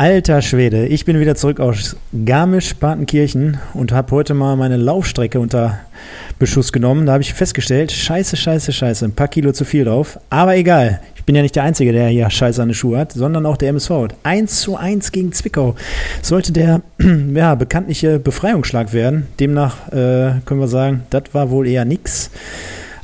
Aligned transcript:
Alter 0.00 0.40
Schwede, 0.40 0.86
ich 0.86 1.04
bin 1.04 1.20
wieder 1.20 1.34
zurück 1.34 1.60
aus 1.60 1.94
Garmisch-Partenkirchen 2.24 3.58
und 3.74 3.92
habe 3.92 4.12
heute 4.12 4.32
mal 4.32 4.56
meine 4.56 4.78
Laufstrecke 4.78 5.38
unter 5.38 5.80
Beschuss 6.38 6.72
genommen. 6.72 7.04
Da 7.04 7.12
habe 7.12 7.22
ich 7.22 7.34
festgestellt, 7.34 7.92
scheiße, 7.92 8.38
scheiße, 8.38 8.72
scheiße, 8.72 9.04
ein 9.04 9.12
paar 9.12 9.28
Kilo 9.28 9.52
zu 9.52 9.66
viel 9.66 9.84
drauf. 9.84 10.18
Aber 10.30 10.56
egal, 10.56 11.02
ich 11.16 11.24
bin 11.24 11.36
ja 11.36 11.42
nicht 11.42 11.54
der 11.54 11.64
Einzige, 11.64 11.92
der 11.92 12.08
hier 12.08 12.30
scheiße 12.30 12.62
an 12.62 12.68
den 12.68 12.74
Schuh 12.74 12.96
hat, 12.96 13.12
sondern 13.12 13.44
auch 13.44 13.58
der 13.58 13.68
MSV. 13.68 13.90
1 14.22 14.62
zu 14.62 14.74
1 14.78 15.12
gegen 15.12 15.32
Zwickau. 15.32 15.74
Sollte 16.22 16.52
der 16.52 16.80
ja, 17.34 17.54
bekanntliche 17.54 18.18
Befreiungsschlag 18.18 18.94
werden. 18.94 19.26
Demnach 19.38 19.88
äh, 19.88 20.40
können 20.46 20.60
wir 20.60 20.68
sagen, 20.68 21.02
das 21.10 21.24
war 21.32 21.50
wohl 21.50 21.68
eher 21.68 21.84
nix. 21.84 22.30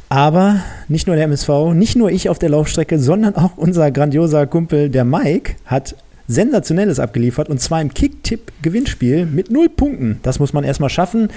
Aber 0.08 0.60
nicht 0.88 1.06
nur 1.08 1.16
der 1.16 1.26
MSV, 1.26 1.74
nicht 1.74 1.94
nur 1.94 2.10
ich 2.10 2.30
auf 2.30 2.38
der 2.38 2.48
Laufstrecke, 2.48 2.98
sondern 2.98 3.34
auch 3.34 3.58
unser 3.58 3.90
grandioser 3.90 4.46
Kumpel, 4.46 4.88
der 4.88 5.04
Mike, 5.04 5.56
hat 5.66 5.94
Sensationelles 6.28 7.00
abgeliefert 7.00 7.48
und 7.48 7.60
zwar 7.60 7.80
im 7.80 7.92
Kick-Tipp-Gewinnspiel 7.92 9.26
mit 9.26 9.50
null 9.50 9.68
Punkten. 9.68 10.20
Das 10.22 10.38
muss 10.38 10.52
man 10.52 10.64
erstmal 10.64 10.90
schaffen, 10.90 11.28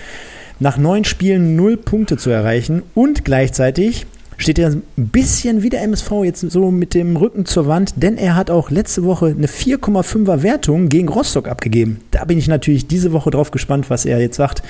nach 0.59 0.77
neun 0.77 1.05
Spielen 1.05 1.55
null 1.55 1.77
Punkte 1.77 2.17
zu 2.17 2.29
erreichen 2.29 2.84
und 2.95 3.23
gleichzeitig 3.23 4.05
steht 4.39 4.57
er 4.57 4.70
ein 4.70 4.84
bisschen 4.95 5.63
wie 5.63 5.70
der 5.70 5.84
MSV 5.84 6.12
jetzt 6.23 6.41
so 6.41 6.71
mit 6.71 6.93
dem 6.93 7.17
Rücken 7.17 7.45
zur 7.45 7.67
Wand, 7.67 7.93
denn 7.98 8.17
er 8.17 8.35
hat 8.35 8.49
auch 8.49 8.71
letzte 8.71 9.04
Woche 9.04 9.27
eine 9.27 9.48
4,5er 9.48 10.43
Wertung 10.43 10.90
gegen 10.90 11.10
Rostock 11.10 11.48
abgegeben. 11.48 11.99
Da 12.12 12.26
bin 12.26 12.37
ich 12.37 12.48
natürlich 12.48 12.87
diese 12.87 13.12
Woche 13.12 13.32
drauf 13.32 13.51
gespannt, 13.51 13.90
was 13.90 14.05
er 14.05 14.20
jetzt 14.20 14.37
sagt 14.37 14.63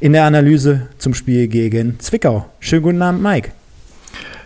in 0.00 0.12
der 0.12 0.24
Analyse 0.24 0.82
zum 0.98 1.14
Spiel 1.14 1.48
gegen 1.48 1.98
Zwickau. 1.98 2.46
Schönen 2.60 2.82
guten 2.82 3.02
Abend, 3.02 3.22
Mike. 3.22 3.50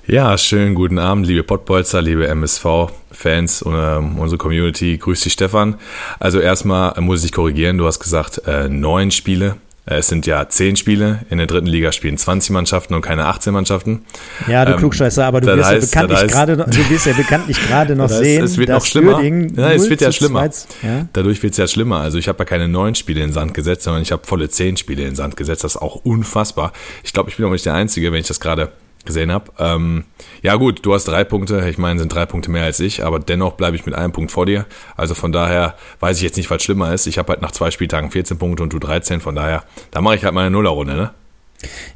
Ja, 0.08 0.36
schönen 0.36 0.74
guten 0.74 0.98
Abend, 0.98 1.28
liebe 1.28 1.44
Pottbolzer, 1.44 2.02
liebe 2.02 2.26
MSV-Fans, 2.26 3.64
ähm, 3.64 4.18
unsere 4.18 4.36
Community. 4.36 4.98
Grüß 4.98 5.20
dich, 5.20 5.32
Stefan. 5.32 5.76
Also 6.18 6.40
erstmal 6.40 7.00
muss 7.00 7.20
ich 7.20 7.26
dich 7.26 7.32
korrigieren. 7.32 7.78
Du 7.78 7.86
hast 7.86 8.00
gesagt, 8.00 8.42
äh, 8.48 8.68
neun 8.68 9.12
Spiele. 9.12 9.58
Äh, 9.86 9.98
es 9.98 10.08
sind 10.08 10.26
ja 10.26 10.48
zehn 10.48 10.74
Spiele. 10.74 11.20
In 11.30 11.38
der 11.38 11.46
dritten 11.46 11.68
Liga 11.68 11.92
spielen 11.92 12.18
20 12.18 12.50
Mannschaften 12.50 12.94
und 12.94 13.02
keine 13.02 13.26
18 13.26 13.52
Mannschaften. 13.52 14.02
Ja, 14.48 14.64
du 14.64 14.72
ähm, 14.72 14.78
Klugscheißer, 14.78 15.24
aber 15.24 15.40
du 15.40 15.46
wirst, 15.46 15.70
heißt, 15.70 15.94
ja 15.94 16.02
bekanntlich 16.02 16.32
grade, 16.32 16.56
du 16.56 16.90
wirst 16.90 17.06
ja 17.06 17.12
bekanntlich 17.12 17.62
gerade 17.68 17.94
noch 17.94 18.08
sehen, 18.08 18.42
es 18.42 18.58
wird 18.58 18.70
noch 18.70 18.84
schlimmer. 18.84 19.22
Ja, 19.22 19.70
es 19.70 19.88
wird 19.88 20.00
ja 20.00 20.10
schlimmer. 20.10 20.50
ja? 20.82 21.06
Dadurch 21.12 21.40
wird 21.44 21.52
es 21.52 21.58
ja 21.58 21.68
schlimmer. 21.68 22.00
Also 22.00 22.18
ich 22.18 22.26
habe 22.26 22.40
ja 22.40 22.44
keine 22.44 22.66
neun 22.66 22.96
Spiele 22.96 23.20
in 23.20 23.28
den 23.28 23.32
Sand 23.32 23.54
gesetzt, 23.54 23.84
sondern 23.84 24.02
ich 24.02 24.10
habe 24.10 24.26
volle 24.26 24.48
zehn 24.48 24.76
Spiele 24.76 25.02
in 25.02 25.10
den 25.10 25.16
Sand 25.16 25.36
gesetzt. 25.36 25.62
Das 25.62 25.76
ist 25.76 25.80
auch 25.80 25.94
unfassbar. 26.04 26.72
Ich 27.04 27.12
glaube, 27.12 27.30
ich 27.30 27.36
bin 27.36 27.46
auch 27.46 27.52
nicht 27.52 27.66
der 27.66 27.74
Einzige, 27.74 28.10
wenn 28.10 28.20
ich 28.20 28.26
das 28.26 28.40
gerade 28.40 28.72
gesehen 29.04 29.32
habe. 29.32 29.52
Ähm, 29.58 30.04
ja 30.42 30.56
gut, 30.56 30.84
du 30.84 30.94
hast 30.94 31.04
drei 31.04 31.24
Punkte, 31.24 31.68
ich 31.68 31.78
meine, 31.78 32.00
sind 32.00 32.14
drei 32.14 32.26
Punkte 32.26 32.50
mehr 32.50 32.64
als 32.64 32.80
ich, 32.80 33.04
aber 33.04 33.18
dennoch 33.18 33.52
bleibe 33.52 33.76
ich 33.76 33.86
mit 33.86 33.94
einem 33.94 34.12
Punkt 34.12 34.30
vor 34.30 34.46
dir. 34.46 34.66
Also 34.96 35.14
von 35.14 35.32
daher 35.32 35.74
weiß 36.00 36.16
ich 36.18 36.22
jetzt 36.22 36.36
nicht, 36.36 36.50
was 36.50 36.62
schlimmer 36.62 36.92
ist. 36.92 37.06
Ich 37.06 37.18
habe 37.18 37.32
halt 37.32 37.42
nach 37.42 37.52
zwei 37.52 37.70
Spieltagen 37.70 38.10
14 38.10 38.38
Punkte 38.38 38.62
und 38.62 38.72
du 38.72 38.78
13, 38.78 39.20
von 39.20 39.34
daher, 39.34 39.64
da 39.90 40.00
mache 40.00 40.16
ich 40.16 40.24
halt 40.24 40.34
meine 40.34 40.50
Nullerrunde, 40.50 40.94
ne? 40.94 41.10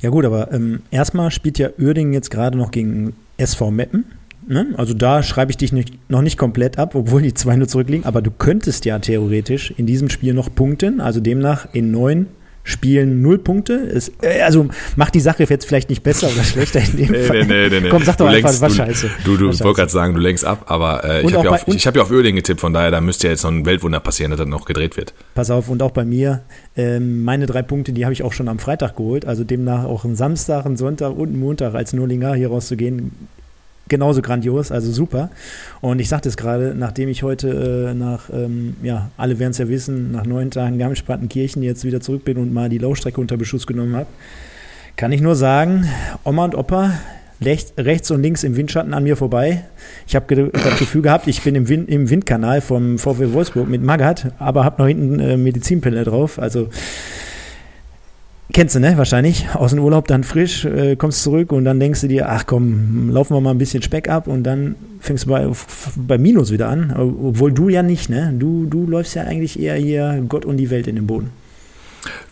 Ja 0.01 0.11
gut, 0.11 0.25
aber 0.25 0.53
ähm, 0.53 0.83
erstmal 0.91 1.31
spielt 1.31 1.59
ja 1.59 1.71
Uerdingen 1.79 2.13
jetzt 2.13 2.31
gerade 2.31 2.57
noch 2.57 2.71
gegen 2.71 3.15
SV 3.37 3.71
Meppen. 3.71 4.05
Ne? 4.47 4.75
Also 4.77 4.95
da 4.95 5.25
schreibe 5.25 5.51
ich 5.51 5.57
dich 5.57 5.73
nicht, 5.73 5.99
noch 6.09 6.23
nicht 6.23 6.39
komplett 6.39 6.79
ab, 6.79 6.95
obwohl 6.95 7.23
die 7.23 7.35
zwei 7.35 7.57
nur 7.57 7.67
zurückliegen, 7.67 8.07
aber 8.07 8.23
du 8.23 8.31
könntest 8.31 8.85
ja 8.85 8.99
theoretisch 9.01 9.73
in 9.77 9.87
diesem 9.87 10.09
Spiel 10.09 10.35
noch 10.35 10.55
punkten, 10.55 11.01
also 11.01 11.19
demnach 11.19 11.67
in 11.73 11.91
neun 11.91 12.27
Spielen 12.69 13.23
null 13.23 13.39
Punkte. 13.39 13.75
Ist, 13.75 14.13
äh, 14.23 14.43
also 14.43 14.69
macht 14.97 15.15
die 15.15 15.21
Sache 15.21 15.45
jetzt 15.45 15.67
vielleicht 15.67 15.89
nicht 15.89 16.03
besser 16.03 16.29
oder 16.29 16.43
schlechter 16.43 16.81
in 16.81 16.97
dem 16.97 17.13
nee, 17.13 17.23
Fall. 17.23 17.47
Nee, 17.47 17.69
nee, 17.69 17.81
nee, 17.81 17.89
Komm, 17.89 18.03
sag 18.03 18.17
doch 18.17 18.27
du 18.27 18.35
einfach, 18.35 18.51
lenkst, 18.51 18.61
was 18.61 18.75
scheiße. 18.75 19.11
Du, 19.25 19.37
du, 19.37 19.51
du 19.51 19.61
wollte 19.61 19.77
gerade 19.81 19.93
sagen, 19.93 20.15
du 20.15 20.21
lenkst 20.21 20.45
ab, 20.45 20.65
aber 20.67 21.05
äh, 21.05 21.23
ich 21.25 21.33
habe 21.33 21.45
ja, 21.45 21.53
auf, 21.53 21.65
hab 21.65 21.97
ja 21.97 22.03
auf 22.03 22.11
Öling 22.11 22.35
getippt, 22.35 22.61
von 22.61 22.73
daher, 22.73 22.91
da 22.91 23.01
müsste 23.01 23.29
ja 23.29 23.31
jetzt 23.31 23.45
noch 23.45 23.53
ein 23.53 23.65
Weltwunder 23.65 24.01
passieren, 24.01 24.33
dass 24.33 24.41
dann 24.41 24.49
noch 24.49 24.65
gedreht 24.65 24.97
wird. 24.97 25.15
Pass 25.37 25.51
auf, 25.51 25.69
und 25.69 25.81
auch 25.81 25.93
bei 25.93 26.05
mir, 26.05 26.43
ähm, 26.77 27.23
meine 27.23 27.47
drei 27.47 27.63
Punkte, 27.63 27.93
die 27.93 28.05
habe 28.05 28.13
ich 28.13 28.25
auch 28.25 28.33
schon 28.33 28.49
am 28.49 28.59
Freitag 28.59 28.97
geholt, 28.97 29.27
also 29.27 29.45
demnach 29.45 29.85
auch 29.85 30.05
am 30.05 30.17
Samstag, 30.17 30.67
einen 30.67 30.77
Sonntag 30.77 31.17
und 31.17 31.29
einen 31.29 31.39
Montag 31.39 31.75
als 31.75 31.93
Nullinger 31.93 32.35
hier 32.35 32.49
rauszugehen, 32.49 33.13
genauso 33.89 34.23
grandios, 34.23 34.73
also 34.73 34.91
super. 34.91 35.31
Und 35.81 36.01
ich 36.01 36.09
sagte 36.09 36.29
es 36.29 36.37
gerade, 36.37 36.75
nachdem 36.77 37.09
ich 37.09 37.23
heute 37.23 37.91
äh, 37.91 37.95
nach, 37.95 38.31
ähm, 38.33 38.77
ja, 38.83 39.11
alle 39.17 39.39
werden 39.39 39.53
es 39.53 39.59
ja 39.59 39.69
wissen, 39.69 40.13
nach 40.13 40.27
neun 40.27 40.51
Tagen 40.51 40.79
Garmisch-Partenkirchen 40.79 41.63
jetzt 41.63 41.85
wieder 41.85 42.01
zurück 42.01 42.25
bin 42.25 42.37
und 42.39 42.53
mal 42.53 42.69
die 42.69 42.79
Laufstrecke 42.79 43.21
unter 43.21 43.37
Beschuss 43.37 43.67
genommen 43.67 43.97
habe, 43.97 44.07
kann 44.97 45.13
ich 45.13 45.21
nur 45.21 45.37
sagen, 45.37 45.87
Oma 46.25 46.45
und 46.45 46.55
Opa, 46.55 46.93
rechts, 47.41 48.11
und 48.11 48.23
links 48.23 48.45
im 48.45 48.57
Windschatten 48.57 48.95
an 48.95 49.05
mir 49.05 49.17
vorbei. 49.17 49.65
Ich 50.07 50.17
habe 50.17 50.51
das 50.51 50.79
Gefühl 50.79 51.03
gehabt, 51.03 51.27
ich 51.27 51.43
bin 51.43 51.55
im, 51.55 51.69
Wind, 51.69 51.89
im 51.89 52.09
Windkanal 52.09 52.61
vom 52.61 52.99
VW 52.99 53.33
Wolfsburg 53.33 53.69
mit 53.69 53.83
Magat, 53.83 54.33
aber 54.39 54.65
habe 54.65 54.81
noch 54.81 54.89
hinten 54.89 55.21
äh, 55.21 55.37
Medizinpille 55.37 56.05
drauf. 56.05 56.39
Also 56.39 56.69
Kennst 58.57 58.75
du, 58.75 58.81
ne? 58.81 58.97
Wahrscheinlich. 58.97 59.47
Aus 59.53 59.73
dem 59.73 59.81
Urlaub 59.81 60.09
dann 60.09 60.25
frisch, 60.25 60.65
äh, 60.65 60.97
kommst 60.97 61.23
zurück 61.23 61.53
und 61.53 61.67
dann 61.67 61.79
denkst 61.79 62.01
du 62.01 62.09
dir, 62.09 62.31
ach 62.31 62.47
komm, 62.47 63.11
laufen 63.11 63.37
wir 63.37 63.41
mal 63.43 63.51
ein 63.51 63.59
bisschen 63.59 63.83
Speck 63.83 64.09
ab 64.09 64.27
und 64.29 64.45
dann 64.45 64.77
fängst 64.99 65.27
du 65.27 65.29
bei, 65.29 65.47
bei 65.95 66.17
Minus 66.17 66.51
wieder 66.51 66.71
an. 66.71 66.91
Obwohl 66.97 67.53
du 67.53 67.69
ja 67.69 67.83
nicht, 67.83 68.09
ne? 68.09 68.33
Du, 68.35 68.65
du 68.65 68.87
läufst 68.87 69.15
ja 69.15 69.25
eigentlich 69.25 69.61
eher 69.61 69.75
hier 69.75 70.25
Gott 70.27 70.47
und 70.47 70.57
die 70.57 70.71
Welt 70.71 70.87
in 70.87 70.95
den 70.95 71.07
Boden. 71.07 71.33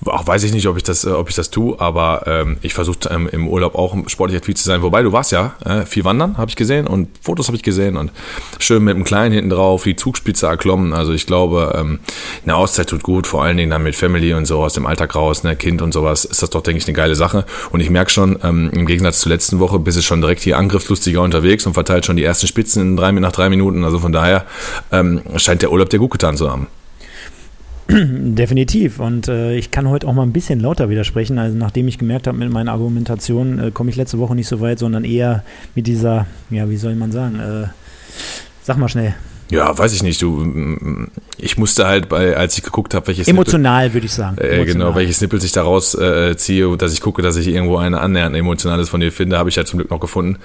Auch 0.04 0.26
weiß 0.26 0.44
ich 0.44 0.52
nicht, 0.52 0.66
ob 0.66 0.76
ich 0.76 0.82
das, 0.82 1.04
äh, 1.04 1.10
ob 1.10 1.28
ich 1.28 1.34
das 1.34 1.50
tue, 1.50 1.78
aber 1.80 2.24
ähm, 2.26 2.56
ich 2.62 2.74
versuche 2.74 3.08
ähm, 3.10 3.28
im 3.30 3.48
Urlaub 3.48 3.74
auch 3.74 3.96
sportlich 4.06 4.38
aktiv 4.38 4.56
zu 4.56 4.64
sein. 4.64 4.82
Wobei 4.82 5.02
du 5.02 5.12
warst 5.12 5.32
ja 5.32 5.54
äh, 5.64 5.86
viel 5.86 6.04
wandern, 6.04 6.36
habe 6.36 6.50
ich 6.50 6.56
gesehen 6.56 6.86
und 6.86 7.08
Fotos 7.22 7.46
habe 7.48 7.56
ich 7.56 7.62
gesehen 7.62 7.96
und 7.96 8.12
schön 8.58 8.84
mit 8.84 8.96
dem 8.96 9.04
Kleinen 9.04 9.34
hinten 9.34 9.50
drauf, 9.50 9.84
die 9.84 9.96
Zugspitze 9.96 10.46
erklommen. 10.46 10.92
Also 10.92 11.12
ich 11.12 11.26
glaube, 11.26 11.74
ähm, 11.78 12.00
eine 12.44 12.56
Auszeit 12.56 12.88
tut 12.88 13.02
gut, 13.02 13.26
vor 13.26 13.42
allen 13.42 13.56
Dingen 13.56 13.70
dann 13.70 13.82
mit 13.82 13.94
Family 13.94 14.34
und 14.34 14.46
so 14.46 14.62
aus 14.62 14.74
dem 14.74 14.86
Alltag 14.86 15.14
raus, 15.14 15.42
ne, 15.42 15.56
Kind 15.56 15.82
und 15.82 15.92
sowas, 15.92 16.24
ist 16.24 16.42
das 16.42 16.50
doch, 16.50 16.62
denke 16.62 16.78
ich, 16.78 16.86
eine 16.86 16.94
geile 16.94 17.14
Sache. 17.14 17.44
Und 17.70 17.80
ich 17.80 17.90
merke 17.90 18.10
schon, 18.10 18.38
ähm, 18.42 18.70
im 18.72 18.86
Gegensatz 18.86 19.20
zur 19.20 19.30
letzten 19.30 19.58
Woche 19.58 19.78
bist 19.78 19.98
du 19.98 20.02
schon 20.02 20.20
direkt 20.20 20.42
hier 20.42 20.58
angriffslustiger 20.58 21.22
unterwegs 21.22 21.66
und 21.66 21.74
verteilt 21.74 22.06
schon 22.06 22.16
die 22.16 22.24
ersten 22.24 22.46
Spitzen 22.46 22.82
in 22.82 22.96
drei, 22.96 23.12
nach 23.12 23.32
drei 23.32 23.48
Minuten. 23.48 23.84
Also 23.84 23.98
von 23.98 24.12
daher 24.12 24.44
ähm, 24.92 25.22
scheint 25.36 25.62
der 25.62 25.72
Urlaub 25.72 25.90
dir 25.90 25.98
gut 25.98 26.10
getan 26.10 26.36
zu 26.36 26.50
haben. 26.50 26.66
Definitiv. 27.90 28.98
Und 28.98 29.28
äh, 29.28 29.56
ich 29.56 29.70
kann 29.70 29.88
heute 29.88 30.08
auch 30.08 30.14
mal 30.14 30.22
ein 30.22 30.32
bisschen 30.32 30.60
lauter 30.60 30.88
widersprechen. 30.88 31.38
Also 31.38 31.56
nachdem 31.56 31.86
ich 31.88 31.98
gemerkt 31.98 32.26
habe 32.26 32.38
mit 32.38 32.50
meiner 32.50 32.72
Argumentation, 32.72 33.58
äh, 33.58 33.70
komme 33.70 33.90
ich 33.90 33.96
letzte 33.96 34.18
Woche 34.18 34.34
nicht 34.34 34.48
so 34.48 34.60
weit, 34.60 34.78
sondern 34.78 35.04
eher 35.04 35.44
mit 35.74 35.86
dieser, 35.86 36.26
ja, 36.50 36.68
wie 36.70 36.76
soll 36.76 36.94
man 36.94 37.12
sagen, 37.12 37.40
äh, 37.40 37.66
sag 38.62 38.78
mal 38.78 38.88
schnell. 38.88 39.14
Ja, 39.50 39.76
weiß 39.76 39.92
ich 39.92 40.02
nicht. 40.02 40.22
Du, 40.22 41.08
ich 41.36 41.58
musste 41.58 41.86
halt 41.86 42.08
bei, 42.08 42.36
als 42.36 42.56
ich 42.56 42.64
geguckt 42.64 42.94
habe, 42.94 43.06
welches 43.08 43.28
emotional 43.28 43.92
würde 43.92 44.06
ich 44.06 44.12
sagen. 44.12 44.38
Äh, 44.38 44.64
genau, 44.64 44.94
welches 44.94 45.18
Snippet 45.18 45.44
ich 45.44 45.52
daraus 45.52 45.94
äh, 45.94 46.34
ziehe 46.36 46.68
und 46.68 46.80
dass 46.80 46.92
ich 46.94 47.02
gucke, 47.02 47.20
dass 47.20 47.36
ich 47.36 47.48
irgendwo 47.48 47.76
eine 47.76 48.00
annähernd 48.00 48.34
emotionales 48.34 48.88
von 48.88 49.00
dir 49.00 49.12
finde, 49.12 49.36
habe 49.36 49.50
ich 49.50 49.56
ja 49.56 49.64
zum 49.64 49.78
Glück 49.78 49.90
noch 49.90 50.00
gefunden. 50.00 50.38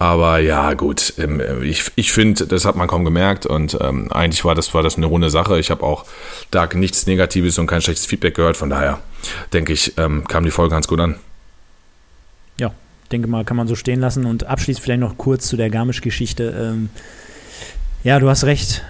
Aber 0.00 0.38
ja, 0.38 0.72
gut, 0.72 1.12
ähm, 1.18 1.42
ich, 1.62 1.92
ich 1.94 2.10
finde, 2.10 2.46
das 2.46 2.64
hat 2.64 2.74
man 2.74 2.88
kaum 2.88 3.04
gemerkt 3.04 3.44
und 3.44 3.76
ähm, 3.82 4.10
eigentlich 4.10 4.46
war 4.46 4.54
das, 4.54 4.72
war 4.72 4.82
das 4.82 4.96
eine 4.96 5.04
runde 5.04 5.28
Sache. 5.28 5.58
Ich 5.58 5.70
habe 5.70 5.82
auch 5.82 6.06
da 6.50 6.66
nichts 6.72 7.06
Negatives 7.06 7.58
und 7.58 7.66
kein 7.66 7.82
schlechtes 7.82 8.06
Feedback 8.06 8.34
gehört. 8.34 8.56
Von 8.56 8.70
daher 8.70 9.00
denke 9.52 9.74
ich, 9.74 9.98
ähm, 9.98 10.26
kam 10.26 10.44
die 10.44 10.50
Folge 10.50 10.74
ganz 10.74 10.88
gut 10.88 11.00
an. 11.00 11.16
Ja, 12.58 12.72
denke 13.12 13.28
mal, 13.28 13.44
kann 13.44 13.58
man 13.58 13.68
so 13.68 13.74
stehen 13.74 14.00
lassen. 14.00 14.24
Und 14.24 14.44
abschließend 14.44 14.82
vielleicht 14.82 15.00
noch 15.00 15.18
kurz 15.18 15.46
zu 15.46 15.58
der 15.58 15.68
Garmisch-Geschichte. 15.68 16.44
Ähm, 16.58 16.88
ja, 18.02 18.18
du 18.20 18.30
hast 18.30 18.44
recht 18.44 18.82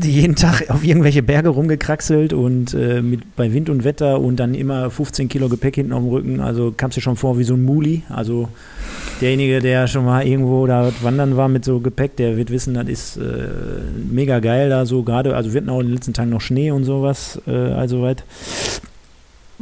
jeden 0.00 0.36
Tag 0.36 0.62
auf 0.70 0.84
irgendwelche 0.84 1.24
Berge 1.24 1.48
rumgekraxelt 1.48 2.32
und 2.32 2.72
äh, 2.72 3.02
mit, 3.02 3.34
bei 3.34 3.52
Wind 3.52 3.68
und 3.68 3.82
Wetter 3.82 4.20
und 4.20 4.36
dann 4.36 4.54
immer 4.54 4.92
15 4.92 5.28
Kilo 5.28 5.48
Gepäck 5.48 5.74
hinten 5.74 5.92
auf 5.92 6.02
dem 6.04 6.08
Rücken. 6.08 6.40
Also 6.40 6.70
kam 6.70 6.90
es 6.90 6.94
dir 6.94 7.00
schon 7.00 7.16
vor 7.16 7.36
wie 7.36 7.44
so 7.44 7.54
ein 7.54 7.64
Muli. 7.64 8.04
Also 8.08 8.48
derjenige, 9.22 9.60
der 9.60 9.86
schon 9.86 10.04
mal 10.04 10.26
irgendwo 10.26 10.66
da 10.66 10.92
wandern 11.00 11.36
war 11.36 11.48
mit 11.48 11.64
so 11.64 11.80
Gepäck, 11.80 12.16
der 12.16 12.36
wird 12.36 12.50
wissen, 12.50 12.74
das 12.74 12.88
ist 12.88 13.16
äh, 13.16 13.20
mega 14.10 14.40
geil 14.40 14.68
da 14.68 14.84
so 14.84 15.02
gerade. 15.02 15.34
Also 15.34 15.52
wir 15.54 15.60
hatten 15.60 15.70
auch 15.70 15.80
in 15.80 15.86
den 15.86 15.94
letzten 15.94 16.12
Tagen 16.12 16.30
noch 16.30 16.40
Schnee 16.40 16.70
und 16.70 16.84
sowas, 16.84 17.40
äh, 17.46 17.52
also 17.52 18.02
weit. 18.02 18.24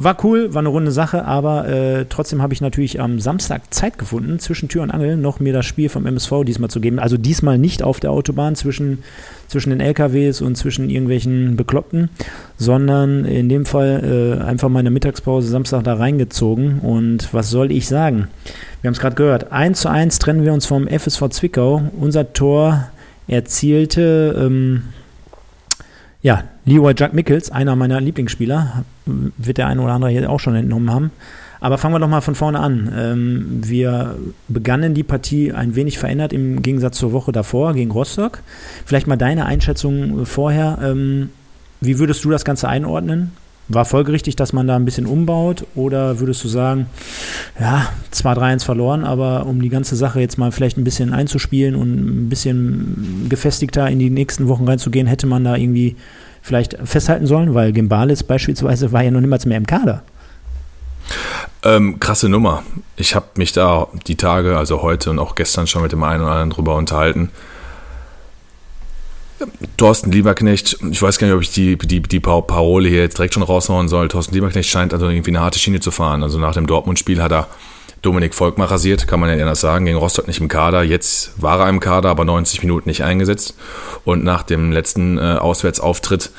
War 0.02 0.16
cool, 0.24 0.54
war 0.54 0.60
eine 0.60 0.70
runde 0.70 0.92
Sache, 0.92 1.26
aber 1.26 1.68
äh, 1.68 2.06
trotzdem 2.08 2.40
habe 2.40 2.54
ich 2.54 2.60
natürlich 2.60 3.00
am 3.00 3.20
Samstag 3.20 3.72
Zeit 3.72 3.98
gefunden, 3.98 4.38
zwischen 4.38 4.68
Tür 4.68 4.82
und 4.82 4.90
Angel 4.90 5.16
noch 5.16 5.40
mir 5.40 5.52
das 5.52 5.66
Spiel 5.66 5.90
vom 5.90 6.06
MSV 6.06 6.44
diesmal 6.46 6.70
zu 6.70 6.80
geben. 6.80 6.98
Also 6.98 7.18
diesmal 7.18 7.58
nicht 7.58 7.82
auf 7.82 8.00
der 8.00 8.10
Autobahn 8.10 8.56
zwischen, 8.56 9.02
zwischen 9.46 9.70
den 9.70 9.80
LKWs 9.80 10.40
und 10.40 10.56
zwischen 10.56 10.88
irgendwelchen 10.88 11.56
Bekloppten, 11.56 12.08
sondern 12.56 13.26
in 13.26 13.50
dem 13.50 13.66
Fall 13.66 14.38
äh, 14.40 14.42
einfach 14.42 14.70
meine 14.70 14.90
Mittagspause 14.90 15.48
Samstag 15.48 15.84
da 15.84 15.94
reingezogen. 15.94 16.80
Und 16.80 17.32
was 17.34 17.50
soll 17.50 17.70
ich 17.70 17.86
sagen? 17.86 18.28
Wir 18.80 18.88
haben 18.88 18.94
es 18.94 19.00
gerade 19.00 19.16
gehört. 19.16 19.52
1 19.52 19.82
zu 19.82 19.90
1 19.90 20.18
trennen 20.18 20.44
wir 20.44 20.54
uns 20.54 20.64
vom 20.64 20.88
FSV 20.88 21.28
Zwickau. 21.28 21.82
Unser 22.00 22.32
Tor 22.32 22.88
erzielte. 23.28 24.34
Ähm, 24.38 24.82
ja, 26.22 26.44
Leroy 26.64 26.94
Jack 26.96 27.14
Mickels, 27.14 27.50
einer 27.50 27.76
meiner 27.76 28.00
Lieblingsspieler, 28.00 28.84
wird 29.06 29.58
der 29.58 29.66
eine 29.66 29.80
oder 29.80 29.92
andere 29.92 30.10
hier 30.10 30.30
auch 30.30 30.40
schon 30.40 30.54
entnommen 30.54 30.90
haben. 30.90 31.10
Aber 31.60 31.76
fangen 31.76 31.94
wir 31.94 31.98
doch 31.98 32.08
mal 32.08 32.22
von 32.22 32.34
vorne 32.34 32.58
an. 32.58 32.92
Ähm, 32.96 33.60
wir 33.62 34.16
begannen 34.48 34.94
die 34.94 35.02
Partie 35.02 35.52
ein 35.52 35.74
wenig 35.74 35.98
verändert 35.98 36.32
im 36.32 36.62
Gegensatz 36.62 36.96
zur 36.96 37.12
Woche 37.12 37.32
davor 37.32 37.74
gegen 37.74 37.90
Rostock. 37.90 38.42
Vielleicht 38.86 39.06
mal 39.06 39.16
deine 39.16 39.44
Einschätzung 39.44 40.24
vorher. 40.24 40.78
Ähm, 40.82 41.30
wie 41.82 41.98
würdest 41.98 42.24
du 42.24 42.30
das 42.30 42.44
Ganze 42.44 42.68
einordnen? 42.68 43.32
War 43.72 43.84
folgerichtig, 43.84 44.34
dass 44.34 44.52
man 44.52 44.66
da 44.66 44.74
ein 44.74 44.84
bisschen 44.84 45.06
umbaut? 45.06 45.64
Oder 45.76 46.18
würdest 46.18 46.42
du 46.42 46.48
sagen, 46.48 46.86
ja, 47.58 47.88
zwar 48.10 48.36
3-1 48.36 48.64
verloren, 48.64 49.04
aber 49.04 49.46
um 49.46 49.62
die 49.62 49.68
ganze 49.68 49.94
Sache 49.94 50.20
jetzt 50.20 50.38
mal 50.38 50.50
vielleicht 50.50 50.76
ein 50.76 50.82
bisschen 50.82 51.12
einzuspielen 51.12 51.76
und 51.76 52.24
ein 52.24 52.28
bisschen 52.28 53.26
gefestigter 53.28 53.88
in 53.88 54.00
die 54.00 54.10
nächsten 54.10 54.48
Wochen 54.48 54.66
reinzugehen, 54.66 55.06
hätte 55.06 55.28
man 55.28 55.44
da 55.44 55.54
irgendwie 55.54 55.94
vielleicht 56.42 56.76
festhalten 56.82 57.26
sollen? 57.26 57.54
Weil 57.54 57.72
Gimbalis 57.72 58.24
beispielsweise 58.24 58.90
war 58.90 59.04
ja 59.04 59.12
noch 59.12 59.20
niemals 59.20 59.46
mehr 59.46 59.58
im 59.58 59.66
Kader. 59.66 60.02
Ähm, 61.62 62.00
krasse 62.00 62.28
Nummer. 62.28 62.64
Ich 62.96 63.14
habe 63.14 63.26
mich 63.36 63.52
da 63.52 63.86
die 64.08 64.16
Tage, 64.16 64.56
also 64.56 64.82
heute 64.82 65.10
und 65.10 65.20
auch 65.20 65.36
gestern 65.36 65.68
schon 65.68 65.82
mit 65.82 65.92
dem 65.92 66.02
einen 66.02 66.22
oder 66.22 66.32
anderen 66.32 66.50
drüber 66.50 66.74
unterhalten. 66.74 67.30
Thorsten 69.76 70.12
Lieberknecht, 70.12 70.78
ich 70.90 71.00
weiß 71.00 71.18
gar 71.18 71.26
nicht, 71.26 71.36
ob 71.36 71.42
ich 71.42 71.52
die, 71.52 71.76
die, 71.76 72.02
die 72.02 72.20
Parole 72.20 72.88
hier 72.88 73.00
jetzt 73.00 73.18
direkt 73.18 73.34
schon 73.34 73.42
raushauen 73.42 73.88
soll. 73.88 74.08
Thorsten 74.08 74.34
Lieberknecht 74.34 74.68
scheint 74.68 74.92
also 74.92 75.08
irgendwie 75.08 75.30
eine 75.30 75.40
harte 75.40 75.58
Schiene 75.58 75.80
zu 75.80 75.90
fahren. 75.90 76.22
Also 76.22 76.38
nach 76.38 76.54
dem 76.54 76.66
Dortmund-Spiel 76.66 77.22
hat 77.22 77.32
er 77.32 77.48
Dominik 78.02 78.34
Volkmar 78.34 78.70
rasiert, 78.70 79.06
kann 79.06 79.20
man 79.20 79.28
ja 79.28 79.42
anders 79.42 79.60
sagen, 79.60 79.84
gegen 79.84 79.98
Rostock 79.98 80.26
nicht 80.26 80.40
im 80.40 80.48
Kader. 80.48 80.82
Jetzt 80.82 81.40
war 81.40 81.60
er 81.60 81.68
im 81.68 81.80
Kader, 81.80 82.08
aber 82.08 82.24
90 82.24 82.62
Minuten 82.62 82.88
nicht 82.88 83.04
eingesetzt. 83.04 83.54
Und 84.04 84.24
nach 84.24 84.42
dem 84.42 84.72
letzten 84.72 85.18
äh, 85.18 85.36
Auswärtsauftritt 85.38 86.30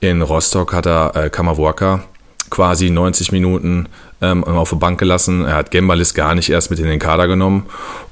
in 0.00 0.22
Rostock 0.22 0.72
hat 0.72 0.86
er 0.86 1.16
äh, 1.16 1.30
Kammerworker 1.30 2.04
quasi 2.50 2.90
90 2.90 3.32
Minuten 3.32 3.88
ähm, 4.20 4.44
auf 4.44 4.70
der 4.70 4.76
Bank 4.76 4.98
gelassen. 4.98 5.44
Er 5.44 5.56
hat 5.56 5.70
Gembalis 5.70 6.14
gar 6.14 6.34
nicht 6.34 6.50
erst 6.50 6.70
mit 6.70 6.78
in 6.78 6.86
den 6.86 6.98
Kader 6.98 7.28
genommen 7.28 7.66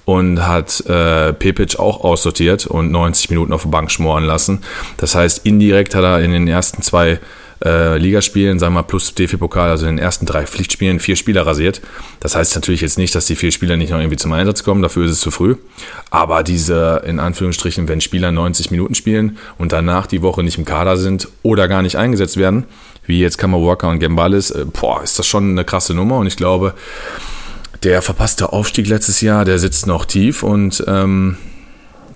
und 0.04 0.46
hat 0.46 0.80
äh, 0.86 1.32
Pepic 1.32 1.78
auch 1.78 2.04
aussortiert 2.04 2.66
und 2.66 2.90
90 2.92 3.30
Minuten 3.30 3.52
auf 3.52 3.62
der 3.62 3.70
Bank 3.70 3.90
schmoren 3.90 4.24
lassen. 4.24 4.62
Das 4.96 5.14
heißt, 5.14 5.44
indirekt 5.44 5.94
hat 5.94 6.04
er 6.04 6.20
in 6.20 6.32
den 6.32 6.48
ersten 6.48 6.82
zwei 6.82 7.18
äh, 7.64 7.96
Ligaspielen, 7.96 8.58
sagen 8.58 8.74
wir 8.74 8.82
mal, 8.82 8.86
plus 8.86 9.14
DFB-Pokal, 9.14 9.70
also 9.70 9.86
in 9.86 9.96
den 9.96 10.04
ersten 10.04 10.26
drei 10.26 10.46
Pflichtspielen 10.46 11.00
vier 11.00 11.16
Spieler 11.16 11.46
rasiert. 11.46 11.80
Das 12.20 12.36
heißt 12.36 12.54
natürlich 12.54 12.82
jetzt 12.82 12.98
nicht, 12.98 13.14
dass 13.14 13.26
die 13.26 13.36
vier 13.36 13.50
Spieler 13.50 13.76
nicht 13.76 13.90
noch 13.90 13.98
irgendwie 13.98 14.16
zum 14.16 14.32
Einsatz 14.32 14.62
kommen, 14.62 14.82
dafür 14.82 15.06
ist 15.06 15.12
es 15.12 15.20
zu 15.20 15.30
früh. 15.30 15.56
Aber 16.10 16.42
diese, 16.42 17.02
in 17.06 17.18
Anführungsstrichen, 17.18 17.88
wenn 17.88 18.00
Spieler 18.00 18.30
90 18.30 18.70
Minuten 18.70 18.94
spielen 18.94 19.38
und 19.58 19.72
danach 19.72 20.06
die 20.06 20.22
Woche 20.22 20.42
nicht 20.42 20.58
im 20.58 20.64
Kader 20.64 20.96
sind 20.96 21.28
oder 21.42 21.66
gar 21.66 21.82
nicht 21.82 21.96
eingesetzt 21.96 22.36
werden, 22.36 22.64
wie 23.06 23.20
jetzt 23.20 23.38
Kammer 23.38 23.60
Walker 23.60 23.88
und 23.88 23.98
Gembalis, 23.98 24.50
äh, 24.50 24.64
boah, 24.64 25.02
ist 25.02 25.18
das 25.18 25.26
schon 25.26 25.50
eine 25.50 25.64
krasse 25.64 25.94
Nummer 25.94 26.18
und 26.18 26.26
ich 26.26 26.36
glaube, 26.36 26.74
der 27.82 28.02
verpasste 28.02 28.52
Aufstieg 28.52 28.88
letztes 28.88 29.20
Jahr, 29.20 29.44
der 29.44 29.58
sitzt 29.58 29.86
noch 29.86 30.04
tief 30.04 30.42
und 30.42 30.82
ähm, 30.86 31.36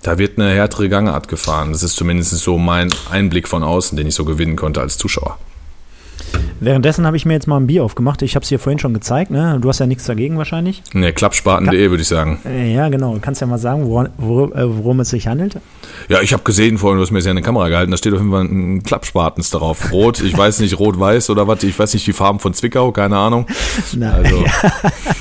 da 0.01 0.17
wird 0.17 0.39
eine 0.39 0.49
härtere 0.49 0.89
Gangart 0.89 1.27
gefahren. 1.27 1.71
Das 1.71 1.83
ist 1.83 1.95
zumindest 1.95 2.31
so 2.37 2.57
mein 2.57 2.89
Einblick 3.09 3.47
von 3.47 3.63
außen, 3.63 3.95
den 3.95 4.07
ich 4.07 4.15
so 4.15 4.25
gewinnen 4.25 4.55
konnte 4.55 4.81
als 4.81 4.97
Zuschauer. 4.97 5.37
Währenddessen 6.61 7.07
habe 7.07 7.17
ich 7.17 7.25
mir 7.25 7.33
jetzt 7.33 7.47
mal 7.47 7.57
ein 7.57 7.65
Bier 7.65 7.83
aufgemacht. 7.83 8.21
Ich 8.21 8.35
habe 8.35 8.43
es 8.43 8.49
dir 8.49 8.59
vorhin 8.59 8.77
schon 8.77 8.93
gezeigt. 8.93 9.31
Ne? 9.31 9.57
Du 9.59 9.67
hast 9.67 9.79
ja 9.79 9.87
nichts 9.87 10.05
dagegen 10.05 10.37
wahrscheinlich. 10.37 10.83
Ne, 10.93 11.11
klappspaten.de 11.11 11.89
würde 11.89 12.03
ich 12.03 12.07
sagen. 12.07 12.39
Äh, 12.45 12.75
ja, 12.75 12.87
genau. 12.89 13.15
Du 13.15 13.19
kannst 13.19 13.41
ja 13.41 13.47
mal 13.47 13.57
sagen, 13.57 13.87
worum, 13.87 14.51
worum 14.53 14.99
es 14.99 15.09
sich 15.09 15.25
handelt. 15.27 15.57
Ja, 16.07 16.21
ich 16.21 16.33
habe 16.33 16.43
gesehen 16.43 16.77
vorhin, 16.77 16.97
du 16.97 17.03
hast 17.03 17.09
mir 17.09 17.17
jetzt 17.17 17.25
ja 17.25 17.31
eine 17.31 17.41
Kamera 17.41 17.67
gehalten, 17.69 17.89
da 17.89 17.97
steht 17.97 18.13
auf 18.13 18.19
jeden 18.19 18.31
Fall 18.31 18.43
ein 18.43 18.83
Klappspatens 18.83 19.49
darauf. 19.49 19.91
Rot, 19.91 20.21
ich 20.21 20.37
weiß 20.37 20.59
nicht, 20.59 20.77
rot-weiß 20.77 21.31
oder 21.31 21.47
was, 21.47 21.63
ich 21.63 21.77
weiß 21.77 21.93
nicht 21.95 22.05
die 22.05 22.13
Farben 22.13 22.39
von 22.39 22.53
Zwickau, 22.53 22.91
keine 22.91 23.17
Ahnung. 23.17 23.47
Na, 23.97 24.13
also, 24.13 24.35
ja. 24.35 24.51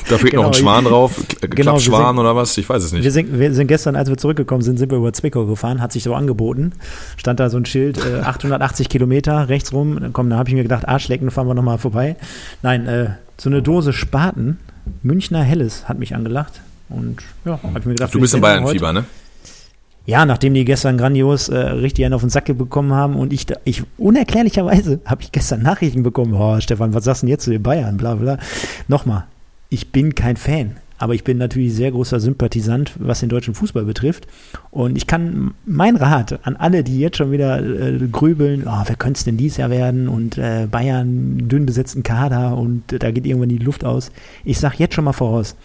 da 0.08 0.18
fehlt 0.18 0.32
genau, 0.32 0.42
noch 0.42 0.48
ein 0.50 0.52
genau, 0.52 0.52
Schwan 0.52 0.84
drauf, 0.84 1.20
genau, 1.40 1.54
Klappschwan 1.54 2.16
sind, 2.16 2.18
oder 2.18 2.36
was, 2.36 2.56
ich 2.58 2.68
weiß 2.68 2.82
es 2.82 2.92
nicht. 2.92 3.04
Wir 3.04 3.12
sind, 3.12 3.38
wir 3.38 3.54
sind 3.54 3.66
gestern, 3.66 3.96
als 3.96 4.10
wir 4.10 4.18
zurückgekommen 4.18 4.62
sind, 4.62 4.78
sind 4.78 4.90
wir 4.90 4.98
über 4.98 5.12
Zwickau 5.12 5.46
gefahren, 5.46 5.80
hat 5.80 5.92
sich 5.92 6.02
so 6.02 6.14
angeboten, 6.14 6.72
stand 7.16 7.40
da 7.40 7.48
so 7.48 7.56
ein 7.56 7.64
Schild, 7.64 7.98
äh, 7.98 8.20
880 8.20 8.88
Kilometer 8.88 9.48
rechts 9.48 9.72
rum, 9.72 10.10
komm, 10.12 10.28
da 10.28 10.36
habe 10.36 10.50
ich 10.50 10.54
mir 10.54 10.62
gedacht, 10.62 10.86
Arschlecken, 10.86 11.29
fahren 11.30 11.46
wir 11.46 11.54
nochmal 11.54 11.78
vorbei. 11.78 12.16
Nein, 12.62 12.86
äh, 12.86 13.10
so 13.36 13.48
eine 13.48 13.62
Dose 13.62 13.92
Spaten, 13.92 14.58
Münchner 15.02 15.42
Helles, 15.42 15.88
hat 15.88 15.98
mich 15.98 16.14
angelacht 16.14 16.60
und 16.88 17.22
ja, 17.44 17.58
habe 17.62 17.78
ich 17.78 17.86
mir 17.86 17.94
gedacht. 17.94 18.14
Du 18.14 18.20
bist 18.20 18.34
in 18.34 18.40
Bayern-Fieber, 18.40 18.92
ne? 18.92 19.04
Ja, 20.06 20.24
nachdem 20.24 20.54
die 20.54 20.64
gestern 20.64 20.98
grandios 20.98 21.48
äh, 21.48 21.56
richtig 21.56 22.04
einen 22.04 22.14
auf 22.14 22.22
den 22.22 22.30
Sack 22.30 22.46
bekommen 22.46 22.92
haben 22.92 23.16
und 23.16 23.32
ich, 23.32 23.46
ich 23.64 23.84
unerklärlicherweise 23.96 25.00
habe 25.06 25.22
ich 25.22 25.30
gestern 25.30 25.62
Nachrichten 25.62 26.02
bekommen, 26.02 26.34
oh 26.34 26.60
Stefan, 26.60 26.94
was 26.94 27.04
sagst 27.04 27.22
du 27.22 27.26
denn 27.26 27.30
jetzt 27.30 27.44
zu 27.44 27.50
den 27.50 27.62
Bayern, 27.62 27.96
bla 27.96 28.14
bla. 28.14 28.38
Nochmal, 28.88 29.24
ich 29.68 29.92
bin 29.92 30.14
kein 30.14 30.36
Fan, 30.36 30.76
aber 31.00 31.14
ich 31.14 31.24
bin 31.24 31.38
natürlich 31.38 31.74
sehr 31.74 31.90
großer 31.90 32.20
Sympathisant, 32.20 32.92
was 32.98 33.20
den 33.20 33.30
deutschen 33.30 33.54
Fußball 33.54 33.86
betrifft. 33.86 34.26
Und 34.70 34.98
ich 34.98 35.06
kann 35.06 35.54
mein 35.64 35.96
Rat 35.96 36.40
an 36.46 36.56
alle, 36.56 36.84
die 36.84 37.00
jetzt 37.00 37.16
schon 37.16 37.32
wieder 37.32 37.58
äh, 37.58 38.06
grübeln, 38.12 38.64
oh, 38.66 38.82
wer 38.84 38.96
könnte 38.96 39.16
es 39.16 39.24
denn 39.24 39.38
dieses 39.38 39.56
Jahr 39.56 39.70
werden 39.70 40.08
und 40.08 40.36
äh, 40.36 40.68
Bayern 40.70 41.48
dünn 41.48 41.64
besetzten 41.64 42.02
Kader 42.02 42.58
und 42.58 42.92
äh, 42.92 42.98
da 42.98 43.12
geht 43.12 43.24
irgendwann 43.24 43.48
die 43.48 43.56
Luft 43.56 43.82
aus. 43.82 44.12
Ich 44.44 44.60
sage 44.60 44.74
jetzt 44.76 44.94
schon 44.94 45.04
mal 45.04 45.14
voraus, 45.14 45.56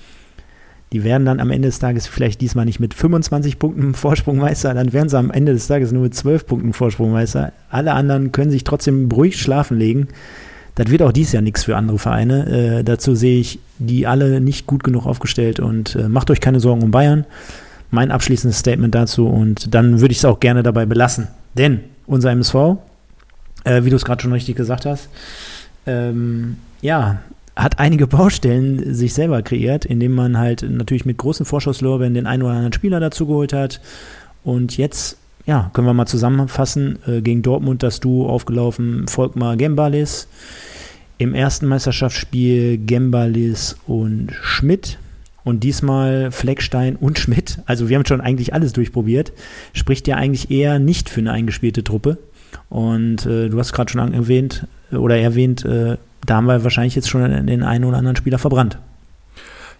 die 0.93 1.03
werden 1.03 1.25
dann 1.25 1.41
am 1.41 1.51
Ende 1.51 1.67
des 1.67 1.79
Tages 1.79 2.07
vielleicht 2.07 2.39
diesmal 2.39 2.63
nicht 2.63 2.79
mit 2.79 2.93
25 2.93 3.59
Punkten 3.59 3.93
Vorsprungmeister, 3.93 4.73
dann 4.73 4.93
werden 4.93 5.09
sie 5.09 5.17
am 5.17 5.31
Ende 5.31 5.51
des 5.51 5.67
Tages 5.67 5.91
nur 5.91 6.03
mit 6.03 6.15
12 6.15 6.45
Punkten 6.45 6.71
Vorsprungmeister. 6.71 7.51
Alle 7.69 7.91
anderen 7.91 8.31
können 8.31 8.51
sich 8.51 8.63
trotzdem 8.63 9.11
ruhig 9.11 9.37
schlafen 9.37 9.77
legen. 9.77 10.07
Das 10.75 10.89
wird 10.89 11.01
auch 11.01 11.11
dieses 11.11 11.33
Jahr 11.33 11.41
nichts 11.41 11.63
für 11.63 11.77
andere 11.77 11.97
Vereine. 11.97 12.79
Äh, 12.79 12.83
dazu 12.83 13.15
sehe 13.15 13.39
ich 13.39 13.59
die 13.79 14.07
alle 14.07 14.41
nicht 14.41 14.67
gut 14.67 14.83
genug 14.83 15.05
aufgestellt 15.05 15.59
und 15.59 15.95
äh, 15.95 16.09
macht 16.09 16.29
euch 16.29 16.41
keine 16.41 16.59
Sorgen 16.59 16.83
um 16.83 16.91
Bayern. 16.91 17.25
Mein 17.91 18.11
abschließendes 18.11 18.59
Statement 18.59 18.93
dazu 18.93 19.27
und 19.27 19.73
dann 19.73 20.01
würde 20.01 20.11
ich 20.11 20.17
es 20.17 20.25
auch 20.25 20.39
gerne 20.39 20.63
dabei 20.63 20.85
belassen. 20.85 21.29
Denn 21.53 21.79
unser 22.07 22.31
MSV, 22.31 22.55
äh, 23.63 23.83
wie 23.83 23.89
du 23.89 23.95
es 23.95 24.03
gerade 24.03 24.21
schon 24.21 24.33
richtig 24.33 24.57
gesagt 24.57 24.85
hast, 24.85 25.09
ähm, 25.85 26.57
ja, 26.81 27.19
hat 27.55 27.79
einige 27.79 28.07
Baustellen 28.07 28.93
sich 28.93 29.13
selber 29.13 29.41
kreiert, 29.41 29.85
indem 29.85 30.11
man 30.11 30.37
halt 30.37 30.65
natürlich 30.69 31.05
mit 31.05 31.17
großen 31.17 31.45
Vorschusslorbeeren 31.45 32.13
den 32.13 32.27
einen 32.27 32.43
oder 32.43 32.53
anderen 32.53 32.73
Spieler 32.73 32.99
dazugeholt 32.99 33.53
hat. 33.53 33.79
Und 34.43 34.77
jetzt, 34.77 35.17
ja, 35.45 35.69
können 35.73 35.87
wir 35.87 35.93
mal 35.93 36.07
zusammenfassen, 36.07 36.99
äh, 37.07 37.21
gegen 37.21 37.41
Dortmund 37.41 37.83
das 37.83 37.99
Duo 37.99 38.27
aufgelaufen, 38.29 39.07
Volkmar 39.07 39.57
Gembalis. 39.57 40.27
Im 41.17 41.33
ersten 41.33 41.67
Meisterschaftsspiel 41.67 42.83
Gembalis 42.85 43.77
und 43.87 44.31
Schmidt. 44.41 44.97
Und 45.43 45.63
diesmal 45.63 46.31
Fleckstein 46.31 46.95
und 46.95 47.19
Schmidt. 47.19 47.59
Also 47.67 47.87
wir 47.87 47.97
haben 47.97 48.05
schon 48.05 48.19
eigentlich 48.19 48.53
alles 48.53 48.73
durchprobiert. 48.73 49.31
Spricht 49.73 50.07
ja 50.07 50.15
eigentlich 50.15 50.49
eher 50.49 50.79
nicht 50.79 51.07
für 51.07 51.21
eine 51.21 51.31
eingespielte 51.31 51.83
Truppe. 51.83 52.17
Und 52.69 53.27
äh, 53.27 53.49
du 53.49 53.59
hast 53.59 53.71
gerade 53.71 53.91
schon 53.91 54.13
erwähnt 54.13 54.65
oder 54.91 55.17
erwähnt, 55.17 55.63
äh, 55.63 55.97
da 56.25 56.35
haben 56.35 56.47
wir 56.47 56.63
wahrscheinlich 56.63 56.95
jetzt 56.95 57.09
schon 57.09 57.45
den 57.45 57.61
einen 57.61 57.85
oder 57.85 57.97
anderen 57.97 58.15
Spieler 58.15 58.39
verbrannt. 58.39 58.79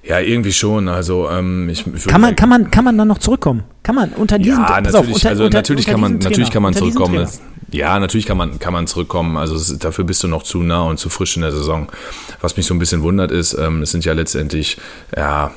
Ja, 0.08 0.20
irgendwie 0.20 0.54
schon. 0.54 0.88
Also 0.88 1.30
ähm, 1.30 1.68
ich, 1.70 1.86
ich 1.88 2.06
kann 2.06 2.22
man 2.22 2.36
kann 2.36 2.48
man 2.48 2.70
kann 2.70 2.86
man 2.86 2.98
dann 2.98 3.08
noch 3.08 3.18
zurückkommen? 3.18 3.64
Kann 3.82 3.96
man 3.96 4.12
unter 4.12 4.38
diesem 4.38 4.62
ja 4.64 4.82
natürlich 4.82 4.96
auf, 4.96 5.08
unter, 5.08 5.30
also 5.30 5.46
unter, 5.46 5.58
natürlich 5.58 5.88
unter 5.88 5.92
kann 5.92 6.02
man 6.02 6.12
Trainer, 6.20 6.30
natürlich 6.30 6.52
kann 6.52 6.62
man 6.62 6.74
zurückkommen. 6.74 7.28
Ja, 7.72 8.00
natürlich 8.00 8.26
kann 8.28 8.38
man 8.38 8.60
kann 8.60 8.72
man 8.72 8.86
zurückkommen. 8.86 9.36
Also 9.36 9.56
ist, 9.56 9.84
dafür 9.84 10.04
bist 10.04 10.22
du 10.22 10.28
noch 10.28 10.44
zu 10.44 10.62
nah 10.62 10.84
und 10.84 11.00
zu 11.00 11.10
frisch 11.10 11.36
in 11.36 11.42
der 11.42 11.52
Saison. 11.52 11.88
Was 12.40 12.56
mich 12.56 12.68
so 12.68 12.76
ein 12.76 12.80
bisschen 12.80 13.02
wundert 13.02 13.32
ist, 13.32 13.54
ähm, 13.54 13.82
es 13.82 13.92
sind 13.92 14.06
ja 14.06 14.14
letztendlich 14.14 14.78
ja 15.16 15.52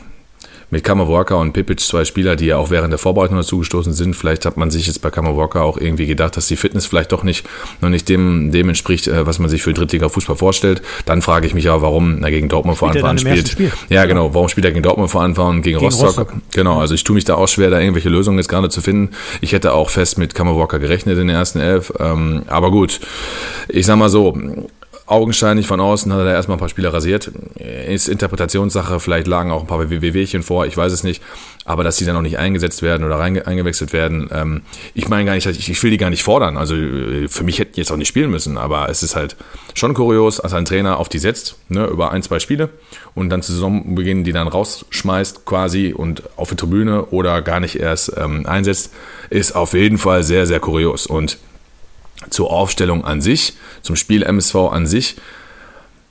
mit 0.71 0.87
Walker 0.87 1.39
und 1.39 1.53
Pipic 1.53 1.83
zwei 1.83 2.05
Spieler, 2.05 2.37
die 2.37 2.47
ja 2.47 2.57
auch 2.59 2.71
während 2.71 2.93
der 2.93 2.99
Vorbereitung 2.99 3.37
dazugestoßen 3.37 3.93
sind. 3.93 4.15
Vielleicht 4.15 4.45
hat 4.45 4.57
man 4.57 4.71
sich 4.71 4.87
jetzt 4.87 5.01
bei 5.01 5.11
Walker 5.11 5.63
auch 5.63 5.79
irgendwie 5.79 6.07
gedacht, 6.07 6.37
dass 6.37 6.47
die 6.47 6.57
Fitness 6.57 6.87
vielleicht 6.87 7.13
doch 7.13 7.23
nicht 7.23 7.47
noch 7.81 7.89
nicht 7.89 8.09
dem, 8.09 8.53
dem 8.53 8.69
entspricht, 8.69 9.09
äh, 9.09 9.27
was 9.27 9.39
man 9.39 9.49
sich 9.49 9.63
für 9.63 9.73
Drittliga-Fußball 9.73 10.37
vorstellt. 10.37 10.83
Dann 11.07 11.23
frage 11.23 11.47
ich 11.47 11.55
mich 11.55 11.69
aber, 11.69 11.83
warum 11.83 12.23
er 12.23 12.31
gegen 12.31 12.49
Dortmund 12.49 12.79
vor 12.79 12.91
Anfang 12.91 13.11
an 13.11 13.19
spielt. 13.19 13.49
Spiel. 13.49 13.73
Ja, 13.89 14.05
genau. 14.07 14.35
Warum 14.35 14.49
spielt 14.49 14.67
er 14.67 14.73
gegen 14.73 14.83
Dortmund 14.83 15.11
vor 15.11 15.23
Anfang 15.23 15.49
und 15.49 15.63
gegen, 15.63 15.79
gegen 15.79 15.91
Rostock? 15.91 16.19
Rostock? 16.19 16.33
Genau. 16.53 16.79
Also 16.81 16.95
ich 16.95 17.05
tue 17.05 17.15
mich 17.15 17.25
da 17.25 17.35
auch 17.35 17.49
schwer, 17.49 17.71
da 17.71 17.81
irgendwelche 17.81 18.09
Lösungen 18.09 18.39
jetzt 18.39 18.49
gerade 18.49 18.69
zu 18.69 18.81
finden. 18.81 19.15
Ich 19.41 19.53
hätte 19.53 19.73
auch 19.73 19.91
fest 19.91 20.19
mit 20.19 20.39
Walker 20.39 20.79
gerechnet 20.79 21.19
in 21.19 21.29
der 21.29 21.37
ersten 21.37 21.61
Elf. 21.61 21.93
Ähm, 21.99 22.43
aber 22.47 22.71
gut, 22.71 23.01
ich 23.69 23.87
sag 23.87 23.97
mal 23.97 24.09
so, 24.09 24.37
augenscheinlich 25.09 25.67
von 25.67 25.81
außen 25.81 26.13
hat 26.13 26.21
er 26.21 26.25
da 26.27 26.33
erstmal 26.33 26.57
ein 26.57 26.61
paar 26.61 26.69
Spieler 26.69 26.93
rasiert. 26.93 27.31
Ist 27.89 28.09
Interpretationssache, 28.09 29.01
vielleicht 29.01 29.27
lagen 29.27 29.51
auch 29.51 29.63
ein 29.63 29.67
paar 29.67 29.91
WWWchen 29.91 30.43
vor, 30.43 30.67
ich 30.67 30.77
weiß 30.77 30.93
es 30.93 31.03
nicht. 31.03 31.23
Aber 31.65 31.85
dass 31.85 31.97
die 31.97 32.05
dann 32.05 32.17
auch 32.17 32.23
nicht 32.23 32.39
eingesetzt 32.39 32.81
werden 32.83 33.05
oder 33.05 33.17
rein, 33.17 33.43
eingewechselt 33.43 33.93
werden, 33.93 34.31
ähm, 34.33 34.63
ich 34.95 35.09
meine 35.09 35.27
gar 35.27 35.35
nicht, 35.35 35.47
ich, 35.47 35.69
ich 35.69 35.83
will 35.83 35.91
die 35.91 35.99
gar 35.99 36.09
nicht 36.09 36.23
fordern. 36.23 36.57
Also 36.57 36.75
äh, 36.75 37.29
für 37.29 37.45
mich 37.45 37.59
hätten 37.59 37.73
die 37.75 37.81
jetzt 37.81 37.93
auch 37.93 37.97
nicht 37.97 38.09
spielen 38.09 38.31
müssen, 38.31 38.57
aber 38.57 38.89
es 38.89 39.03
ist 39.03 39.17
halt 39.17 39.37
schon 39.75 39.93
kurios, 39.93 40.41
als 40.41 40.55
ein 40.55 40.65
Trainer 40.65 40.99
auf 40.99 41.09
die 41.09 41.19
setzt, 41.19 41.57
ne, 41.69 41.87
über 41.87 42.11
ein, 42.11 42.23
zwei 42.23 42.39
Spiele 42.39 42.71
und 43.15 43.29
dann 43.31 43.43
zu 43.43 43.53
Saisonbeginn 43.53 44.25
die 44.25 44.33
dann 44.33 44.49
rausschmeißt 44.49 45.45
quasi 45.45 45.93
und 45.93 46.23
auf 46.37 46.51
die 46.51 46.57
Tribüne 46.57 47.07
oder 47.07 47.43
gar 47.43 47.61
nicht 47.61 47.77
erst 47.77 48.13
ähm, 48.17 48.47
einsetzt, 48.47 48.93
ist 49.29 49.55
auf 49.55 49.75
jeden 49.75 49.99
Fall 49.99 50.23
sehr, 50.23 50.47
sehr 50.47 50.61
kurios. 50.61 51.07
Und 51.07 51.39
zur 52.31 52.51
Aufstellung 52.51 53.05
an 53.05 53.21
sich, 53.21 53.55
zum 53.83 53.97
Spiel 53.97 54.23
MSV 54.23 54.55
an 54.71 54.87
sich. 54.87 55.17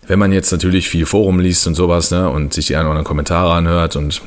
Wenn 0.08 0.20
man 0.20 0.32
jetzt 0.32 0.52
natürlich 0.52 0.88
viel 0.88 1.06
Forum 1.06 1.40
liest 1.40 1.68
und 1.68 1.76
sowas 1.76 2.12
ne, 2.12 2.30
und 2.30 2.54
sich 2.54 2.68
die 2.68 2.76
einen 2.76 2.86
oder 2.86 2.92
anderen 2.92 3.08
Kommentare 3.08 3.54
anhört 3.54 3.96
und 3.96 4.22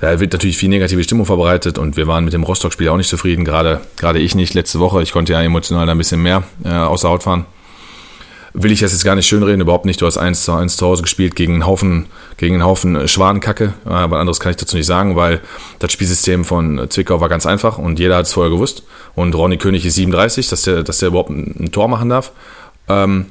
da 0.00 0.18
wird 0.18 0.32
natürlich 0.32 0.56
viel 0.56 0.68
negative 0.70 1.02
Stimmung 1.04 1.26
verbreitet 1.26 1.78
und 1.78 1.96
wir 1.96 2.06
waren 2.06 2.24
mit 2.24 2.32
dem 2.32 2.42
Rostock-Spiel 2.42 2.88
auch 2.88 2.96
nicht 2.96 3.08
zufrieden, 3.08 3.44
gerade, 3.44 3.80
gerade 3.96 4.18
ich 4.18 4.34
nicht 4.34 4.54
letzte 4.54 4.78
Woche. 4.78 5.02
Ich 5.02 5.12
konnte 5.12 5.32
ja 5.32 5.42
emotional 5.42 5.86
da 5.86 5.92
ein 5.92 5.98
bisschen 5.98 6.22
mehr 6.22 6.42
äh, 6.64 6.70
außer 6.70 7.08
Haut 7.08 7.22
fahren 7.22 7.46
will 8.52 8.72
ich 8.72 8.80
das 8.80 8.92
jetzt 8.92 9.04
gar 9.04 9.14
nicht 9.14 9.26
schönreden, 9.26 9.60
überhaupt 9.60 9.84
nicht. 9.84 10.00
Du 10.00 10.06
hast 10.06 10.18
1 10.18 10.44
zu 10.44 10.52
1 10.52 10.76
zu 10.76 10.86
Hause 10.86 11.02
gespielt 11.02 11.36
gegen 11.36 11.54
einen 11.54 11.66
Haufen, 11.66 12.06
gegen 12.36 12.54
einen 12.54 12.64
Haufen 12.64 12.96
äh, 12.96 13.08
Schwanenkacke. 13.08 13.74
Aber 13.84 14.18
anderes 14.18 14.40
kann 14.40 14.50
ich 14.50 14.56
dazu 14.56 14.76
nicht 14.76 14.86
sagen, 14.86 15.16
weil 15.16 15.40
das 15.78 15.92
Spielsystem 15.92 16.44
von 16.44 16.86
Zwickau 16.90 17.20
war 17.20 17.28
ganz 17.28 17.46
einfach 17.46 17.78
und 17.78 17.98
jeder 17.98 18.16
hat 18.16 18.26
es 18.26 18.32
vorher 18.32 18.50
gewusst. 18.50 18.82
Und 19.14 19.34
Ronny 19.34 19.58
König 19.58 19.84
ist 19.84 19.94
37, 19.94 20.48
dass 20.48 20.62
der, 20.62 20.82
dass 20.82 20.98
der 20.98 21.08
überhaupt 21.08 21.30
ein, 21.30 21.54
ein 21.58 21.72
Tor 21.72 21.88
machen 21.88 22.08
darf. 22.08 22.32
Ähm, 22.88 23.26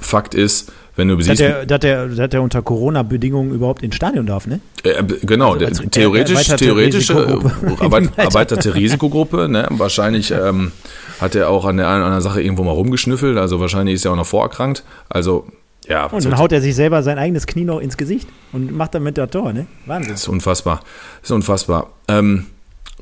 Fakt 0.00 0.34
ist, 0.34 0.72
wenn 0.96 1.08
du 1.08 1.16
siehst. 1.20 1.40
Dass 1.40 1.66
der, 1.66 1.78
der, 1.78 2.08
dass 2.08 2.30
der 2.30 2.42
unter 2.42 2.62
Corona-Bedingungen 2.62 3.52
überhaupt 3.52 3.82
ins 3.82 3.94
Stadion 3.94 4.26
darf, 4.26 4.46
ne? 4.46 4.60
Äh, 4.84 5.02
genau, 5.22 5.54
also 5.54 5.66
als, 5.66 5.82
theoretisch, 5.90 6.46
theoretische 6.48 7.16
Risikogruppe. 7.16 8.10
erweiterte 8.16 8.74
Risikogruppe, 8.74 9.48
ne? 9.48 9.66
Wahrscheinlich 9.70 10.30
ähm, 10.30 10.72
hat 11.20 11.34
er 11.34 11.48
auch 11.48 11.64
an 11.64 11.78
der 11.78 11.88
einen 11.88 11.98
oder 11.98 12.06
anderen 12.06 12.22
Sache 12.22 12.42
irgendwo 12.42 12.64
mal 12.64 12.72
rumgeschnüffelt, 12.72 13.38
also 13.38 13.60
wahrscheinlich 13.60 13.94
ist 13.94 14.04
er 14.04 14.12
auch 14.12 14.16
noch 14.16 14.26
vorerkrankt. 14.26 14.84
Also, 15.08 15.46
ja. 15.88 16.06
Und 16.06 16.24
dann 16.24 16.38
haut 16.38 16.52
er 16.52 16.60
sich 16.60 16.74
selber 16.74 17.02
sein 17.02 17.18
eigenes 17.18 17.46
Knie 17.46 17.64
noch 17.64 17.80
ins 17.80 17.96
Gesicht 17.96 18.28
und 18.52 18.76
macht 18.76 18.94
damit 18.94 19.18
das 19.18 19.30
Tor, 19.30 19.52
ne? 19.52 19.66
Wahnsinn. 19.86 20.12
Das 20.12 20.22
ist 20.22 20.28
unfassbar. 20.28 20.80
Das 21.20 21.30
ist 21.30 21.34
unfassbar. 21.34 21.90
Ähm, 22.08 22.46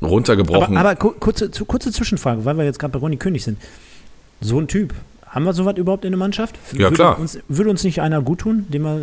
runtergebrochen. 0.01 0.77
Aber, 0.77 0.91
aber 0.91 0.95
kurze, 0.95 1.49
kurze 1.49 1.91
Zwischenfrage, 1.91 2.45
weil 2.45 2.57
wir 2.57 2.63
jetzt 2.63 2.79
gerade 2.79 2.93
bei 2.93 2.99
Ronny 2.99 3.17
König 3.17 3.43
sind. 3.43 3.59
So 4.39 4.59
ein 4.59 4.67
Typ, 4.67 4.93
haben 5.31 5.45
wir 5.45 5.53
sowas 5.53 5.77
überhaupt 5.77 6.03
in 6.03 6.11
der 6.11 6.19
Mannschaft? 6.19 6.57
Ja, 6.73 6.79
würde 6.79 6.95
klar. 6.95 7.19
Uns, 7.19 7.39
würde 7.47 7.69
uns 7.69 7.83
nicht 7.83 8.01
einer 8.01 8.21
gut 8.21 8.39
tun, 8.39 8.65
den 8.67 8.81
wir, 8.83 9.01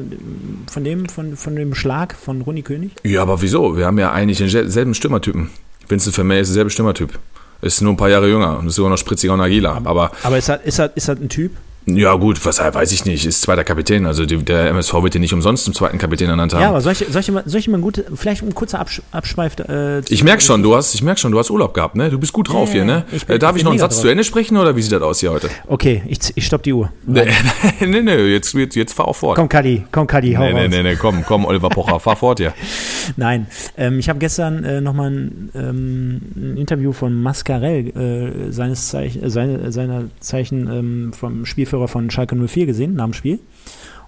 von 0.71 0.85
dem, 0.85 1.09
von, 1.09 1.37
von 1.37 1.57
dem 1.57 1.75
Schlag 1.75 2.15
von 2.15 2.43
Ronny 2.43 2.63
König? 2.63 2.93
Ja, 3.03 3.23
aber 3.23 3.41
wieso? 3.41 3.77
Wir 3.77 3.87
haben 3.87 3.99
ja 3.99 4.13
eigentlich 4.13 4.39
denselben 4.39 4.95
Stürmertypen. 4.95 5.51
Vincent 5.89 6.15
Vermey 6.15 6.39
ist 6.39 6.49
derselbe 6.49 6.71
Stürmertyp. 6.71 7.19
Ist 7.63 7.81
nur 7.81 7.95
ein 7.95 7.97
paar 7.97 8.11
Jahre 8.11 8.29
jünger 8.29 8.59
und 8.59 8.69
ist 8.69 8.75
sogar 8.75 8.91
noch 8.91 8.99
spritziger 8.99 9.33
und 9.33 9.41
agiler. 9.41 9.75
Aber, 9.75 9.89
aber, 9.89 10.13
aber 10.23 10.39
ist, 10.39 10.49
das, 10.49 10.61
ist, 10.63 10.79
das, 10.79 10.91
ist 10.95 11.09
das 11.09 11.19
ein 11.19 11.31
Typ, 11.31 11.53
ja, 11.97 12.15
gut, 12.15 12.45
was 12.45 12.59
weiß 12.59 12.93
ich 12.93 13.05
nicht. 13.05 13.27
Ist 13.27 13.43
zweiter 13.43 13.65
Kapitän. 13.65 14.07
Also 14.07 14.27
die, 14.27 14.37
der 14.37 14.69
MSV 14.69 15.03
wird 15.03 15.15
ihn 15.15 15.21
nicht 15.21 15.33
umsonst 15.33 15.65
zum 15.65 15.75
zweiten 15.75 15.99
Kapitän 15.99 16.29
ernannt 16.29 16.55
haben. 16.55 16.61
Ja, 16.61 16.69
aber 16.71 16.81
soll 16.81 16.93
ich, 16.93 17.05
soll 17.11 17.21
ich, 17.21 17.31
mal, 17.31 17.43
soll 17.47 17.61
ich 17.61 17.69
mal 17.69 17.81
gut, 17.81 18.05
vielleicht 18.15 18.43
ein 18.43 18.55
kurzer 18.55 18.81
Absch 18.81 19.03
Abschweif. 19.11 19.59
Äh, 19.59 20.01
ich 20.09 20.25
merke 20.25 20.43
schon, 20.43 20.63
du 20.63 20.75
hast, 20.75 20.95
ich 20.95 21.03
merk 21.03 21.19
schon, 21.19 21.33
du 21.33 21.39
hast 21.39 21.51
Urlaub 21.51 21.75
gehabt, 21.75 21.97
ne? 21.97 22.11
Du 22.11 22.19
bist 22.19 22.33
gut 22.33 22.49
drauf 22.49 22.69
ja, 22.69 22.75
hier, 22.77 22.85
ne? 22.85 23.05
Bin, 23.11 23.37
äh, 23.37 23.39
Darf 23.39 23.57
ich 23.57 23.65
noch 23.65 23.71
einen 23.71 23.81
Satz 23.81 23.97
drauf. 23.97 24.03
zu 24.03 24.09
Ende 24.09 24.25
sprechen 24.25 24.57
oder 24.57 24.77
wie 24.77 24.83
sieht 24.83 24.93
das 24.93 25.03
aus 25.03 25.21
hier 25.21 25.33
heute? 25.33 25.49
Okay, 25.67 26.03
ich, 26.07 26.19
ich 26.35 26.47
stopp 26.47 26.63
die 26.63 26.73
Uhr. 26.73 26.93
Nee, 27.07 27.27
nee, 27.81 28.03
nee, 28.03 28.17
jetzt, 28.27 28.55
jetzt, 28.55 28.77
jetzt 28.77 28.93
fahr 28.93 29.09
auch 29.09 29.17
fort. 29.17 29.37
Komm, 29.37 29.49
Kadi, 29.49 29.85
komm, 29.91 30.07
Kadi, 30.07 30.35
hau 30.35 30.43
nee, 30.43 30.53
nee, 30.53 30.69
nee, 30.69 30.83
nee, 30.83 30.97
komm, 30.97 31.25
komm, 31.27 31.45
Oliver 31.45 31.69
Pocher, 31.69 32.01
fahr 32.01 32.17
fort 32.17 32.39
hier. 32.39 32.53
Nein, 33.17 33.47
ähm, 33.77 33.99
ich 33.99 34.09
habe 34.09 34.19
gestern 34.19 34.65
äh, 34.65 34.81
nochmal 34.81 35.11
ein, 35.11 35.51
ähm, 35.55 36.21
ein 36.37 36.57
Interview 36.57 36.93
von 36.93 37.23
Mascarell, 37.23 38.49
äh, 38.49 38.53
seines 38.53 38.89
Zeichen, 38.89 39.23
äh, 39.23 39.31
seine, 39.31 39.73
seiner 39.73 40.05
Zeichen 40.21 40.69
ähm, 40.71 41.13
vom 41.13 41.47
Spielführer 41.79 41.89
von 41.89 42.11
Schalke 42.11 42.37
04 42.37 42.49
4 42.49 42.67
gesehen 42.67 42.95
nach 42.95 43.05
dem 43.05 43.13
Spiel. 43.13 43.39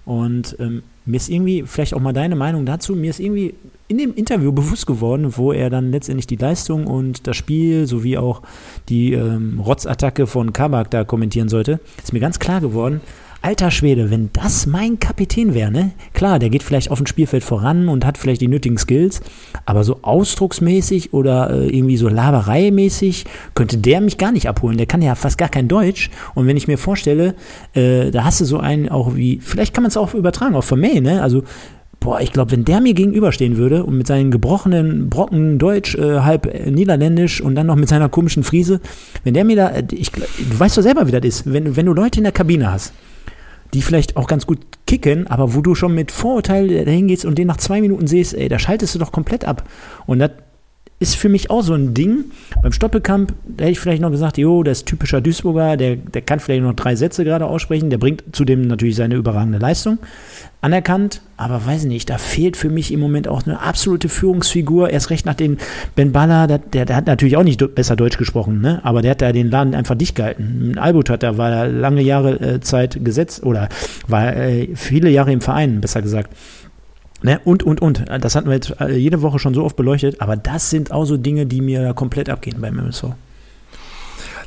Und 0.03 0.55
ähm, 0.59 0.83
mir 1.05 1.17
ist 1.17 1.29
irgendwie, 1.29 1.63
vielleicht 1.65 1.93
auch 1.93 1.99
mal 1.99 2.13
deine 2.13 2.35
Meinung 2.35 2.65
dazu, 2.65 2.95
mir 2.95 3.11
ist 3.11 3.19
irgendwie 3.19 3.53
in 3.87 3.97
dem 3.97 4.15
Interview 4.15 4.51
bewusst 4.61 4.87
geworden, 4.87 5.37
wo 5.37 5.53
er 5.53 5.69
dann 5.69 5.91
letztendlich 5.91 6.27
die 6.27 6.37
Leistung 6.37 6.87
und 6.87 7.27
das 7.27 7.37
Spiel 7.37 7.85
sowie 7.85 8.17
auch 8.17 8.41
die 8.89 9.13
ähm, 9.13 9.59
Rotzattacke 9.59 10.27
von 10.27 10.53
Kabak 10.53 10.89
da 10.91 11.03
kommentieren 11.03 11.49
sollte, 11.49 11.79
ist 12.01 12.13
mir 12.13 12.19
ganz 12.19 12.39
klar 12.39 12.61
geworden, 12.61 13.01
alter 13.41 13.71
Schwede, 13.71 14.11
wenn 14.11 14.29
das 14.33 14.67
mein 14.67 14.99
Kapitän 14.99 15.53
wäre, 15.53 15.71
ne? 15.71 15.91
Klar, 16.13 16.37
der 16.37 16.49
geht 16.49 16.63
vielleicht 16.63 16.91
auf 16.91 16.99
dem 16.99 17.07
Spielfeld 17.07 17.43
voran 17.43 17.89
und 17.89 18.05
hat 18.05 18.17
vielleicht 18.17 18.41
die 18.41 18.47
nötigen 18.47 18.77
Skills, 18.77 19.21
aber 19.65 19.83
so 19.83 19.99
ausdrucksmäßig 20.03 21.13
oder 21.13 21.49
äh, 21.49 21.67
irgendwie 21.67 21.97
so 21.97 22.07
Labereimäßig 22.07 23.25
könnte 23.55 23.77
der 23.77 24.01
mich 24.01 24.17
gar 24.17 24.31
nicht 24.31 24.47
abholen. 24.47 24.77
Der 24.77 24.85
kann 24.85 25.01
ja 25.01 25.15
fast 25.15 25.37
gar 25.37 25.49
kein 25.49 25.67
Deutsch. 25.67 26.11
Und 26.35 26.45
wenn 26.45 26.57
ich 26.57 26.67
mir 26.67 26.77
vorstelle, 26.77 27.35
äh, 27.73 28.11
da 28.11 28.25
hast 28.25 28.41
du 28.41 28.45
so 28.45 28.59
einen 28.59 28.89
auch 28.89 29.15
wie, 29.15 29.39
vielleicht 29.41 29.73
kann 29.73 29.83
man 29.83 29.89
es 29.89 29.97
auch 29.97 30.13
übertragen, 30.13 30.55
auch 30.55 30.63
von 30.63 30.79
May, 30.79 31.01
ne? 31.01 31.23
Also 31.23 31.43
boah, 31.99 32.19
ich 32.19 32.33
glaube, 32.33 32.51
wenn 32.51 32.65
der 32.65 32.81
mir 32.81 32.93
gegenüberstehen 32.93 33.57
würde 33.57 33.83
und 33.85 33.97
mit 33.97 34.07
seinen 34.07 34.29
gebrochenen 34.31 35.09
Brocken 35.09 35.57
Deutsch, 35.57 35.95
äh, 35.95 36.19
halb 36.19 36.45
äh, 36.45 36.69
Niederländisch 36.69 37.41
und 37.41 37.55
dann 37.55 37.67
noch 37.67 37.75
mit 37.75 37.89
seiner 37.89 38.09
komischen 38.09 38.43
Friese, 38.43 38.81
wenn 39.23 39.33
der 39.33 39.45
mir 39.45 39.55
da, 39.55 39.69
äh, 39.69 39.83
ich, 39.91 40.11
du 40.11 40.59
weißt 40.59 40.77
doch 40.77 40.83
selber, 40.83 41.07
wie 41.07 41.11
das 41.11 41.23
ist, 41.23 41.51
wenn, 41.51 41.75
wenn 41.75 41.85
du 41.85 41.93
Leute 41.93 42.19
in 42.19 42.23
der 42.23 42.33
Kabine 42.33 42.71
hast, 42.71 42.93
die 43.73 43.81
vielleicht 43.81 44.17
auch 44.17 44.27
ganz 44.27 44.45
gut 44.45 44.59
kicken, 44.85 45.27
aber 45.27 45.55
wo 45.55 45.61
du 45.61 45.75
schon 45.75 45.93
mit 45.93 46.11
Vorurteil 46.11 46.85
dahin 46.85 47.07
gehst 47.07 47.25
und 47.25 47.37
den 47.37 47.47
nach 47.47 47.57
zwei 47.57 47.81
Minuten 47.81 48.07
siehst, 48.07 48.33
ey, 48.33 48.49
da 48.49 48.59
schaltest 48.59 48.95
du 48.95 48.99
doch 48.99 49.11
komplett 49.11 49.45
ab. 49.45 49.67
Und 50.05 50.19
das 50.19 50.31
ist 51.01 51.15
für 51.15 51.29
mich 51.29 51.49
auch 51.49 51.63
so 51.63 51.73
ein 51.73 51.95
Ding. 51.95 52.25
Beim 52.61 52.71
Stoppelkamp, 52.71 53.33
da 53.43 53.63
hätte 53.63 53.71
ich 53.71 53.79
vielleicht 53.79 54.03
noch 54.03 54.11
gesagt, 54.11 54.37
jo, 54.37 54.61
der 54.61 54.73
ist 54.73 54.85
typischer 54.85 55.19
Duisburger, 55.19 55.75
der, 55.75 55.95
der 55.95 56.21
kann 56.21 56.39
vielleicht 56.39 56.61
noch 56.61 56.75
drei 56.75 56.95
Sätze 56.95 57.23
gerade 57.23 57.47
aussprechen, 57.47 57.89
der 57.89 57.97
bringt 57.97 58.23
zudem 58.33 58.67
natürlich 58.67 58.95
seine 58.97 59.15
überragende 59.15 59.57
Leistung. 59.57 59.97
Anerkannt, 60.61 61.21
aber 61.37 61.65
weiß 61.65 61.85
nicht, 61.85 62.07
da 62.11 62.19
fehlt 62.19 62.55
für 62.55 62.69
mich 62.69 62.93
im 62.93 62.99
Moment 62.99 63.27
auch 63.27 63.47
eine 63.47 63.61
absolute 63.61 64.09
Führungsfigur. 64.09 64.91
Erst 64.91 65.09
recht 65.09 65.25
nach 65.25 65.33
dem 65.33 65.57
Ben 65.95 66.11
Baller, 66.11 66.45
der, 66.45 66.59
der, 66.59 66.85
der 66.85 66.95
hat 66.95 67.07
natürlich 67.07 67.35
auch 67.35 67.43
nicht 67.43 67.73
besser 67.73 67.95
Deutsch 67.95 68.19
gesprochen, 68.19 68.61
ne? 68.61 68.79
aber 68.83 69.01
der 69.01 69.11
hat 69.11 69.23
da 69.23 69.31
den 69.31 69.49
Laden 69.49 69.73
einfach 69.73 69.95
dicht 69.95 70.15
gehalten. 70.15 70.77
Albut 70.77 71.09
hat 71.09 71.23
da, 71.23 71.35
war 71.35 71.67
lange 71.67 72.03
Jahre 72.03 72.39
äh, 72.39 72.59
Zeit 72.59 73.03
gesetzt 73.03 73.43
oder 73.43 73.69
war 74.07 74.35
äh, 74.35 74.69
viele 74.75 75.09
Jahre 75.09 75.31
im 75.31 75.41
Verein, 75.41 75.81
besser 75.81 76.03
gesagt. 76.03 76.29
Ne, 77.23 77.39
und, 77.45 77.63
und, 77.63 77.81
und. 77.81 78.05
Das 78.19 78.35
hatten 78.35 78.47
wir 78.47 78.55
jetzt 78.55 78.73
äh, 78.79 78.95
jede 78.95 79.21
Woche 79.21 79.37
schon 79.37 79.53
so 79.53 79.63
oft 79.63 79.75
beleuchtet, 79.75 80.21
aber 80.21 80.35
das 80.35 80.69
sind 80.69 80.91
auch 80.91 81.05
so 81.05 81.17
Dinge, 81.17 81.45
die 81.45 81.61
mir 81.61 81.93
komplett 81.93 82.29
abgehen 82.29 82.59
beim 82.59 82.79
MSV. 82.79 83.05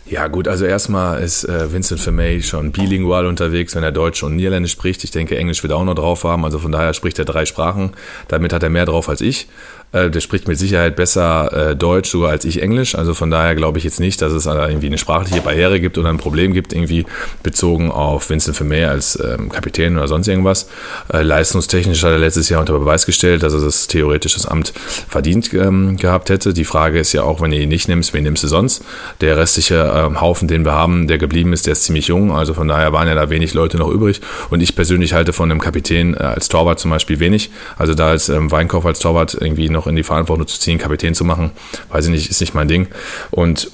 Ja, 0.06 0.28
gut, 0.28 0.48
also 0.48 0.66
erstmal 0.66 1.22
ist 1.22 1.44
äh, 1.44 1.72
Vincent 1.72 1.98
Vermey 1.98 2.42
schon 2.42 2.72
bilingual 2.72 3.24
unterwegs, 3.24 3.74
wenn 3.74 3.82
er 3.82 3.92
Deutsch 3.92 4.22
und 4.22 4.36
Niederländisch 4.36 4.72
spricht. 4.72 5.02
Ich 5.02 5.12
denke, 5.12 5.38
Englisch 5.38 5.62
wird 5.62 5.72
er 5.72 5.78
auch 5.78 5.84
noch 5.84 5.94
drauf 5.94 6.24
haben. 6.24 6.44
Also 6.44 6.58
von 6.58 6.72
daher 6.72 6.92
spricht 6.92 7.18
er 7.18 7.24
drei 7.24 7.46
Sprachen. 7.46 7.92
Damit 8.28 8.52
hat 8.52 8.62
er 8.62 8.68
mehr 8.68 8.84
drauf 8.84 9.08
als 9.08 9.22
ich. 9.22 9.48
Äh, 9.94 10.10
der 10.10 10.20
spricht 10.20 10.48
mit 10.48 10.58
Sicherheit 10.58 10.96
besser 10.96 11.70
äh, 11.70 11.76
Deutsch 11.76 12.10
sogar 12.10 12.30
als 12.30 12.44
ich 12.44 12.60
Englisch. 12.60 12.94
Also 12.96 13.14
von 13.14 13.30
daher 13.30 13.54
glaube 13.54 13.78
ich 13.78 13.84
jetzt 13.84 14.00
nicht, 14.00 14.20
dass 14.20 14.32
es 14.32 14.46
irgendwie 14.46 14.88
eine 14.88 14.98
sprachliche 14.98 15.40
Barriere 15.40 15.80
gibt 15.80 15.96
oder 15.98 16.08
ein 16.08 16.16
Problem 16.18 16.52
gibt, 16.52 16.72
irgendwie 16.72 17.06
bezogen 17.42 17.90
auf 17.90 18.28
Vincent 18.28 18.56
Vermeer 18.56 18.90
als 18.90 19.18
ähm, 19.22 19.48
Kapitän 19.50 19.96
oder 19.96 20.08
sonst 20.08 20.26
irgendwas. 20.26 20.68
Äh, 21.12 21.22
leistungstechnisch 21.22 22.02
hat 22.02 22.10
er 22.10 22.18
letztes 22.18 22.48
Jahr 22.48 22.60
unter 22.60 22.76
Beweis 22.76 23.06
gestellt, 23.06 23.42
dass 23.44 23.54
er 23.54 23.60
das 23.60 23.86
theoretisch 23.86 24.34
das 24.34 24.46
Amt 24.46 24.72
verdient 25.08 25.54
ähm, 25.54 25.96
gehabt 25.96 26.28
hätte. 26.28 26.52
Die 26.52 26.64
Frage 26.64 26.98
ist 26.98 27.12
ja 27.12 27.22
auch, 27.22 27.40
wenn 27.40 27.52
du 27.52 27.56
ihn 27.56 27.68
nicht 27.68 27.88
nimmst, 27.88 28.12
wen 28.14 28.24
nimmst 28.24 28.42
du 28.42 28.48
sonst? 28.48 28.84
Der 29.20 29.36
restliche 29.36 29.92
ähm, 29.94 30.20
Haufen, 30.20 30.48
den 30.48 30.64
wir 30.64 30.72
haben, 30.72 31.06
der 31.06 31.18
geblieben 31.18 31.52
ist, 31.52 31.66
der 31.66 31.72
ist 31.72 31.84
ziemlich 31.84 32.08
jung. 32.08 32.32
Also 32.32 32.54
von 32.54 32.66
daher 32.66 32.92
waren 32.92 33.06
ja 33.06 33.14
da 33.14 33.30
wenig 33.30 33.54
Leute 33.54 33.76
noch 33.76 33.88
übrig. 33.88 34.20
Und 34.50 34.60
ich 34.60 34.74
persönlich 34.74 35.12
halte 35.12 35.32
von 35.32 35.50
einem 35.50 35.60
Kapitän 35.60 36.16
als 36.16 36.48
Torwart 36.48 36.80
zum 36.80 36.90
Beispiel 36.90 37.20
wenig. 37.20 37.50
Also 37.76 37.94
da 37.94 38.08
als 38.08 38.30
Weinkauf 38.34 38.86
als 38.86 38.98
Torwart 38.98 39.36
irgendwie 39.38 39.68
noch 39.68 39.83
noch 39.84 39.90
in 39.90 39.96
die 39.96 40.02
Verantwortung 40.02 40.46
zu 40.46 40.58
ziehen, 40.58 40.78
Kapitän 40.78 41.14
zu 41.14 41.24
machen, 41.24 41.50
weiß 41.90 42.06
ich 42.06 42.10
nicht, 42.10 42.30
ist 42.30 42.40
nicht 42.40 42.54
mein 42.54 42.68
Ding. 42.68 42.88
Und 43.30 43.70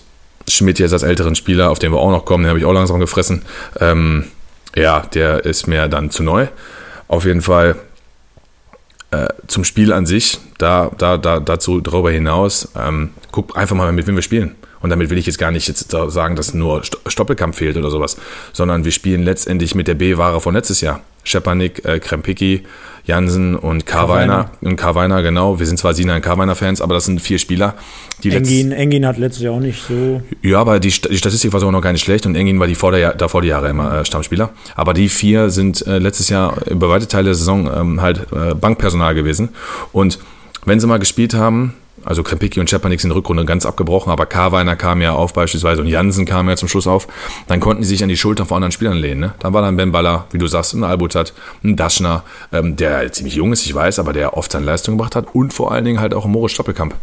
Schmidt 0.49 0.79
jetzt 0.79 0.93
als 0.93 1.03
älteren 1.03 1.35
Spieler, 1.35 1.71
auf 1.71 1.79
den 1.79 1.93
wir 1.93 1.99
auch 1.99 2.11
noch 2.11 2.25
kommen, 2.25 2.45
den 2.45 2.51
habe 2.51 2.59
ich 2.59 2.65
auch 2.65 2.73
langsam 2.73 3.01
gefressen. 3.01 3.43
Ähm, 3.79 4.25
ja, 4.75 5.01
der 5.01 5.45
ist 5.45 5.67
mir 5.67 5.89
dann 5.89 6.11
zu 6.11 6.23
neu. 6.23 6.49
Auf 7.09 7.25
jeden 7.25 7.43
Fall 7.43 7.77
äh, 9.11 9.29
zum 9.47 9.65
Spiel 9.65 9.93
an 9.93 10.07
sich, 10.07 10.39
da, 10.59 10.91
da, 10.97 11.17
da, 11.17 11.41
dazu 11.41 11.81
darüber 11.81 12.11
hinaus, 12.11 12.69
ähm, 12.77 13.11
guck 13.33 13.57
einfach 13.57 13.77
mal, 13.77 13.93
mit 13.93 14.07
wem 14.07 14.15
wir 14.15 14.23
spielen. 14.23 14.55
Und 14.81 14.91
damit 14.91 15.11
will 15.11 15.19
ich 15.19 15.27
jetzt 15.27 15.39
gar 15.39 15.51
nicht 15.51 15.69
jetzt 15.69 15.91
sagen, 15.91 16.37
dass 16.37 16.55
nur 16.55 16.83
Stoppelkamp 17.07 17.55
fehlt 17.55 17.77
oder 17.77 17.91
sowas, 17.91 18.17
sondern 18.53 18.85
wir 18.85 18.93
spielen 18.93 19.23
letztendlich 19.23 19.75
mit 19.75 19.89
der 19.89 19.95
B-Ware 19.95 20.41
von 20.41 20.55
letztes 20.55 20.81
Jahr. 20.81 21.01
Schepanik, 21.23 21.85
äh, 21.85 22.01
Krempicki, 22.01 22.63
Jansen 23.05 23.57
und 23.57 23.85
Karweiner. 23.85 24.51
Und 24.63 24.77
Karweiner, 24.77 25.23
genau. 25.23 25.59
Wir 25.59 25.67
sind 25.67 25.79
zwar 25.79 25.93
Sina 25.93 26.17
und 26.17 26.23
Karweiner-Fans, 26.23 26.81
aber 26.81 26.95
das 26.95 27.05
sind 27.05 27.21
vier 27.21 27.39
Spieler, 27.39 27.75
die 28.23 28.31
Engin, 28.31 28.73
Engin 28.73 29.07
hat 29.07 29.19
letztes 29.19 29.43
Jahr 29.43 29.55
auch 29.55 29.61
nicht 29.61 29.83
so. 29.87 30.23
Ja, 30.43 30.61
aber 30.61 30.79
die, 30.79 30.89
die 30.89 31.17
Statistik 31.17 31.53
war 31.53 31.61
sogar 31.61 31.73
noch 31.73 31.81
gar 31.81 31.93
nicht 31.93 32.05
schlecht 32.05 32.27
und 32.27 32.35
Engin 32.35 32.61
war 32.61 32.67
die 32.67 32.75
vor 32.75 32.93
der, 32.93 33.15
davor 33.15 33.43
die 33.43 33.49
Jahre 33.49 33.69
immer 33.71 34.01
äh, 34.01 34.05
Stammspieler. 34.05 34.51
Aber 34.77 34.95
die 34.95 35.09
vier 35.09 35.51
sind 35.51 35.87
äh, 35.87 35.99
letztes 35.99 36.29
Jahr 36.29 36.57
über 36.69 36.89
weite 36.89 37.09
Teile 37.09 37.27
der 37.27 37.35
Saison 37.35 37.71
ähm, 37.75 38.03
halt 38.03 38.27
äh, 38.33 38.55
Bankpersonal 38.55 39.15
gewesen. 39.15 39.51
Und 39.93 40.19
wenn 40.65 40.81
sie 40.81 40.87
mal 40.87 40.99
gespielt 40.99 41.35
haben, 41.35 41.75
also 42.05 42.23
Krempicki 42.23 42.61
und 42.61 42.69
Czepanik 42.69 43.01
sind 43.01 43.11
in 43.11 43.15
der 43.15 43.19
Rückrunde 43.19 43.45
ganz 43.45 43.67
abgebrochen, 43.67 44.11
aber 44.13 44.27
Karweiner 44.27 44.77
kam 44.77 45.03
ja 45.03 45.13
auf 45.13 45.33
beispielsweise 45.33 45.83
und 45.83 45.89
Jansen 45.89 46.25
kam 46.25 46.49
ja 46.49 46.57
zum 46.57 46.69
Schluss 46.69 46.87
auf. 46.87 47.09
Dann 47.47 47.61
konnten 47.61 47.83
die 47.83 47.89
sich 47.89 48.03
an 48.03 48.09
die 48.09 48.17
Schultern 48.17 48.47
von 48.47 48.57
anderen 48.57 48.73
Spielern 48.73 48.97
lehnen. 48.97 49.21
Ne? 49.21 49.35
Dann 49.41 49.53
war 49.53 49.63
dann 49.63 49.77
Ben 49.77 49.93
Baller, 49.93 50.27
wie 50.31 50.39
du 50.39 50.47
sagst, 50.47 50.75
ein 50.75 50.85
Albutat, 50.85 51.35
ein 51.63 51.77
Daschner, 51.77 52.25
ähm, 52.53 52.77
der 52.77 53.13
ziemlich 53.13 53.35
jung 53.35 53.53
ist, 53.53 53.67
ich 53.67 53.75
weiß, 53.75 53.99
aber 53.99 54.13
der 54.13 54.37
oft 54.37 54.53
seine 54.53 54.67
Leistung 54.67 54.97
gebracht 54.97 55.17
hat 55.17 55.35
und 55.35 55.53
vor 55.53 55.73
allen 55.73 55.85
Dingen 55.85 56.01
halt 56.01 56.15
auch 56.15 56.27
Moritz 56.27 56.53
Stoppelkamp. 56.53 56.95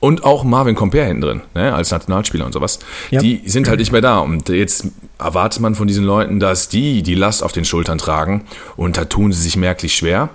Und 0.00 0.22
auch 0.22 0.44
Marvin 0.44 0.74
Comper 0.74 1.06
hinten 1.06 1.22
drin, 1.22 1.40
ne, 1.54 1.74
als 1.74 1.90
Nationalspieler 1.90 2.44
und 2.44 2.52
sowas. 2.52 2.78
Ja. 3.10 3.20
Die 3.20 3.40
sind 3.46 3.68
halt 3.68 3.78
nicht 3.78 3.90
mehr 3.90 4.02
da. 4.02 4.18
Und 4.18 4.50
jetzt 4.50 4.88
erwartet 5.18 5.62
man 5.62 5.74
von 5.74 5.86
diesen 5.86 6.04
Leuten, 6.04 6.40
dass 6.40 6.68
die 6.68 7.02
die 7.02 7.14
Last 7.14 7.42
auf 7.42 7.52
den 7.52 7.64
Schultern 7.64 7.96
tragen. 7.96 8.44
Und 8.76 8.98
da 8.98 9.06
tun 9.06 9.32
sie 9.32 9.40
sich 9.40 9.56
merklich 9.56 9.94
schwer. 9.94 10.28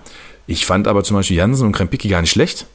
Ich 0.47 0.65
fand 0.65 0.87
aber 0.87 1.03
zum 1.03 1.17
Beispiel 1.17 1.37
Jansen 1.37 1.67
und 1.67 1.73
Krempicki 1.73 2.07
gar 2.07 2.21
nicht 2.21 2.31
schlecht. 2.31 2.65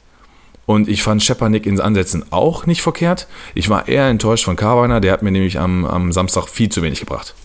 Und 0.65 0.87
ich 0.87 1.03
fand 1.03 1.21
Schepanik 1.21 1.65
ins 1.65 1.79
Ansetzen 1.79 2.25
auch 2.31 2.65
nicht 2.65 2.81
verkehrt. 2.81 3.27
Ich 3.53 3.69
war 3.69 3.87
eher 3.87 4.07
enttäuscht 4.07 4.45
von 4.45 4.55
Carweiner, 4.55 4.99
der 4.99 5.13
hat 5.13 5.21
mir 5.21 5.31
nämlich 5.31 5.59
am, 5.59 5.85
am 5.85 6.11
Samstag 6.11 6.47
viel 6.47 6.69
zu 6.69 6.81
wenig 6.81 6.99
gebracht. 6.99 7.35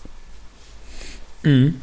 Mhm. 1.43 1.75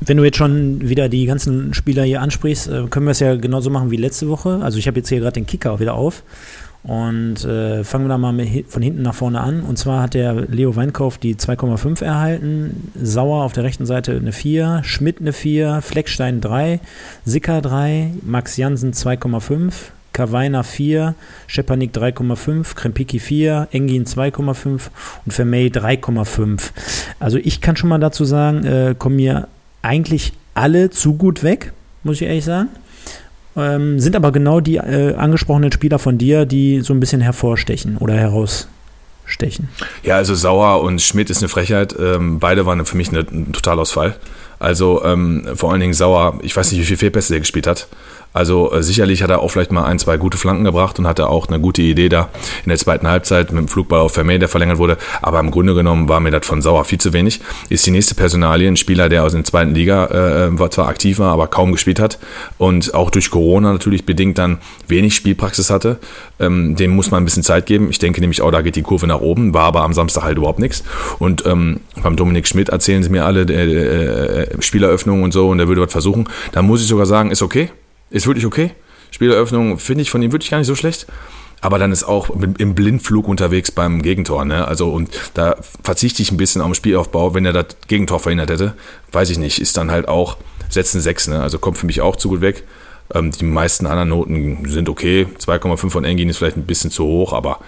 Wenn 0.00 0.16
du 0.16 0.24
jetzt 0.24 0.36
schon 0.36 0.88
wieder 0.88 1.08
die 1.08 1.26
ganzen 1.26 1.74
Spieler 1.74 2.04
hier 2.04 2.22
ansprichst, 2.22 2.68
äh, 2.68 2.86
können 2.88 3.06
wir 3.06 3.12
es 3.12 3.20
ja 3.20 3.34
genauso 3.36 3.70
machen 3.70 3.90
wie 3.90 3.96
letzte 3.96 4.28
Woche. 4.28 4.60
Also 4.62 4.78
ich 4.78 4.86
habe 4.86 4.98
jetzt 4.98 5.08
hier 5.08 5.20
gerade 5.20 5.34
den 5.34 5.46
Kicker 5.46 5.72
auch 5.72 5.80
wieder 5.80 5.94
auf. 5.94 6.22
Und 6.84 7.44
äh, 7.44 7.82
fangen 7.82 8.04
wir 8.04 8.08
da 8.08 8.18
mal 8.18 8.32
mit, 8.32 8.70
von 8.70 8.82
hinten 8.82 9.02
nach 9.02 9.14
vorne 9.14 9.40
an. 9.40 9.62
Und 9.62 9.76
zwar 9.76 10.02
hat 10.02 10.14
der 10.14 10.32
Leo 10.32 10.76
Weinkauf 10.76 11.18
die 11.18 11.34
2,5 11.34 12.04
erhalten, 12.04 12.92
Sauer 12.94 13.42
auf 13.44 13.52
der 13.52 13.64
rechten 13.64 13.84
Seite 13.84 14.16
eine 14.16 14.32
4, 14.32 14.82
Schmidt 14.84 15.20
eine 15.20 15.32
4, 15.32 15.82
Fleckstein 15.82 16.40
3, 16.40 16.80
Sicker 17.24 17.60
3, 17.60 18.12
Max 18.22 18.56
Jansen 18.56 18.92
2,5, 18.92 19.72
Kavaina 20.18 20.64
4, 20.64 21.14
Schepanik 21.46 21.92
3,5, 21.94 22.74
Krempiki 22.74 23.20
4, 23.20 23.68
Engin 23.70 24.04
2,5 24.04 24.80
und 25.24 25.32
Vermey 25.32 25.68
3,5. 25.68 26.60
Also 27.20 27.38
ich 27.38 27.60
kann 27.60 27.76
schon 27.76 27.88
mal 27.88 28.00
dazu 28.00 28.24
sagen, 28.24 28.64
äh, 28.64 28.96
kommen 28.98 29.14
mir 29.14 29.46
eigentlich 29.80 30.32
alle 30.54 30.90
zu 30.90 31.14
gut 31.14 31.44
weg, 31.44 31.72
muss 32.02 32.16
ich 32.16 32.26
ehrlich 32.26 32.44
sagen. 32.44 32.68
Ähm, 33.54 34.00
sind 34.00 34.16
aber 34.16 34.32
genau 34.32 34.58
die 34.58 34.78
äh, 34.78 35.14
angesprochenen 35.14 35.70
Spieler 35.70 36.00
von 36.00 36.18
dir, 36.18 36.46
die 36.46 36.80
so 36.80 36.92
ein 36.92 36.98
bisschen 36.98 37.20
hervorstechen 37.20 37.96
oder 37.96 38.14
herausstechen. 38.14 39.68
Ja, 40.02 40.16
also 40.16 40.34
Sauer 40.34 40.82
und 40.82 41.00
Schmidt 41.00 41.30
ist 41.30 41.42
eine 41.42 41.48
Frechheit. 41.48 41.94
Ähm, 41.96 42.40
beide 42.40 42.66
waren 42.66 42.84
für 42.84 42.96
mich 42.96 43.10
eine, 43.10 43.20
ein 43.20 43.52
Totalausfall. 43.52 44.16
Also 44.58 45.04
ähm, 45.04 45.46
vor 45.54 45.70
allen 45.70 45.80
Dingen 45.80 45.94
Sauer, 45.94 46.40
ich 46.42 46.56
weiß 46.56 46.72
nicht, 46.72 46.80
wie 46.80 46.86
viele 46.86 46.98
Fehlpässe 46.98 47.34
er 47.34 47.40
gespielt 47.40 47.68
hat. 47.68 47.86
Also 48.32 48.72
äh, 48.72 48.82
sicherlich 48.82 49.22
hat 49.22 49.30
er 49.30 49.40
auch 49.40 49.48
vielleicht 49.48 49.72
mal 49.72 49.84
ein, 49.84 49.98
zwei 49.98 50.16
gute 50.16 50.36
Flanken 50.36 50.64
gebracht 50.64 50.98
und 50.98 51.06
hatte 51.06 51.28
auch 51.28 51.48
eine 51.48 51.60
gute 51.60 51.82
Idee 51.82 52.08
da 52.08 52.28
in 52.64 52.68
der 52.68 52.78
zweiten 52.78 53.08
Halbzeit 53.08 53.52
mit 53.52 53.58
dem 53.58 53.68
Flugball 53.68 54.00
auf 54.00 54.12
Vermeer, 54.12 54.38
der 54.38 54.48
verlängert 54.48 54.78
wurde. 54.78 54.98
Aber 55.22 55.40
im 55.40 55.50
Grunde 55.50 55.74
genommen 55.74 56.08
war 56.08 56.20
mir 56.20 56.30
das 56.30 56.46
von 56.46 56.62
Sauer 56.62 56.84
viel 56.84 57.00
zu 57.00 57.12
wenig. 57.12 57.40
Ist 57.68 57.86
die 57.86 57.90
nächste 57.90 58.14
Personalie 58.14 58.68
ein 58.68 58.76
Spieler, 58.76 59.08
der 59.08 59.24
aus 59.24 59.32
der 59.32 59.44
zweiten 59.44 59.74
Liga 59.74 60.06
äh, 60.06 60.58
war, 60.58 60.70
zwar 60.70 60.88
aktiv 60.88 61.18
war, 61.18 61.32
aber 61.32 61.46
kaum 61.46 61.72
gespielt 61.72 62.00
hat 62.00 62.18
und 62.58 62.94
auch 62.94 63.10
durch 63.10 63.30
Corona 63.30 63.72
natürlich 63.72 64.04
bedingt 64.04 64.38
dann 64.38 64.58
wenig 64.86 65.14
Spielpraxis 65.14 65.70
hatte. 65.70 65.98
Ähm, 66.38 66.76
dem 66.76 66.94
muss 66.94 67.10
man 67.10 67.22
ein 67.22 67.24
bisschen 67.24 67.42
Zeit 67.42 67.66
geben. 67.66 67.90
Ich 67.90 67.98
denke 67.98 68.20
nämlich 68.20 68.42
auch, 68.42 68.50
da 68.50 68.60
geht 68.60 68.76
die 68.76 68.82
Kurve 68.82 69.06
nach 69.06 69.20
oben, 69.20 69.54
war 69.54 69.64
aber 69.64 69.82
am 69.82 69.92
Samstag 69.92 70.22
halt 70.22 70.36
überhaupt 70.36 70.58
nichts. 70.58 70.84
Und 71.18 71.46
ähm, 71.46 71.80
beim 72.02 72.16
Dominik 72.16 72.46
Schmidt 72.46 72.68
erzählen 72.68 73.02
sie 73.02 73.10
mir 73.10 73.24
alle 73.24 73.42
äh, 73.42 74.42
äh, 74.42 74.62
Spieleröffnungen 74.62 75.24
und 75.24 75.32
so 75.32 75.48
und 75.48 75.58
er 75.58 75.68
würde 75.68 75.80
was 75.80 75.92
versuchen. 75.92 76.28
Da 76.52 76.62
muss 76.62 76.82
ich 76.82 76.88
sogar 76.88 77.06
sagen, 77.06 77.30
ist 77.30 77.42
okay 77.42 77.70
ist 78.10 78.26
wirklich 78.26 78.46
okay. 78.46 78.72
Spieleröffnung 79.10 79.78
finde 79.78 80.02
ich 80.02 80.10
von 80.10 80.22
ihm 80.22 80.32
wirklich 80.32 80.50
gar 80.50 80.58
nicht 80.58 80.66
so 80.66 80.74
schlecht. 80.74 81.06
Aber 81.60 81.78
dann 81.78 81.90
ist 81.90 82.04
auch 82.04 82.30
im 82.30 82.74
Blindflug 82.74 83.26
unterwegs 83.26 83.72
beim 83.72 84.00
Gegentor. 84.00 84.44
Ne? 84.44 84.66
Also, 84.66 84.90
und 84.90 85.10
da 85.34 85.56
verzichte 85.82 86.22
ich 86.22 86.30
ein 86.30 86.36
bisschen 86.36 86.62
den 86.62 86.74
Spielaufbau. 86.74 87.34
Wenn 87.34 87.44
er 87.44 87.52
das 87.52 87.66
Gegentor 87.88 88.20
verhindert 88.20 88.50
hätte, 88.50 88.74
weiß 89.10 89.30
ich 89.30 89.38
nicht, 89.38 89.60
ist 89.60 89.76
dann 89.76 89.90
halt 89.90 90.06
auch, 90.06 90.36
setzen 90.68 91.00
6, 91.00 91.28
ne? 91.28 91.42
Also 91.42 91.58
kommt 91.58 91.76
für 91.76 91.86
mich 91.86 92.00
auch 92.00 92.14
zu 92.14 92.28
gut 92.28 92.42
weg. 92.42 92.62
Ähm, 93.12 93.32
die 93.32 93.44
meisten 93.44 93.86
anderen 93.86 94.10
Noten 94.10 94.68
sind 94.68 94.88
okay. 94.88 95.26
2,5 95.40 95.90
von 95.90 96.04
Engin 96.04 96.28
ist 96.28 96.38
vielleicht 96.38 96.56
ein 96.56 96.66
bisschen 96.66 96.92
zu 96.92 97.04
hoch, 97.04 97.32
aber 97.32 97.58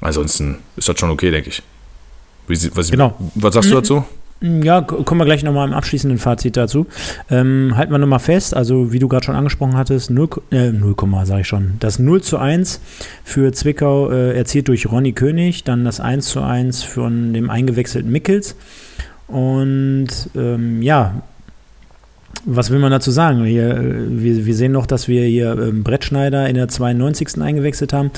ansonsten 0.00 0.58
ist 0.76 0.88
das 0.88 0.98
schon 0.98 1.10
okay, 1.10 1.30
denke 1.30 1.50
ich. 1.50 1.62
Wie, 2.46 2.56
was, 2.74 2.90
genau. 2.90 3.14
was 3.34 3.54
sagst 3.54 3.70
du 3.70 3.74
dazu? 3.74 4.04
Ja, 4.40 4.82
kommen 4.82 5.20
wir 5.20 5.24
gleich 5.24 5.42
nochmal 5.42 5.66
im 5.66 5.72
abschließenden 5.74 6.18
Fazit 6.18 6.56
dazu. 6.56 6.86
Ähm, 7.30 7.72
halten 7.76 7.92
wir 7.92 7.98
nochmal 7.98 8.18
fest, 8.18 8.54
also 8.54 8.92
wie 8.92 8.98
du 8.98 9.08
gerade 9.08 9.24
schon 9.24 9.36
angesprochen 9.36 9.76
hattest, 9.76 10.10
0, 10.10 10.28
äh, 10.50 10.70
0, 10.70 10.94
sage 11.24 11.40
ich 11.40 11.46
schon. 11.46 11.74
Das 11.80 11.98
0 11.98 12.20
zu 12.20 12.36
1 12.36 12.80
für 13.24 13.52
Zwickau 13.52 14.10
äh, 14.10 14.36
erzielt 14.36 14.68
durch 14.68 14.90
Ronny 14.90 15.12
König, 15.12 15.64
dann 15.64 15.84
das 15.84 15.98
1 15.98 16.28
zu 16.28 16.42
1 16.42 16.82
von 16.82 17.32
dem 17.32 17.48
eingewechselten 17.48 18.10
Mickels. 18.10 18.54
Und 19.28 20.08
ähm, 20.36 20.82
ja, 20.82 21.22
was 22.44 22.70
will 22.70 22.78
man 22.78 22.90
dazu 22.90 23.10
sagen? 23.10 23.44
Hier, 23.44 23.70
äh, 23.70 24.04
wir, 24.08 24.44
wir 24.44 24.54
sehen 24.54 24.72
noch, 24.72 24.86
dass 24.86 25.08
wir 25.08 25.24
hier 25.24 25.52
ähm, 25.52 25.82
Brettschneider 25.82 26.48
in 26.48 26.56
der 26.56 26.68
92. 26.68 27.40
eingewechselt 27.40 27.92
haben. 27.92 28.10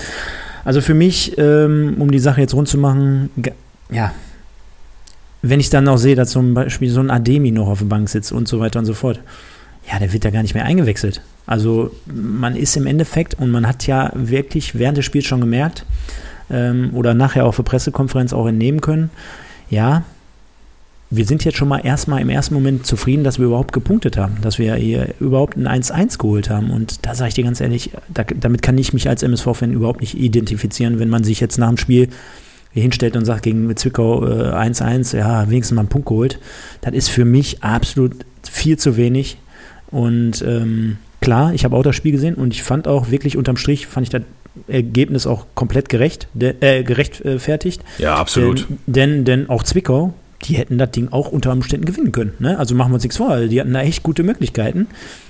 Also 0.64 0.80
für 0.80 0.94
mich, 0.94 1.38
ähm, 1.38 1.96
um 2.00 2.10
die 2.10 2.18
Sache 2.18 2.40
jetzt 2.40 2.54
rund 2.54 2.66
zu 2.66 2.78
machen, 2.78 3.30
ja, 3.90 4.12
wenn 5.48 5.60
ich 5.60 5.70
dann 5.70 5.88
auch 5.88 5.96
sehe, 5.96 6.14
dass 6.14 6.30
zum 6.30 6.54
Beispiel 6.54 6.90
so 6.90 7.00
ein 7.00 7.10
Ademi 7.10 7.50
noch 7.50 7.68
auf 7.68 7.78
der 7.80 7.86
Bank 7.86 8.08
sitzt 8.08 8.32
und 8.32 8.48
so 8.48 8.60
weiter 8.60 8.78
und 8.78 8.86
so 8.86 8.94
fort, 8.94 9.20
ja, 9.90 9.98
der 9.98 10.12
wird 10.12 10.24
da 10.24 10.30
gar 10.30 10.42
nicht 10.42 10.54
mehr 10.54 10.64
eingewechselt. 10.64 11.22
Also 11.46 11.92
man 12.06 12.56
ist 12.56 12.76
im 12.76 12.86
Endeffekt, 12.86 13.34
und 13.34 13.50
man 13.50 13.66
hat 13.66 13.86
ja 13.86 14.10
wirklich 14.14 14.76
während 14.78 14.98
des 14.98 15.04
Spiels 15.04 15.26
schon 15.26 15.40
gemerkt, 15.40 15.84
ähm, 16.50 16.90
oder 16.94 17.14
nachher 17.14 17.46
auch 17.46 17.52
für 17.52 17.62
Pressekonferenz 17.62 18.32
auch 18.32 18.46
entnehmen 18.46 18.80
können, 18.80 19.10
ja, 19.70 20.02
wir 21.08 21.24
sind 21.24 21.44
jetzt 21.44 21.56
schon 21.56 21.68
mal 21.68 21.78
erstmal 21.78 22.20
im 22.20 22.30
ersten 22.30 22.54
Moment 22.54 22.84
zufrieden, 22.84 23.22
dass 23.22 23.38
wir 23.38 23.46
überhaupt 23.46 23.72
gepunktet 23.72 24.16
haben, 24.16 24.38
dass 24.42 24.58
wir 24.58 24.74
hier 24.74 25.14
überhaupt 25.20 25.56
ein 25.56 25.68
1-1 25.68 26.18
geholt 26.18 26.50
haben. 26.50 26.70
Und 26.70 27.06
da 27.06 27.14
sage 27.14 27.28
ich 27.28 27.34
dir 27.34 27.44
ganz 27.44 27.60
ehrlich, 27.60 27.92
da, 28.12 28.24
damit 28.24 28.62
kann 28.62 28.76
ich 28.76 28.92
mich 28.92 29.08
als 29.08 29.22
MSV-Fan 29.22 29.72
überhaupt 29.72 30.00
nicht 30.00 30.18
identifizieren, 30.18 30.98
wenn 30.98 31.08
man 31.08 31.22
sich 31.22 31.38
jetzt 31.38 31.58
nach 31.58 31.68
dem 31.68 31.76
Spiel 31.76 32.08
hinstellt 32.80 33.16
und 33.16 33.24
sagt 33.24 33.42
gegen 33.42 33.74
Zwickau 33.76 34.22
1-1, 34.24 35.14
äh, 35.14 35.18
ja, 35.20 35.50
wenigstens 35.50 35.74
mal 35.74 35.82
einen 35.82 35.88
Punkt 35.88 36.08
geholt. 36.08 36.38
Das 36.80 36.94
ist 36.94 37.08
für 37.08 37.24
mich 37.24 37.62
absolut 37.62 38.14
viel 38.42 38.78
zu 38.78 38.96
wenig. 38.96 39.38
Und 39.90 40.42
ähm, 40.42 40.98
klar, 41.20 41.54
ich 41.54 41.64
habe 41.64 41.76
auch 41.76 41.82
das 41.82 41.96
Spiel 41.96 42.12
gesehen 42.12 42.34
und 42.34 42.52
ich 42.52 42.62
fand 42.62 42.88
auch 42.88 43.10
wirklich 43.10 43.36
unterm 43.36 43.56
Strich, 43.56 43.86
fand 43.86 44.06
ich 44.06 44.10
das 44.10 44.22
Ergebnis 44.68 45.26
auch 45.26 45.46
komplett 45.54 45.88
gerecht, 45.88 46.28
äh, 46.38 46.82
gerechtfertigt. 46.82 47.82
Ja, 47.98 48.16
absolut. 48.16 48.66
Denn, 48.86 49.24
denn, 49.24 49.24
denn 49.24 49.50
auch 49.50 49.62
Zwickau, 49.62 50.14
die 50.44 50.54
hätten 50.54 50.78
das 50.78 50.90
Ding 50.90 51.08
auch 51.10 51.30
unter 51.30 51.52
Umständen 51.52 51.86
gewinnen 51.86 52.12
können. 52.12 52.32
Ne? 52.38 52.58
Also 52.58 52.74
machen 52.74 52.90
wir 52.90 52.94
uns 52.94 53.02
nichts 53.02 53.16
vor. 53.16 53.38
Die 53.40 53.60
hatten 53.60 53.72
da 53.72 53.82
echt 53.82 54.02
gute 54.02 54.22
Möglichkeiten. 54.22 54.86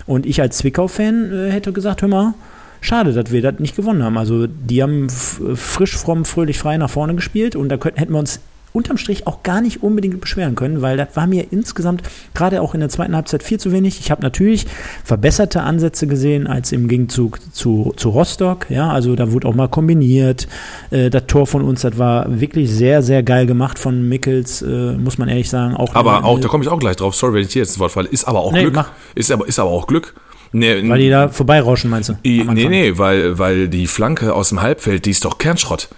Und 0.07 0.27
ich 0.27 0.41
als 0.41 0.59
Zwickau-Fan 0.59 1.33
äh, 1.33 1.51
hätte 1.51 1.73
gesagt, 1.73 2.03
hör 2.03 2.09
mal, 2.09 2.35
schade, 2.81 3.13
dass 3.13 3.33
wir 3.33 3.43
das 3.43 3.59
nicht 3.59 3.77
gewonnen 3.77 4.03
haben. 4.03 4.19
Also 4.19 4.47
die 4.47 4.83
haben 4.83 5.09
frisch, 5.09 5.97
fromm, 5.97 6.25
fröhlich, 6.25 6.59
frei 6.59 6.77
nach 6.77 6.91
vorne 6.91 7.15
gespielt 7.15 7.57
und 7.57 7.69
da 7.69 7.77
könnten, 7.77 7.99
hätten 7.99 8.13
wir 8.13 8.19
uns 8.19 8.41
unterm 8.77 8.99
Strich 8.99 9.27
auch 9.27 9.43
gar 9.43 9.61
nicht 9.61 9.83
unbedingt 9.83 10.21
beschweren 10.21 10.55
können, 10.55 10.83
weil 10.83 10.97
das 10.97 11.09
war 11.15 11.27
mir 11.27 11.47
insgesamt 11.51 12.03
gerade 12.35 12.61
auch 12.61 12.75
in 12.75 12.81
der 12.81 12.91
zweiten 12.91 13.17
Halbzeit 13.17 13.43
viel 13.43 13.59
zu 13.59 13.73
wenig. 13.73 13.99
Ich 13.99 14.11
habe 14.11 14.23
natürlich 14.23 14.67
verbesserte 15.03 15.63
Ansätze 15.63 16.07
gesehen 16.07 16.47
als 16.47 16.73
im 16.73 16.87
Gegenzug 16.87 17.41
zu, 17.55 17.95
zu 17.97 18.11
Rostock. 18.11 18.71
Ja, 18.71 18.91
also 18.91 19.17
da 19.17 19.33
wurde 19.33 19.49
auch 19.49 19.55
mal 19.55 19.69
kombiniert. 19.69 20.47
Äh, 20.91 21.09
das 21.11 21.27
Tor 21.27 21.47
von 21.47 21.63
uns, 21.63 21.81
das 21.81 21.97
war 21.99 22.41
wirklich 22.41 22.71
sehr, 22.71 23.03
sehr 23.03 23.23
geil 23.23 23.47
gemacht 23.47 23.79
von 23.79 24.09
Mickels, 24.09 24.61
äh, 24.63 24.93
muss 24.93 25.17
man 25.17 25.29
ehrlich 25.29 25.49
sagen. 25.49 25.75
Auch 25.75 25.95
aber 25.95 26.25
auch, 26.25 26.39
da 26.39 26.49
komme 26.49 26.63
ich 26.63 26.69
auch 26.69 26.79
gleich 26.79 26.97
drauf. 26.97 27.15
Sorry, 27.15 27.35
wenn 27.35 27.43
ich 27.47 27.53
hier 27.53 27.63
jetzt 27.63 27.73
das 27.73 27.79
Wort 27.79 27.93
falle. 27.93 28.09
Ist 28.09 28.29
aber 28.29 28.41
auch 28.41 28.53
nee, 28.53 28.63
Glück. 28.63 28.93
Ist 29.15 29.33
aber, 29.33 29.49
ist 29.49 29.59
aber 29.59 29.71
auch 29.71 29.87
Glück. 29.87 30.15
Nee, 30.53 30.89
weil 30.89 30.99
die 30.99 31.11
da 31.11 31.29
vorbeirauschen, 31.29 31.91
meinst 31.91 32.09
du? 32.11 32.15
Nee, 32.23 32.69
nee, 32.69 32.99
weil, 32.99 33.39
weil 33.39 33.69
die 33.69 33.87
Flanke 33.87 34.35
aus 34.35 34.51
dem 34.51 34.63
Halbfeld, 34.63 35.05
die 35.07 35.11
ist 35.11 35.25
doch 35.25 35.39
Kernschrott. 35.39 35.89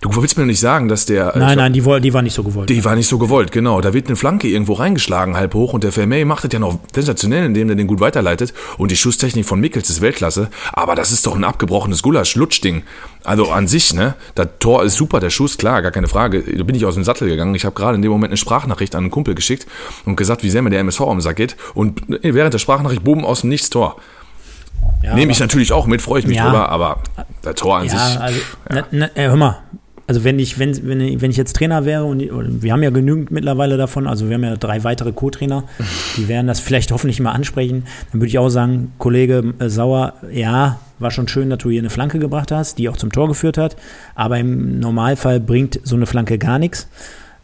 Du 0.00 0.16
willst 0.16 0.38
mir 0.38 0.46
nicht 0.46 0.60
sagen, 0.60 0.88
dass 0.88 1.04
der. 1.04 1.34
Nein, 1.36 1.58
nein, 1.58 1.72
die, 1.74 1.82
die 2.00 2.14
war 2.14 2.22
nicht 2.22 2.32
so 2.32 2.42
gewollt. 2.42 2.70
Die 2.70 2.84
war 2.86 2.96
nicht 2.96 3.06
so 3.06 3.18
gewollt, 3.18 3.52
genau. 3.52 3.82
Da 3.82 3.92
wird 3.92 4.06
eine 4.06 4.16
Flanke 4.16 4.48
irgendwo 4.48 4.72
reingeschlagen, 4.72 5.36
halb 5.36 5.52
hoch, 5.52 5.74
und 5.74 5.84
der 5.84 5.92
Vermey 5.92 6.24
macht 6.24 6.44
das 6.44 6.52
ja 6.52 6.58
noch 6.58 6.78
sensationell, 6.94 7.44
indem 7.44 7.68
er 7.68 7.74
den 7.74 7.86
gut 7.86 8.00
weiterleitet. 8.00 8.54
Und 8.78 8.90
die 8.90 8.96
Schusstechnik 8.96 9.44
von 9.44 9.60
Mickels 9.60 9.90
ist 9.90 10.00
Weltklasse. 10.00 10.48
Aber 10.72 10.94
das 10.94 11.12
ist 11.12 11.26
doch 11.26 11.36
ein 11.36 11.44
abgebrochenes 11.44 12.02
Gulasch-Lutschding. 12.02 12.82
Also 13.24 13.50
an 13.50 13.68
sich, 13.68 13.92
ne? 13.92 14.14
Das 14.34 14.48
Tor 14.58 14.84
ist 14.84 14.94
super, 14.94 15.20
der 15.20 15.28
Schuss, 15.28 15.58
klar, 15.58 15.82
gar 15.82 15.90
keine 15.90 16.08
Frage. 16.08 16.42
Da 16.42 16.64
bin 16.64 16.74
ich 16.74 16.86
aus 16.86 16.94
dem 16.94 17.04
Sattel 17.04 17.28
gegangen. 17.28 17.54
Ich 17.54 17.66
habe 17.66 17.74
gerade 17.74 17.96
in 17.96 18.02
dem 18.02 18.10
Moment 18.10 18.30
eine 18.30 18.38
Sprachnachricht 18.38 18.94
an 18.94 19.04
einen 19.04 19.10
Kumpel 19.10 19.34
geschickt 19.34 19.66
und 20.06 20.16
gesagt, 20.16 20.42
wie 20.42 20.48
sehr 20.48 20.62
mir 20.62 20.70
der 20.70 20.80
MSV 20.80 21.02
am 21.02 21.20
Sack 21.20 21.36
geht. 21.36 21.56
Und 21.74 22.00
während 22.08 22.54
der 22.54 22.58
Sprachnachricht 22.58 23.04
boom 23.04 23.26
aus 23.26 23.42
dem 23.42 23.50
Nichts 23.50 23.68
Tor. 23.68 23.96
Ja, 25.02 25.14
Nehme 25.14 25.32
ich 25.32 25.40
natürlich 25.40 25.72
auch 25.72 25.86
mit, 25.86 26.00
freue 26.00 26.20
ich 26.20 26.26
mich 26.26 26.38
ja, 26.38 26.46
drüber, 26.46 26.70
aber 26.70 27.02
der 27.44 27.54
Tor 27.54 27.76
an 27.76 27.86
ja, 27.86 27.90
sich. 27.90 28.20
Also, 28.20 28.40
ja. 28.70 28.84
na, 28.90 29.08
na, 29.10 29.10
hör 29.14 29.36
mal, 29.36 29.58
also 30.10 30.24
wenn 30.24 30.40
ich, 30.40 30.58
wenn, 30.58 30.88
wenn, 30.88 31.20
wenn 31.20 31.30
ich 31.30 31.36
jetzt 31.36 31.54
Trainer 31.54 31.84
wäre 31.84 32.02
und 32.02 32.20
wir 32.64 32.72
haben 32.72 32.82
ja 32.82 32.90
genügend 32.90 33.30
mittlerweile 33.30 33.76
davon, 33.76 34.08
also 34.08 34.26
wir 34.26 34.34
haben 34.34 34.42
ja 34.42 34.56
drei 34.56 34.82
weitere 34.82 35.12
Co-Trainer, 35.12 35.62
die 36.16 36.26
werden 36.26 36.48
das 36.48 36.58
vielleicht 36.58 36.90
hoffentlich 36.90 37.20
mal 37.20 37.30
ansprechen, 37.30 37.84
dann 38.10 38.20
würde 38.20 38.26
ich 38.26 38.36
auch 38.36 38.48
sagen, 38.48 38.90
Kollege 38.98 39.54
äh, 39.60 39.68
Sauer, 39.68 40.14
ja, 40.32 40.80
war 40.98 41.12
schon 41.12 41.28
schön, 41.28 41.48
dass 41.48 41.60
du 41.60 41.70
hier 41.70 41.78
eine 41.78 41.90
Flanke 41.90 42.18
gebracht 42.18 42.50
hast, 42.50 42.78
die 42.78 42.88
auch 42.88 42.96
zum 42.96 43.12
Tor 43.12 43.28
geführt 43.28 43.56
hat, 43.56 43.76
aber 44.16 44.36
im 44.40 44.80
Normalfall 44.80 45.38
bringt 45.38 45.78
so 45.84 45.94
eine 45.94 46.06
Flanke 46.06 46.38
gar 46.38 46.58
nichts. 46.58 46.88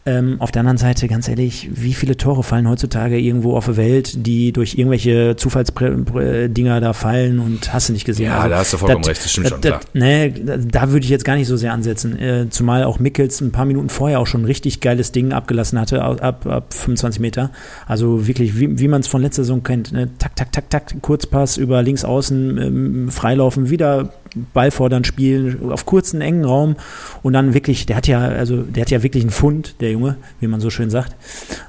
Ähm, 0.07 0.37
auf 0.39 0.51
der 0.51 0.61
anderen 0.61 0.77
Seite, 0.77 1.09
ganz 1.09 1.27
ehrlich, 1.27 1.69
wie 1.73 1.93
viele 1.93 2.15
Tore 2.15 2.41
fallen 2.41 2.69
heutzutage 2.69 3.19
irgendwo 3.19 3.57
auf 3.57 3.65
der 3.65 3.75
Welt, 3.75 4.25
die 4.25 4.53
durch 4.53 4.75
irgendwelche 4.75 5.35
Zufallsdinger 5.35 6.79
da 6.79 6.93
fallen 6.93 7.39
und 7.39 7.73
hast 7.73 7.89
du 7.89 7.93
nicht 7.93 8.05
gesehen? 8.05 8.27
Ja, 8.27 8.37
also, 8.37 8.49
da 8.49 8.57
hast 8.57 8.71
du 8.71 8.77
vollkommen 8.77 9.01
dat, 9.01 9.09
recht, 9.11 9.25
das 9.25 9.31
stimmt 9.31 9.47
dat, 9.47 9.51
schon, 9.51 9.61
klar. 9.61 9.81
Nee, 9.93 10.33
da 10.65 10.91
würde 10.91 11.03
ich 11.03 11.09
jetzt 11.09 11.25
gar 11.25 11.35
nicht 11.35 11.47
so 11.47 11.57
sehr 11.57 11.73
ansetzen. 11.73 12.17
Äh, 12.17 12.49
zumal 12.49 12.85
auch 12.85 12.99
Mickels 12.99 13.41
ein 13.41 13.51
paar 13.51 13.65
Minuten 13.65 13.89
vorher 13.89 14.21
auch 14.21 14.27
schon 14.27 14.43
ein 14.43 14.45
richtig 14.45 14.79
geiles 14.79 15.11
Ding 15.11 15.33
abgelassen 15.33 15.77
hatte, 15.77 16.01
ab, 16.01 16.45
ab 16.45 16.73
25 16.73 17.19
Meter. 17.19 17.51
Also 17.85 18.27
wirklich, 18.27 18.57
wie, 18.57 18.79
wie 18.79 18.87
man 18.87 19.01
es 19.01 19.07
von 19.07 19.21
letzter 19.21 19.43
Saison 19.43 19.61
kennt. 19.61 19.91
Ne? 19.91 20.07
Tak, 20.19 20.37
tak, 20.37 20.53
tak, 20.53 20.69
tak, 20.69 21.01
Kurzpass 21.01 21.57
über 21.57 21.81
links 21.83 22.05
außen, 22.05 22.57
ähm, 22.57 23.09
freilaufen, 23.09 23.69
wieder 23.69 24.13
Ball 24.53 24.71
fordern, 24.71 25.03
spielen, 25.03 25.71
auf 25.71 25.85
kurzen, 25.85 26.21
engen 26.21 26.45
Raum 26.45 26.75
und 27.23 27.33
dann 27.33 27.53
wirklich, 27.53 27.85
der 27.85 27.95
hat 27.95 28.07
ja, 28.07 28.19
also 28.19 28.61
der 28.61 28.81
hat 28.81 28.91
ja 28.91 29.03
wirklich 29.03 29.23
einen 29.23 29.31
Fund, 29.31 29.75
der 29.81 29.91
Junge, 29.91 30.17
wie 30.39 30.47
man 30.47 30.59
so 30.59 30.69
schön 30.69 30.89
sagt. 30.89 31.15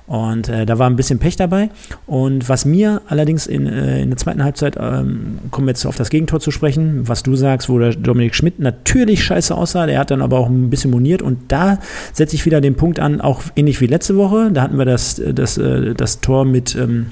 Und 0.09 0.49
äh, 0.49 0.65
da 0.65 0.79
war 0.79 0.89
ein 0.89 0.97
bisschen 0.97 1.19
Pech 1.19 1.37
dabei. 1.37 1.69
Und 2.07 2.49
was 2.49 2.65
mir 2.65 3.03
allerdings 3.09 3.47
in, 3.47 3.67
äh, 3.67 4.01
in 4.01 4.09
der 4.09 4.17
zweiten 4.17 4.43
Halbzeit, 4.43 4.77
ähm, 4.81 5.39
kommen 5.51 5.67
wir 5.67 5.73
jetzt 5.73 5.85
auf 5.85 5.97
das 5.97 6.09
Gegentor 6.09 6.41
zu 6.41 6.51
sprechen, 6.51 7.07
was 7.07 7.23
du 7.23 7.37
sagst, 7.37 7.69
wo 7.69 7.79
der 7.79 7.91
Dominik 7.95 8.35
Schmidt 8.35 8.59
natürlich 8.59 9.23
scheiße 9.23 9.55
aussah, 9.55 9.87
der 9.87 9.99
hat 9.99 10.11
dann 10.11 10.23
aber 10.23 10.39
auch 10.39 10.49
ein 10.49 10.71
bisschen 10.71 10.91
moniert 10.91 11.21
und 11.21 11.39
da 11.49 11.79
setze 12.15 12.37
ich 12.37 12.47
wieder 12.47 12.63
den 12.63 12.75
Punkt 12.75 13.01
an, 13.01 13.21
auch 13.21 13.43
ähnlich 13.55 13.83
wie 13.83 13.87
letzte 13.87 14.17
Woche, 14.17 14.51
da 14.51 14.63
hatten 14.63 14.79
wir 14.79 14.87
das, 14.87 15.21
das, 15.35 15.59
äh, 15.59 15.95
das 15.95 16.21
Tor 16.23 16.47
mit 16.47 16.75
ähm, 16.75 17.09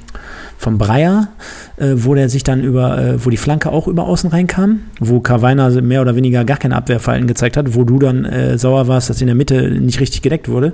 vom 0.58 0.78
Breyer, 0.78 1.28
äh, 1.76 1.92
wo 1.96 2.14
der 2.14 2.28
sich 2.28 2.42
dann 2.42 2.62
über, 2.62 2.98
äh, 2.98 3.24
wo 3.24 3.30
die 3.30 3.36
Flanke 3.36 3.70
auch 3.70 3.88
über 3.88 4.06
außen 4.06 4.30
reinkam, 4.30 4.80
wo 5.00 5.20
Karweiner 5.20 5.70
mehr 5.82 6.00
oder 6.00 6.16
weniger 6.16 6.44
gar 6.44 6.56
kein 6.56 6.72
Abwehrverhalten 6.72 7.28
gezeigt 7.28 7.56
hat, 7.56 7.74
wo 7.74 7.84
du 7.84 7.98
dann 7.98 8.24
äh, 8.24 8.56
sauer 8.56 8.88
warst, 8.88 9.10
dass 9.10 9.20
in 9.20 9.26
der 9.26 9.36
Mitte 9.36 9.70
nicht 9.70 10.00
richtig 10.00 10.22
gedeckt 10.22 10.48
wurde. 10.48 10.72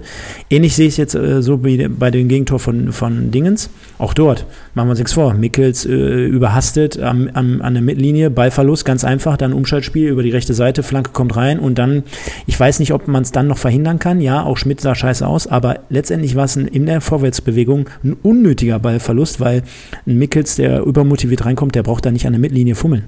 Ähnlich 0.51 0.77
sehe 0.77 0.87
ich 0.87 0.95
es 0.95 0.99
jetzt 0.99 1.15
äh, 1.15 1.43
so 1.43 1.65
wie 1.65 1.89
bei 1.89 2.12
dem 2.12 2.29
Gegentor 2.29 2.59
von, 2.59 2.92
von 2.92 3.31
Dingens. 3.31 3.70
Auch 3.98 4.14
dort, 4.14 4.46
machen 4.75 4.88
wir 4.88 4.90
uns 4.90 4.98
nichts 4.98 5.12
vor, 5.12 5.35
Mickels 5.35 5.85
äh, 5.85 6.27
überhastet 6.27 7.01
am, 7.01 7.29
am, 7.33 7.62
an 7.62 7.75
der 7.75 7.83
Mittellinie, 7.83 8.31
Ballverlust, 8.31 8.85
ganz 8.85 9.05
einfach, 9.05 9.37
dann 9.37 9.53
Umschaltspiel 9.53 10.09
über 10.09 10.22
die 10.22 10.31
rechte 10.31 10.55
Seite, 10.55 10.83
Flanke 10.83 11.11
kommt 11.11 11.37
rein 11.37 11.59
und 11.59 11.79
dann, 11.79 12.05
ich 12.46 12.59
weiß 12.59 12.79
nicht, 12.79 12.92
ob 12.92 13.09
man 13.09 13.22
es 13.22 13.33
dann 13.33 13.46
noch 13.46 13.59
verhindern 13.59 13.98
kann. 13.98 14.20
Ja, 14.20 14.44
auch 14.44 14.57
Schmidt 14.57 14.81
sah 14.81 14.94
scheiße 14.94 15.27
aus, 15.27 15.46
aber 15.46 15.81
letztendlich 15.88 16.37
war 16.37 16.44
es 16.44 16.57
in 16.57 16.87
der 16.87 17.01
Vorwärtsbewegung 17.01 17.88
ein 18.05 18.16
unnötiger 18.22 18.79
Ballverlust, 18.79 19.40
weil 19.40 19.62
ein 20.07 20.18
Mickels, 20.18 20.57
der 20.57 20.83
übermotiviert 20.83 21.44
reinkommt, 21.44 21.75
der 21.75 21.83
braucht 21.83 22.07
da 22.07 22.11
nicht 22.11 22.27
an 22.27 22.33
der 22.33 22.40
Mittellinie 22.40 22.75
fummeln. 22.75 23.05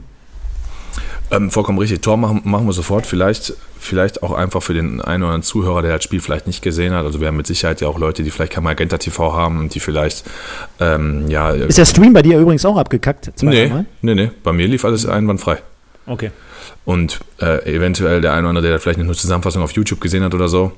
Ähm, 1.30 1.50
vollkommen 1.50 1.78
richtig. 1.78 2.02
Tor 2.02 2.16
machen, 2.16 2.42
machen 2.44 2.66
wir 2.66 2.72
sofort. 2.72 3.06
Vielleicht, 3.06 3.54
vielleicht 3.78 4.22
auch 4.22 4.32
einfach 4.32 4.62
für 4.62 4.74
den 4.74 5.00
einen 5.00 5.22
oder 5.22 5.32
anderen 5.32 5.42
Zuhörer, 5.42 5.82
der 5.82 5.94
das 5.94 6.04
Spiel 6.04 6.20
vielleicht 6.20 6.46
nicht 6.46 6.62
gesehen 6.62 6.92
hat. 6.92 7.04
Also 7.04 7.20
wir 7.20 7.28
haben 7.28 7.36
mit 7.36 7.46
Sicherheit 7.46 7.80
ja 7.80 7.88
auch 7.88 7.98
Leute, 7.98 8.22
die 8.22 8.30
vielleicht 8.30 8.52
kein 8.52 8.64
Magenta 8.64 8.98
TV 8.98 9.32
haben 9.32 9.58
und 9.58 9.74
die 9.74 9.80
vielleicht 9.80 10.24
ähm, 10.80 11.28
ja. 11.28 11.50
Ist 11.50 11.78
der 11.78 11.86
Stream 11.86 12.12
bei 12.12 12.22
dir 12.22 12.38
übrigens 12.38 12.64
auch 12.64 12.76
abgekackt? 12.76 13.32
Nee, 13.42 13.72
nee, 14.02 14.14
nee. 14.14 14.30
Bei 14.42 14.52
mir 14.52 14.68
lief 14.68 14.84
alles 14.84 15.06
einwandfrei. 15.06 15.58
Okay. 16.06 16.30
Und 16.84 17.20
äh, 17.40 17.74
eventuell 17.74 18.20
der 18.20 18.32
eine 18.32 18.40
oder 18.40 18.50
andere, 18.50 18.68
der 18.68 18.78
vielleicht 18.78 19.00
eine 19.00 19.12
Zusammenfassung 19.12 19.62
auf 19.62 19.72
YouTube 19.72 20.00
gesehen 20.00 20.22
hat 20.22 20.34
oder 20.34 20.48
so, 20.48 20.72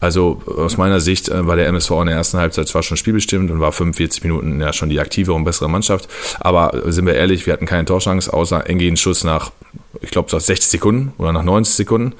also 0.00 0.40
aus 0.46 0.78
meiner 0.78 0.98
Sicht 1.00 1.28
äh, 1.28 1.46
war 1.46 1.56
der 1.56 1.68
MSV 1.68 1.90
in 1.92 2.06
der 2.06 2.16
ersten 2.16 2.38
Halbzeit 2.38 2.66
zwar 2.68 2.82
schon 2.82 2.96
spielbestimmt 2.96 3.50
und 3.50 3.60
war 3.60 3.70
45 3.70 4.24
Minuten 4.24 4.60
ja 4.60 4.72
schon 4.72 4.88
die 4.88 4.98
aktivere 4.98 5.34
und 5.36 5.44
bessere 5.44 5.68
Mannschaft, 5.68 6.08
aber 6.40 6.86
äh, 6.86 6.90
sind 6.90 7.06
wir 7.06 7.14
ehrlich, 7.14 7.46
wir 7.46 7.52
hatten 7.52 7.66
keine 7.66 7.84
Torchance, 7.84 8.32
außer 8.32 8.68
Engin 8.68 8.96
Schuss 8.96 9.24
nach, 9.24 9.52
ich 10.00 10.10
glaube, 10.10 10.28
60 10.30 10.70
Sekunden 10.70 11.12
oder 11.18 11.32
nach 11.32 11.44
90 11.44 11.74
Sekunden, 11.74 12.14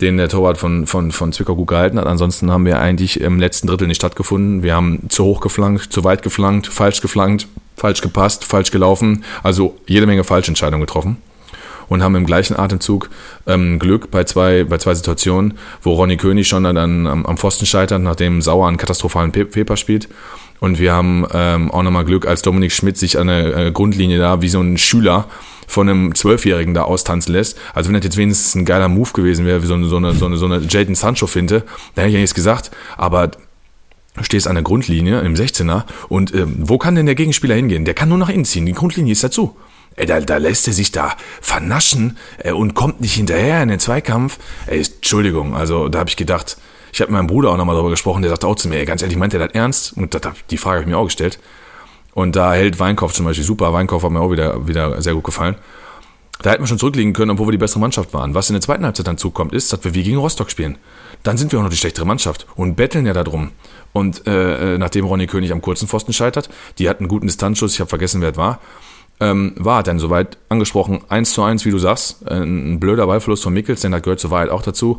den 0.00 0.16
der 0.16 0.28
Torwart 0.28 0.56
von, 0.56 0.86
von, 0.86 1.10
von 1.10 1.32
Zwickau 1.32 1.56
gut 1.56 1.68
gehalten 1.68 1.98
hat. 1.98 2.06
Ansonsten 2.06 2.50
haben 2.50 2.64
wir 2.64 2.78
eigentlich 2.78 3.20
im 3.20 3.38
letzten 3.38 3.66
Drittel 3.66 3.86
nicht 3.86 3.98
stattgefunden. 3.98 4.62
Wir 4.62 4.74
haben 4.74 5.10
zu 5.10 5.24
hoch 5.24 5.40
geflankt, 5.40 5.92
zu 5.92 6.04
weit 6.04 6.22
geflankt, 6.22 6.68
falsch 6.68 7.02
geflankt, 7.02 7.48
falsch 7.76 8.00
gepasst, 8.00 8.44
falsch 8.44 8.70
gelaufen, 8.70 9.24
also 9.42 9.76
jede 9.86 10.06
Menge 10.06 10.24
Falschentscheidungen 10.24 10.86
getroffen 10.86 11.18
und 11.90 12.02
haben 12.02 12.14
im 12.14 12.24
gleichen 12.24 12.58
Atemzug 12.58 13.10
ähm, 13.46 13.78
Glück 13.78 14.10
bei 14.10 14.24
zwei, 14.24 14.64
bei 14.64 14.78
zwei 14.78 14.94
Situationen, 14.94 15.58
wo 15.82 15.92
Ronny 15.92 16.16
König 16.16 16.48
schon 16.48 16.64
dann 16.64 16.78
am, 16.78 17.26
am 17.26 17.36
Pfosten 17.36 17.66
scheitert, 17.66 18.00
nachdem 18.00 18.40
Sauer 18.40 18.68
einen 18.68 18.78
katastrophalen 18.78 19.32
Paper 19.32 19.76
spielt. 19.76 20.08
Und 20.60 20.78
wir 20.78 20.92
haben 20.92 21.26
ähm, 21.32 21.70
auch 21.70 21.82
nochmal 21.82 22.04
Glück, 22.04 22.26
als 22.26 22.42
Dominik 22.42 22.72
Schmidt 22.72 22.96
sich 22.96 23.18
an 23.18 23.26
der 23.26 23.56
äh, 23.56 23.72
Grundlinie 23.72 24.18
da 24.18 24.40
wie 24.40 24.48
so 24.48 24.60
ein 24.60 24.78
Schüler 24.78 25.26
von 25.66 25.88
einem 25.88 26.14
Zwölfjährigen 26.14 26.74
da 26.74 26.82
austanzen 26.82 27.32
lässt. 27.32 27.58
Also 27.74 27.88
wenn 27.88 27.94
das 27.94 28.04
jetzt 28.04 28.16
wenigstens 28.16 28.54
ein 28.54 28.64
geiler 28.64 28.88
Move 28.88 29.10
gewesen 29.12 29.44
wäre, 29.44 29.62
wie 29.62 29.66
so 29.66 29.74
eine, 29.74 29.88
so 29.88 29.96
eine, 29.96 30.14
so 30.14 30.26
eine, 30.26 30.36
so 30.36 30.46
eine 30.46 30.60
Jaden 30.68 30.94
Sancho-Finte, 30.94 31.60
dann 31.94 32.02
hätte 32.02 32.08
ich 32.08 32.14
ja 32.14 32.20
nichts 32.20 32.34
gesagt. 32.34 32.70
Aber 32.98 33.28
du 34.16 34.22
stehst 34.22 34.46
an 34.46 34.54
der 34.54 34.62
Grundlinie 34.62 35.20
im 35.20 35.34
16er 35.34 35.84
und 36.08 36.34
ähm, 36.34 36.56
wo 36.58 36.78
kann 36.78 36.94
denn 36.94 37.06
der 37.06 37.14
Gegenspieler 37.16 37.56
hingehen? 37.56 37.84
Der 37.84 37.94
kann 37.94 38.08
nur 38.08 38.18
nach 38.18 38.28
innen 38.28 38.44
ziehen. 38.44 38.66
Die 38.66 38.74
Grundlinie 38.74 39.12
ist 39.12 39.24
dazu. 39.24 39.56
Ey, 40.00 40.06
da, 40.06 40.18
da 40.18 40.38
lässt 40.38 40.66
er 40.66 40.72
sich 40.72 40.92
da 40.92 41.14
vernaschen 41.42 42.16
äh, 42.38 42.52
und 42.52 42.72
kommt 42.72 43.02
nicht 43.02 43.12
hinterher 43.12 43.62
in 43.62 43.68
den 43.68 43.78
Zweikampf. 43.78 44.38
Ey, 44.66 44.78
Entschuldigung, 44.78 45.54
also 45.54 45.90
da 45.90 45.98
habe 45.98 46.08
ich 46.08 46.16
gedacht, 46.16 46.56
ich 46.90 47.02
habe 47.02 47.12
mit 47.12 47.18
meinem 47.18 47.26
Bruder 47.26 47.50
auch 47.50 47.58
nochmal 47.58 47.74
darüber 47.74 47.90
gesprochen, 47.90 48.22
der 48.22 48.30
sagt 48.30 48.46
auch 48.46 48.54
zu 48.54 48.68
mir, 48.68 48.78
ey, 48.78 48.86
ganz 48.86 49.02
ehrlich, 49.02 49.18
meint 49.18 49.34
er 49.34 49.40
das 49.40 49.52
ernst? 49.52 49.94
Und 49.94 50.14
das, 50.14 50.22
die 50.48 50.56
Frage 50.56 50.76
habe 50.76 50.84
ich 50.84 50.88
mir 50.88 50.96
auch 50.96 51.04
gestellt. 51.04 51.38
Und 52.14 52.34
da 52.34 52.54
hält 52.54 52.80
Weinkauf 52.80 53.12
zum 53.12 53.26
Beispiel 53.26 53.44
super. 53.44 53.74
Weinkauf 53.74 54.02
hat 54.02 54.10
mir 54.10 54.20
auch 54.20 54.30
wieder, 54.30 54.66
wieder 54.66 55.02
sehr 55.02 55.12
gut 55.12 55.24
gefallen. 55.24 55.56
Da 56.40 56.52
hätten 56.52 56.62
wir 56.62 56.66
schon 56.66 56.78
zurückliegen 56.78 57.12
können, 57.12 57.32
obwohl 57.32 57.48
wir 57.48 57.52
die 57.52 57.58
bessere 57.58 57.80
Mannschaft 57.80 58.14
waren. 58.14 58.34
Was 58.34 58.48
in 58.48 58.54
der 58.54 58.62
zweiten 58.62 58.86
Halbzeit 58.86 59.06
dann 59.06 59.18
zukommt, 59.18 59.52
ist, 59.52 59.70
dass 59.70 59.84
wir 59.84 59.92
wie 59.92 60.02
gegen 60.02 60.16
Rostock 60.16 60.50
spielen. 60.50 60.78
Dann 61.22 61.36
sind 61.36 61.52
wir 61.52 61.58
auch 61.58 61.62
noch 61.62 61.70
die 61.70 61.76
schlechtere 61.76 62.06
Mannschaft 62.06 62.46
und 62.56 62.74
betteln 62.74 63.04
ja 63.04 63.12
darum. 63.12 63.50
Und 63.92 64.26
äh, 64.26 64.76
äh 64.76 64.78
nachdem 64.78 65.04
Ronny 65.04 65.26
König 65.26 65.52
am 65.52 65.60
kurzen 65.60 65.86
Pfosten 65.86 66.14
scheitert, 66.14 66.48
die 66.78 66.88
hatten 66.88 67.04
einen 67.04 67.08
guten 67.08 67.26
Distanzschuss, 67.26 67.74
ich 67.74 67.80
habe 67.80 67.90
vergessen, 67.90 68.22
wer 68.22 68.30
es 68.30 68.38
war, 68.38 68.60
ähm, 69.20 69.52
war 69.56 69.82
dann 69.82 69.98
soweit 69.98 70.38
angesprochen, 70.48 71.02
eins 71.08 71.32
zu 71.32 71.42
eins, 71.42 71.64
wie 71.64 71.70
du 71.70 71.78
sagst, 71.78 72.26
ein 72.28 72.80
blöder 72.80 73.06
Ballverlust 73.06 73.42
von 73.42 73.52
Mickels, 73.52 73.82
denn 73.82 73.92
das 73.92 74.02
gehört 74.02 74.20
zur 74.20 74.30
Wahrheit 74.30 74.50
auch 74.50 74.62
dazu. 74.62 74.98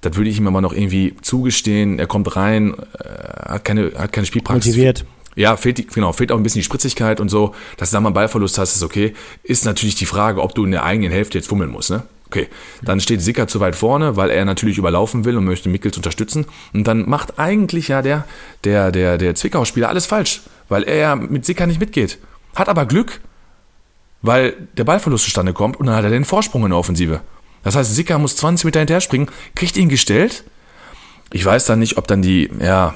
Das 0.00 0.16
würde 0.16 0.30
ich 0.30 0.38
ihm 0.38 0.46
aber 0.46 0.60
noch 0.60 0.72
irgendwie 0.72 1.14
zugestehen. 1.22 1.98
Er 1.98 2.06
kommt 2.06 2.34
rein, 2.36 2.74
äh, 2.74 3.52
hat 3.52 3.64
keine, 3.64 3.92
hat 3.96 4.12
keine 4.12 4.26
Spielpraxis. 4.26 4.72
Motiviert. 4.72 5.04
Ja, 5.36 5.56
fehlt, 5.56 5.92
genau, 5.94 6.12
fehlt 6.12 6.32
auch 6.32 6.36
ein 6.36 6.42
bisschen 6.42 6.60
die 6.60 6.64
Spritzigkeit 6.64 7.20
und 7.20 7.28
so. 7.28 7.54
Dass 7.76 7.90
du 7.90 7.96
da 7.96 8.00
mal 8.00 8.08
einen 8.08 8.14
Ballverlust 8.14 8.58
hast, 8.58 8.76
ist 8.76 8.82
okay. 8.82 9.14
Ist 9.42 9.64
natürlich 9.64 9.94
die 9.94 10.06
Frage, 10.06 10.42
ob 10.42 10.54
du 10.54 10.64
in 10.64 10.72
der 10.72 10.84
eigenen 10.84 11.12
Hälfte 11.12 11.38
jetzt 11.38 11.48
fummeln 11.48 11.70
musst, 11.70 11.90
ne? 11.90 12.02
Okay, 12.26 12.46
dann 12.82 13.00
steht 13.00 13.20
Sicker 13.20 13.48
zu 13.48 13.58
weit 13.58 13.74
vorne, 13.74 14.14
weil 14.16 14.30
er 14.30 14.44
natürlich 14.44 14.78
überlaufen 14.78 15.24
will 15.24 15.36
und 15.36 15.44
möchte 15.44 15.68
Mickels 15.68 15.96
unterstützen. 15.96 16.46
Und 16.72 16.86
dann 16.86 17.08
macht 17.08 17.40
eigentlich 17.40 17.88
ja 17.88 18.02
der, 18.02 18.24
der, 18.62 18.92
der, 18.92 19.18
der 19.18 19.34
Zwickau-Spieler 19.34 19.88
alles 19.88 20.06
falsch, 20.06 20.42
weil 20.68 20.84
er 20.84 20.96
ja 20.96 21.16
mit 21.16 21.44
Sicker 21.44 21.66
nicht 21.66 21.80
mitgeht. 21.80 22.18
Hat 22.54 22.68
aber 22.68 22.86
Glück, 22.86 23.20
weil 24.22 24.54
der 24.76 24.84
Ballverlust 24.84 25.24
zustande 25.24 25.52
kommt 25.52 25.78
und 25.78 25.86
dann 25.86 25.96
hat 25.96 26.04
er 26.04 26.10
den 26.10 26.24
Vorsprung 26.24 26.64
in 26.64 26.70
der 26.70 26.78
Offensive. 26.78 27.20
Das 27.62 27.76
heißt, 27.76 27.94
Sicker 27.94 28.18
muss 28.18 28.36
20 28.36 28.64
Meter 28.64 28.80
hinterher 28.80 29.00
springen, 29.00 29.28
kriegt 29.54 29.76
ihn 29.76 29.88
gestellt. 29.88 30.44
Ich 31.32 31.44
weiß 31.44 31.66
dann 31.66 31.78
nicht, 31.78 31.98
ob 31.98 32.06
dann 32.06 32.22
die, 32.22 32.50
ja, 32.60 32.94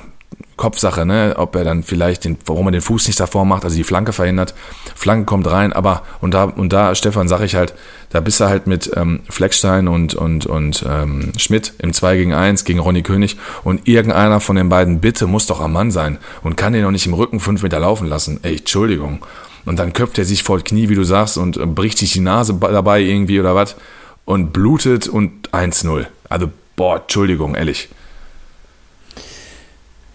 Kopfsache, 0.56 1.04
ne, 1.04 1.34
ob 1.36 1.56
er 1.56 1.64
dann 1.64 1.82
vielleicht 1.82 2.24
den, 2.24 2.38
warum 2.46 2.68
er 2.68 2.72
den 2.72 2.80
Fuß 2.80 3.08
nicht 3.08 3.18
davor 3.18 3.44
macht, 3.44 3.64
also 3.64 3.76
die 3.76 3.84
Flanke 3.84 4.12
verhindert. 4.12 4.54
Flanke 4.94 5.24
kommt 5.24 5.50
rein, 5.50 5.72
aber 5.72 6.02
und 6.20 6.32
da 6.32 6.44
und 6.44 6.72
da 6.72 6.94
Stefan 6.94 7.26
sage 7.26 7.44
ich 7.44 7.56
halt, 7.56 7.74
da 8.10 8.20
bist 8.20 8.38
du 8.38 8.44
halt 8.44 8.68
mit 8.68 8.90
ähm, 8.96 9.20
Fleckstein 9.28 9.88
und 9.88 10.14
und 10.14 10.46
und 10.46 10.84
ähm, 10.88 11.32
Schmidt 11.38 11.74
im 11.78 11.92
2 11.92 12.16
gegen 12.16 12.34
1 12.34 12.64
gegen 12.64 12.78
Ronny 12.78 13.02
König 13.02 13.36
und 13.64 13.88
irgendeiner 13.88 14.38
von 14.38 14.54
den 14.54 14.68
beiden 14.68 15.00
bitte 15.00 15.26
muss 15.26 15.46
doch 15.46 15.60
am 15.60 15.72
Mann 15.72 15.90
sein 15.90 16.18
und 16.42 16.56
kann 16.56 16.72
den 16.72 16.82
noch 16.82 16.92
nicht 16.92 17.06
im 17.06 17.14
Rücken 17.14 17.40
fünf 17.40 17.62
Meter 17.62 17.80
laufen 17.80 18.06
lassen. 18.06 18.38
Ey, 18.42 18.58
Entschuldigung. 18.58 19.24
Und 19.64 19.78
dann 19.78 19.92
köpft 19.92 20.18
er 20.18 20.24
sich 20.24 20.42
vor 20.42 20.60
Knie, 20.60 20.88
wie 20.88 20.94
du 20.94 21.04
sagst, 21.04 21.38
und 21.38 21.56
äh, 21.56 21.66
bricht 21.66 21.98
sich 21.98 22.12
die 22.12 22.20
Nase 22.20 22.54
dabei 22.54 23.00
irgendwie 23.00 23.40
oder 23.40 23.54
was 23.54 23.76
und 24.24 24.52
blutet 24.52 25.08
und 25.08 25.50
1-0. 25.50 26.06
Also 26.28 26.50
boah, 26.76 27.00
Entschuldigung, 27.02 27.54
ehrlich. 27.54 27.88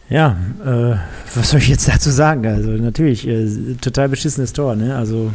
Ja, 0.09 0.37
äh, 0.65 0.95
was 1.35 1.51
soll 1.51 1.59
ich 1.59 1.67
jetzt 1.67 1.87
dazu 1.87 2.09
sagen? 2.09 2.45
Also 2.47 2.71
natürlich, 2.71 3.27
äh, 3.27 3.75
total 3.79 4.09
beschissenes 4.09 4.53
Tor, 4.53 4.75
ne? 4.75 4.95
Also 4.95 5.31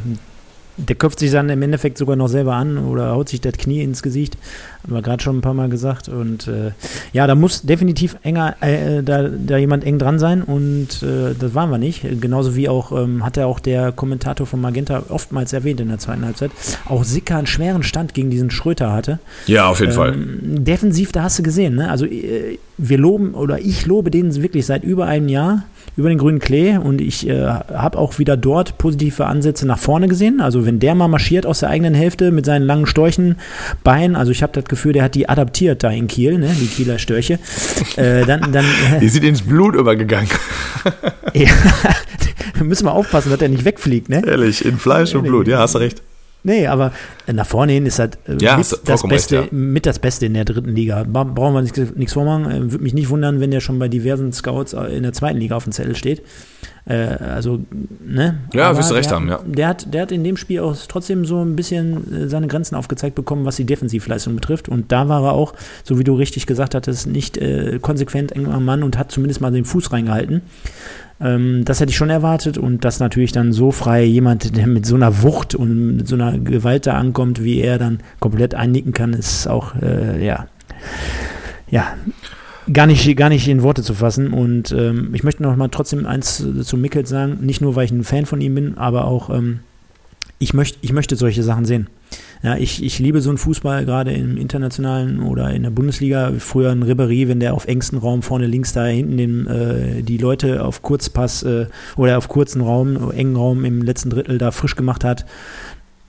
der 0.76 0.96
köpft 0.96 1.18
sich 1.18 1.30
dann 1.30 1.48
im 1.48 1.62
Endeffekt 1.62 1.98
sogar 1.98 2.16
noch 2.16 2.28
selber 2.28 2.54
an 2.54 2.78
oder 2.78 3.12
haut 3.12 3.28
sich 3.28 3.40
das 3.40 3.54
Knie 3.54 3.82
ins 3.82 4.02
Gesicht. 4.02 4.36
Haben 4.82 4.94
wir 4.94 5.02
gerade 5.02 5.22
schon 5.22 5.38
ein 5.38 5.40
paar 5.40 5.54
Mal 5.54 5.68
gesagt. 5.68 6.08
Und 6.08 6.48
äh, 6.48 6.72
ja, 7.12 7.26
da 7.26 7.34
muss 7.34 7.62
definitiv 7.62 8.16
enger, 8.22 8.56
äh, 8.60 9.02
da, 9.02 9.28
da 9.28 9.56
jemand 9.56 9.84
eng 9.84 9.98
dran 9.98 10.18
sein 10.18 10.42
und 10.42 11.02
äh, 11.02 11.34
das 11.38 11.54
waren 11.54 11.70
wir 11.70 11.78
nicht. 11.78 12.04
Genauso 12.20 12.56
wie 12.56 12.68
auch, 12.68 12.92
ähm, 12.92 13.24
hat 13.24 13.36
ja 13.36 13.46
auch 13.46 13.60
der 13.60 13.92
Kommentator 13.92 14.46
von 14.46 14.60
Magenta 14.60 15.04
oftmals 15.08 15.52
erwähnt 15.52 15.80
in 15.80 15.88
der 15.88 15.98
zweiten 15.98 16.24
Halbzeit, 16.24 16.50
auch 16.86 17.04
Sicker 17.04 17.36
einen 17.36 17.46
schweren 17.46 17.82
Stand 17.82 18.14
gegen 18.14 18.30
diesen 18.30 18.50
Schröter 18.50 18.92
hatte. 18.92 19.20
Ja, 19.46 19.68
auf 19.68 19.80
jeden 19.80 19.92
ähm, 19.92 19.96
Fall. 19.96 20.14
Defensiv, 20.42 21.12
da 21.12 21.22
hast 21.22 21.38
du 21.38 21.42
gesehen, 21.42 21.76
ne? 21.76 21.90
Also 21.90 22.06
äh, 22.06 22.58
wir 22.76 22.98
loben 22.98 23.34
oder 23.34 23.60
ich 23.60 23.86
lobe 23.86 24.10
den 24.10 24.34
wirklich 24.42 24.66
seit 24.66 24.82
über 24.82 25.06
einem 25.06 25.28
Jahr 25.28 25.64
über 25.96 26.08
den 26.08 26.18
grünen 26.18 26.38
Klee 26.38 26.76
und 26.76 27.00
ich 27.00 27.28
äh, 27.28 27.46
habe 27.46 27.98
auch 27.98 28.18
wieder 28.18 28.36
dort 28.36 28.78
positive 28.78 29.26
Ansätze 29.26 29.66
nach 29.66 29.78
vorne 29.78 30.08
gesehen. 30.08 30.40
Also 30.40 30.66
wenn 30.66 30.80
der 30.80 30.94
mal 30.94 31.08
marschiert 31.08 31.46
aus 31.46 31.60
der 31.60 31.70
eigenen 31.70 31.94
Hälfte 31.94 32.32
mit 32.32 32.44
seinen 32.44 32.64
langen 32.64 32.86
Storchenbeinen, 32.86 34.16
also 34.16 34.32
ich 34.32 34.42
habe 34.42 34.52
das 34.52 34.64
Gefühl, 34.64 34.92
der 34.92 35.04
hat 35.04 35.14
die 35.14 35.28
adaptiert 35.28 35.82
da 35.84 35.90
in 35.90 36.06
Kiel, 36.06 36.38
ne? 36.38 36.54
die 36.60 36.66
Kieler 36.66 36.98
Störche. 36.98 37.38
Äh, 37.96 38.24
dann, 38.26 38.52
dann, 38.52 38.64
äh, 38.96 39.00
die 39.00 39.08
sind 39.08 39.24
ins 39.24 39.42
Blut 39.42 39.74
übergegangen. 39.74 40.28
ja, 41.34 41.50
müssen 42.62 42.86
wir 42.86 42.92
aufpassen, 42.92 43.30
dass 43.30 43.40
er 43.40 43.48
nicht 43.48 43.64
wegfliegt. 43.64 44.08
Ne? 44.08 44.22
Ehrlich, 44.26 44.64
in 44.64 44.78
Fleisch 44.78 45.14
und 45.14 45.24
Blut, 45.24 45.48
ja, 45.48 45.58
hast 45.58 45.74
du 45.74 45.78
recht. 45.78 46.02
Nee, 46.46 46.66
aber 46.66 46.92
nach 47.26 47.46
vorne 47.46 47.72
hin 47.72 47.86
ist 47.86 47.98
halt 47.98 48.18
ja, 48.38 48.58
mit, 48.58 48.78
das 48.84 49.02
Beste, 49.02 49.40
recht, 49.40 49.50
ja. 49.50 49.58
mit 49.58 49.86
das 49.86 49.98
Beste 49.98 50.26
in 50.26 50.34
der 50.34 50.44
dritten 50.44 50.74
Liga. 50.74 51.02
Brauchen 51.08 51.54
wir 51.54 51.62
nichts 51.96 52.12
vormachen. 52.12 52.50
Äh, 52.50 52.70
Würde 52.70 52.84
mich 52.84 52.92
nicht 52.92 53.08
wundern, 53.08 53.40
wenn 53.40 53.50
der 53.50 53.60
schon 53.60 53.78
bei 53.78 53.88
diversen 53.88 54.30
Scouts 54.32 54.74
äh, 54.74 54.84
in 54.94 55.02
der 55.02 55.14
zweiten 55.14 55.38
Liga 55.38 55.56
auf 55.56 55.64
dem 55.64 55.72
Zettel 55.72 55.96
steht. 55.96 56.22
Äh, 56.86 56.94
also, 56.94 57.60
ne? 58.04 58.40
Ja, 58.52 58.76
wirst 58.76 58.90
du 58.90 58.94
recht 58.94 59.10
haben, 59.10 59.28
ja. 59.28 59.40
Der 59.46 59.68
hat, 59.68 59.92
der 59.92 60.02
hat 60.02 60.12
in 60.12 60.22
dem 60.22 60.36
Spiel 60.36 60.60
auch 60.60 60.76
trotzdem 60.86 61.24
so 61.24 61.42
ein 61.42 61.56
bisschen 61.56 62.28
seine 62.28 62.46
Grenzen 62.46 62.74
aufgezeigt 62.74 63.14
bekommen, 63.14 63.46
was 63.46 63.56
die 63.56 63.64
Defensivleistung 63.64 64.34
betrifft. 64.34 64.68
Und 64.68 64.92
da 64.92 65.08
war 65.08 65.24
er 65.24 65.32
auch, 65.32 65.54
so 65.82 65.98
wie 65.98 66.04
du 66.04 66.14
richtig 66.14 66.46
gesagt 66.46 66.74
hattest, 66.74 67.06
nicht 67.06 67.38
äh, 67.38 67.78
konsequent 67.80 68.32
eng 68.32 68.48
am 68.48 68.64
Mann 68.64 68.82
und 68.82 68.98
hat 68.98 69.10
zumindest 69.10 69.40
mal 69.40 69.50
den 69.50 69.64
Fuß 69.64 69.92
reingehalten. 69.92 70.42
Ähm, 71.20 71.64
das 71.64 71.80
hätte 71.80 71.90
ich 71.90 71.96
schon 71.96 72.10
erwartet 72.10 72.58
und 72.58 72.84
dass 72.84 73.00
natürlich 73.00 73.32
dann 73.32 73.52
so 73.52 73.70
frei 73.70 74.04
jemand, 74.04 74.56
der 74.56 74.66
mit 74.66 74.84
so 74.84 74.94
einer 74.94 75.22
Wucht 75.22 75.54
und 75.54 75.96
mit 75.96 76.08
so 76.08 76.16
einer 76.16 76.38
Gewalt 76.38 76.86
da 76.86 76.94
ankommt, 76.94 77.42
wie 77.42 77.60
er 77.60 77.78
dann 77.78 78.00
komplett 78.20 78.54
einnicken 78.54 78.92
kann, 78.92 79.14
ist 79.14 79.46
auch, 79.46 79.74
äh, 79.80 80.24
ja, 80.24 80.46
ja, 81.70 81.94
gar 82.72 82.86
nicht, 82.86 83.16
gar 83.16 83.28
nicht 83.28 83.48
in 83.48 83.62
Worte 83.62 83.82
zu 83.82 83.94
fassen. 83.94 84.32
Und 84.32 84.72
ähm, 84.72 85.10
ich 85.14 85.22
möchte 85.22 85.42
noch 85.42 85.54
mal 85.56 85.68
trotzdem 85.68 86.06
eins 86.06 86.44
zu 86.62 86.76
Mickels 86.76 87.08
sagen, 87.08 87.38
nicht 87.40 87.60
nur, 87.60 87.76
weil 87.76 87.84
ich 87.84 87.90
ein 87.90 88.04
Fan 88.04 88.26
von 88.26 88.40
ihm 88.40 88.54
bin, 88.54 88.78
aber 88.78 89.06
auch, 89.06 89.30
ähm, 89.30 89.60
ich, 90.38 90.54
möcht, 90.54 90.78
ich 90.82 90.92
möchte 90.92 91.16
solche 91.16 91.42
Sachen 91.42 91.64
sehen. 91.64 91.88
Ja, 92.42 92.56
ich, 92.56 92.84
ich 92.84 92.98
liebe 92.98 93.22
so 93.22 93.30
einen 93.30 93.38
Fußball, 93.38 93.86
gerade 93.86 94.12
im 94.12 94.36
internationalen 94.36 95.20
oder 95.20 95.50
in 95.52 95.62
der 95.62 95.70
Bundesliga. 95.70 96.32
Früher 96.38 96.70
ein 96.70 96.84
Ribéry, 96.84 97.26
wenn 97.26 97.40
der 97.40 97.54
auf 97.54 97.66
engstem 97.66 97.98
Raum 97.98 98.22
vorne 98.22 98.46
links 98.46 98.72
da 98.72 98.84
hinten 98.84 99.16
den, 99.16 99.46
äh, 99.46 100.02
die 100.02 100.18
Leute 100.18 100.62
auf 100.62 100.82
Kurzpass 100.82 101.42
äh, 101.42 101.66
oder 101.96 102.18
auf 102.18 102.28
kurzen 102.28 102.60
Raum, 102.60 103.10
engen 103.12 103.36
Raum 103.36 103.64
im 103.64 103.82
letzten 103.82 104.10
Drittel 104.10 104.36
da 104.38 104.50
frisch 104.50 104.76
gemacht 104.76 105.04
hat 105.04 105.24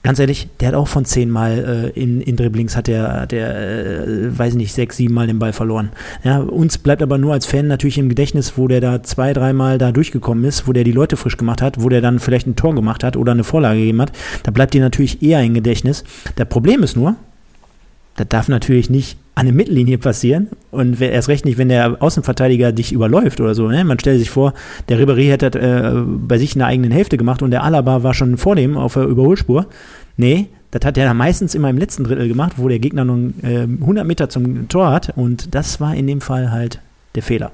ganz 0.06 0.20
ehrlich, 0.20 0.46
der 0.60 0.68
hat 0.68 0.74
auch 0.76 0.86
von 0.86 1.04
zehnmal 1.04 1.92
äh, 1.96 2.00
in, 2.00 2.20
in 2.20 2.36
Dribblings 2.36 2.76
hat 2.76 2.86
der, 2.86 3.26
der 3.26 4.06
äh, 4.06 4.38
weiß 4.38 4.54
nicht, 4.54 4.72
sechs, 4.72 4.98
sieben 4.98 5.12
Mal 5.12 5.26
den 5.26 5.40
Ball 5.40 5.52
verloren. 5.52 5.90
Ja, 6.22 6.38
uns 6.38 6.78
bleibt 6.78 7.02
aber 7.02 7.18
nur 7.18 7.32
als 7.32 7.44
Fan 7.44 7.66
natürlich 7.66 7.98
im 7.98 8.08
Gedächtnis, 8.08 8.56
wo 8.56 8.68
der 8.68 8.80
da 8.80 9.02
zwei, 9.02 9.32
dreimal 9.32 9.78
da 9.78 9.90
durchgekommen 9.90 10.44
ist, 10.44 10.68
wo 10.68 10.72
der 10.72 10.84
die 10.84 10.92
Leute 10.92 11.16
frisch 11.16 11.36
gemacht 11.36 11.60
hat, 11.60 11.82
wo 11.82 11.88
der 11.88 12.02
dann 12.02 12.20
vielleicht 12.20 12.46
ein 12.46 12.54
Tor 12.54 12.72
gemacht 12.72 13.02
hat 13.02 13.16
oder 13.16 13.32
eine 13.32 13.42
Vorlage 13.42 13.80
gegeben 13.80 14.00
hat. 14.00 14.12
Da 14.44 14.52
bleibt 14.52 14.74
dir 14.74 14.80
natürlich 14.80 15.24
eher 15.24 15.42
im 15.42 15.54
Gedächtnis. 15.54 16.04
Der 16.38 16.44
Problem 16.44 16.84
ist 16.84 16.96
nur, 16.96 17.16
das 18.14 18.28
darf 18.28 18.46
natürlich 18.46 18.88
nicht 18.88 19.18
an 19.36 19.44
der 19.44 19.54
Mittellinie 19.54 19.98
passieren 19.98 20.48
und 20.70 20.98
erst 21.00 21.28
recht 21.28 21.44
nicht, 21.44 21.58
wenn 21.58 21.68
der 21.68 22.02
Außenverteidiger 22.02 22.72
dich 22.72 22.90
überläuft 22.92 23.38
oder 23.38 23.54
so. 23.54 23.68
Ne? 23.68 23.84
Man 23.84 23.98
stellt 23.98 24.18
sich 24.18 24.30
vor, 24.30 24.54
der 24.88 24.98
Ribéry 24.98 25.28
hätte 25.28 25.58
äh, 25.58 25.92
bei 25.94 26.38
sich 26.38 26.54
in 26.54 26.60
der 26.60 26.68
eigenen 26.68 26.90
Hälfte 26.90 27.18
gemacht 27.18 27.42
und 27.42 27.50
der 27.50 27.62
Alaba 27.62 28.02
war 28.02 28.14
schon 28.14 28.38
vor 28.38 28.56
dem 28.56 28.78
auf 28.78 28.94
der 28.94 29.04
Überholspur. 29.04 29.66
Nee, 30.16 30.46
das 30.70 30.86
hat 30.86 30.96
er 30.96 31.12
meistens 31.12 31.54
immer 31.54 31.68
im 31.68 31.76
letzten 31.76 32.04
Drittel 32.04 32.28
gemacht, 32.28 32.54
wo 32.56 32.66
der 32.66 32.78
Gegner 32.78 33.04
nun 33.04 33.34
äh, 33.42 33.64
100 33.64 34.06
Meter 34.06 34.30
zum 34.30 34.68
Tor 34.68 34.90
hat 34.90 35.12
und 35.16 35.54
das 35.54 35.80
war 35.82 35.94
in 35.94 36.06
dem 36.06 36.22
Fall 36.22 36.50
halt 36.50 36.80
der 37.14 37.22
Fehler 37.22 37.52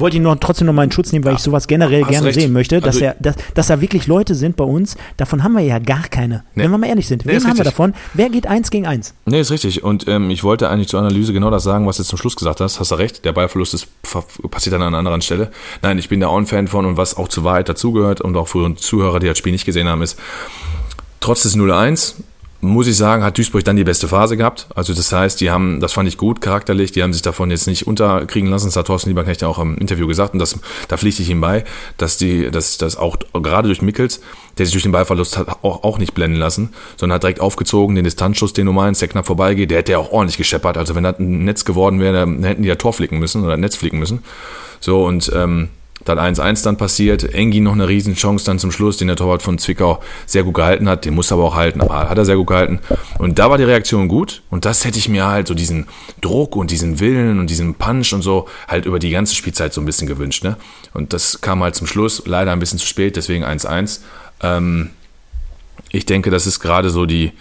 wollte 0.00 0.16
ihn 0.16 0.22
noch, 0.22 0.36
trotzdem 0.36 0.66
noch 0.66 0.72
mal 0.72 0.84
in 0.84 0.92
Schutz 0.92 1.12
nehmen, 1.12 1.24
weil 1.24 1.32
ja, 1.32 1.36
ich 1.36 1.42
sowas 1.42 1.66
generell 1.66 2.04
gerne 2.04 2.26
recht. 2.26 2.40
sehen 2.40 2.52
möchte, 2.52 2.80
dass, 2.80 2.96
also, 2.96 3.04
er, 3.06 3.16
dass, 3.18 3.36
dass 3.54 3.66
da 3.68 3.80
wirklich 3.80 4.06
Leute 4.06 4.34
sind 4.34 4.56
bei 4.56 4.64
uns, 4.64 4.96
davon 5.16 5.42
haben 5.42 5.54
wir 5.54 5.62
ja 5.62 5.78
gar 5.78 6.02
keine. 6.02 6.44
Nee. 6.54 6.64
Wenn 6.64 6.70
wir 6.70 6.78
mal 6.78 6.86
ehrlich 6.86 7.06
sind. 7.06 7.24
Nee, 7.24 7.32
Wen 7.32 7.46
haben 7.46 7.56
wir 7.56 7.64
davon? 7.64 7.94
Wer 8.14 8.30
geht 8.30 8.46
eins 8.46 8.70
gegen 8.70 8.86
eins? 8.86 9.14
Nee, 9.26 9.40
ist 9.40 9.50
richtig. 9.50 9.84
Und 9.84 10.08
ähm, 10.08 10.30
ich 10.30 10.44
wollte 10.44 10.68
eigentlich 10.68 10.88
zur 10.88 11.00
Analyse 11.00 11.32
genau 11.32 11.50
das 11.50 11.62
sagen, 11.62 11.86
was 11.86 11.96
du 11.96 12.04
zum 12.04 12.18
Schluss 12.18 12.36
gesagt 12.36 12.60
hast. 12.60 12.80
Hast 12.80 12.90
du 12.90 12.94
recht, 12.96 13.24
der 13.24 13.32
Ballverlust 13.32 13.74
ist, 13.74 13.88
passiert 14.50 14.74
an 14.74 14.82
einer 14.82 14.98
anderen 14.98 15.22
Stelle. 15.22 15.50
Nein, 15.82 15.98
ich 15.98 16.08
bin 16.08 16.20
da 16.20 16.28
auch 16.28 16.38
ein 16.38 16.46
Fan 16.46 16.68
von 16.68 16.86
und 16.86 16.96
was 16.96 17.16
auch 17.16 17.28
zur 17.28 17.44
Wahrheit 17.44 17.68
dazugehört 17.68 18.20
und 18.20 18.36
auch 18.36 18.48
für 18.48 18.74
Zuhörer, 18.76 19.20
die 19.20 19.26
das 19.26 19.38
Spiel 19.38 19.52
nicht 19.52 19.64
gesehen 19.64 19.88
haben, 19.88 20.02
ist, 20.02 20.18
trotz 21.20 21.42
des 21.42 21.56
0-1 21.56 22.14
muss 22.60 22.88
ich 22.88 22.96
sagen, 22.96 23.22
hat 23.22 23.38
Duisburg 23.38 23.64
dann 23.64 23.76
die 23.76 23.84
beste 23.84 24.08
Phase 24.08 24.36
gehabt. 24.36 24.66
Also 24.74 24.92
das 24.92 25.12
heißt, 25.12 25.40
die 25.40 25.50
haben, 25.50 25.78
das 25.78 25.92
fand 25.92 26.08
ich 26.08 26.16
gut 26.16 26.40
charakterlich, 26.40 26.90
die 26.90 27.04
haben 27.04 27.12
sich 27.12 27.22
davon 27.22 27.50
jetzt 27.52 27.68
nicht 27.68 27.86
unterkriegen 27.86 28.50
lassen. 28.50 28.66
Das 28.66 28.76
hat 28.76 28.88
Thorsten 28.88 29.10
Lieberknecht 29.10 29.42
ja 29.42 29.48
auch 29.48 29.60
im 29.60 29.76
Interview 29.78 30.08
gesagt 30.08 30.32
und 30.32 30.40
das, 30.40 30.58
da 30.88 30.96
pflichte 30.96 31.22
ich 31.22 31.30
ihm 31.30 31.40
bei, 31.40 31.64
dass 31.98 32.16
die, 32.16 32.50
dass 32.50 32.76
das 32.76 32.96
auch 32.96 33.16
gerade 33.32 33.68
durch 33.68 33.80
Mickels, 33.80 34.20
der 34.58 34.66
sich 34.66 34.72
durch 34.72 34.82
den 34.82 34.90
Ballverlust 34.90 35.38
hat 35.38 35.48
auch, 35.62 35.84
auch 35.84 35.98
nicht 35.98 36.14
blenden 36.14 36.38
lassen, 36.38 36.70
sondern 36.96 37.14
hat 37.14 37.22
direkt 37.22 37.40
aufgezogen, 37.40 37.94
den 37.94 38.04
Distanzschuss, 38.04 38.52
den 38.52 38.66
du 38.66 38.72
meinst, 38.72 39.00
der 39.02 39.08
knapp 39.08 39.26
vorbeigeht, 39.26 39.70
der 39.70 39.78
hätte 39.78 39.92
ja 39.92 39.98
auch 39.98 40.10
ordentlich 40.10 40.36
gescheppert. 40.36 40.76
Also 40.76 40.96
wenn 40.96 41.04
das 41.04 41.20
ein 41.20 41.44
Netz 41.44 41.64
geworden 41.64 42.00
wäre, 42.00 42.14
dann 42.14 42.42
hätten 42.42 42.62
die 42.62 42.68
ja 42.68 42.74
Tor 42.74 42.92
flicken 42.92 43.20
müssen 43.20 43.44
oder 43.44 43.56
Netz 43.56 43.76
flicken 43.76 44.00
müssen. 44.00 44.24
So 44.80 45.04
und 45.04 45.30
ähm, 45.34 45.68
dann 46.04 46.18
1-1 46.18 46.64
dann 46.64 46.76
passiert. 46.76 47.24
Engi 47.34 47.60
noch 47.60 47.72
eine 47.72 47.88
Riesenchance 47.88 48.44
dann 48.44 48.58
zum 48.58 48.72
Schluss, 48.72 48.96
den 48.96 49.08
der 49.08 49.16
Torwart 49.16 49.42
von 49.42 49.58
Zwickau 49.58 50.00
sehr 50.26 50.44
gut 50.44 50.54
gehalten 50.54 50.88
hat. 50.88 51.04
Den 51.04 51.14
muss 51.14 51.30
er 51.30 51.34
aber 51.34 51.44
auch 51.44 51.54
halten, 51.54 51.80
aber 51.80 52.08
hat 52.08 52.16
er 52.16 52.24
sehr 52.24 52.36
gut 52.36 52.46
gehalten. 52.46 52.80
Und 53.18 53.38
da 53.38 53.50
war 53.50 53.58
die 53.58 53.64
Reaktion 53.64 54.08
gut. 54.08 54.42
Und 54.50 54.64
das 54.64 54.84
hätte 54.84 54.98
ich 54.98 55.08
mir 55.08 55.26
halt 55.26 55.48
so 55.48 55.54
diesen 55.54 55.86
Druck 56.20 56.56
und 56.56 56.70
diesen 56.70 57.00
Willen 57.00 57.38
und 57.40 57.50
diesen 57.50 57.74
Punch 57.74 58.12
und 58.12 58.22
so 58.22 58.48
halt 58.66 58.86
über 58.86 58.98
die 58.98 59.10
ganze 59.10 59.34
Spielzeit 59.34 59.72
so 59.72 59.80
ein 59.80 59.86
bisschen 59.86 60.08
gewünscht. 60.08 60.44
Ne? 60.44 60.56
Und 60.94 61.12
das 61.12 61.40
kam 61.40 61.62
halt 61.62 61.74
zum 61.74 61.86
Schluss, 61.86 62.22
leider 62.26 62.52
ein 62.52 62.60
bisschen 62.60 62.78
zu 62.78 62.86
spät, 62.86 63.16
deswegen 63.16 63.44
1-1. 63.44 64.00
Ähm, 64.42 64.90
ich 65.90 66.06
denke, 66.06 66.30
das 66.30 66.46
ist 66.46 66.60
gerade 66.60 66.90
so 66.90 67.06
die, 67.06 67.32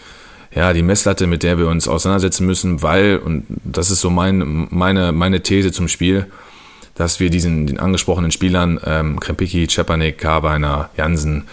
ja, 0.53 0.73
die 0.73 0.81
Messlatte, 0.83 1.27
mit 1.27 1.43
der 1.43 1.57
wir 1.57 1.67
uns 1.67 1.87
auseinandersetzen 1.87 2.45
müssen, 2.45 2.81
weil, 2.81 3.17
und 3.17 3.45
das 3.63 3.91
ist 3.91 4.01
so 4.01 4.09
mein, 4.09 4.67
meine, 4.71 5.11
meine 5.11 5.41
These 5.41 5.71
zum 5.71 5.87
Spiel, 5.87 6.27
dass 6.97 7.19
wir 7.19 7.29
diesen 7.29 7.67
den 7.67 7.79
angesprochenen 7.79 8.31
Spielern, 8.31 8.79
ähm, 8.85 9.19
Krempicki, 9.19 9.67
Czepanik, 9.67 10.17
Karbeiner, 10.17 10.89
Jansen, 10.97 11.47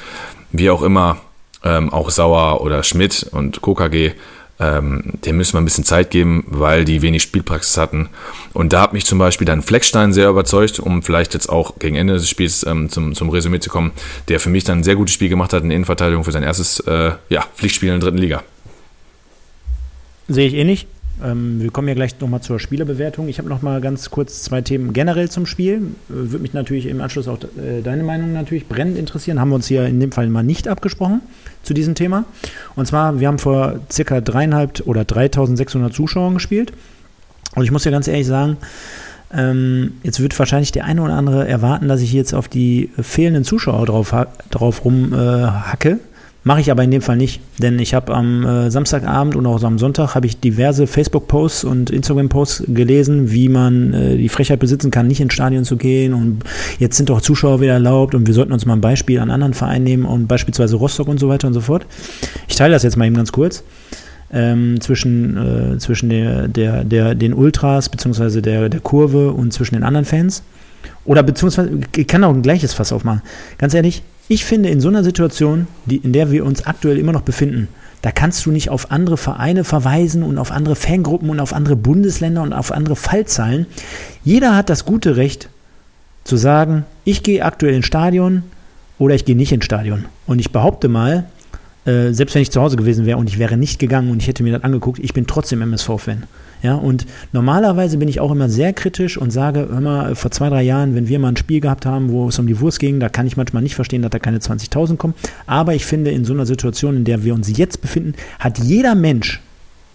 wie 0.53 0.71
auch 0.71 0.83
immer, 0.83 1.19
ähm, 1.63 1.93
auch 1.93 2.11
Sauer 2.11 2.61
oder 2.61 2.83
Schmidt 2.83 3.27
und 3.31 3.63
KKG, 3.63 4.13
ähm, 4.61 5.03
dem 5.25 5.37
müssen 5.37 5.55
wir 5.55 5.61
ein 5.61 5.65
bisschen 5.65 5.85
Zeit 5.85 6.11
geben, 6.11 6.45
weil 6.47 6.85
die 6.85 7.03
wenig 7.03 7.23
Spielpraxis 7.23 7.77
hatten. 7.77 8.09
Und 8.53 8.73
da 8.73 8.83
hat 8.83 8.93
mich 8.93 9.05
zum 9.05 9.19
Beispiel 9.19 9.47
dann 9.47 9.63
Fleckstein 9.63 10.13
sehr 10.13 10.29
überzeugt, 10.29 10.79
um 10.79 11.03
vielleicht 11.03 11.35
jetzt 11.35 11.49
auch 11.49 11.79
gegen 11.79 11.97
Ende 11.97 12.15
des 12.15 12.29
Spiels 12.29 12.65
ähm, 12.65 12.89
zum, 12.89 13.15
zum 13.15 13.31
Resümee 13.31 13.59
zu 13.59 13.71
kommen, 13.71 13.93
der 14.29 14.39
für 14.39 14.51
mich 14.51 14.65
dann 14.65 14.79
ein 14.79 14.85
sehr 14.85 14.97
gutes 14.97 15.15
Spiel 15.15 15.29
gemacht 15.29 15.53
hat 15.53 15.65
in 15.65 15.71
Innenverteidigung 15.71 16.25
für 16.25 16.33
sein 16.33 16.45
erstes 16.45 16.81
äh, 16.81 17.13
ja, 17.29 17.45
Pflichtspiel 17.57 17.89
in 17.89 18.01
der 18.01 18.09
dritten 18.09 18.19
Liga. 18.19 18.43
Sehe 20.29 20.47
ich 20.47 20.55
ähnlich. 20.55 20.87
Ähm, 21.23 21.61
wir 21.61 21.71
kommen 21.71 21.89
ja 21.89 21.95
gleich 21.95 22.19
nochmal 22.21 22.41
zur 22.41 22.59
Spielerbewertung. 22.59 23.29
Ich 23.29 23.39
habe 23.39 23.49
noch 23.49 23.63
mal 23.63 23.81
ganz 23.81 24.11
kurz 24.11 24.43
zwei 24.43 24.63
Themen 24.63 24.93
generell 24.93 25.31
zum 25.31 25.47
Spiel. 25.47 25.77
Äh, 25.77 25.81
Würde 26.09 26.41
mich 26.41 26.53
natürlich 26.53 26.87
im 26.87 27.01
Anschluss 27.01 27.29
auch 27.29 27.39
äh, 27.43 27.83
deine 27.83 28.03
Meinung 28.03 28.33
natürlich 28.33 28.67
brennend 28.69 28.99
interessieren. 28.99 29.41
Haben 29.41 29.51
wir 29.51 29.57
uns 29.57 29.67
hier 29.67 29.87
in 29.87 30.01
dem 30.01 30.13
Fall 30.13 30.29
mal 30.29 30.43
nicht 30.43 30.69
abgesprochen 30.69 31.21
zu 31.63 31.75
diesem 31.75 31.95
Thema. 31.95 32.25
Und 32.75 32.87
zwar, 32.87 33.21
wir 33.21 33.29
haben 33.29 33.39
vor 33.39 33.81
circa 33.91 34.21
dreieinhalb 34.21 34.83
oder 34.87 35.05
3600 35.05 35.93
Zuschauern 35.93 36.35
gespielt. 36.35 36.73
Und 37.55 37.65
ich 37.65 37.71
muss 37.71 37.85
ja 37.85 37.91
ganz 37.91 38.09
ehrlich 38.09 38.27
sagen, 38.27 38.57
ähm, 39.33 39.95
jetzt 40.03 40.21
wird 40.21 40.39
wahrscheinlich 40.39 40.73
der 40.73 40.85
eine 40.85 41.03
oder 41.03 41.15
andere 41.15 41.47
erwarten, 41.47 41.89
dass 41.89 42.01
ich 42.01 42.13
jetzt 42.13 42.35
auf 42.35 42.49
die 42.49 42.91
fehlenden 43.01 43.45
Zuschauer 43.45 43.87
drauf, 43.87 44.15
drauf 44.51 44.85
rumhacke. 44.85 45.91
Äh, 45.91 45.99
Mache 46.47 46.61
ich 46.61 46.71
aber 46.71 46.85
in 46.85 46.91
dem 46.91 47.01
Fall 47.01 47.17
nicht, 47.17 47.41
denn 47.59 47.79
ich 47.79 47.95
habe 47.95 48.15
am 48.15 48.45
äh, 48.45 48.71
Samstagabend 48.71 49.35
und 49.35 49.47
auch 49.47 49.63
am 49.63 49.79
Sonntag 49.79 50.15
habe 50.15 50.27
ich 50.27 50.39
diverse 50.39 50.87
Facebook-Posts 50.87 51.65
und 51.65 51.89
Instagram-Posts 51.89 52.65
gelesen, 52.69 53.31
wie 53.33 53.49
man 53.49 53.95
äh, 53.95 54.17
die 54.19 54.29
Frechheit 54.29 54.61
besitzen 54.61 54.91
kann, 54.91 55.07
nicht 55.07 55.23
ins 55.23 55.33
Stadion 55.33 55.65
zu 55.65 55.79
gehen 55.79 56.13
und 56.13 56.43
jetzt 56.79 56.99
sind 56.99 57.09
doch 57.09 57.23
Zuschauer 57.23 57.63
wieder 57.63 57.73
erlaubt 57.73 58.15
und 58.15 58.27
wir 58.27 58.35
sollten 58.35 58.53
uns 58.53 58.67
mal 58.67 58.75
ein 58.75 58.83
Beispiel 58.83 59.21
an 59.21 59.31
anderen 59.31 59.55
Vereinen 59.55 59.85
nehmen 59.85 60.05
und 60.05 60.27
beispielsweise 60.27 60.77
Rostock 60.77 61.09
und 61.09 61.19
so 61.19 61.31
weiter 61.31 61.49
und 61.49 61.55
so 61.55 61.63
fort. 61.63 61.87
Ich 62.47 62.57
teile 62.57 62.75
das 62.75 62.83
jetzt 62.83 62.99
mal 62.99 63.07
eben 63.07 63.17
ganz 63.17 63.33
kurz. 63.33 63.65
ähm, 64.35 64.81
zwischen, 64.81 65.37
äh, 65.75 65.79
zwischen 65.79 66.09
der, 66.11 66.49
der, 66.49 66.85
der, 66.85 67.15
den 67.15 67.33
Ultras 67.33 67.89
beziehungsweise 67.89 68.43
der, 68.43 68.69
der 68.69 68.81
Kurve 68.81 69.33
und 69.33 69.53
zwischen 69.53 69.77
den 69.77 69.85
anderen 69.85 70.05
Fans. 70.05 70.43
Oder 71.05 71.23
beziehungsweise, 71.23 71.71
ich 71.97 72.07
kann 72.07 72.25
auch 72.25 72.35
ein 72.35 72.43
gleiches 72.43 72.75
Fass 72.75 72.93
aufmachen. 72.93 73.23
Ganz 73.59 73.75
ehrlich, 73.75 74.03
ich 74.29 74.45
finde 74.45 74.71
in 74.71 74.81
so 74.81 74.89
einer 74.89 75.05
Situation, 75.05 75.67
die, 75.87 75.97
in 75.97 76.13
der 76.13 76.31
wir 76.31 76.45
uns 76.45 76.67
aktuell 76.67 76.99
immer 76.99 77.13
noch 77.13 77.23
befinden, 77.23 77.69
da 78.03 78.13
kannst 78.13 78.45
du 78.45 78.51
nicht 78.51 78.69
auf 78.69 78.91
andere 78.91 79.17
Vereine 79.17 79.65
verweisen 79.65 80.23
und 80.23 80.37
auf 80.37 80.53
andere 80.53 80.77
Fangruppen 80.77 81.31
und 81.31 81.41
auf 81.41 81.55
andere 81.55 81.77
Bundesländer 81.77 82.43
und 82.43 82.53
auf 82.53 82.71
andere 82.71 82.97
Fallzahlen. 82.97 83.67
Jeder 84.25 84.57
hat 84.57 84.69
das 84.69 84.85
gute 84.85 85.17
Recht 85.17 85.49
zu 86.25 86.37
sagen, 86.37 86.85
ich 87.05 87.23
gehe 87.23 87.45
aktuell 87.45 87.75
ins 87.75 87.87
Stadion 87.87 88.43
oder 88.99 89.15
ich 89.15 89.25
gehe 89.25 89.37
nicht 89.37 89.53
ins 89.53 89.65
Stadion. 89.65 90.05
Und 90.27 90.39
ich 90.39 90.53
behaupte 90.53 90.89
mal, 90.89 91.25
äh, 91.87 92.13
selbst 92.13 92.35
wenn 92.35 92.43
ich 92.43 92.51
zu 92.51 92.61
Hause 92.61 92.77
gewesen 92.77 93.07
wäre 93.07 93.19
und 93.19 93.29
ich 93.29 93.39
wäre 93.39 93.57
nicht 93.57 93.79
gegangen 93.79 94.11
und 94.11 94.21
ich 94.21 94.29
hätte 94.29 94.43
mir 94.43 94.53
das 94.53 94.65
angeguckt, 94.65 94.99
ich 94.99 95.15
bin 95.15 95.27
trotzdem 95.27 95.63
MSV-Fan. 95.63 96.25
Ja, 96.63 96.75
und 96.77 97.07
normalerweise 97.33 97.99
bin 97.99 98.09
ich 98.09 98.21
auch 98.21 98.33
immer 98.33 98.49
sehr 98.49 98.73
kritisch 98.73 99.19
und 99.19 99.31
sage 99.31 99.69
immer, 99.77 100.15
vor 100.17 100.31
zwei, 100.31 100.49
drei 100.49 100.63
Jahren, 100.63 100.95
wenn 100.95 101.09
wir 101.09 101.19
mal 101.19 101.29
ein 101.29 101.37
Spiel 101.37 101.61
gehabt 101.61 101.87
haben, 101.87 102.11
wo 102.11 102.29
es 102.29 102.39
um 102.39 102.47
die 102.47 102.61
Wurst 102.61 102.81
ging, 102.81 103.01
da 103.01 103.09
kann 103.09 103.27
ich 103.27 103.37
manchmal 103.37 103.63
nicht 103.63 103.75
verstehen, 103.75 104.03
dass 104.03 104.11
da 104.11 104.19
keine 104.19 104.39
20.000 104.39 104.97
kommen. 104.97 105.15
Aber 105.47 105.75
ich 105.75 105.85
finde, 105.85 106.11
in 106.11 106.25
so 106.25 106.33
einer 106.33 106.47
Situation, 106.47 106.97
in 106.97 107.05
der 107.05 107.25
wir 107.25 107.35
uns 107.35 107.57
jetzt 107.57 107.81
befinden, 107.81 108.15
hat 108.39 108.59
jeder 108.59 108.95
Mensch, 108.95 109.41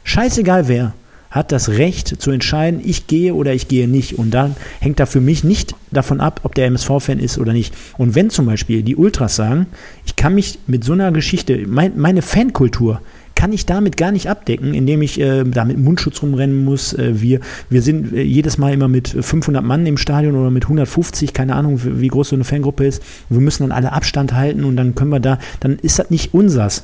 scheißegal 0.04 0.68
wer, 0.68 0.94
hat 1.32 1.52
das 1.52 1.70
Recht 1.70 2.08
zu 2.22 2.32
entscheiden, 2.32 2.82
ich 2.84 3.08
gehe 3.08 3.36
oder 3.36 3.54
ich 3.54 3.68
gehe 3.68 3.88
nicht. 3.88 4.18
Und 4.18 4.32
dann 4.32 4.56
hängt 4.80 5.00
da 5.00 5.06
für 5.06 5.22
mich 5.22 5.44
nicht 5.44 5.76
davon 5.92 6.22
ab, 6.22 6.42
ob 6.44 6.56
der 6.56 6.66
MSV-Fan 6.68 7.20
ist 7.20 7.38
oder 7.38 7.54
nicht. 7.54 7.74
Und 7.98 8.16
wenn 8.16 8.30
zum 8.30 8.46
Beispiel 8.46 8.82
die 8.82 8.96
Ultras 8.96 9.36
sagen, 9.36 9.68
ich 10.06 10.16
kann 10.16 10.34
mich 10.34 10.58
mit 10.66 10.84
so 10.84 10.94
einer 10.94 11.12
Geschichte, 11.12 11.66
mein, 11.68 11.98
meine 11.98 12.22
Fankultur, 12.22 13.02
kann 13.40 13.54
ich 13.54 13.66
damit 13.66 13.96
gar 13.96 14.12
nicht 14.12 14.30
abdecken, 14.30 14.74
indem 14.74 15.02
ich 15.02 15.18
äh, 15.18 15.46
da 15.46 15.64
mit 15.64 15.78
Mundschutz 15.78 16.22
rumrennen 16.22 16.66
muss. 16.66 16.92
Äh, 16.92 17.22
wir, 17.22 17.40
wir 17.70 17.82
sind 17.82 18.12
äh, 18.12 18.22
jedes 18.22 18.58
Mal 18.58 18.74
immer 18.74 18.90
mit 18.90 19.08
500 19.08 19.64
Mann 19.64 19.86
im 19.86 19.96
Stadion 19.96 20.36
oder 20.36 20.52
mit 20.52 20.66
150, 20.66 21.34
keine 21.34 21.56
Ahnung, 21.56 21.80
wie 21.82 22.10
groß 22.10 22.28
so 22.28 22.36
eine 22.36 22.44
Fangruppe 22.44 22.86
ist. 22.86 23.02
Wir 23.30 23.40
müssen 23.40 23.64
dann 23.64 23.72
alle 23.72 23.94
Abstand 23.94 24.34
halten 24.34 24.66
und 24.66 24.76
dann 24.76 24.94
können 24.94 25.12
wir 25.12 25.22
da, 25.22 25.40
dann 25.62 25.80
ist 25.80 26.00
das 26.00 26.10
nicht 26.10 26.34
unsers. 26.34 26.84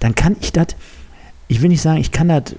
Dann 0.00 0.16
kann 0.16 0.34
ich 0.40 0.50
das 0.50 0.74
ich 1.46 1.62
will 1.62 1.68
nicht 1.68 1.82
sagen, 1.82 2.00
ich 2.00 2.10
kann 2.10 2.28
das 2.28 2.52
äh, 2.52 2.56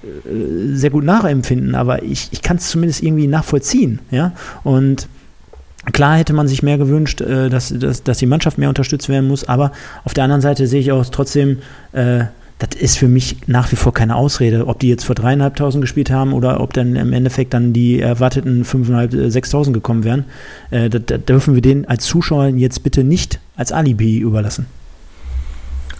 sehr 0.72 0.88
gut 0.88 1.04
nachempfinden, 1.04 1.74
aber 1.74 2.02
ich, 2.02 2.28
ich 2.30 2.40
kann 2.40 2.56
es 2.56 2.68
zumindest 2.68 3.02
irgendwie 3.02 3.26
nachvollziehen. 3.26 3.98
Ja? 4.10 4.32
Und 4.62 5.06
klar 5.92 6.16
hätte 6.16 6.32
man 6.32 6.48
sich 6.48 6.62
mehr 6.62 6.78
gewünscht, 6.78 7.20
äh, 7.20 7.50
dass, 7.50 7.74
dass, 7.76 8.04
dass 8.04 8.18
die 8.18 8.26
Mannschaft 8.26 8.56
mehr 8.56 8.70
unterstützt 8.70 9.10
werden 9.10 9.28
muss, 9.28 9.46
aber 9.46 9.72
auf 10.04 10.14
der 10.14 10.24
anderen 10.24 10.40
Seite 10.40 10.66
sehe 10.66 10.80
ich 10.80 10.92
auch 10.92 11.04
trotzdem, 11.06 11.58
äh, 11.92 12.24
das 12.66 12.80
ist 12.80 12.98
für 12.98 13.08
mich 13.08 13.36
nach 13.46 13.70
wie 13.72 13.76
vor 13.76 13.92
keine 13.92 14.16
Ausrede, 14.16 14.66
ob 14.66 14.78
die 14.78 14.88
jetzt 14.88 15.04
vor 15.04 15.14
dreieinhalbtausend 15.14 15.82
gespielt 15.82 16.10
haben 16.10 16.32
oder 16.32 16.60
ob 16.60 16.72
dann 16.72 16.96
im 16.96 17.12
Endeffekt 17.12 17.54
dann 17.54 17.72
die 17.72 18.00
erwarteten 18.00 18.64
fünfeinhalb, 18.64 19.12
sechstausend 19.30 19.74
gekommen 19.74 20.04
wären. 20.04 20.24
Äh, 20.70 20.90
da, 20.90 20.98
da 20.98 21.18
dürfen 21.18 21.54
wir 21.54 21.62
denen 21.62 21.84
als 21.84 22.04
Zuschauer 22.04 22.48
jetzt 22.48 22.82
bitte 22.82 23.04
nicht 23.04 23.40
als 23.56 23.72
Alibi 23.72 24.18
überlassen. 24.18 24.66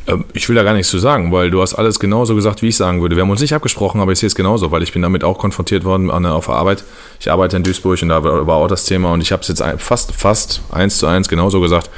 Ähm, 0.06 0.24
ich 0.32 0.48
will 0.48 0.56
da 0.56 0.62
gar 0.62 0.74
nichts 0.74 0.90
zu 0.90 0.98
sagen, 0.98 1.32
weil 1.32 1.50
du 1.50 1.62
hast 1.62 1.74
alles 1.74 1.98
genauso 1.98 2.34
gesagt, 2.34 2.62
wie 2.62 2.68
ich 2.68 2.76
sagen 2.76 3.00
würde. 3.00 3.16
Wir 3.16 3.22
haben 3.22 3.30
uns 3.30 3.40
nicht 3.40 3.54
abgesprochen, 3.54 4.00
aber 4.00 4.12
ich 4.12 4.18
sehe 4.18 4.26
es 4.26 4.34
genauso, 4.34 4.70
weil 4.70 4.82
ich 4.82 4.92
bin 4.92 5.02
damit 5.02 5.24
auch 5.24 5.38
konfrontiert 5.38 5.84
worden 5.84 6.10
auf 6.10 6.46
der 6.46 6.54
Arbeit. 6.54 6.84
Ich 7.20 7.30
arbeite 7.30 7.56
in 7.56 7.62
Duisburg 7.62 8.00
und 8.02 8.08
da 8.08 8.22
war 8.22 8.56
auch 8.56 8.68
das 8.68 8.84
Thema 8.84 9.12
und 9.12 9.20
ich 9.20 9.32
habe 9.32 9.42
es 9.42 9.48
jetzt 9.48 9.62
fast, 9.78 10.14
fast 10.14 10.62
eins 10.70 10.98
zu 10.98 11.06
eins 11.06 11.28
genauso 11.28 11.60
gesagt. 11.60 11.90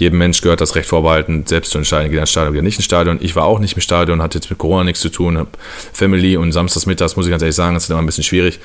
Jedem 0.00 0.18
Mensch 0.18 0.40
gehört 0.40 0.62
das 0.62 0.74
Recht 0.74 0.88
vorbehalten, 0.88 1.44
selbst 1.46 1.72
zu 1.72 1.78
entscheiden, 1.78 2.10
geht 2.10 2.20
ins 2.20 2.30
Stadion 2.30 2.54
oder 2.54 2.62
nicht 2.62 2.76
ins 2.76 2.86
Stadion. 2.86 3.18
Ich 3.20 3.36
war 3.36 3.44
auch 3.44 3.58
nicht 3.58 3.74
im 3.74 3.82
Stadion, 3.82 4.22
hatte 4.22 4.38
jetzt 4.38 4.48
mit 4.48 4.58
Corona 4.58 4.82
nichts 4.82 5.00
zu 5.00 5.10
tun, 5.10 5.36
habe 5.36 5.50
Family 5.92 6.38
und 6.38 6.52
samstags 6.52 6.86
mittags, 6.86 7.16
muss 7.16 7.26
ich 7.26 7.30
ganz 7.30 7.42
ehrlich 7.42 7.56
sagen, 7.56 7.76
ist 7.76 7.90
immer 7.90 7.98
ein 7.98 8.06
bisschen 8.06 8.24
schwierig 8.24 8.60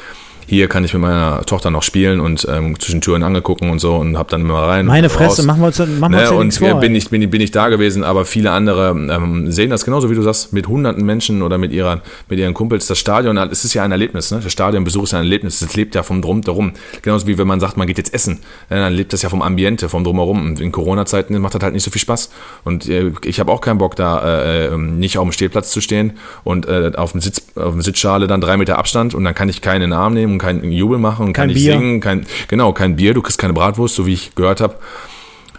hier 0.48 0.68
kann 0.68 0.84
ich 0.84 0.94
mit 0.94 1.02
meiner 1.02 1.42
Tochter 1.46 1.72
noch 1.72 1.84
spielen 1.84 2.20
und 2.20 2.48
ähm, 2.50 2.80
zwischen 2.80 3.02
Türen 3.02 3.24
angegucken 3.24 3.70
und 3.70 3.80
so 3.80 3.96
und 3.96 4.18
habe 4.18 4.30
dann 4.30 4.42
immer 4.42 4.64
rein. 4.64 4.86
Meine 4.86 5.10
Fresse, 5.10 5.42
raus. 5.42 5.46
machen 5.46 5.62
wir 5.62 5.68
uns, 5.68 5.80
machen 5.80 6.14
wir 6.14 6.32
uns 6.38 6.60
ne, 6.60 6.68
Und 6.68 6.72
vor, 6.72 6.80
bin 6.80 6.96
ich, 6.96 7.10
bin, 7.10 7.30
bin 7.30 7.42
ich 7.42 7.52
da 7.52 7.70
gewesen, 7.70 8.04
aber 8.04 8.26
viele 8.26 8.52
andere 8.52 8.90
ähm, 8.90 9.52
sehen 9.52 9.70
das 9.70 9.86
genauso, 9.86 10.10
wie 10.10 10.16
du 10.16 10.22
sagst, 10.22 10.54
mit 10.54 10.68
hunderten 10.68 11.06
Menschen 11.06 11.42
oder 11.42 11.58
mit, 11.58 11.72
ihrer, 11.72 12.02
mit 12.30 12.40
ihren 12.40 12.54
Kumpels. 12.54 12.88
Das 12.88 13.00
Stadion, 13.00 13.38
es 13.38 13.66
ist 13.66 13.74
ja 13.74 13.84
ein 13.84 13.92
Erlebnis, 13.92 14.32
ne? 14.32 14.40
Der 14.40 14.50
Stadionbesuch 14.50 15.04
ist 15.04 15.14
ja 15.14 15.20
ein 15.20 15.26
Erlebnis, 15.26 15.62
es 15.62 15.76
lebt 15.76 15.96
ja 15.96 16.04
vom 16.04 16.22
Drum 16.22 16.42
darum. 16.42 16.74
Genauso 17.02 17.28
wie 17.28 17.38
wenn 17.38 17.48
man 17.48 17.60
sagt, 17.60 17.78
man 17.78 17.88
geht 17.88 17.98
jetzt 17.98 18.14
essen, 18.14 18.40
ne? 18.70 18.78
dann 18.78 18.94
lebt 18.94 19.14
das 19.14 19.22
ja 19.22 19.30
vom 19.30 19.42
Ambiente, 19.42 19.90
vom 19.90 20.04
Drumherum. 20.04 20.46
Und 20.46 20.60
in 20.60 20.72
Corona-Zeiten 20.72 21.40
macht 21.40 21.56
das 21.56 21.64
halt 21.64 21.74
nicht 21.74 21.84
so 21.84 21.92
viel 21.92 22.02
Spaß. 22.02 22.30
Und 22.64 22.88
äh, 22.88 23.12
ich 23.24 23.40
habe 23.40 23.52
auch 23.52 23.62
keinen 23.62 23.78
Bock, 23.78 23.96
da 23.96 24.44
äh, 24.44 24.66
ähm, 24.68 25.00
nicht 25.00 25.18
auf 25.18 25.24
dem 25.24 25.32
Stehplatz 25.32 25.72
zu 25.72 25.82
stehen 25.82 26.14
und 26.44 26.68
äh, 26.68 26.92
auf 26.96 27.14
dem 27.14 27.22
Sitz, 27.22 27.42
auf 27.56 27.72
dem 27.72 27.82
Sitzschale 27.82 28.28
dann 28.28 28.42
drei 28.42 28.58
Meter 28.58 28.78
Abstand 28.78 29.16
und 29.16 29.24
dann 29.24 29.34
kann 29.34 29.50
ich 29.50 29.62
keinen 29.62 29.76
in 29.76 29.92
den 29.92 29.94
Arm 29.94 30.14
nehmen 30.14 30.35
und 30.36 30.40
keinen 30.40 30.72
Jubel 30.72 30.98
machen 30.98 31.16
machen 31.16 31.34
kein 31.34 31.34
kann 31.34 31.48
nicht 31.48 31.64
Bier. 31.64 31.74
singen, 31.74 32.00
kein, 32.00 32.26
genau, 32.48 32.74
kein 32.74 32.96
Bier, 32.96 33.14
du 33.14 33.22
kriegst 33.22 33.38
keine 33.38 33.54
Bratwurst, 33.54 33.96
so 33.96 34.06
wie 34.06 34.14
ich 34.14 34.36
gehört 34.36 34.62
habe. 34.62 34.76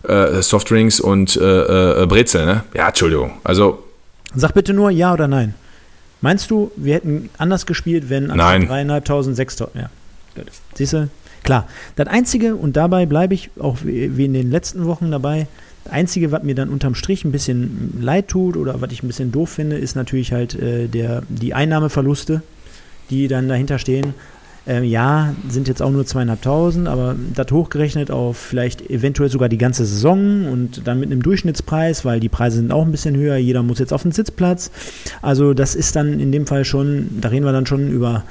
Äh, 0.07 0.43
Softdrinks 0.43 1.01
und 1.01 1.37
äh, 1.37 2.03
äh, 2.03 2.07
Brezel, 2.07 2.47
ne? 2.47 2.65
Ja, 2.75 2.89
Entschuldigung. 2.89 3.33
Also. 3.43 3.83
Sag 4.35 4.55
bitte 4.55 4.73
nur 4.73 4.91
ja 4.91 5.13
oder 5.13 5.27
nein. 5.29 5.55
Meinst 6.21 6.51
du, 6.51 6.71
wir 6.77 6.95
hätten 6.95 7.29
anders 7.39 7.67
gespielt, 7.67 8.09
wenn 8.09 8.27
Nein. 8.27 8.67
dreieinhalbtausend, 8.67 9.37
sechstausend, 9.37 9.83
ja. 9.83 9.91
Siehst 10.75 10.93
du? 10.93 11.09
Klar. 11.43 11.69
Das 11.95 12.09
Einzige, 12.09 12.57
und 12.57 12.77
dabei 12.77 13.07
bleibe 13.07 13.35
ich 13.35 13.51
auch 13.61 13.79
wie 13.83 14.25
in 14.25 14.33
den 14.33 14.51
letzten 14.51 14.87
Wochen 14.87 15.11
dabei, 15.11 15.47
das 15.85 15.93
Einzige, 15.93 16.33
was 16.33 16.43
mir 16.43 16.55
dann 16.55 16.69
unterm 16.69 16.95
Strich 16.95 17.25
ein 17.25 17.33
bisschen 17.33 17.99
leid 18.01 18.29
tut 18.29 18.57
oder 18.57 18.81
was 18.81 18.91
ich 18.93 19.03
ein 19.03 19.07
bisschen 19.07 19.31
doof 19.31 19.51
finde, 19.51 19.77
ist 19.77 19.95
natürlich 19.95 20.33
halt 20.33 20.55
äh, 20.55 20.89
der, 20.89 21.23
die 21.29 21.55
Einnahmeverluste, 21.55 22.43
die 23.11 23.29
dann 23.29 23.49
dahinter 23.49 23.79
stehen. 23.79 24.15
Ähm, 24.69 24.83
ja, 24.83 25.35
sind 25.49 25.69
jetzt 25.69 25.81
auch 25.81 25.91
nur 25.91 26.05
zweieinhalbtausend, 26.07 26.89
aber 26.89 27.15
das 27.35 27.53
hochgerechnet 27.53 28.11
auf 28.11 28.37
vielleicht 28.37 28.91
eventuell 28.91 29.31
sogar 29.31 29.49
die 29.49 29.59
ganze 29.59 29.87
Saison 29.87 30.49
und 30.49 30.87
dann 30.89 30.99
mit 30.99 31.13
einem 31.13 31.23
Durchschnittspreis, 31.23 32.05
weil 32.05 32.19
die 32.19 32.29
Preise 32.29 32.57
sind 32.57 32.73
auch 32.73 32.85
ein 32.85 32.91
bisschen 32.91 33.17
höher, 33.17 33.37
jeder 33.37 33.63
muss 33.63 33.79
jetzt 33.79 33.93
auf 33.93 34.03
den 34.03 34.11
Sitzplatz. 34.11 34.73
Also 35.23 35.55
das 35.55 35.77
ist 35.77 35.95
dann 35.95 36.19
in 36.19 36.33
dem 36.33 36.47
Fall 36.47 36.65
schon, 36.65 37.09
da 37.21 37.29
reden 37.29 37.45
wir 37.45 37.53
dann 37.53 37.67
schon 37.67 37.89
über 37.91 38.25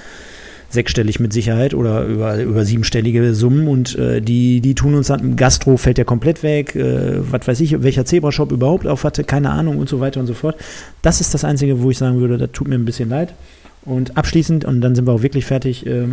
sechsstellig 0.70 1.20
mit 1.20 1.32
Sicherheit 1.32 1.74
oder 1.74 2.04
über, 2.04 2.42
über 2.42 2.66
siebenstellige 2.66 3.34
Summen 3.34 3.68
und 3.68 3.98
äh, 3.98 4.22
die, 4.22 4.60
die 4.60 4.76
tun 4.76 4.96
uns 4.96 5.08
dann, 5.08 5.38
Gastro 5.38 5.78
fällt 5.78 5.98
ja 5.98 6.04
komplett 6.04 6.44
weg, 6.44 6.76
äh, 6.76 7.32
was 7.32 7.48
weiß 7.48 7.62
ich, 7.62 7.82
welcher 7.82 8.04
Zebra-Shop 8.04 8.52
überhaupt 8.52 8.86
auf 8.86 9.04
hatte, 9.06 9.24
keine 9.24 9.52
Ahnung 9.52 9.78
und 9.78 9.88
so 9.88 10.02
weiter 10.02 10.20
und 10.20 10.28
so 10.28 10.34
fort. 10.34 10.58
Das 11.02 11.22
ist 11.22 11.34
das 11.34 11.46
Einzige, 11.46 11.82
wo 11.82 11.92
ich 11.92 11.98
sagen 11.98 12.20
würde, 12.20 12.38
das 12.38 12.52
tut 12.52 12.68
mir 12.68 12.76
ein 12.76 12.86
bisschen 12.86 13.10
leid. 13.10 13.34
Und 13.86 14.18
abschließend, 14.18 14.66
und 14.66 14.82
dann 14.82 14.96
sind 14.96 15.06
wir 15.06 15.14
auch 15.14 15.22
wirklich 15.22 15.46
fertig, 15.46 15.86
äh, 15.86 16.06
äh, 16.06 16.08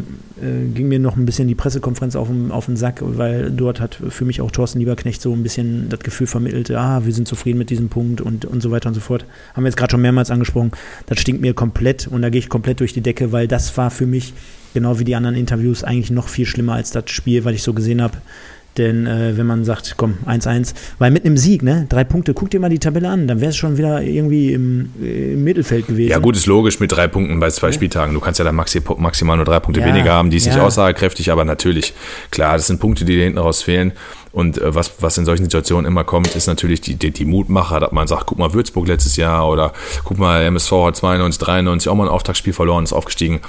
ging 0.75 0.89
mir 0.89 0.99
noch 0.99 1.17
ein 1.17 1.25
bisschen 1.25 1.49
die 1.49 1.55
Pressekonferenz 1.55 2.17
auf 2.17 2.29
den, 2.29 2.51
auf 2.51 2.67
den 2.67 2.77
Sack, 2.77 3.01
weil 3.03 3.51
dort 3.51 3.81
hat 3.81 3.99
für 4.11 4.27
mich 4.27 4.43
auch 4.43 4.51
Thorsten 4.51 4.79
Lieberknecht 4.79 5.23
so 5.23 5.33
ein 5.33 5.43
bisschen 5.43 5.89
das 5.89 6.01
Gefühl 6.01 6.27
vermittelt, 6.27 6.71
ah, 6.73 7.03
wir 7.07 7.15
sind 7.15 7.27
zufrieden 7.27 7.59
mit 7.59 7.71
diesem 7.71 7.89
Punkt 7.89 8.21
und, 8.21 8.45
und 8.45 8.63
so 8.63 8.71
weiter 8.71 8.89
und 8.89 8.95
so 8.95 9.01
fort. 9.01 9.25
Haben 9.55 9.65
wir 9.65 9.69
jetzt 9.69 9.79
gerade 9.79 9.93
schon 9.93 10.03
mehrmals 10.03 10.31
angesprochen. 10.31 10.73
Das 11.07 11.19
stinkt 11.19 11.41
mir 11.41 11.55
komplett 11.55 12.07
und 12.07 12.21
da 12.21 12.29
gehe 12.29 12.41
ich 12.41 12.51
komplett 12.51 12.81
durch 12.81 12.93
die 12.93 13.01
Decke, 13.01 13.33
weil 13.33 13.49
das 13.49 13.75
war 13.79 13.91
für 13.91 14.07
mich, 14.07 14.35
genau 14.75 14.99
wie 14.99 15.05
die 15.05 15.15
anderen 15.15 15.37
Interviews, 15.37 15.83
eigentlich 15.83 16.11
noch 16.11 16.29
viel 16.29 16.45
schlimmer 16.45 16.75
als 16.75 16.91
das 16.91 17.11
Spiel, 17.11 17.47
weil 17.47 17.55
ich 17.55 17.63
so 17.63 17.73
gesehen 17.73 18.03
habe, 18.03 18.19
denn 18.79 19.07
äh, 19.07 19.37
wenn 19.37 19.47
man 19.47 19.65
sagt, 19.65 19.95
komm, 19.97 20.19
1-1, 20.27 20.75
weil 20.99 21.11
mit 21.11 21.25
einem 21.25 21.37
Sieg, 21.37 21.63
ne, 21.63 21.87
drei 21.89 22.05
Punkte, 22.05 22.35
guck 22.35 22.51
dir 22.51 22.61
mal 22.61 22.71
die 22.71 22.79
Tabelle 22.79 23.09
an, 23.09 23.27
dann 23.27 23.41
wäre 23.41 23.51
es 23.51 23.57
schon 23.57 23.77
wieder 23.77 24.03
irgendwie 24.03 24.53
im, 24.53 24.91
im, 25.01 25.45
Mittelfeld 25.45 25.87
gewesen. 25.87 26.11
Ja, 26.11 26.19
gut, 26.19 26.37
ist 26.37 26.47
logisch 26.47 26.81
mit 26.81 26.93
drei 26.93 27.09
Punkten 27.09 27.39
bei 27.41 27.51
zwei 27.51 27.69
ja. 27.69 27.73
Spieltagen. 27.73 28.15
Du 28.15 28.21
kannst 28.21 28.39
ja 28.39 28.45
dann 28.45 28.55
maxi 28.55 28.81
maximal 28.97 29.37
nur 29.37 29.45
drei 29.45 29.61
Punkte 29.61 29.81
ja, 29.81 29.87
weniger 29.87 30.13
haben, 30.13 30.31
die 30.31 30.39
ist 30.39 30.47
ja. 30.47 30.55
nicht 30.55 30.63
aussagekräftig, 30.63 31.31
aber 31.31 31.45
natürlich, 31.45 31.95
klar, 32.31 32.55
das 32.55 32.67
sind 32.67 32.81
Punkte, 32.81 33.05
die 33.05 33.17
dir 33.17 33.25
hinten 33.25 33.39
raus 33.39 33.63
fehlen. 33.63 33.93
Und 34.33 34.59
äh, 34.59 34.75
was, 34.75 34.93
was 35.01 35.19
in 35.19 35.25
solchen 35.25 35.45
Situationen 35.45 35.87
immer 35.87 36.05
kommt, 36.05 36.35
ist 36.35 36.47
natürlich 36.47 36.81
die, 36.81 36.95
die, 36.95 37.11
die 37.11 37.25
Mutmacher, 37.25 37.81
dass 37.81 37.93
man 37.93 38.07
sagt, 38.07 38.27
guck 38.27 38.39
mal, 38.39 38.55
Würzburg 38.55 38.89
letztes 38.89 39.17
Jahr 39.17 39.49
oder 39.49 39.73
guck 40.05 40.19
mal, 40.19 40.43
MSV 40.43 40.73
hat 40.87 40.97
92, 40.97 41.39
93 41.45 41.89
auch 41.91 41.95
mal 41.95 42.05
ein 42.05 42.11
Auftaktspiel 42.11 42.53
verloren, 42.53 42.85
ist 42.85 42.93
aufgestiegen. 42.93 43.41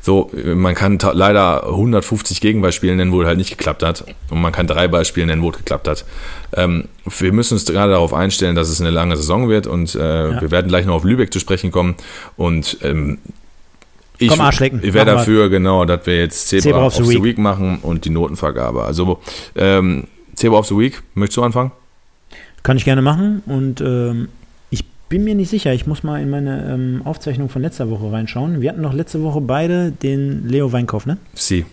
So, 0.00 0.30
man 0.54 0.74
kann 0.74 0.98
leider 1.12 1.66
150 1.68 2.40
Gegenbeispiele 2.40 2.96
nennen, 2.96 3.12
wo 3.12 3.22
es 3.22 3.28
halt 3.28 3.38
nicht 3.38 3.50
geklappt 3.50 3.82
hat. 3.82 4.04
Und 4.30 4.40
man 4.40 4.52
kann 4.52 4.66
drei 4.66 4.88
Beispiele 4.88 5.26
nennen, 5.26 5.42
wo 5.42 5.50
es 5.50 5.56
geklappt 5.56 5.88
hat. 5.88 6.04
Ähm, 6.56 6.88
wir 7.04 7.32
müssen 7.32 7.54
uns 7.54 7.64
gerade 7.66 7.92
darauf 7.92 8.12
einstellen, 8.12 8.56
dass 8.56 8.68
es 8.68 8.80
eine 8.80 8.90
lange 8.90 9.16
Saison 9.16 9.48
wird 9.48 9.66
und 9.66 9.94
äh, 9.94 9.98
ja. 9.98 10.40
wir 10.40 10.50
werden 10.50 10.68
gleich 10.68 10.86
noch 10.86 10.94
auf 10.94 11.04
Lübeck 11.04 11.32
zu 11.32 11.38
sprechen 11.38 11.70
kommen. 11.70 11.94
Und 12.36 12.78
ähm, 12.82 13.18
ich, 14.18 14.28
Komm, 14.28 14.48
ich 14.82 14.94
wäre 14.94 15.06
dafür, 15.06 15.48
genau, 15.48 15.84
dass 15.84 16.06
wir 16.06 16.18
jetzt 16.18 16.48
Zebra, 16.48 16.62
Zebra 16.62 16.86
of, 16.86 16.94
the, 16.94 17.08
Week. 17.08 17.22
Week 17.24 17.38
machen 17.38 17.78
und 17.82 18.04
die 18.04 18.10
Notenvergabe. 18.10 18.84
Also 18.84 19.18
ähm, 19.56 20.04
Zebra 20.34 20.58
of 20.58 20.66
the 20.66 20.76
Week, 20.76 21.02
möchtest 21.14 21.38
du 21.38 21.42
anfangen? 21.42 21.72
Kann 22.62 22.76
ich 22.76 22.84
gerne 22.84 23.02
machen 23.02 23.42
und 23.46 23.80
ähm, 23.80 24.28
ich 24.70 24.84
bin 25.08 25.24
mir 25.24 25.34
nicht 25.34 25.50
sicher. 25.50 25.72
Ich 25.72 25.86
muss 25.86 26.02
mal 26.02 26.20
in 26.20 26.30
meine 26.30 26.72
ähm, 26.72 27.02
Aufzeichnung 27.04 27.48
von 27.48 27.62
letzter 27.62 27.90
Woche 27.90 28.10
reinschauen. 28.10 28.60
Wir 28.60 28.70
hatten 28.70 28.80
noch 28.80 28.94
letzte 28.94 29.22
Woche 29.22 29.40
beide 29.40 29.92
den 29.92 30.48
Leo 30.48 30.72
Weinkauf, 30.72 31.06
ne? 31.06 31.18
Sie. 31.34 31.66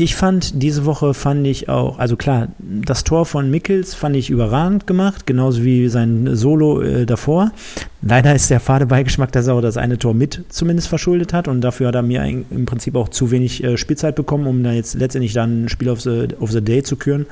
Ich 0.00 0.14
fand, 0.14 0.62
diese 0.62 0.86
Woche 0.86 1.12
fand 1.12 1.46
ich 1.46 1.68
auch, 1.68 1.98
also 1.98 2.16
klar, 2.16 2.48
das 2.58 3.04
Tor 3.04 3.26
von 3.26 3.50
Mickels 3.50 3.94
fand 3.94 4.16
ich 4.16 4.30
überragend 4.30 4.86
gemacht, 4.86 5.26
genauso 5.26 5.62
wie 5.62 5.88
sein 5.88 6.34
Solo 6.36 6.80
äh, 6.80 7.04
davor. 7.04 7.52
Leider 8.00 8.34
ist 8.34 8.48
der 8.48 8.60
fade 8.60 8.86
Beigeschmack, 8.86 9.30
dass 9.30 9.46
er 9.46 9.54
auch 9.54 9.60
das 9.60 9.76
eine 9.76 9.98
Tor 9.98 10.14
mit 10.14 10.44
zumindest 10.48 10.88
verschuldet 10.88 11.34
hat 11.34 11.48
und 11.48 11.60
dafür 11.60 11.88
hat 11.88 11.96
er 11.96 12.02
mir 12.02 12.24
im 12.24 12.64
Prinzip 12.64 12.96
auch 12.96 13.10
zu 13.10 13.30
wenig 13.30 13.62
äh, 13.62 13.76
Spielzeit 13.76 14.14
bekommen, 14.14 14.46
um 14.46 14.64
da 14.64 14.72
jetzt 14.72 14.94
letztendlich 14.94 15.34
dann 15.34 15.64
ein 15.64 15.68
Spiel 15.68 15.90
of 15.90 16.00
the, 16.00 16.28
of 16.40 16.50
the 16.50 16.62
Day 16.62 16.82
zu 16.82 16.96
küren. 16.96 17.26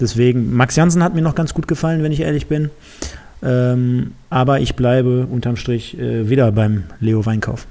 Deswegen, 0.00 0.54
Max 0.54 0.76
Jansen 0.76 1.02
hat 1.02 1.16
mir 1.16 1.22
noch 1.22 1.34
ganz 1.34 1.52
gut 1.52 1.66
gefallen, 1.66 2.04
wenn 2.04 2.12
ich 2.12 2.20
ehrlich 2.20 2.46
bin. 2.46 2.70
Ähm, 3.42 4.12
aber 4.30 4.60
ich 4.60 4.76
bleibe 4.76 5.26
unterm 5.26 5.56
Strich 5.56 5.98
äh, 5.98 6.30
wieder 6.30 6.52
beim 6.52 6.84
Leo 7.00 7.26
Weinkauf. 7.26 7.66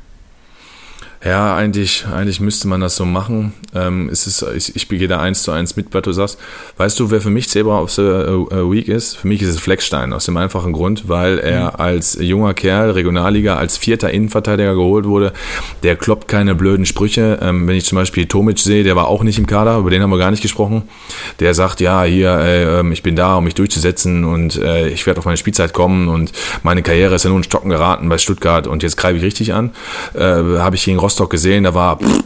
Ja, 1.26 1.55
eigentlich, 1.55 2.05
eigentlich 2.05 2.39
müsste 2.39 2.68
man 2.68 2.80
das 2.80 2.95
so 2.95 3.03
machen. 3.03 3.53
Ähm, 3.74 4.07
es 4.11 4.28
ist, 4.28 4.45
ich, 4.55 4.76
ich 4.76 4.88
gehe 4.88 5.07
da 5.07 5.20
eins 5.20 5.41
zu 5.41 5.51
eins 5.51 5.76
mit, 5.76 5.88
was 5.91 6.03
du 6.03 6.11
sagst. 6.11 6.38
Weißt 6.78 6.99
du, 6.99 7.09
wer 7.09 7.22
für 7.22 7.32
mich 7.32 7.49
Zebra 7.49 7.82
of 7.82 7.91
the 7.91 8.03
äh, 8.03 8.72
Week 8.72 8.88
ist? 8.88 9.18
Für 9.18 9.28
mich 9.28 9.41
ist 9.41 9.49
es 9.49 9.59
Fleckstein, 9.59 10.13
aus 10.13 10.26
dem 10.26 10.38
einfachen 10.38 10.74
Grund, 10.74 11.09
weil 11.09 11.39
er 11.39 11.72
mhm. 11.72 11.80
als 11.80 12.18
junger 12.22 12.53
Kerl, 12.53 12.91
Regionalliga, 12.91 13.55
als 13.55 13.78
vierter 13.78 14.11
Innenverteidiger 14.11 14.76
geholt 14.76 15.05
wurde. 15.05 15.34
Der 15.82 15.95
kloppt 15.95 16.28
keine 16.28 16.53
blöden 16.53 16.86
Sprüche. 16.86 17.39
Ähm, 17.41 17.68
wenn 17.68 17.76
ich 17.76 17.86
zum 17.86 17.95
Beispiel 17.95 18.28
Tomic 18.28 18.59
sehe, 18.59 18.84
der 18.84 18.95
war 18.95 19.07
auch 19.07 19.24
nicht 19.24 19.39
im 19.39 19.47
Kader, 19.47 19.80
über 19.80 19.89
den 19.89 20.03
haben 20.03 20.11
wir 20.11 20.20
gar 20.20 20.32
nicht 20.32 20.43
gesprochen. 20.43 20.84
Der 21.39 21.55
sagt, 21.55 21.82
ja, 21.82 22.03
hier, 22.03 22.38
äh, 22.38 22.80
ähm, 22.80 22.91
ich 22.91 23.01
bin 23.01 23.15
da, 23.15 23.38
um 23.38 23.43
mich 23.43 23.55
durchzusetzen 23.55 24.24
und 24.24 24.61
äh, 24.61 24.89
ich 24.89 25.07
werde 25.07 25.18
auf 25.18 25.26
meine 25.26 25.38
Spielzeit 25.38 25.74
kommen 25.74 26.09
und 26.09 26.32
meine 26.61 26.84
Karriere 26.84 27.15
ist 27.15 27.24
ja 27.24 27.32
nun 27.32 27.43
Stocken 27.43 27.70
geraten 27.70 28.07
bei 28.07 28.20
Stuttgart 28.20 28.68
und 28.68 28.84
jetzt 28.84 28.97
greife 28.97 29.18
ich 29.18 29.24
richtig 29.24 29.55
an. 29.55 29.72
Äh, 30.13 30.22
Habe 30.22 30.76
ich 30.76 30.86
gegen 30.86 31.07
Rostock 31.08 31.30
gesehen, 31.30 31.64
da 31.64 31.74
war 31.74 31.99
pff, 31.99 32.24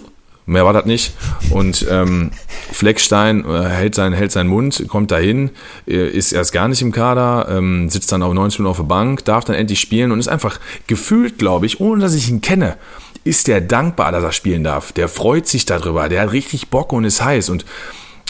mehr 0.48 0.66
war 0.66 0.74
das 0.74 0.86
nicht. 0.86 1.14
Und 1.52 1.86
ähm, 1.88 2.32
Fleckstein 2.72 3.46
äh, 3.46 3.64
hält, 3.66 3.94
sein, 3.94 4.12
hält 4.12 4.32
seinen 4.32 4.50
Mund, 4.50 4.84
kommt 4.88 5.12
dahin, 5.12 5.52
äh, 5.88 6.08
ist 6.10 6.32
erst 6.32 6.52
gar 6.52 6.68
nicht 6.68 6.82
im 6.82 6.92
Kader, 6.92 7.46
ähm, 7.48 7.92
sitzt 7.92 8.12
dann 8.12 8.24
auf 8.24 8.34
90 8.34 8.58
Minuten 8.58 8.72
auf 8.72 8.78
der 8.78 8.86
Bank, 8.86 9.24
darf 9.24 9.46
dann 9.46 9.56
endlich 9.56 9.80
spielen 9.80 10.12
und 10.12 10.18
ist 10.18 10.30
einfach 10.30 10.60
gefühlt, 10.88 11.38
glaube 11.38 11.68
ich, 11.68 11.80
ohne 11.80 12.02
dass 12.02 12.16
ich 12.16 12.28
ihn 12.28 12.42
kenne, 12.42 12.78
ist 13.24 13.48
der 13.48 13.62
dankbar, 13.62 14.12
dass 14.12 14.24
er 14.24 14.32
spielen 14.32 14.64
darf. 14.64 14.92
Der 14.94 15.08
freut 15.08 15.48
sich 15.48 15.66
darüber, 15.68 16.10
der 16.10 16.24
hat 16.24 16.32
richtig 16.32 16.70
Bock 16.70 16.92
und 16.92 17.04
ist 17.04 17.24
heiß. 17.24 17.50
Und 17.50 17.66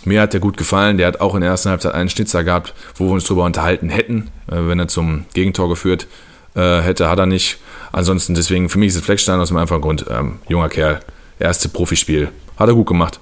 mir 0.03 0.19
hat 0.19 0.33
der 0.33 0.41
gut 0.41 0.57
gefallen. 0.57 0.97
Der 0.97 1.07
hat 1.07 1.21
auch 1.21 1.33
in 1.33 1.41
der 1.41 1.51
ersten 1.51 1.69
Halbzeit 1.69 1.93
einen 1.93 2.09
Schnitzer 2.09 2.43
gehabt, 2.43 2.73
wo 2.95 3.05
wir 3.05 3.13
uns 3.13 3.23
darüber 3.23 3.45
unterhalten 3.45 3.87
hätten, 3.87 4.31
äh, 4.51 4.67
wenn 4.67 4.79
er 4.79 4.89
zum 4.89 5.23
Gegentor 5.33 5.69
geführt 5.69 6.07
hätte, 6.53 7.07
hat 7.07 7.17
er 7.17 7.27
nicht. 7.27 7.59
Ansonsten 7.91 8.35
deswegen 8.35 8.69
für 8.69 8.79
mich 8.79 8.89
ist 8.89 8.95
es 8.95 9.01
Fleckstein 9.01 9.39
aus 9.39 9.49
dem 9.49 9.57
einfachen 9.57 9.81
Grund, 9.81 10.05
ähm, 10.09 10.39
junger 10.47 10.69
Kerl, 10.69 11.01
erste 11.39 11.69
Profispiel, 11.69 12.29
hat 12.57 12.69
er 12.69 12.75
gut 12.75 12.87
gemacht. 12.87 13.19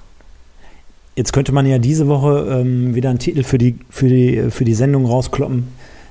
Jetzt 1.16 1.32
könnte 1.32 1.52
man 1.52 1.66
ja 1.66 1.78
diese 1.78 2.06
Woche 2.06 2.60
ähm, 2.60 2.94
wieder 2.94 3.10
einen 3.10 3.18
Titel 3.18 3.42
für 3.42 3.58
die, 3.58 3.76
für, 3.90 4.08
die, 4.08 4.50
für 4.50 4.64
die 4.64 4.74
Sendung 4.74 5.06
rauskloppen, 5.06 5.68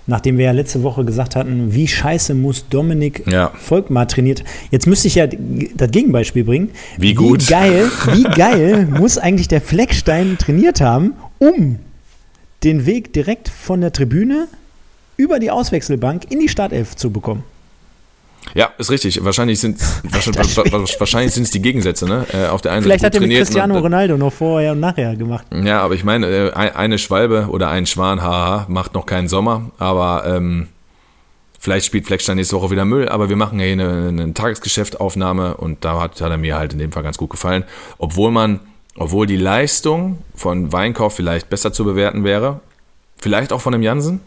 nachdem 0.08 0.38
wir 0.38 0.46
ja 0.46 0.52
letzte 0.52 0.84
Woche 0.84 1.06
gesagt 1.06 1.36
hatten, 1.36 1.74
wie 1.74 1.88
scheiße 1.88 2.36
muss 2.36 2.68
Dominik 2.68 3.24
ja. 3.32 3.52
Volkmar 3.56 4.08
trainiert. 4.08 4.44
Jetzt 4.72 4.88
müsste 4.88 5.08
ich 5.08 5.16
ja 5.16 5.28
das 5.28 5.92
Gegenbeispiel 5.92 6.44
bringen. 6.44 6.72
Wie 6.98 7.14
gut. 7.14 7.48
Wie 7.48 7.52
geil, 7.52 7.90
wie 8.14 8.24
geil 8.24 8.88
muss 9.00 9.18
eigentlich 9.18 9.48
der 9.48 9.62
Fleckstein 9.62 10.38
trainiert 10.38 10.82
haben, 10.82 11.14
um 11.38 11.80
den 12.64 12.86
Weg 12.86 13.14
direkt 13.14 13.48
von 13.48 13.80
der 13.80 13.94
Tribüne 13.94 14.48
über 15.16 15.40
die 15.40 15.50
Auswechselbank 15.50 16.30
in 16.30 16.40
die 16.40 16.50
Startelf 16.50 16.96
zu 16.96 17.10
bekommen. 17.12 17.44
Ja, 18.54 18.72
ist 18.78 18.92
richtig. 18.92 19.24
Wahrscheinlich 19.24 19.60
sind 19.60 19.80
wahrscheinlich, 21.00 21.34
sind 21.34 21.44
es 21.44 21.52
die 21.52 21.62
Gegensätze, 21.62 22.06
ne? 22.06 22.26
Äh, 22.34 22.48
auf 22.48 22.62
der 22.62 22.74
einen 22.74 22.84
Vielleicht 22.84 23.04
hat 23.04 23.16
er 23.16 23.22
mit 23.22 23.32
Cristiano 23.32 23.76
und, 23.76 23.84
Ronaldo 23.84 24.18
noch 24.18 24.34
vorher 24.34 24.72
und 24.72 24.80
nachher 24.80 25.16
gemacht. 25.16 25.46
Ja, 25.52 25.82
aber 25.82 25.94
ich 25.94 26.04
meine, 26.04 26.28
äh, 26.28 26.52
eine 26.54 26.98
Schwalbe 26.98 27.48
oder 27.50 27.70
ein 27.70 27.86
Schwan, 27.86 28.22
haha, 28.22 28.66
macht 28.68 28.94
noch 28.94 29.06
keinen 29.06 29.28
Sommer, 29.28 29.72
aber 29.78 30.24
ähm, 30.26 30.68
vielleicht 31.60 31.86
spielt 31.86 32.08
Fleckstein 32.08 32.38
nächste 32.38 32.56
Woche 32.56 32.72
wieder 32.72 32.86
Müll, 32.86 33.08
aber 33.10 33.30
wir 33.30 33.36
machen 33.36 33.60
ja 33.60 33.66
hier 33.66 33.74
eine, 33.74 34.08
eine 34.08 34.34
Tagesgeschäftaufnahme 34.34 35.58
und 35.58 35.86
da 35.86 36.00
hat, 36.02 36.20
hat 36.22 36.32
er 36.32 36.38
mir 36.38 36.58
halt 36.58 36.74
in 36.74 36.80
dem 36.80 36.92
Fall 36.92 37.04
ganz 37.04 37.18
gut 37.18 37.30
gefallen. 37.30 37.64
Obwohl 37.98 38.32
man, 38.32 38.60
obwohl 38.96 39.28
die 39.28 39.38
Leistung 39.38 40.20
von 40.36 40.72
Weinkauf 40.72 41.16
vielleicht 41.16 41.50
besser 41.50 41.72
zu 41.72 41.86
bewerten 41.86 42.24
wäre, 42.24 42.62
vielleicht 43.18 43.54
auch 43.54 43.62
von 43.62 43.74
dem 43.74 43.84
Jansen, 43.84 44.22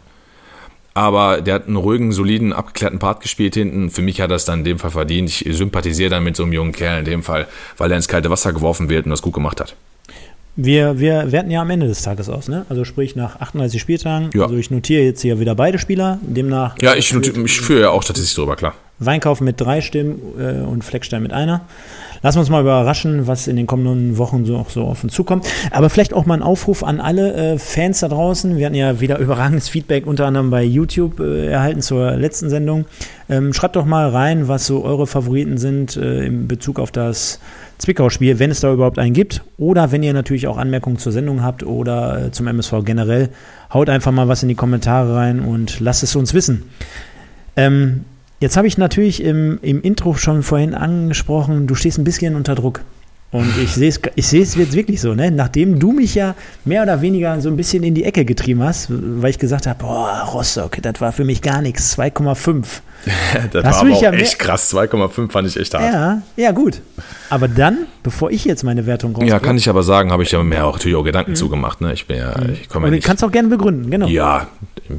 aber 0.95 1.41
der 1.41 1.55
hat 1.55 1.67
einen 1.67 1.77
ruhigen, 1.77 2.13
soliden, 2.13 2.53
abgeklärten 2.53 2.99
Part 2.99 3.21
gespielt 3.21 3.55
hinten. 3.55 3.91
Für 3.91 4.03
mich 4.03 4.21
hat 4.21 4.31
er 4.31 4.37
es 4.37 4.45
dann 4.45 4.61
in 4.61 4.65
dem 4.65 4.79
Fall 4.79 4.91
verdient. 4.91 5.29
Ich 5.29 5.57
sympathisiere 5.57 6.11
dann 6.11 6.25
mit 6.25 6.37
so 6.37 6.43
einem 6.43 6.53
jungen 6.53 6.73
Kerl 6.73 7.01
in 7.01 7.05
dem 7.05 7.23
Fall, 7.23 7.47
weil 7.79 7.91
er 7.91 7.97
ins 7.97 8.09
kalte 8.09 8.31
Wasser 8.31 8.53
geworfen 8.53 8.89
wird 8.89 9.07
und 9.07 9.11
das 9.11 9.23
gut 9.23 9.35
gemacht 9.35 9.61
hat. 9.61 9.75
Wir, 10.55 10.99
wir 10.99 11.33
werten 11.33 11.51
ja 11.51 11.63
am 11.63 11.71
Ende 11.71 11.87
des 11.89 12.03
Tages 12.03 12.29
aus, 12.29 12.49
ne? 12.49 12.67
Also 12.69 12.85
sprich 12.85 13.17
nach 13.17 13.41
38 13.41 13.81
Spieltagen. 13.81 14.29
Ja. 14.35 14.43
Also 14.43 14.57
ich 14.57 14.71
notiere 14.71 15.03
jetzt 15.03 15.23
hier 15.23 15.41
wieder 15.41 15.55
beide 15.55 15.79
Spieler, 15.79 16.19
demnach. 16.21 16.77
Ja, 16.83 16.95
ich, 16.95 17.11
notiere, 17.15 17.41
ich 17.41 17.59
führe 17.59 17.81
ja 17.81 17.91
auch 17.91 18.03
statistisch 18.03 18.35
drüber, 18.35 18.55
klar. 18.57 18.75
Weinkauf 18.99 19.41
mit 19.41 19.59
drei 19.59 19.81
Stimmen 19.81 20.21
äh, 20.39 20.61
und 20.61 20.85
Fleckstein 20.85 21.23
mit 21.23 21.33
einer. 21.33 21.63
Lassen 22.23 22.37
wir 22.37 22.41
uns 22.41 22.51
mal 22.51 22.61
überraschen, 22.61 23.27
was 23.27 23.49
in 23.49 23.57
den 23.57 23.67
kommenden 23.67 24.17
Wochen 24.17 24.45
so 24.45 24.57
auch 24.57 24.71
so 24.71 24.85
auf 24.85 25.03
uns 25.03 25.13
zukommt. 25.13 25.45
Aber 25.73 25.91
vielleicht 25.91 26.15
auch 26.15 26.25
mal 26.25 26.35
ein 26.35 26.43
Aufruf 26.43 26.85
an 26.85 27.01
alle 27.01 27.35
äh, 27.35 27.59
Fans 27.59 27.99
da 28.01 28.09
draußen. 28.09 28.57
Wir 28.57 28.67
hatten 28.67 28.77
ja 28.77 29.01
wieder 29.01 29.19
überragendes 29.21 29.69
Feedback 29.69 30.07
unter 30.07 30.27
anderem 30.27 30.51
bei 30.51 30.63
YouTube 30.63 31.19
äh, 31.19 31.49
erhalten 31.49 31.83
zur 31.83 32.13
letzten 32.13 32.49
Sendung. 32.49 32.85
Ähm, 33.29 33.53
schreibt 33.53 33.75
doch 33.75 33.87
mal 33.87 34.09
rein, 34.09 34.47
was 34.47 34.67
so 34.67 34.85
eure 34.85 35.09
Favoriten 35.09 35.59
sind 35.59 35.97
äh, 35.97 36.25
in 36.25 36.47
Bezug 36.47 36.79
auf 36.79 36.93
das 36.93 37.41
Zwickau-Spiel, 37.79 38.39
wenn 38.39 38.53
es 38.53 38.61
da 38.61 38.73
überhaupt 38.73 39.01
einen 39.01 39.15
gibt. 39.15 39.43
Oder 39.59 39.91
wenn 39.91 40.05
ihr 40.05 40.13
natürlich 40.13 40.47
auch 40.47 40.59
Anmerkungen 40.59 40.99
zur 40.99 41.11
Sendung 41.11 41.43
habt 41.43 41.65
oder 41.65 42.27
äh, 42.27 42.31
zum 42.31 42.47
MSV 42.47 42.85
generell, 42.85 43.31
haut 43.75 43.89
einfach 43.89 44.13
mal 44.13 44.29
was 44.29 44.45
in 44.45 44.49
die 44.49 44.55
Kommentare 44.55 45.17
rein 45.17 45.41
und 45.41 45.81
lasst 45.81 46.05
es 46.05 46.15
uns 46.15 46.35
wissen. 46.35 46.63
Ähm, 47.57 48.05
Jetzt 48.43 48.57
habe 48.57 48.67
ich 48.67 48.77
natürlich 48.77 49.23
im, 49.23 49.61
im 49.63 49.83
Intro 49.83 50.15
schon 50.15 50.43
vorhin 50.43 50.75
angesprochen, 50.75 51.69
du 51.69 51.77
stehst 51.77 51.99
ein 51.99 52.03
bisschen 52.03 52.35
unter 52.35 52.57
Druck. 52.57 52.81
Und 53.33 53.51
ich 53.57 53.73
sehe 53.73 53.89
es 53.89 53.99
ich 54.15 54.31
jetzt 54.33 54.75
wirklich 54.75 55.01
so, 55.01 55.15
ne? 55.15 55.31
Nachdem 55.31 55.79
du 55.79 55.93
mich 55.93 56.15
ja 56.15 56.35
mehr 56.67 56.83
oder 56.83 57.01
weniger 57.01 57.41
so 57.41 57.49
ein 57.49 57.57
bisschen 57.57 57.83
in 57.83 57.95
die 57.95 58.05
Ecke 58.05 58.27
getrieben 58.27 58.63
hast, 58.63 58.89
weil 58.91 59.31
ich 59.31 59.39
gesagt 59.39 59.67
habe, 59.67 59.83
boah, 59.83 60.29
Rostock, 60.35 60.77
das 60.83 61.01
war 61.01 61.13
für 61.13 61.25
mich 61.25 61.41
gar 61.41 61.63
nichts, 61.63 61.99
2,5. 61.99 62.65
das 63.51 63.65
war 63.65 63.81
aber 63.81 63.91
auch 63.91 64.03
ja 64.03 64.13
echt 64.13 64.39
krass, 64.39 64.73
2,5 64.75 65.31
fand 65.31 65.49
ich 65.49 65.57
echt 65.57 65.73
hart. 65.73 65.83
Ja, 65.83 66.23
ja, 66.37 66.51
gut. 66.53 66.83
Aber 67.31 67.49
dann, 67.49 67.87
bevor 68.03 68.31
ich 68.31 68.45
jetzt 68.45 68.65
meine 68.65 68.85
Wertung 68.85 69.13
rausbringe. 69.13 69.31
Ja, 69.31 69.39
kann 69.39 69.57
ich 69.57 69.67
aber 69.71 69.83
sagen, 69.83 70.13
habe 70.13 70.25
ich 70.25 70.33
ja 70.33 70.43
mir 70.43 70.67
auch 70.67 70.75
natürlich 70.75 70.97
auch 70.97 71.03
Gedanken 71.03 71.31
mhm. 71.31 71.37
zugemacht, 71.37 71.81
ne? 71.81 71.95
Ich 71.95 72.07
bin 72.07 72.19
ja, 72.19 72.39
mhm. 72.39 72.53
ich 72.53 72.69
komme 72.69 72.89
ja 72.89 72.91
nicht. 72.91 73.05
Du 73.05 73.09
kannst 73.09 73.25
auch 73.25 73.33
gerne 73.33 73.49
begründen, 73.49 73.91
genau. 73.91 74.09
Ja, 74.09 74.49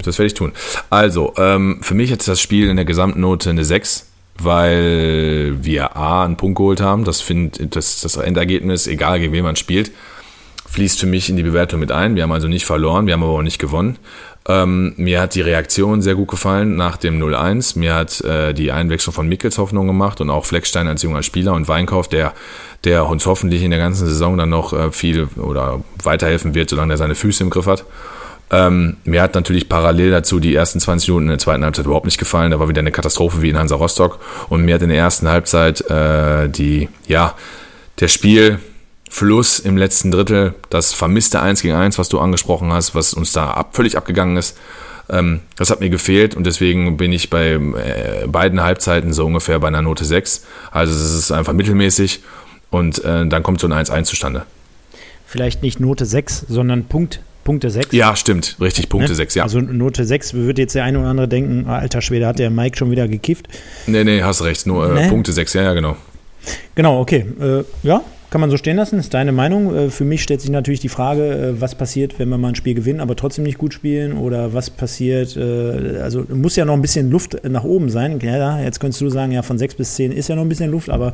das 0.03 0.17
werde 0.17 0.27
ich 0.27 0.34
tun. 0.34 0.53
Also, 0.89 1.34
ähm, 1.38 1.81
für 1.84 1.93
mich 1.93 2.09
jetzt 2.09 2.27
das 2.27 2.41
Spiel 2.41 2.67
in 2.67 2.77
der 2.77 2.86
Gesamtnote 2.86 3.51
eine 3.51 3.63
6 3.63 4.07
weil 4.39 5.57
wir 5.61 5.95
A, 5.95 6.25
einen 6.25 6.38
Punkt 6.38 6.57
geholt 6.57 6.81
haben. 6.81 7.03
Das, 7.03 7.21
find, 7.21 7.75
das, 7.75 8.01
das 8.01 8.17
Endergebnis, 8.17 8.88
egal 8.88 9.19
gegen 9.19 9.34
wen 9.34 9.43
man 9.43 9.55
spielt, 9.55 9.91
fließt 10.67 10.99
für 10.99 11.05
mich 11.05 11.29
in 11.29 11.38
die 11.38 11.43
Bewertung 11.43 11.79
mit 11.79 11.91
ein. 11.91 12.15
Wir 12.15 12.23
haben 12.23 12.31
also 12.31 12.47
nicht 12.47 12.65
verloren, 12.65 13.05
wir 13.05 13.13
haben 13.13 13.23
aber 13.23 13.34
auch 13.34 13.43
nicht 13.43 13.59
gewonnen. 13.59 13.97
Ähm, 14.45 14.93
mir 14.97 15.21
hat 15.21 15.36
die 15.36 15.41
Reaktion 15.41 16.01
sehr 16.01 16.15
gut 16.15 16.27
gefallen 16.27 16.75
nach 16.75 16.97
dem 16.97 17.21
0-1. 17.21 17.79
Mir 17.79 17.95
hat 17.95 18.19
äh, 18.21 18.53
die 18.53 18.71
Einwechslung 18.71 19.13
von 19.13 19.27
Mickels 19.27 19.57
Hoffnung 19.57 19.88
gemacht 19.88 20.19
und 20.19 20.29
auch 20.29 20.45
Fleckstein 20.45 20.88
als 20.88 21.01
junger 21.01 21.23
Spieler 21.23 21.53
und 21.53 21.67
Weinkauf, 21.69 22.09
der, 22.09 22.34
der 22.84 23.05
uns 23.05 23.25
hoffentlich 23.25 23.63
in 23.63 23.71
der 23.71 23.79
ganzen 23.79 24.05
Saison 24.05 24.38
dann 24.38 24.49
noch 24.49 24.73
äh, 24.73 24.91
viel 24.91 25.29
oder 25.38 25.81
weiterhelfen 26.03 26.55
wird, 26.55 26.69
solange 26.69 26.93
er 26.93 26.97
seine 26.97 27.15
Füße 27.15 27.43
im 27.43 27.49
Griff 27.49 27.67
hat. 27.67 27.86
Ähm, 28.54 28.97
mir 29.04 29.24
hat 29.24 29.34
natürlich 29.34 29.68
parallel 29.68 30.12
dazu 30.12 30.39
die 30.39 30.54
ersten 30.54 30.80
20 30.80 31.10
Minuten 31.10 31.26
in 31.26 31.30
der 31.30 31.39
zweiten 31.39 31.64
Halbzeit 31.64 31.86
überhaupt 31.86 32.06
nicht 32.06 32.20
gefallen. 32.20 32.51
Da 32.51 32.60
war 32.60 32.70
wieder 32.70 32.82
eine 32.82 32.91
Katastrophe 32.91 33.41
wie 33.41 33.49
in 33.49 33.58
Hansa 33.58 33.76
Rostock. 33.76 34.20
Und 34.47 34.64
mir 34.64 34.76
hat 34.76 34.84
in 34.84 34.89
der 34.89 34.97
ersten 34.99 35.28
Halbzeit 35.28 35.82
äh, 35.89 36.49
die, 36.49 36.88
ja, 37.08 37.34
der 37.99 38.10
Spielfluss 38.10 39.58
im 39.58 39.76
letzten 39.76 40.12
Drittel, 40.12 40.54
das 40.70 40.93
vermisste 40.93 41.41
1 41.41 41.64
gegen 41.64 41.74
1, 41.74 41.97
was 41.97 42.10
du 42.10 42.20
angesprochen 42.20 42.72
hast, 42.72 42.93
was 42.93 43.16
uns 43.16 43.32
da 43.32 43.49
ab, 43.49 43.76
völlig 43.76 43.97
abgegangen 43.97 44.38
ist, 44.38 44.56
ähm, 45.10 45.39
das 45.56 45.72
hat 45.72 45.80
mir 45.80 45.89
gefehlt 45.89 46.36
und 46.36 46.45
deswegen 46.45 46.95
bin 46.95 47.12
ich 47.12 47.32
bei 47.32 47.54
äh, 47.54 48.28
beiden 48.28 48.62
Halbzeiten 48.62 49.14
so 49.14 49.26
ungefähr 49.26 49.60
bei 49.60 49.68
einer 49.68 49.82
Note 49.82 50.06
6. 50.06 50.45
Also 50.70 50.93
es 50.93 51.14
ist 51.16 51.32
einfach 51.32 51.54
mittelmäßig 51.54 52.22
und 52.70 53.04
äh, 53.04 53.26
dann 53.26 53.41
kommt 53.41 53.60
so 53.60 53.68
ein 53.68 53.74
1-1 53.74 54.04
zustande. 54.04 54.45
Vielleicht 55.26 55.64
nicht 55.64 55.80
Note 55.80 56.06
6, 56.06 56.45
sondern 56.47 56.86
Punkt 56.86 57.20
Punkte 57.44 57.70
6. 57.70 57.91
Ja, 57.91 58.16
stimmt, 58.16 58.58
richtig, 58.60 58.89
Punkte 58.89 59.12
ne? 59.12 59.16
6, 59.16 59.36
ja. 59.36 59.44
Also 59.44 59.60
Note 59.60 60.06
6 60.06 60.34
würde 60.34 60.62
jetzt 60.62 60.76
der 60.76 60.84
eine 60.84 61.00
oder 61.00 61.10
andere 61.10 61.28
denken, 61.28 61.66
ah, 61.68 61.80
alter 61.80 62.02
Schwede, 62.02 62.28
hat 62.28 62.39
der 62.39 62.50
Mike 62.50 62.78
schon 62.78 62.91
wieder 62.91 63.08
gekifft. 63.08 63.48
Nee, 63.86 64.04
nee, 64.04 64.22
hast 64.22 64.44
recht, 64.44 64.66
nur 64.66 64.89
äh, 64.89 65.04
ne? 65.04 65.10
Punkte 65.10 65.34
6, 65.34 65.54
ja, 65.54 65.64
ja, 65.64 65.74
genau. 65.74 65.98
Genau, 66.76 67.00
okay. 67.00 67.26
Äh, 67.39 67.64
ja, 67.84 68.02
kann 68.34 68.41
man 68.41 68.49
so 68.49 68.57
stehen 68.57 68.77
lassen, 68.77 68.97
ist 68.97 69.13
deine 69.13 69.31
Meinung. 69.31 69.75
Äh, 69.75 69.89
für 69.91 70.05
mich 70.05 70.23
stellt 70.23 70.41
sich 70.41 70.49
natürlich 70.49 70.79
die 70.79 70.89
Frage, 70.89 71.23
äh, 71.23 71.61
was 71.61 71.75
passiert, 71.75 72.17
wenn 72.17 72.29
wir 72.29 72.39
mal 72.39 72.47
ein 72.47 72.55
Spiel 72.55 72.73
gewinnen, 72.73 72.99
aber 72.99 73.15
trotzdem 73.15 73.43
nicht 73.43 73.59
gut 73.59 73.75
spielen 73.75 74.17
oder 74.17 74.55
was 74.55 74.71
passiert, 74.71 75.38
äh, 75.38 75.99
also 76.01 76.25
muss 76.34 76.55
ja 76.55 76.65
noch 76.65 76.73
ein 76.73 76.81
bisschen 76.81 77.11
Luft 77.11 77.47
nach 77.47 77.63
oben 77.63 77.91
sein. 77.91 78.19
Ja, 78.23 78.59
jetzt 78.59 78.79
könntest 78.79 79.01
du 79.01 79.09
sagen, 79.09 79.34
ja, 79.34 79.43
von 79.43 79.59
6 79.59 79.75
bis 79.75 79.93
10 79.93 80.11
ist 80.11 80.29
ja 80.29 80.36
noch 80.36 80.41
ein 80.41 80.49
bisschen 80.49 80.71
Luft, 80.71 80.89
aber 80.89 81.13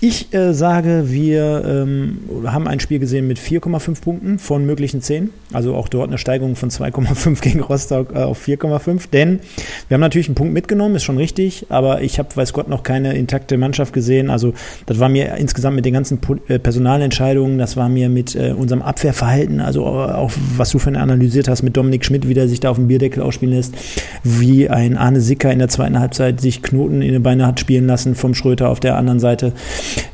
ich 0.00 0.34
äh, 0.34 0.52
sage, 0.52 1.04
wir 1.06 1.62
ähm, 1.64 2.18
haben 2.44 2.66
ein 2.66 2.80
Spiel 2.80 2.98
gesehen 2.98 3.28
mit 3.28 3.38
4,5 3.38 4.00
Punkten 4.00 4.38
von 4.40 4.66
möglichen 4.66 5.00
10, 5.00 5.30
also 5.52 5.76
auch 5.76 5.88
dort 5.88 6.08
eine 6.08 6.18
Steigerung 6.18 6.56
von 6.56 6.70
2,5 6.70 7.40
gegen 7.40 7.60
Rostock 7.60 8.16
äh, 8.16 8.18
auf 8.18 8.44
4,5, 8.44 9.10
denn 9.12 9.38
wir 9.86 9.94
haben 9.94 10.00
natürlich 10.00 10.26
einen 10.26 10.34
Punkt 10.34 10.54
mitgenommen, 10.54 10.96
ist 10.96 11.04
schon 11.04 11.18
richtig, 11.18 11.66
aber 11.68 12.02
ich 12.02 12.18
habe, 12.18 12.34
weiß 12.34 12.52
Gott, 12.52 12.68
noch 12.68 12.82
keine 12.82 13.14
intakte 13.14 13.56
Mannschaft 13.58 13.92
gesehen, 13.92 14.28
also 14.28 14.54
das 14.86 14.98
war 14.98 15.08
mir 15.08 15.36
insgesamt 15.36 15.76
mit 15.76 15.84
den 15.84 15.94
ganzen 15.94 16.18
äh, 16.18 16.31
Personalentscheidungen, 16.36 17.58
das 17.58 17.76
war 17.76 17.88
mir 17.88 18.08
mit 18.08 18.34
äh, 18.34 18.54
unserem 18.56 18.82
Abwehrverhalten, 18.82 19.60
also 19.60 19.86
auch 19.86 20.32
was 20.56 20.70
du 20.70 20.78
für 20.78 20.92
analysiert 20.98 21.48
hast 21.48 21.62
mit 21.62 21.76
Dominik 21.76 22.04
Schmidt, 22.04 22.28
wie 22.28 22.34
der 22.34 22.48
sich 22.48 22.60
da 22.60 22.70
auf 22.70 22.76
dem 22.76 22.88
Bierdeckel 22.88 23.22
ausspielen 23.22 23.54
lässt, 23.54 23.74
wie 24.24 24.68
ein 24.68 24.96
Arne 24.96 25.20
Sicker 25.20 25.52
in 25.52 25.58
der 25.58 25.68
zweiten 25.68 25.98
Halbzeit 25.98 26.40
sich 26.40 26.62
Knoten 26.62 27.02
in 27.02 27.12
die 27.12 27.18
Beine 27.18 27.46
hat 27.46 27.60
spielen 27.60 27.86
lassen 27.86 28.14
vom 28.14 28.34
Schröter 28.34 28.68
auf 28.68 28.80
der 28.80 28.96
anderen 28.96 29.20
Seite, 29.20 29.52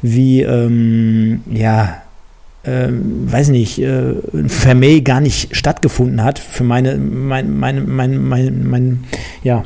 wie, 0.03 0.43
ähm, 0.43 1.41
ja, 1.53 2.03
ähm, 2.65 3.31
weiß 3.31 3.49
nicht, 3.49 3.81
äh, 3.81 4.15
Vermey 4.47 5.01
gar 5.01 5.21
nicht 5.21 5.57
stattgefunden 5.57 6.23
hat, 6.23 6.39
für 6.39 6.65
meine, 6.65 6.97
mein, 6.97 7.57
meine, 7.57 7.81
mein, 7.81 8.23
mein, 8.23 8.69
mein, 8.69 9.05
ja, 9.43 9.65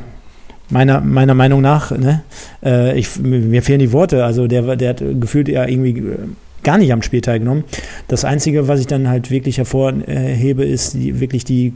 meiner, 0.69 1.01
meiner 1.01 1.33
Meinung 1.33 1.61
nach, 1.61 1.91
ne? 1.91 2.23
Äh, 2.63 2.97
ich, 2.97 3.19
mir 3.19 3.61
fehlen 3.61 3.79
die 3.79 3.91
Worte. 3.91 4.25
Also 4.25 4.47
der, 4.47 4.75
der 4.75 4.89
hat 4.89 5.03
gefühlt 5.19 5.47
ja 5.47 5.65
irgendwie 5.65 5.99
äh, 5.99 6.17
gar 6.63 6.77
nicht 6.77 6.91
am 6.91 7.01
Spiel 7.01 7.21
teilgenommen. 7.21 7.63
Das 8.07 8.25
Einzige, 8.25 8.67
was 8.67 8.79
ich 8.79 8.87
dann 8.87 9.07
halt 9.07 9.31
wirklich 9.31 9.57
hervorhebe, 9.57 10.63
ist 10.63 10.93
die, 10.93 11.19
wirklich 11.19 11.43
die 11.43 11.73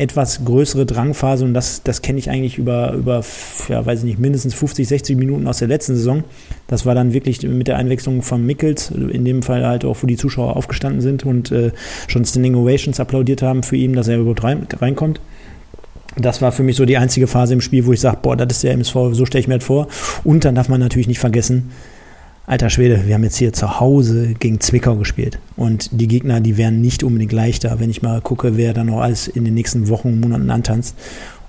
etwas 0.00 0.46
größere 0.46 0.86
Drangphase 0.86 1.44
und 1.44 1.52
das, 1.52 1.82
das 1.82 2.00
kenne 2.00 2.18
ich 2.18 2.30
eigentlich 2.30 2.56
über, 2.56 2.92
über, 2.92 3.22
ja, 3.68 3.84
weiß 3.84 3.98
ich 3.98 4.04
nicht, 4.06 4.18
mindestens 4.18 4.54
50, 4.54 4.88
60 4.88 5.18
Minuten 5.18 5.46
aus 5.46 5.58
der 5.58 5.68
letzten 5.68 5.94
Saison. 5.94 6.24
Das 6.68 6.86
war 6.86 6.94
dann 6.94 7.12
wirklich 7.12 7.42
mit 7.42 7.68
der 7.68 7.76
Einwechslung 7.76 8.22
von 8.22 8.44
Mickels, 8.46 8.90
in 8.90 9.26
dem 9.26 9.42
Fall 9.42 9.66
halt 9.66 9.84
auch, 9.84 9.98
wo 10.00 10.06
die 10.06 10.16
Zuschauer 10.16 10.56
aufgestanden 10.56 11.02
sind 11.02 11.26
und 11.26 11.52
äh, 11.52 11.72
schon 12.06 12.24
Standing 12.24 12.54
Ovations 12.54 12.98
applaudiert 12.98 13.42
haben 13.42 13.62
für 13.62 13.76
ihn, 13.76 13.92
dass 13.92 14.08
er 14.08 14.18
überhaupt 14.18 14.42
rein, 14.42 14.66
reinkommt. 14.80 15.20
Das 16.16 16.40
war 16.40 16.50
für 16.50 16.62
mich 16.62 16.76
so 16.76 16.86
die 16.86 16.96
einzige 16.96 17.26
Phase 17.26 17.52
im 17.52 17.60
Spiel, 17.60 17.84
wo 17.84 17.92
ich 17.92 18.00
sage, 18.00 18.18
boah, 18.22 18.36
das 18.36 18.56
ist 18.56 18.64
der 18.64 18.72
MSV, 18.72 18.94
so 19.12 19.26
stelle 19.26 19.40
ich 19.40 19.48
mir 19.48 19.58
das 19.58 19.66
vor. 19.66 19.86
Und 20.24 20.46
dann 20.46 20.54
darf 20.54 20.70
man 20.70 20.80
natürlich 20.80 21.08
nicht 21.08 21.20
vergessen, 21.20 21.72
alter 22.50 22.68
Schwede, 22.68 23.06
wir 23.06 23.14
haben 23.14 23.22
jetzt 23.22 23.36
hier 23.36 23.52
zu 23.52 23.78
Hause 23.78 24.34
gegen 24.34 24.58
Zwickau 24.58 24.96
gespielt. 24.96 25.38
Und 25.56 25.88
die 25.92 26.08
Gegner, 26.08 26.40
die 26.40 26.56
wären 26.56 26.80
nicht 26.80 27.04
unbedingt 27.04 27.30
leichter, 27.30 27.78
wenn 27.78 27.90
ich 27.90 28.02
mal 28.02 28.20
gucke, 28.20 28.56
wer 28.56 28.74
da 28.74 28.82
noch 28.82 29.02
alles 29.02 29.28
in 29.28 29.44
den 29.44 29.54
nächsten 29.54 29.88
Wochen, 29.88 30.18
Monaten 30.18 30.50
antanzt. 30.50 30.96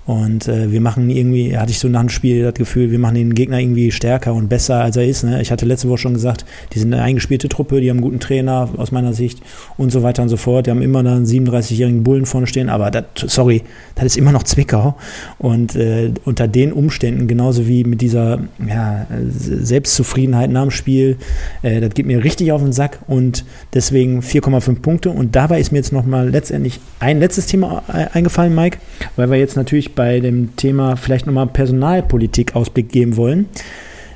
Und 0.04 0.48
äh, 0.48 0.72
wir 0.72 0.80
machen 0.80 1.10
irgendwie, 1.10 1.56
hatte 1.56 1.70
ich 1.70 1.78
so 1.78 1.88
nach 1.88 2.00
dem 2.00 2.08
Spiel 2.08 2.42
das 2.42 2.54
Gefühl, 2.54 2.90
wir 2.90 2.98
machen 2.98 3.14
den 3.14 3.34
Gegner 3.34 3.60
irgendwie 3.60 3.92
stärker 3.92 4.34
und 4.34 4.48
besser, 4.48 4.82
als 4.82 4.96
er 4.96 5.06
ist. 5.06 5.22
Ne? 5.22 5.40
Ich 5.40 5.52
hatte 5.52 5.64
letzte 5.64 5.88
Woche 5.88 5.98
schon 5.98 6.14
gesagt, 6.14 6.44
die 6.72 6.80
sind 6.80 6.92
eine 6.92 7.02
eingespielte 7.02 7.48
Truppe, 7.48 7.80
die 7.80 7.88
haben 7.88 7.98
einen 7.98 8.04
guten 8.04 8.18
Trainer 8.18 8.68
aus 8.76 8.90
meiner 8.90 9.12
Sicht 9.12 9.40
und 9.76 9.92
so 9.92 10.02
weiter 10.02 10.22
und 10.22 10.28
so 10.28 10.36
fort. 10.36 10.66
Die 10.66 10.70
haben 10.70 10.82
immer 10.82 11.04
da 11.04 11.14
einen 11.14 11.24
37-jährigen 11.24 12.02
Bullen 12.02 12.26
vorne 12.26 12.48
stehen, 12.48 12.68
aber 12.68 12.90
das, 12.90 13.04
sorry, 13.26 13.62
das 13.94 14.06
ist 14.06 14.16
immer 14.16 14.32
noch 14.32 14.42
Zwickau. 14.42 14.96
Und 15.38 15.76
äh, 15.76 16.10
unter 16.24 16.48
den 16.48 16.72
Umständen, 16.72 17.28
genauso 17.28 17.68
wie 17.68 17.84
mit 17.84 18.00
dieser 18.00 18.40
ja, 18.66 19.06
Selbstzufriedenheit 19.30 20.50
nach 20.50 20.62
dem 20.62 20.70
Spiel, 20.72 21.16
äh, 21.62 21.80
das 21.80 21.94
geht 21.94 22.06
mir 22.06 22.24
richtig 22.24 22.50
auf 22.50 22.60
den 22.60 22.72
Sack 22.72 22.98
und 23.06 23.44
deswegen 23.72 24.18
4,5 24.20 24.80
Punkte. 24.80 25.10
Und 25.10 25.36
dabei 25.36 25.60
ist 25.60 25.70
mir 25.70 25.78
jetzt 25.78 25.92
nochmal 25.92 26.28
letztendlich 26.28 26.80
ein 26.98 27.20
letztes 27.20 27.46
Thema 27.46 27.84
eingefallen, 28.12 28.52
Mike, 28.52 28.78
weil 29.14 29.30
wir 29.30 29.38
jetzt 29.38 29.56
natürlich 29.56 29.91
bei 29.94 30.20
dem 30.20 30.56
Thema 30.56 30.96
vielleicht 30.96 31.26
nochmal 31.26 31.46
Personalpolitik 31.46 32.54
Ausblick 32.54 32.90
geben 32.90 33.16
wollen. 33.16 33.46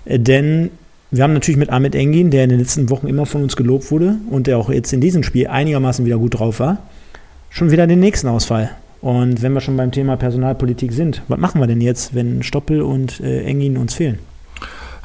Äh, 0.04 0.18
denn 0.18 0.70
wir 1.10 1.22
haben 1.22 1.32
natürlich 1.32 1.58
mit 1.58 1.70
Ahmed 1.70 1.94
Engin, 1.94 2.30
der 2.30 2.44
in 2.44 2.50
den 2.50 2.58
letzten 2.58 2.90
Wochen 2.90 3.06
immer 3.06 3.26
von 3.26 3.42
uns 3.42 3.56
gelobt 3.56 3.90
wurde 3.90 4.16
und 4.30 4.46
der 4.46 4.58
auch 4.58 4.70
jetzt 4.70 4.92
in 4.92 5.00
diesem 5.00 5.22
Spiel 5.22 5.46
einigermaßen 5.46 6.04
wieder 6.04 6.18
gut 6.18 6.38
drauf 6.38 6.60
war, 6.60 6.78
schon 7.50 7.70
wieder 7.70 7.86
den 7.86 8.00
nächsten 8.00 8.28
Ausfall. 8.28 8.70
Und 9.00 9.40
wenn 9.42 9.52
wir 9.52 9.60
schon 9.60 9.76
beim 9.76 9.92
Thema 9.92 10.16
Personalpolitik 10.16 10.92
sind, 10.92 11.22
was 11.28 11.38
machen 11.38 11.60
wir 11.60 11.66
denn 11.66 11.80
jetzt, 11.80 12.14
wenn 12.14 12.42
Stoppel 12.42 12.82
und 12.82 13.20
äh, 13.20 13.44
Engin 13.44 13.76
uns 13.76 13.94
fehlen? 13.94 14.18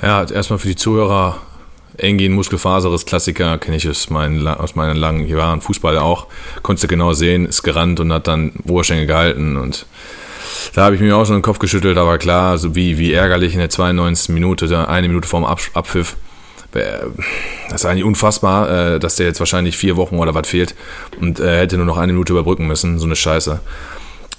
Ja, 0.02 0.24
erstmal 0.24 0.58
für 0.58 0.70
die 0.70 0.76
Zuhörer, 0.76 1.38
Engin, 1.98 2.34
Muskelfaseres, 2.34 3.06
Klassiker, 3.06 3.60
kenne 3.60 3.78
ich 3.78 3.88
aus 3.88 4.10
meinen, 4.10 4.48
aus 4.48 4.76
meinen 4.76 4.98
langen 4.98 5.28
Jahren, 5.28 5.62
Fußball 5.62 5.98
auch, 5.98 6.28
konntest 6.64 6.86
du 6.86 6.88
genau 6.88 7.14
sehen, 7.14 7.46
ist 7.46 7.62
gerannt 7.62 8.00
und 8.00 8.12
hat 8.12 8.28
dann 8.28 8.54
Oberschenke 8.68 9.06
gehalten 9.06 9.58
und 9.58 9.86
da 10.74 10.86
habe 10.86 10.96
ich 10.96 11.02
mir 11.02 11.16
auch 11.16 11.26
schon 11.26 11.38
den 11.38 11.42
Kopf 11.42 11.60
geschüttelt, 11.60 11.98
aber 11.98 12.18
klar, 12.18 12.58
so 12.58 12.76
wie, 12.76 12.98
wie 12.98 13.14
ärgerlich 13.14 13.54
in 13.54 13.60
der 13.60 13.70
92. 13.70 14.30
Minute, 14.30 14.88
eine 14.88 15.08
Minute 15.08 15.28
vorm 15.28 15.46
Abpfiff. 15.46 16.16
Äh, 16.74 16.84
das 17.70 17.82
ist 17.82 17.86
eigentlich 17.86 18.04
unfassbar, 18.04 18.70
äh, 18.96 19.00
dass 19.00 19.16
der 19.16 19.28
jetzt 19.28 19.40
wahrscheinlich 19.40 19.78
vier 19.78 19.98
Wochen 19.98 20.18
oder 20.18 20.34
was 20.34 20.48
fehlt 20.48 20.76
und 21.20 21.40
er 21.40 21.60
hätte 21.60 21.78
nur 21.78 21.86
noch 21.86 21.98
eine 21.98 22.14
Minute 22.14 22.34
überbrücken 22.34 22.68
müssen. 22.68 23.00
So 23.00 23.06
eine 23.06 23.16
Scheiße. 23.16 23.60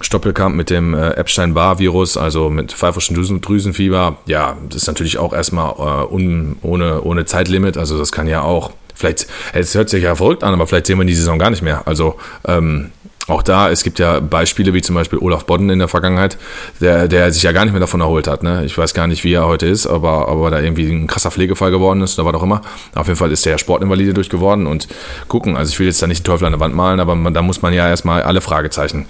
Stoppelkamp 0.01 0.57
mit 0.57 0.71
dem 0.71 0.95
äh, 0.95 1.11
Epstein-Barr-Virus, 1.11 2.17
also 2.17 2.51
mit 2.51 2.73
pfeiferschen 2.73 3.15
Drüsenfieber. 3.15 4.17
Ja, 4.27 4.57
das 4.69 4.83
ist 4.83 4.87
natürlich 4.89 5.19
auch 5.19 5.33
erstmal 5.33 5.75
un, 6.11 6.57
ohne, 6.63 7.03
ohne 7.03 7.25
Zeitlimit. 7.25 7.77
Also 7.77 7.99
das 7.99 8.11
kann 8.11 8.27
ja 8.27 8.43
auch, 8.43 8.73
vielleicht, 8.95 9.29
es 9.53 9.75
hört 9.77 9.91
sich 9.91 10.03
ja 10.03 10.17
verrückt 10.17 10.43
an, 10.43 10.55
aber 10.55 10.67
vielleicht 10.67 10.87
sehen 10.87 10.99
wir 10.99 11.05
die 11.05 11.15
Saison 11.15 11.39
gar 11.39 11.51
nicht 11.51 11.63
mehr. 11.63 11.87
Also 11.87 12.17
ähm, 12.49 12.91
auch 13.29 13.43
da, 13.43 13.71
es 13.71 13.85
gibt 13.85 13.99
ja 14.01 14.19
Beispiele 14.19 14.75
wie 14.75 14.83
zum 14.83 14.97
Beispiel 14.97 15.19
Olaf 15.19 15.45
Bodden 15.45 15.71
in 15.71 15.79
der 15.79 15.89
Vergangenheit, 15.89 16.39
der, 16.81 17.07
der 17.07 17.33
sich 17.33 17.43
ja 17.45 17.53
gar 17.53 17.65
nicht 17.65 17.73
mehr 17.73 17.81
davon 17.81 18.01
erholt 18.01 18.27
hat. 18.27 18.43
Ne? 18.43 18.65
Ich 18.65 18.77
weiß 18.77 18.95
gar 18.95 19.07
nicht, 19.07 19.23
wie 19.23 19.33
er 19.33 19.47
heute 19.47 19.67
ist, 19.67 19.87
aber, 19.87 20.29
aber 20.29 20.51
da 20.51 20.61
irgendwie 20.61 20.91
ein 20.91 21.07
krasser 21.07 21.31
Pflegefall 21.31 21.71
geworden 21.71 22.01
ist 22.03 22.19
oder 22.19 22.27
was 22.27 22.35
auch 22.35 22.43
immer. 22.43 22.63
Auf 22.95 23.07
jeden 23.07 23.19
Fall 23.19 23.31
ist 23.31 23.45
der 23.45 23.53
ja 23.53 23.59
Sportinvalide 23.59 24.13
durchgeworden 24.13 24.67
und 24.67 24.89
gucken. 25.29 25.57
Also 25.57 25.71
ich 25.71 25.79
will 25.79 25.87
jetzt 25.87 26.03
da 26.03 26.09
nicht 26.09 26.21
den 26.21 26.25
Teufel 26.25 26.47
an 26.47 26.53
der 26.53 26.61
Wand 26.61 26.75
malen, 26.75 26.99
aber 26.99 27.15
man, 27.15 27.33
da 27.33 27.43
muss 27.43 27.63
man 27.63 27.73
ja 27.73 27.89
erstmal 27.89 28.23
alle 28.23 28.41
Fragezeichen 28.41 29.07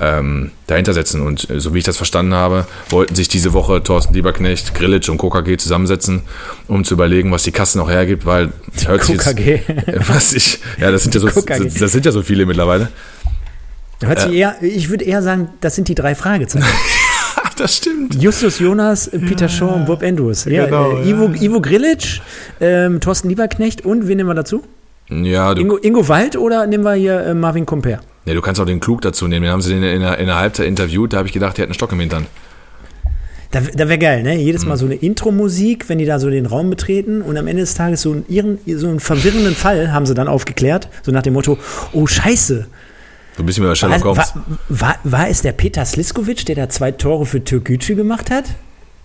ähm, 0.00 0.50
dahinter 0.66 0.92
setzen. 0.92 1.22
Und 1.22 1.48
äh, 1.48 1.60
so 1.60 1.72
wie 1.72 1.78
ich 1.78 1.84
das 1.84 1.96
verstanden 1.96 2.34
habe, 2.34 2.66
wollten 2.90 3.14
sich 3.14 3.28
diese 3.28 3.52
Woche 3.52 3.82
Thorsten 3.82 4.12
Lieberknecht, 4.14 4.74
Grillitsch 4.74 5.08
und 5.08 5.18
KKG 5.18 5.56
zusammensetzen, 5.56 6.22
um 6.66 6.82
zu 6.84 6.94
überlegen, 6.94 7.30
was 7.30 7.44
die 7.44 7.52
Kasse 7.52 7.78
noch 7.78 7.88
hergibt, 7.88 8.26
weil 8.26 8.52
hört 8.86 9.04
sich 9.04 9.18
was 10.08 10.32
ich, 10.32 10.58
ja, 10.80 10.90
das 10.90 11.04
sind 11.04 11.14
ja 11.14 11.20
so, 11.20 11.28
das 11.28 11.92
sind 11.92 12.04
ja 12.04 12.12
so 12.12 12.22
viele 12.22 12.44
mittlerweile. 12.44 12.88
Hört 14.06 14.20
sich 14.20 14.32
eher, 14.32 14.56
ich 14.60 14.90
würde 14.90 15.04
eher 15.04 15.22
sagen, 15.22 15.48
das 15.60 15.74
sind 15.74 15.88
die 15.88 15.94
drei 15.94 16.14
Fragezeichen. 16.14 16.66
das 17.56 17.76
stimmt. 17.76 18.20
Justus 18.20 18.58
Jonas, 18.58 19.10
Peter 19.10 19.46
ja. 19.46 19.48
Shaw 19.48 19.74
und 19.74 19.86
Bob 19.86 20.02
Andrews. 20.02 20.44
Ja, 20.44 20.66
genau, 20.66 20.98
äh, 20.98 21.08
Ivo, 21.08 21.28
ja. 21.28 21.42
Ivo 21.42 21.60
Grilic, 21.60 22.20
ähm, 22.60 23.00
Thorsten 23.00 23.28
Lieberknecht 23.28 23.84
und 23.84 24.08
wen 24.08 24.16
nehmen 24.16 24.28
wir 24.28 24.34
dazu? 24.34 24.62
Ja, 25.10 25.52
Ingo, 25.52 25.76
Ingo 25.76 26.08
Wald 26.08 26.36
oder 26.36 26.66
nehmen 26.66 26.84
wir 26.84 26.94
hier 26.94 27.20
äh, 27.20 27.34
Marvin 27.34 27.66
Comper? 27.66 28.00
Ja, 28.24 28.34
du 28.34 28.40
kannst 28.40 28.60
auch 28.60 28.66
den 28.66 28.80
Klug 28.80 29.00
dazu 29.02 29.26
nehmen. 29.26 29.44
Den 29.44 29.52
haben 29.52 29.62
sie 29.62 29.74
in, 29.74 29.82
in, 29.82 30.00
der, 30.00 30.18
in 30.18 30.26
der 30.26 30.36
Halbzeit 30.36 30.66
interviewt, 30.66 31.12
da 31.12 31.18
habe 31.18 31.28
ich 31.28 31.34
gedacht, 31.34 31.56
der 31.56 31.64
hat 31.64 31.68
einen 31.68 31.74
Stock 31.74 31.92
im 31.92 32.00
Hintern. 32.00 32.26
Da, 33.50 33.60
da 33.60 33.88
wäre 33.88 33.98
geil, 33.98 34.22
ne? 34.22 34.36
Jedes 34.36 34.64
Mal 34.64 34.76
mhm. 34.76 34.78
so 34.78 34.86
eine 34.86 34.94
Intro-Musik, 34.94 35.88
wenn 35.90 35.98
die 35.98 36.06
da 36.06 36.18
so 36.18 36.30
den 36.30 36.46
Raum 36.46 36.70
betreten 36.70 37.20
und 37.20 37.36
am 37.36 37.46
Ende 37.46 37.62
des 37.62 37.74
Tages 37.74 38.00
so 38.00 38.12
einen, 38.12 38.24
ihren, 38.28 38.58
so 38.66 38.88
einen 38.88 38.98
verwirrenden 38.98 39.54
Fall 39.54 39.92
haben 39.92 40.06
sie 40.06 40.14
dann 40.14 40.26
aufgeklärt, 40.26 40.88
so 41.02 41.12
nach 41.12 41.22
dem 41.22 41.34
Motto, 41.34 41.58
oh 41.92 42.06
Scheiße, 42.06 42.66
so 43.36 43.42
ein 43.42 43.46
bisschen 43.46 43.64
über 43.64 43.74
Sherlock 43.74 44.04
Holmes. 44.04 44.34
War, 44.34 44.44
war, 44.68 44.96
war, 45.04 45.28
es 45.28 45.42
der 45.42 45.52
Peter 45.52 45.84
Sliskovic, 45.84 46.44
der 46.46 46.56
da 46.56 46.68
zwei 46.68 46.92
Tore 46.92 47.26
für 47.26 47.42
Türkgücü 47.42 47.94
gemacht 47.94 48.30
hat? 48.30 48.44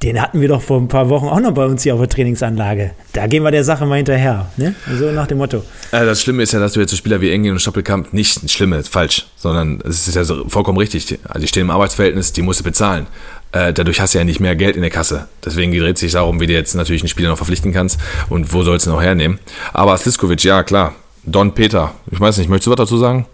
Den 0.04 0.22
hatten 0.22 0.42
wir 0.42 0.48
doch 0.48 0.62
vor 0.62 0.80
ein 0.80 0.88
paar 0.88 1.10
Wochen 1.10 1.26
auch 1.26 1.40
noch 1.40 1.54
bei 1.54 1.66
uns 1.66 1.82
hier 1.82 1.96
auf 1.96 2.00
der 2.00 2.10
Trainingsanlage. 2.10 2.92
Da 3.14 3.26
gehen 3.26 3.42
wir 3.42 3.50
der 3.50 3.64
Sache 3.64 3.84
mal 3.88 3.96
hinterher. 3.96 4.48
Ne? 4.56 4.76
So 4.96 5.12
nach 5.12 5.26
dem 5.26 5.40
Motto. 5.40 5.64
Äh, 5.92 6.06
das 6.06 6.22
Schlimme 6.22 6.44
ist 6.44 6.54
ja, 6.54 6.60
dass 6.60 6.74
du 6.74 6.80
jetzt 6.80 6.92
so 6.92 6.98
Spieler 6.98 7.20
wie 7.20 7.32
Engel 7.32 7.54
und 7.54 7.60
Stoppelkamp 7.60 8.14
nicht 8.14 8.52
Schlimme, 8.52 8.84
falsch, 8.84 9.26
sondern 9.38 9.82
es 9.84 10.08
ist 10.08 10.14
ja 10.14 10.24
so 10.24 10.48
vollkommen 10.50 10.78
richtig. 10.78 11.18
Also 11.28 11.40
die 11.40 11.48
stehen 11.48 11.64
im 11.64 11.72
Arbeitsverhältnis, 11.72 12.32
die 12.32 12.44
musst 12.44 12.60
du 12.60 12.64
bezahlen. 12.64 13.08
Äh, 13.54 13.74
dadurch 13.74 14.00
hast 14.00 14.14
du 14.14 14.20
ja 14.20 14.24
nicht 14.24 14.40
mehr 14.40 14.56
Geld 14.56 14.76
in 14.76 14.84
der 14.84 14.92
Kasse. 14.92 15.28
Deswegen 15.44 15.72
dreht 15.72 15.98
sich 15.98 16.12
darum, 16.12 16.40
wie 16.40 16.46
du 16.46 16.54
jetzt 16.54 16.76
natürlich 16.76 17.02
einen 17.02 17.10
Spieler 17.10 17.30
noch 17.30 17.38
verpflichten 17.38 17.74
kannst 17.74 18.00
und 18.30 18.54
wo 18.54 18.62
sollst 18.62 18.86
du 18.86 18.92
noch 18.92 19.02
hernehmen. 19.02 19.40
Aber 19.74 19.98
Sliskovic, 19.98 20.44
ja 20.44 20.62
klar. 20.62 20.94
Don 21.24 21.56
Peter, 21.56 21.96
ich 22.12 22.20
weiß 22.20 22.38
nicht, 22.38 22.50
möchtest 22.50 22.68
du 22.68 22.72
was 22.72 22.78
dazu 22.78 22.98
sagen? 22.98 23.26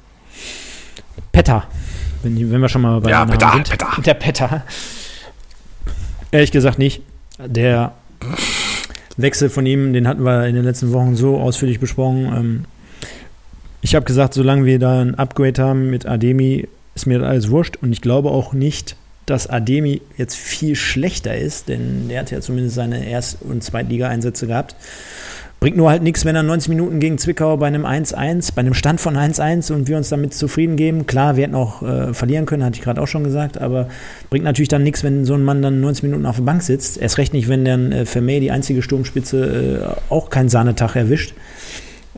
Petter. 1.34 1.66
Wenn, 2.22 2.52
wenn 2.52 2.62
wir 2.62 2.70
schon 2.70 2.84
mal 2.84 3.02
bei 3.02 3.10
ja, 3.10 3.26
Petter, 3.26 3.52
sind. 3.52 3.70
Petter. 3.70 4.02
Der 4.06 4.14
Petter. 4.14 4.64
Ehrlich 6.32 6.52
gesagt 6.52 6.80
nicht. 6.80 7.02
Der 7.46 7.92
Wechsel 9.18 9.50
von 9.50 9.66
ihm, 9.66 9.92
den 9.92 10.08
hatten 10.08 10.24
wir 10.24 10.48
in 10.48 10.56
den 10.56 10.64
letzten 10.64 10.94
Wochen 10.94 11.16
so 11.16 11.38
ausführlich 11.38 11.80
besprochen. 11.80 12.26
Ähm, 12.26 12.66
ich 13.82 13.96
habe 13.96 14.06
gesagt, 14.06 14.34
solange 14.34 14.66
wir 14.66 14.80
da 14.80 15.02
ein 15.02 15.16
Upgrade 15.16 15.62
haben 15.62 15.90
mit 15.90 16.06
Ademi, 16.06 16.70
ist 16.96 17.08
mir 17.08 17.20
das 17.20 17.28
alles 17.28 17.50
wurscht. 17.50 17.78
Und 17.82 17.92
ich 17.92 18.02
glaube 18.02 18.30
auch 18.30 18.54
nicht, 18.54 18.96
dass 19.26 19.48
Ademi 19.48 20.02
jetzt 20.18 20.36
viel 20.36 20.76
schlechter 20.76 21.36
ist, 21.36 21.68
denn 21.68 22.10
der 22.10 22.22
hat 22.22 22.32
ja 22.32 22.42
zumindest 22.42 22.76
seine 22.76 23.06
Erst- 23.08 23.42
und 23.42 23.64
Zweitliga-Einsätze 23.64 24.48
gehabt. 24.48 24.76
Bringt 25.64 25.78
nur 25.78 25.90
halt 25.90 26.04
nichts, 26.04 26.26
wenn 26.26 26.36
er 26.36 26.44
90 26.44 26.68
Minuten 26.68 27.00
gegen 27.00 27.18
Zwickau 27.18 27.56
bei 27.56 27.68
einem 27.68 27.86
1-1, 27.86 28.54
bei 28.54 28.60
einem 28.60 28.74
Stand 28.74 29.00
von 29.00 29.16
1-1 29.16 29.72
und 29.72 29.88
wir 29.88 29.96
uns 29.96 30.10
damit 30.10 30.34
zufrieden 30.34 30.76
geben. 30.76 31.08
Klar, 31.08 31.38
wir 31.38 31.46
hätten 31.46 31.56
auch 31.56 31.82
äh, 31.82 32.14
verlieren 32.14 32.46
können, 32.46 32.66
hatte 32.66 32.76
ich 32.76 32.82
gerade 32.82 33.02
auch 33.02 33.08
schon 33.08 33.24
gesagt, 33.24 33.62
aber 33.62 33.88
bringt 34.30 34.44
natürlich 34.44 34.68
dann 34.68 34.84
nichts, 34.84 35.06
wenn 35.06 35.24
so 35.24 35.36
ein 35.36 35.42
Mann 35.42 35.62
dann 35.62 35.80
90 35.80 36.04
Minuten 36.04 36.26
auf 36.26 36.36
der 36.36 36.44
Bank 36.44 36.64
sitzt. 36.64 36.98
Erst 36.98 37.18
recht 37.18 37.32
nicht, 37.32 37.48
wenn 37.48 37.64
dann 37.64 37.94
äh, 37.94 38.06
Vermey, 38.06 38.42
die 38.42 38.52
einzige 38.52 38.82
Sturmspitze, 38.82 39.96
äh, 40.12 40.14
auch 40.14 40.30
keinen 40.30 40.50
Sahnetag 40.50 40.98
erwischt. 40.98 41.34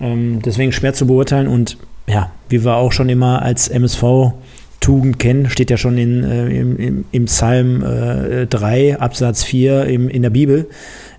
Ähm, 0.01 0.41
deswegen 0.43 0.71
schwer 0.71 0.95
zu 0.95 1.05
beurteilen 1.05 1.47
und 1.47 1.77
ja, 2.07 2.31
wie 2.49 2.65
wir 2.65 2.73
auch 2.77 2.93
schon 2.93 3.09
immer 3.09 3.43
als 3.43 3.67
MSV 3.67 4.33
Tugend 4.79 5.19
kennen, 5.19 5.49
steht 5.49 5.69
ja 5.71 5.77
schon 5.77 5.97
in, 5.97 6.23
äh, 6.23 6.47
im, 6.49 7.05
im, 7.11 7.25
Psalm 7.25 7.83
äh, 7.83 8.45
3, 8.45 8.99
Absatz 8.99 9.43
4 9.43 9.85
im, 9.85 10.09
in 10.09 10.21
der 10.21 10.29
Bibel. 10.29 10.67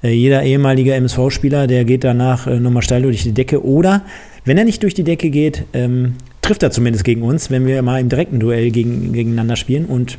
Äh, 0.03 0.11
jeder 0.11 0.43
ehemalige 0.43 0.95
MSV-Spieler, 0.95 1.67
der 1.67 1.85
geht 1.85 2.05
danach 2.05 2.47
äh, 2.47 2.61
nochmal 2.61 2.83
steil 2.83 3.03
durch 3.03 3.23
die 3.23 3.33
Decke. 3.33 3.65
Oder, 3.65 4.03
wenn 4.45 4.59
er 4.59 4.65
nicht 4.65 4.83
durch 4.83 4.95
die 4.95 5.05
Decke 5.05 5.31
geht, 5.31 5.65
ähm, 5.73 6.15
trifft 6.43 6.63
er 6.63 6.71
zumindest 6.71 7.05
gegen 7.05 7.23
uns, 7.23 7.51
wenn 7.51 7.67
wir 7.67 7.83
mal 7.83 8.01
im 8.01 8.09
direkten 8.09 8.39
Duell 8.39 8.71
gegen, 8.71 9.13
gegeneinander 9.13 9.57
spielen. 9.57 9.87
Und 9.87 10.19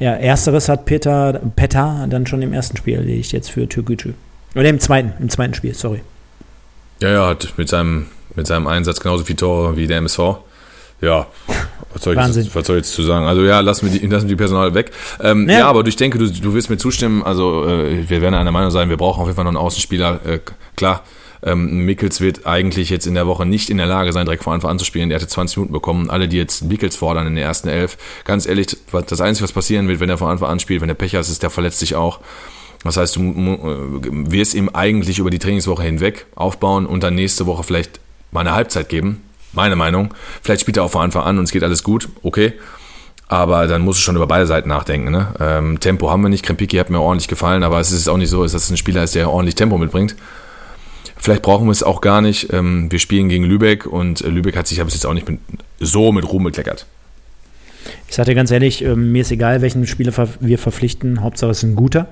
ja, 0.00 0.12
ersteres 0.14 0.68
hat 0.68 0.84
Peter, 0.84 1.40
Petar 1.54 2.08
dann 2.08 2.26
schon 2.26 2.42
im 2.42 2.52
ersten 2.52 2.76
Spiel 2.76 2.96
erledigt, 2.96 3.32
jetzt 3.32 3.50
für 3.50 3.68
Türkgücü. 3.68 4.14
Oder 4.56 4.68
im 4.68 4.80
zweiten, 4.80 5.12
im 5.22 5.30
zweiten 5.30 5.54
Spiel, 5.54 5.74
sorry. 5.74 6.00
Ja, 7.00 7.10
ja, 7.10 7.28
hat 7.28 7.54
mit 7.56 7.68
seinem, 7.68 8.06
mit 8.34 8.48
seinem 8.48 8.66
Einsatz 8.66 8.98
genauso 8.98 9.24
viele 9.24 9.36
Tore 9.36 9.76
wie 9.76 9.86
der 9.86 9.98
MSV. 9.98 10.18
Ja, 11.00 11.26
was 11.92 12.02
soll, 12.02 12.16
ich 12.16 12.36
jetzt, 12.36 12.54
was 12.54 12.66
soll 12.66 12.76
ich 12.76 12.84
jetzt 12.84 12.92
zu 12.92 13.02
sagen? 13.02 13.26
Also 13.26 13.42
ja, 13.42 13.60
lassen 13.60 13.90
wir 13.90 13.98
die, 13.98 14.06
lassen 14.06 14.28
wir 14.28 14.36
die 14.36 14.38
Personal 14.38 14.74
weg. 14.74 14.92
Ähm, 15.20 15.48
ja. 15.48 15.60
ja. 15.60 15.68
aber 15.68 15.84
ich 15.86 15.96
denke, 15.96 16.18
du, 16.18 16.30
du 16.30 16.54
wirst 16.54 16.70
mir 16.70 16.76
zustimmen. 16.76 17.22
Also 17.22 17.66
äh, 17.66 18.08
wir 18.08 18.22
werden 18.22 18.34
einer 18.34 18.52
Meinung 18.52 18.70
sein, 18.70 18.88
wir 18.90 18.96
brauchen 18.96 19.20
auf 19.20 19.26
jeden 19.26 19.36
Fall 19.36 19.44
noch 19.44 19.50
einen 19.50 19.56
Außenspieler. 19.56 20.20
Äh, 20.24 20.38
klar, 20.76 21.02
ähm, 21.42 21.84
Mickels 21.86 22.20
wird 22.20 22.46
eigentlich 22.46 22.90
jetzt 22.90 23.06
in 23.06 23.14
der 23.14 23.26
Woche 23.26 23.44
nicht 23.44 23.70
in 23.70 23.78
der 23.78 23.86
Lage 23.86 24.12
sein, 24.12 24.24
direkt 24.24 24.44
vor 24.44 24.52
Anfang 24.52 24.70
an 24.70 24.78
zu 24.78 24.84
spielen. 24.84 25.08
Der 25.08 25.18
hatte 25.18 25.26
20 25.26 25.56
Minuten 25.56 25.72
bekommen. 25.72 26.10
Alle, 26.10 26.28
die 26.28 26.36
jetzt 26.36 26.62
Mickels 26.64 26.94
fordern 26.94 27.26
in 27.26 27.34
der 27.34 27.44
ersten 27.44 27.68
Elf, 27.68 27.98
ganz 28.24 28.46
ehrlich, 28.46 28.76
das 28.92 29.20
Einzige, 29.20 29.44
was 29.44 29.52
passieren 29.52 29.88
wird, 29.88 29.98
wenn 29.98 30.10
er 30.10 30.18
von 30.18 30.28
Anfang 30.28 30.48
an 30.48 30.60
spielt, 30.60 30.82
wenn 30.82 30.88
der 30.88 30.94
Pech 30.94 31.14
hat, 31.14 31.22
ist, 31.22 31.42
der 31.42 31.50
verletzt 31.50 31.80
sich 31.80 31.96
auch. 31.96 32.20
Das 32.84 32.96
heißt, 32.96 33.16
du 33.16 33.20
äh, 33.20 34.30
wirst 34.30 34.54
ihm 34.54 34.70
eigentlich 34.70 35.18
über 35.18 35.30
die 35.30 35.38
Trainingswoche 35.38 35.82
hinweg 35.82 36.26
aufbauen 36.36 36.86
und 36.86 37.02
dann 37.02 37.14
nächste 37.14 37.46
Woche 37.46 37.64
vielleicht 37.64 38.00
mal 38.30 38.40
eine 38.40 38.54
Halbzeit 38.54 38.88
geben 38.88 39.22
meine 39.52 39.76
Meinung. 39.76 40.14
Vielleicht 40.42 40.62
spielt 40.62 40.76
er 40.76 40.84
auch 40.84 40.90
von 40.90 41.02
Anfang 41.02 41.22
an 41.24 41.38
und 41.38 41.44
es 41.44 41.50
geht 41.50 41.62
alles 41.62 41.82
gut, 41.82 42.08
okay. 42.22 42.54
Aber 43.28 43.68
dann 43.68 43.82
muss 43.82 43.96
du 43.96 44.02
schon 44.02 44.16
über 44.16 44.26
beide 44.26 44.46
Seiten 44.46 44.68
nachdenken. 44.68 45.12
Ne? 45.12 45.28
Ähm, 45.38 45.78
Tempo 45.78 46.10
haben 46.10 46.22
wir 46.22 46.28
nicht. 46.28 46.44
Krempiki 46.44 46.76
hat 46.78 46.90
mir 46.90 47.00
ordentlich 47.00 47.28
gefallen, 47.28 47.62
aber 47.62 47.78
es 47.78 47.92
ist 47.92 48.08
auch 48.08 48.16
nicht 48.16 48.30
so, 48.30 48.42
dass 48.42 48.54
es 48.54 48.70
ein 48.70 48.76
Spieler 48.76 49.04
ist, 49.04 49.14
der 49.14 49.30
ordentlich 49.30 49.54
Tempo 49.54 49.78
mitbringt. 49.78 50.16
Vielleicht 51.16 51.42
brauchen 51.42 51.66
wir 51.66 51.72
es 51.72 51.82
auch 51.82 52.00
gar 52.00 52.22
nicht. 52.22 52.52
Ähm, 52.52 52.90
wir 52.90 52.98
spielen 52.98 53.28
gegen 53.28 53.44
Lübeck 53.44 53.86
und 53.86 54.22
äh, 54.22 54.28
Lübeck 54.28 54.56
hat 54.56 54.66
sich 54.66 54.80
aber 54.80 54.90
jetzt 54.90 55.06
auch 55.06 55.14
nicht 55.14 55.28
mit, 55.28 55.38
so 55.78 56.10
mit 56.10 56.24
Ruhm 56.24 56.44
bekleckert. 56.44 56.86
Ich 58.08 58.16
sage 58.16 58.30
dir 58.30 58.34
ganz 58.34 58.50
ehrlich, 58.50 58.84
äh, 58.84 58.96
mir 58.96 59.22
ist 59.22 59.30
egal, 59.30 59.62
welchen 59.62 59.86
Spieler 59.86 60.12
wir 60.40 60.58
verpflichten. 60.58 61.22
Hauptsache 61.22 61.50
es 61.50 61.58
ist 61.58 61.62
ein 61.64 61.76
guter. 61.76 62.08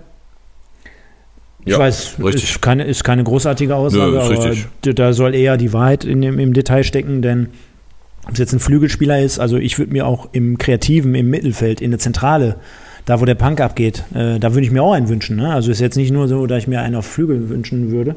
Ich 1.64 1.72
ja, 1.72 1.78
weiß, 1.78 2.16
richtig. 2.22 2.44
Ist, 2.44 2.62
keine, 2.62 2.84
ist 2.84 3.04
keine 3.04 3.24
großartige 3.24 3.74
Aussage, 3.74 4.12
Nö, 4.12 4.20
aber 4.20 4.92
da 4.94 5.12
soll 5.12 5.34
eher 5.34 5.56
die 5.56 5.72
Wahrheit 5.72 6.04
in 6.04 6.22
dem, 6.22 6.38
im 6.38 6.52
Detail 6.52 6.84
stecken, 6.84 7.20
denn 7.20 7.48
ob 8.26 8.34
es 8.34 8.38
jetzt 8.38 8.52
ein 8.52 8.60
Flügelspieler 8.60 9.20
ist, 9.20 9.38
also 9.38 9.56
ich 9.56 9.78
würde 9.78 9.92
mir 9.92 10.06
auch 10.06 10.28
im 10.32 10.58
Kreativen, 10.58 11.14
im 11.14 11.30
Mittelfeld, 11.30 11.80
in 11.80 11.90
der 11.90 11.98
Zentrale, 11.98 12.56
da 13.06 13.20
wo 13.20 13.24
der 13.24 13.34
Punk 13.34 13.60
abgeht, 13.60 14.04
äh, 14.14 14.38
da 14.38 14.52
würde 14.54 14.66
ich 14.66 14.70
mir 14.70 14.82
auch 14.82 14.92
einen 14.92 15.08
wünschen. 15.08 15.36
Ne? 15.36 15.52
Also 15.52 15.70
ist 15.70 15.80
jetzt 15.80 15.96
nicht 15.96 16.12
nur 16.12 16.28
so, 16.28 16.46
dass 16.46 16.58
ich 16.58 16.68
mir 16.68 16.80
einen 16.80 16.94
auf 16.94 17.06
Flügel 17.06 17.48
wünschen 17.48 17.90
würde, 17.90 18.16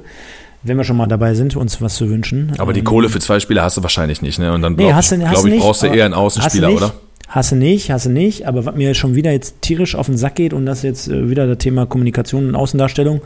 wenn 0.64 0.78
wir 0.78 0.84
schon 0.84 0.98
mal 0.98 1.08
dabei 1.08 1.34
sind, 1.34 1.56
uns 1.56 1.82
was 1.82 1.96
zu 1.96 2.10
wünschen. 2.10 2.52
Aber 2.58 2.74
die 2.74 2.80
ähm, 2.80 2.86
Kohle 2.86 3.10
für 3.10 3.20
zwei 3.20 3.40
Spieler 3.40 3.64
hast 3.64 3.78
du 3.78 3.84
wahrscheinlich 3.84 4.22
nicht, 4.22 4.38
ne? 4.38 4.54
Und 4.54 4.62
dann 4.62 4.76
nee, 4.76 4.88
glaub, 4.88 5.00
ich, 5.00 5.10
glaub 5.10 5.46
ich, 5.46 5.60
brauchst 5.60 5.84
du 5.84 5.88
eher 5.88 6.06
einen 6.06 6.14
Außenspieler, 6.14 6.72
oder? 6.72 6.94
Hasse 7.32 7.56
nicht, 7.56 7.90
hasse 7.90 8.12
nicht, 8.12 8.46
aber 8.46 8.66
was 8.66 8.76
mir 8.76 8.94
schon 8.94 9.16
wieder 9.16 9.32
jetzt 9.32 9.62
tierisch 9.62 9.96
auf 9.96 10.08
den 10.08 10.18
Sack 10.18 10.36
geht 10.36 10.54
und 10.54 10.66
das 10.66 10.84
jetzt 10.84 11.08
äh, 11.08 11.30
wieder 11.30 11.48
das 11.48 11.60
Thema 11.60 11.86
Kommunikation 11.86 12.50
und 12.50 12.56
Außendarstellung, 12.56 13.22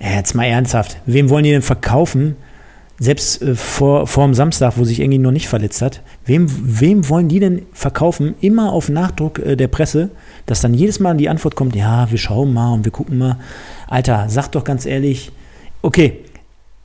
ja, 0.00 0.16
jetzt 0.16 0.34
mal 0.34 0.44
ernsthaft, 0.44 0.98
wem 1.06 1.30
wollen 1.30 1.44
die 1.44 1.52
denn 1.52 1.62
verkaufen? 1.62 2.34
Selbst 2.98 3.42
äh, 3.42 3.54
vor, 3.54 4.08
vor 4.08 4.24
dem 4.24 4.34
Samstag, 4.34 4.74
wo 4.76 4.82
sich 4.82 4.98
irgendwie 4.98 5.18
noch 5.18 5.30
nicht 5.30 5.46
verletzt 5.46 5.82
hat, 5.82 6.02
wem, 6.26 6.48
wem 6.50 7.08
wollen 7.08 7.28
die 7.28 7.38
denn 7.38 7.62
verkaufen? 7.72 8.34
Immer 8.40 8.72
auf 8.72 8.88
Nachdruck 8.88 9.38
äh, 9.38 9.54
der 9.54 9.68
Presse, 9.68 10.10
dass 10.46 10.60
dann 10.60 10.74
jedes 10.74 10.98
Mal 10.98 11.16
die 11.16 11.28
Antwort 11.28 11.54
kommt, 11.54 11.76
ja, 11.76 12.10
wir 12.10 12.18
schauen 12.18 12.52
mal 12.52 12.72
und 12.72 12.84
wir 12.84 12.92
gucken 12.92 13.18
mal. 13.18 13.38
Alter, 13.86 14.26
sag 14.28 14.48
doch 14.48 14.64
ganz 14.64 14.84
ehrlich, 14.84 15.30
okay, 15.80 16.18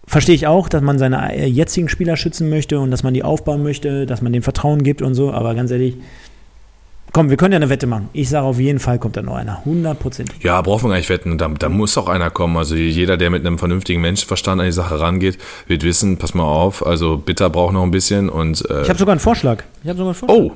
verstehe 0.06 0.36
ich 0.36 0.46
auch, 0.46 0.70
dass 0.70 0.84
man 0.84 1.00
seine 1.00 1.34
äh, 1.34 1.48
jetzigen 1.48 1.90
Spieler 1.90 2.16
schützen 2.16 2.48
möchte 2.48 2.80
und 2.80 2.92
dass 2.92 3.02
man 3.02 3.16
die 3.16 3.24
aufbauen 3.24 3.64
möchte, 3.64 4.06
dass 4.06 4.22
man 4.22 4.34
dem 4.34 4.44
Vertrauen 4.44 4.84
gibt 4.84 5.02
und 5.02 5.16
so, 5.16 5.32
aber 5.32 5.56
ganz 5.56 5.72
ehrlich, 5.72 5.98
Komm, 7.12 7.30
wir 7.30 7.38
können 7.38 7.54
ja 7.54 7.58
eine 7.58 7.70
Wette 7.70 7.88
machen. 7.88 8.10
Ich 8.14 8.30
sage 8.30 8.46
auf 8.46 8.60
jeden 8.60 8.80
Fall 8.80 9.00
kommt 9.00 9.18
da 9.18 9.22
noch 9.22 9.36
einer. 9.36 9.64
100%. 9.66 10.26
Ja, 10.42 10.62
brauchen 10.62 10.84
wir 10.84 10.90
gar 10.90 10.98
nicht 10.98 11.10
wetten. 11.10 11.38
Da, 11.38 11.48
da, 11.48 11.70
muss 11.70 11.98
auch 11.98 12.08
einer 12.08 12.30
kommen. 12.30 12.58
Also 12.58 12.76
jeder, 12.76 13.18
der 13.18 13.30
mit 13.30 13.46
einem 13.46 13.58
vernünftigen 13.58 14.02
Menschenverstand 14.02 14.62
an 14.62 14.68
die 14.68 14.74
Sache 14.74 15.00
rangeht, 15.00 15.38
wird 15.68 15.84
wissen, 15.84 16.18
pass 16.18 16.34
mal 16.34 16.44
auf, 16.44 16.86
also 16.86 17.18
Bitter 17.18 17.50
braucht 17.50 17.74
noch 17.74 17.84
ein 17.84 17.92
bisschen 17.92 18.30
und. 18.30 18.64
Äh, 18.70 18.84
ich 18.84 18.90
habe 18.90 19.00
sogar 19.00 19.14
einen 19.14 19.20
Vorschlag. 19.20 19.64
Ich 19.84 19.90
habe 19.90 19.98
sogar 19.98 20.14
einen 20.14 20.16
Vorschlag. 20.16 20.38
Oh. 20.38 20.52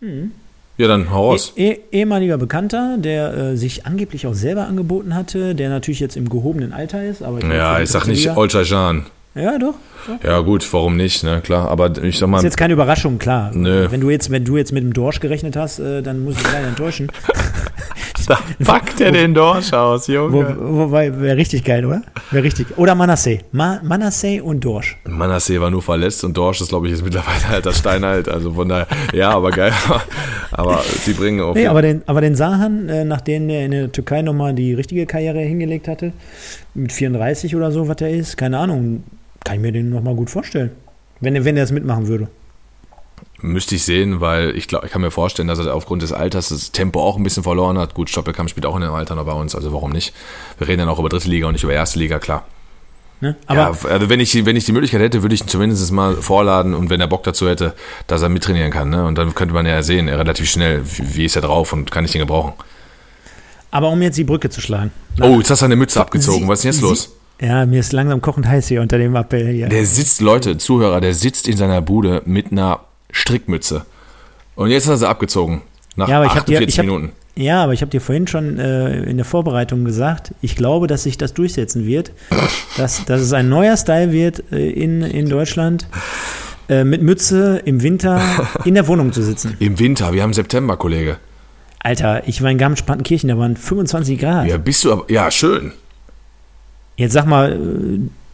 Mhm. 0.00 0.32
Ja, 0.78 0.88
dann 0.88 1.10
hau 1.10 1.30
raus. 1.30 1.52
Eh, 1.56 1.72
eh, 1.72 1.80
ehemaliger 1.92 2.38
Bekannter, 2.38 2.96
der 2.98 3.34
äh, 3.34 3.56
sich 3.56 3.84
angeblich 3.86 4.26
auch 4.26 4.34
selber 4.34 4.66
angeboten 4.66 5.14
hatte, 5.14 5.54
der 5.54 5.68
natürlich 5.68 6.00
jetzt 6.00 6.16
im 6.16 6.28
gehobenen 6.28 6.72
Alter 6.72 7.04
ist. 7.04 7.22
Aber 7.22 7.38
ich 7.38 7.44
ja, 7.44 7.80
ich 7.80 7.90
sag 7.90 8.06
nicht 8.06 8.30
Olcajan. 8.36 9.06
Ja, 9.34 9.58
doch. 9.58 9.74
Ja, 10.22 10.40
gut, 10.40 10.70
warum 10.72 10.96
nicht, 10.96 11.24
ne? 11.24 11.40
Klar, 11.42 11.68
aber 11.68 12.02
ich 12.02 12.18
sag 12.18 12.28
mal. 12.28 12.38
Das 12.38 12.44
ist 12.44 12.50
jetzt 12.50 12.56
keine 12.56 12.72
Überraschung, 12.74 13.18
klar. 13.18 13.50
Nö. 13.54 13.86
Wenn 13.90 14.00
du 14.00 14.10
jetzt, 14.10 14.30
wenn 14.30 14.44
du 14.44 14.56
jetzt 14.56 14.72
mit 14.72 14.82
dem 14.82 14.92
Dorsch 14.92 15.20
gerechnet 15.20 15.56
hast, 15.56 15.78
äh, 15.78 16.02
dann 16.02 16.24
muss 16.24 16.36
ich 16.36 16.52
leider 16.52 16.68
enttäuschen. 16.68 17.10
da 18.26 18.38
packt 18.64 19.00
er 19.00 19.12
den 19.12 19.34
Dorsch 19.34 19.72
aus, 19.72 20.06
Junge. 20.06 20.56
Wo, 20.58 20.78
wobei, 20.78 21.20
wäre 21.20 21.36
richtig 21.36 21.64
geil, 21.64 21.84
oder? 21.84 22.02
Wäre 22.30 22.44
richtig. 22.44 22.66
Oder 22.76 22.94
Manasseh. 22.94 23.40
Ma, 23.52 23.80
Manasseh 23.82 24.40
und 24.40 24.64
Dorsch. 24.64 24.96
Manasseh 25.04 25.60
war 25.60 25.70
nur 25.70 25.82
verletzt 25.82 26.24
und 26.24 26.36
Dorsch 26.36 26.60
ist, 26.60 26.68
glaube 26.68 26.86
ich, 26.86 26.92
jetzt 26.92 27.04
mittlerweile 27.04 27.46
alter 27.54 27.72
Stein 27.72 28.04
halt. 28.04 28.28
Also 28.28 28.52
von 28.52 28.68
daher, 28.68 28.86
ja, 29.12 29.30
aber 29.30 29.50
geil. 29.50 29.72
aber 30.50 30.82
sie 30.82 31.12
bringen 31.12 31.40
auch. 31.40 31.54
Nee, 31.54 31.66
aber 31.66 31.82
den, 31.82 32.02
aber 32.06 32.20
den 32.20 32.34
Sahan, 32.34 32.88
äh, 32.88 33.04
nachdem 33.04 33.48
er 33.48 33.64
in 33.64 33.70
der 33.70 33.92
Türkei 33.92 34.22
nochmal 34.22 34.54
die 34.54 34.74
richtige 34.74 35.06
Karriere 35.06 35.40
hingelegt 35.40 35.88
hatte, 35.88 36.12
mit 36.74 36.92
34 36.92 37.54
oder 37.56 37.70
so, 37.70 37.88
was 37.88 38.00
er 38.00 38.10
ist, 38.10 38.36
keine 38.36 38.58
Ahnung 38.58 39.04
kann 39.44 39.56
ich 39.56 39.62
mir 39.62 39.72
den 39.72 39.90
nochmal 39.90 40.14
gut 40.14 40.30
vorstellen. 40.30 40.70
Wenn, 41.20 41.44
wenn 41.44 41.56
er 41.56 41.64
es 41.64 41.72
mitmachen 41.72 42.08
würde. 42.08 42.28
Müsste 43.40 43.74
ich 43.74 43.84
sehen, 43.84 44.20
weil 44.20 44.56
ich 44.56 44.68
glaube, 44.68 44.86
ich 44.86 44.92
kann 44.92 45.02
mir 45.02 45.10
vorstellen, 45.10 45.48
dass 45.48 45.58
er 45.58 45.74
aufgrund 45.74 46.02
des 46.02 46.12
Alters 46.12 46.50
das 46.50 46.70
Tempo 46.72 47.00
auch 47.00 47.16
ein 47.16 47.22
bisschen 47.22 47.42
verloren 47.42 47.78
hat. 47.78 47.94
Gut, 47.94 48.08
Stoppelkamp 48.08 48.50
spielt 48.50 48.66
auch 48.66 48.76
in 48.76 48.82
dem 48.82 48.92
Alter 48.92 49.14
noch 49.14 49.26
bei 49.26 49.32
uns, 49.32 49.54
also 49.54 49.72
warum 49.72 49.90
nicht? 49.90 50.14
Wir 50.58 50.68
reden 50.68 50.80
dann 50.80 50.88
auch 50.88 50.98
über 50.98 51.08
dritte 51.08 51.28
Liga 51.28 51.46
und 51.46 51.52
nicht 51.52 51.64
über 51.64 51.72
erste 51.72 51.98
Liga, 51.98 52.18
klar. 52.18 52.44
Ne? 53.20 53.36
Ja, 53.48 53.72
also 53.88 54.08
wenn 54.08 54.18
ich, 54.18 54.44
wenn 54.44 54.56
ich 54.56 54.64
die 54.64 54.72
Möglichkeit 54.72 55.00
hätte, 55.00 55.22
würde 55.22 55.34
ich 55.34 55.42
ihn 55.42 55.48
zumindest 55.48 55.92
mal 55.92 56.16
vorladen 56.16 56.74
und 56.74 56.90
wenn 56.90 57.00
er 57.00 57.06
Bock 57.06 57.22
dazu 57.22 57.48
hätte, 57.48 57.74
dass 58.08 58.20
er 58.20 58.28
mittrainieren 58.28 58.72
kann. 58.72 58.90
Ne? 58.90 59.04
Und 59.04 59.16
dann 59.16 59.32
könnte 59.34 59.54
man 59.54 59.64
ja 59.64 59.80
sehen, 59.82 60.08
relativ 60.08 60.50
schnell, 60.50 60.82
wie, 60.84 61.16
wie 61.16 61.24
ist 61.24 61.36
er 61.36 61.42
drauf 61.42 61.72
und 61.72 61.92
kann 61.92 62.04
ich 62.04 62.10
den 62.10 62.20
gebrauchen. 62.20 62.54
Aber 63.70 63.90
um 63.90 64.02
jetzt 64.02 64.18
die 64.18 64.24
Brücke 64.24 64.50
zu 64.50 64.60
schlagen. 64.60 64.90
Oh, 65.20 65.38
jetzt 65.38 65.50
hast 65.50 65.62
du 65.62 65.66
eine 65.66 65.76
Mütze 65.76 66.00
abgezogen. 66.00 66.48
Was 66.48 66.58
ist 66.58 66.64
denn 66.64 66.72
jetzt 66.72 66.82
los? 66.82 67.16
Ja, 67.42 67.66
mir 67.66 67.80
ist 67.80 67.92
langsam 67.92 68.20
kochend 68.20 68.46
heiß 68.46 68.68
hier 68.68 68.80
unter 68.82 68.98
dem 68.98 69.16
Appell 69.16 69.52
hier. 69.52 69.68
Der 69.68 69.84
sitzt, 69.84 70.20
Leute, 70.20 70.58
Zuhörer, 70.58 71.00
der 71.00 71.12
sitzt 71.12 71.48
in 71.48 71.56
seiner 71.56 71.82
Bude 71.82 72.22
mit 72.24 72.52
einer 72.52 72.80
Strickmütze. 73.10 73.84
Und 74.54 74.70
jetzt 74.70 74.86
hat 74.86 74.92
er 74.92 74.98
sie 74.98 75.08
abgezogen. 75.08 75.62
Nach 75.96 76.08
ja, 76.08 76.18
aber 76.18 76.26
48 76.26 76.58
dir, 76.58 76.68
ich 76.68 76.78
Minuten. 76.78 77.08
Hab, 77.08 77.42
ja, 77.42 77.64
aber 77.64 77.72
ich 77.72 77.80
habe 77.80 77.90
dir 77.90 78.00
vorhin 78.00 78.28
schon 78.28 78.60
äh, 78.60 79.02
in 79.02 79.16
der 79.16 79.26
Vorbereitung 79.26 79.84
gesagt, 79.84 80.32
ich 80.40 80.54
glaube, 80.54 80.86
dass 80.86 81.02
sich 81.02 81.18
das 81.18 81.34
durchsetzen 81.34 81.84
wird. 81.84 82.12
dass, 82.76 83.04
dass 83.06 83.20
es 83.20 83.32
ein 83.32 83.48
neuer 83.48 83.76
Style 83.76 84.12
wird 84.12 84.44
äh, 84.52 84.70
in, 84.70 85.02
in 85.02 85.28
Deutschland. 85.28 85.88
Äh, 86.68 86.84
mit 86.84 87.02
Mütze 87.02 87.60
im 87.64 87.82
Winter 87.82 88.22
in 88.64 88.74
der 88.74 88.86
Wohnung 88.86 89.12
zu 89.12 89.20
sitzen. 89.20 89.56
Im 89.58 89.80
Winter, 89.80 90.12
wir 90.12 90.22
haben 90.22 90.32
September, 90.32 90.76
Kollege. 90.76 91.16
Alter, 91.80 92.28
ich 92.28 92.40
war 92.40 92.52
in 92.52 92.58
Garmisch-Partenkirchen, 92.58 93.28
da 93.28 93.36
waren 93.36 93.56
25 93.56 94.20
Grad. 94.20 94.46
Ja, 94.46 94.58
bist 94.58 94.84
du 94.84 94.92
aber, 94.92 95.10
ja, 95.10 95.28
schön. 95.32 95.72
Jetzt 97.02 97.14
sag 97.14 97.26
mal, 97.26 97.58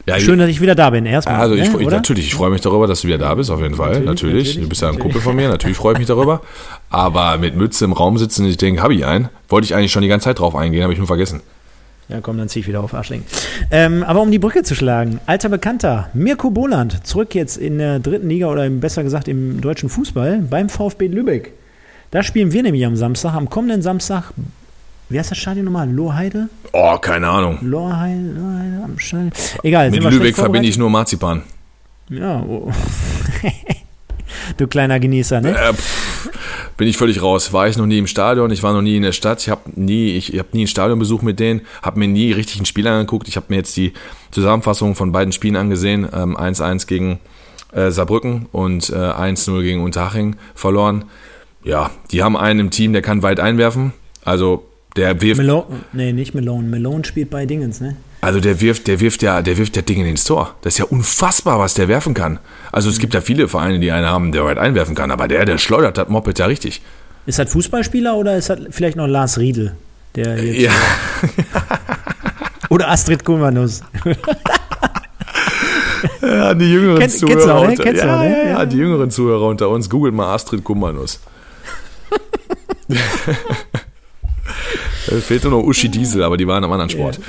ja, 0.06 0.20
schön, 0.20 0.38
dass 0.38 0.48
ich 0.48 0.60
wieder 0.60 0.74
da 0.74 0.90
bin. 0.90 1.06
Erstmal. 1.06 1.40
Also 1.40 1.54
ich, 1.54 1.72
ne, 1.72 1.82
ich, 1.82 1.88
natürlich, 1.88 2.26
ich 2.26 2.34
freue 2.34 2.50
mich 2.50 2.60
darüber, 2.60 2.86
dass 2.86 3.00
du 3.00 3.08
wieder 3.08 3.18
da 3.18 3.34
bist, 3.34 3.50
auf 3.50 3.60
jeden 3.60 3.74
Fall. 3.74 4.00
Natürlich. 4.00 4.06
natürlich. 4.06 4.46
natürlich 4.46 4.62
du 4.62 4.68
bist 4.68 4.82
ja 4.82 4.90
ein 4.90 4.98
Kumpel 4.98 5.20
von 5.20 5.34
mir, 5.34 5.48
natürlich 5.48 5.76
freue 5.76 5.94
ich 5.94 5.98
mich 5.98 6.08
darüber. 6.08 6.42
Aber 6.90 7.38
mit 7.38 7.56
Mütze 7.56 7.86
im 7.86 7.92
Raum 7.92 8.18
sitzen, 8.18 8.46
ich 8.46 8.58
denke, 8.58 8.82
habe 8.82 8.94
ich 8.94 9.06
einen. 9.06 9.30
Wollte 9.48 9.64
ich 9.64 9.74
eigentlich 9.74 9.92
schon 9.92 10.02
die 10.02 10.08
ganze 10.08 10.24
Zeit 10.24 10.38
drauf 10.38 10.54
eingehen, 10.54 10.82
habe 10.82 10.92
ich 10.92 10.98
nur 10.98 11.06
vergessen. 11.06 11.40
Ja, 12.08 12.20
komm, 12.22 12.38
dann 12.38 12.48
zieh 12.48 12.60
ich 12.60 12.68
wieder 12.68 12.82
auf 12.82 12.94
Arschling. 12.94 13.22
Ähm, 13.70 14.02
aber 14.02 14.22
um 14.22 14.30
die 14.30 14.38
Brücke 14.38 14.62
zu 14.62 14.74
schlagen, 14.74 15.20
alter 15.26 15.50
Bekannter, 15.50 16.08
Mirko 16.14 16.50
Boland, 16.50 17.06
zurück 17.06 17.34
jetzt 17.34 17.58
in 17.58 17.78
der 17.78 17.98
dritten 17.98 18.28
Liga 18.28 18.46
oder 18.46 18.68
besser 18.70 19.02
gesagt 19.02 19.28
im 19.28 19.60
deutschen 19.60 19.90
Fußball 19.90 20.38
beim 20.48 20.68
VfB 20.70 21.08
Lübeck. 21.08 21.52
Da 22.10 22.22
spielen 22.22 22.52
wir 22.52 22.62
nämlich 22.62 22.86
am 22.86 22.96
Samstag, 22.96 23.34
am 23.34 23.50
kommenden 23.50 23.82
Samstag 23.82 24.32
wie 25.09 25.18
heißt 25.18 25.30
das 25.30 25.38
Stadion 25.38 25.64
nochmal? 25.64 25.90
Lohheide? 25.90 26.48
Oh, 26.72 26.96
keine 26.98 27.28
Ahnung. 27.28 27.59
Lohheide, 27.62 28.32
Lohheide 28.32 28.84
am 28.84 28.98
Stadion. 28.98 29.32
Egal, 29.62 29.90
Mit 29.90 30.02
Lübeck 30.02 30.36
verbinde 30.36 30.68
ich 30.68 30.76
nur 30.76 30.90
Marzipan. 30.90 31.42
Ja, 32.11 32.42
oh. 32.42 32.72
du 34.56 34.66
kleiner 34.66 34.98
Genießer, 35.00 35.40
ne? 35.40 35.50
Äh, 35.50 35.74
pff, 35.74 36.30
bin 36.76 36.88
ich 36.88 36.96
völlig 36.96 37.22
raus. 37.22 37.52
War 37.52 37.68
ich 37.68 37.76
noch 37.76 37.86
nie 37.86 37.98
im 37.98 38.06
Stadion, 38.06 38.50
ich 38.50 38.62
war 38.62 38.72
noch 38.72 38.82
nie 38.82 38.96
in 38.96 39.02
der 39.02 39.12
Stadt, 39.12 39.42
ich 39.42 39.48
habe 39.48 39.62
nie, 39.74 40.16
ich, 40.16 40.32
ich 40.32 40.38
habe 40.38 40.48
nie 40.52 40.61
einen 40.61 40.68
Stadionbesuch 40.68 41.22
mit 41.22 41.40
denen, 41.40 41.62
habe 41.82 41.98
mir 41.98 42.09
nie 42.09 42.32
richtig 42.32 42.61
ein 42.61 42.66
Spiel 42.66 42.86
angeguckt. 42.86 43.28
Ich 43.28 43.36
habe 43.36 43.46
mir 43.48 43.56
jetzt 43.56 43.76
die 43.76 43.92
Zusammenfassung 44.30 44.94
von 44.94 45.12
beiden 45.12 45.32
Spielen 45.32 45.56
angesehen. 45.56 46.09
Ähm, 46.12 46.36
1-1 46.36 46.86
gegen 46.86 47.18
äh, 47.72 47.90
Saarbrücken 47.90 48.46
und 48.52 48.90
äh, 48.90 48.94
1-0 48.94 49.62
gegen 49.62 49.82
Unterhaching 49.82 50.36
verloren. 50.54 51.04
Ja, 51.64 51.90
die 52.11 52.22
haben 52.22 52.36
einen 52.36 52.61
im 52.61 52.70
Team, 52.70 52.92
der 52.92 53.02
kann 53.02 53.22
weit 53.22 53.40
einwerfen. 53.40 53.92
Also 54.24 54.64
der 54.97 55.20
wirft, 55.20 55.39
Malone, 55.41 55.66
nee, 55.93 56.12
nicht 56.12 56.34
Malone. 56.34 56.68
Malone 56.68 57.05
spielt 57.05 57.30
bei 57.30 57.47
Dingens, 57.47 57.80
ne? 57.80 57.97
also 58.20 58.41
der 58.41 58.61
wirft, 58.61 58.86
der 58.89 58.99
wirft 59.01 59.22
ja, 59.22 59.43
der 59.43 59.57
wirft 59.59 59.76
ja 59.76 59.82
Dinge 59.82 60.09
ins 60.09 60.24
Tor. 60.24 60.55
Das 60.62 60.74
ist 60.74 60.78
ja 60.78 60.84
unfassbar, 60.86 61.59
was 61.61 61.74
der 61.74 61.86
werfen 61.89 62.14
kann. 62.14 62.39
Also 62.72 62.91
es 62.91 62.99
gibt 62.99 63.14
ja 63.14 63.20
viele 63.20 63.47
Vereine, 63.49 63.78
die 63.78 63.93
einen 63.93 64.07
haben, 64.07 64.32
der 64.32 64.45
weit 64.45 64.59
einwerfen 64.59 64.95
kann, 64.97 65.11
aber 65.11 65.28
der, 65.28 65.45
der 65.45 65.59
schleudert 65.59 65.99
das 65.99 66.09
Moped 66.09 66.39
ja 66.39 66.47
richtig. 66.47 66.82
Ist 67.26 67.39
das 67.39 67.53
Fußballspieler 67.53 68.16
oder 68.16 68.36
ist 68.36 68.51
das 68.51 68.59
vielleicht 68.70 68.97
noch 68.97 69.07
Lars 69.07 69.39
Riedel? 69.39 69.76
Der 70.16 70.43
jetzt, 70.43 70.61
Ja, 70.61 70.72
Oder 72.70 72.89
Astrid 72.91 73.24
Kumanus. 73.24 73.82
ja 76.22 76.55
die 76.55 76.70
jüngeren 76.72 76.99
Kennst- 76.99 77.18
Zuhörer 77.20 77.55
auch, 77.55 77.64
ne? 77.64 77.70
unter, 77.70 77.95
ja, 77.95 78.16
auch, 78.16 78.20
ne? 78.22 78.30
ja, 78.30 78.49
ja, 78.51 78.66
die 78.66 78.76
jüngeren 78.76 79.11
Zuhörer 79.11 79.47
unter 79.47 79.68
uns, 79.68 79.89
googelt 79.89 80.14
mal 80.14 80.34
Astrid 80.34 80.64
Kummanus. 80.64 81.20
Äh, 85.08 85.16
Fehlt 85.16 85.44
nur 85.44 85.64
Uschi 85.64 85.88
Diesel, 85.88 86.22
aber 86.22 86.36
die 86.36 86.46
waren 86.46 86.64
am 86.64 86.72
anderen 86.72 86.90
Sport. 86.90 87.20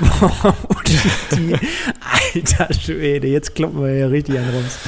alter 2.34 2.74
Schwede, 2.74 3.28
jetzt 3.28 3.54
kloppen 3.54 3.82
wir 3.82 3.94
ja 3.94 4.06
richtig 4.06 4.38
an 4.38 4.44
Rums. 4.50 4.78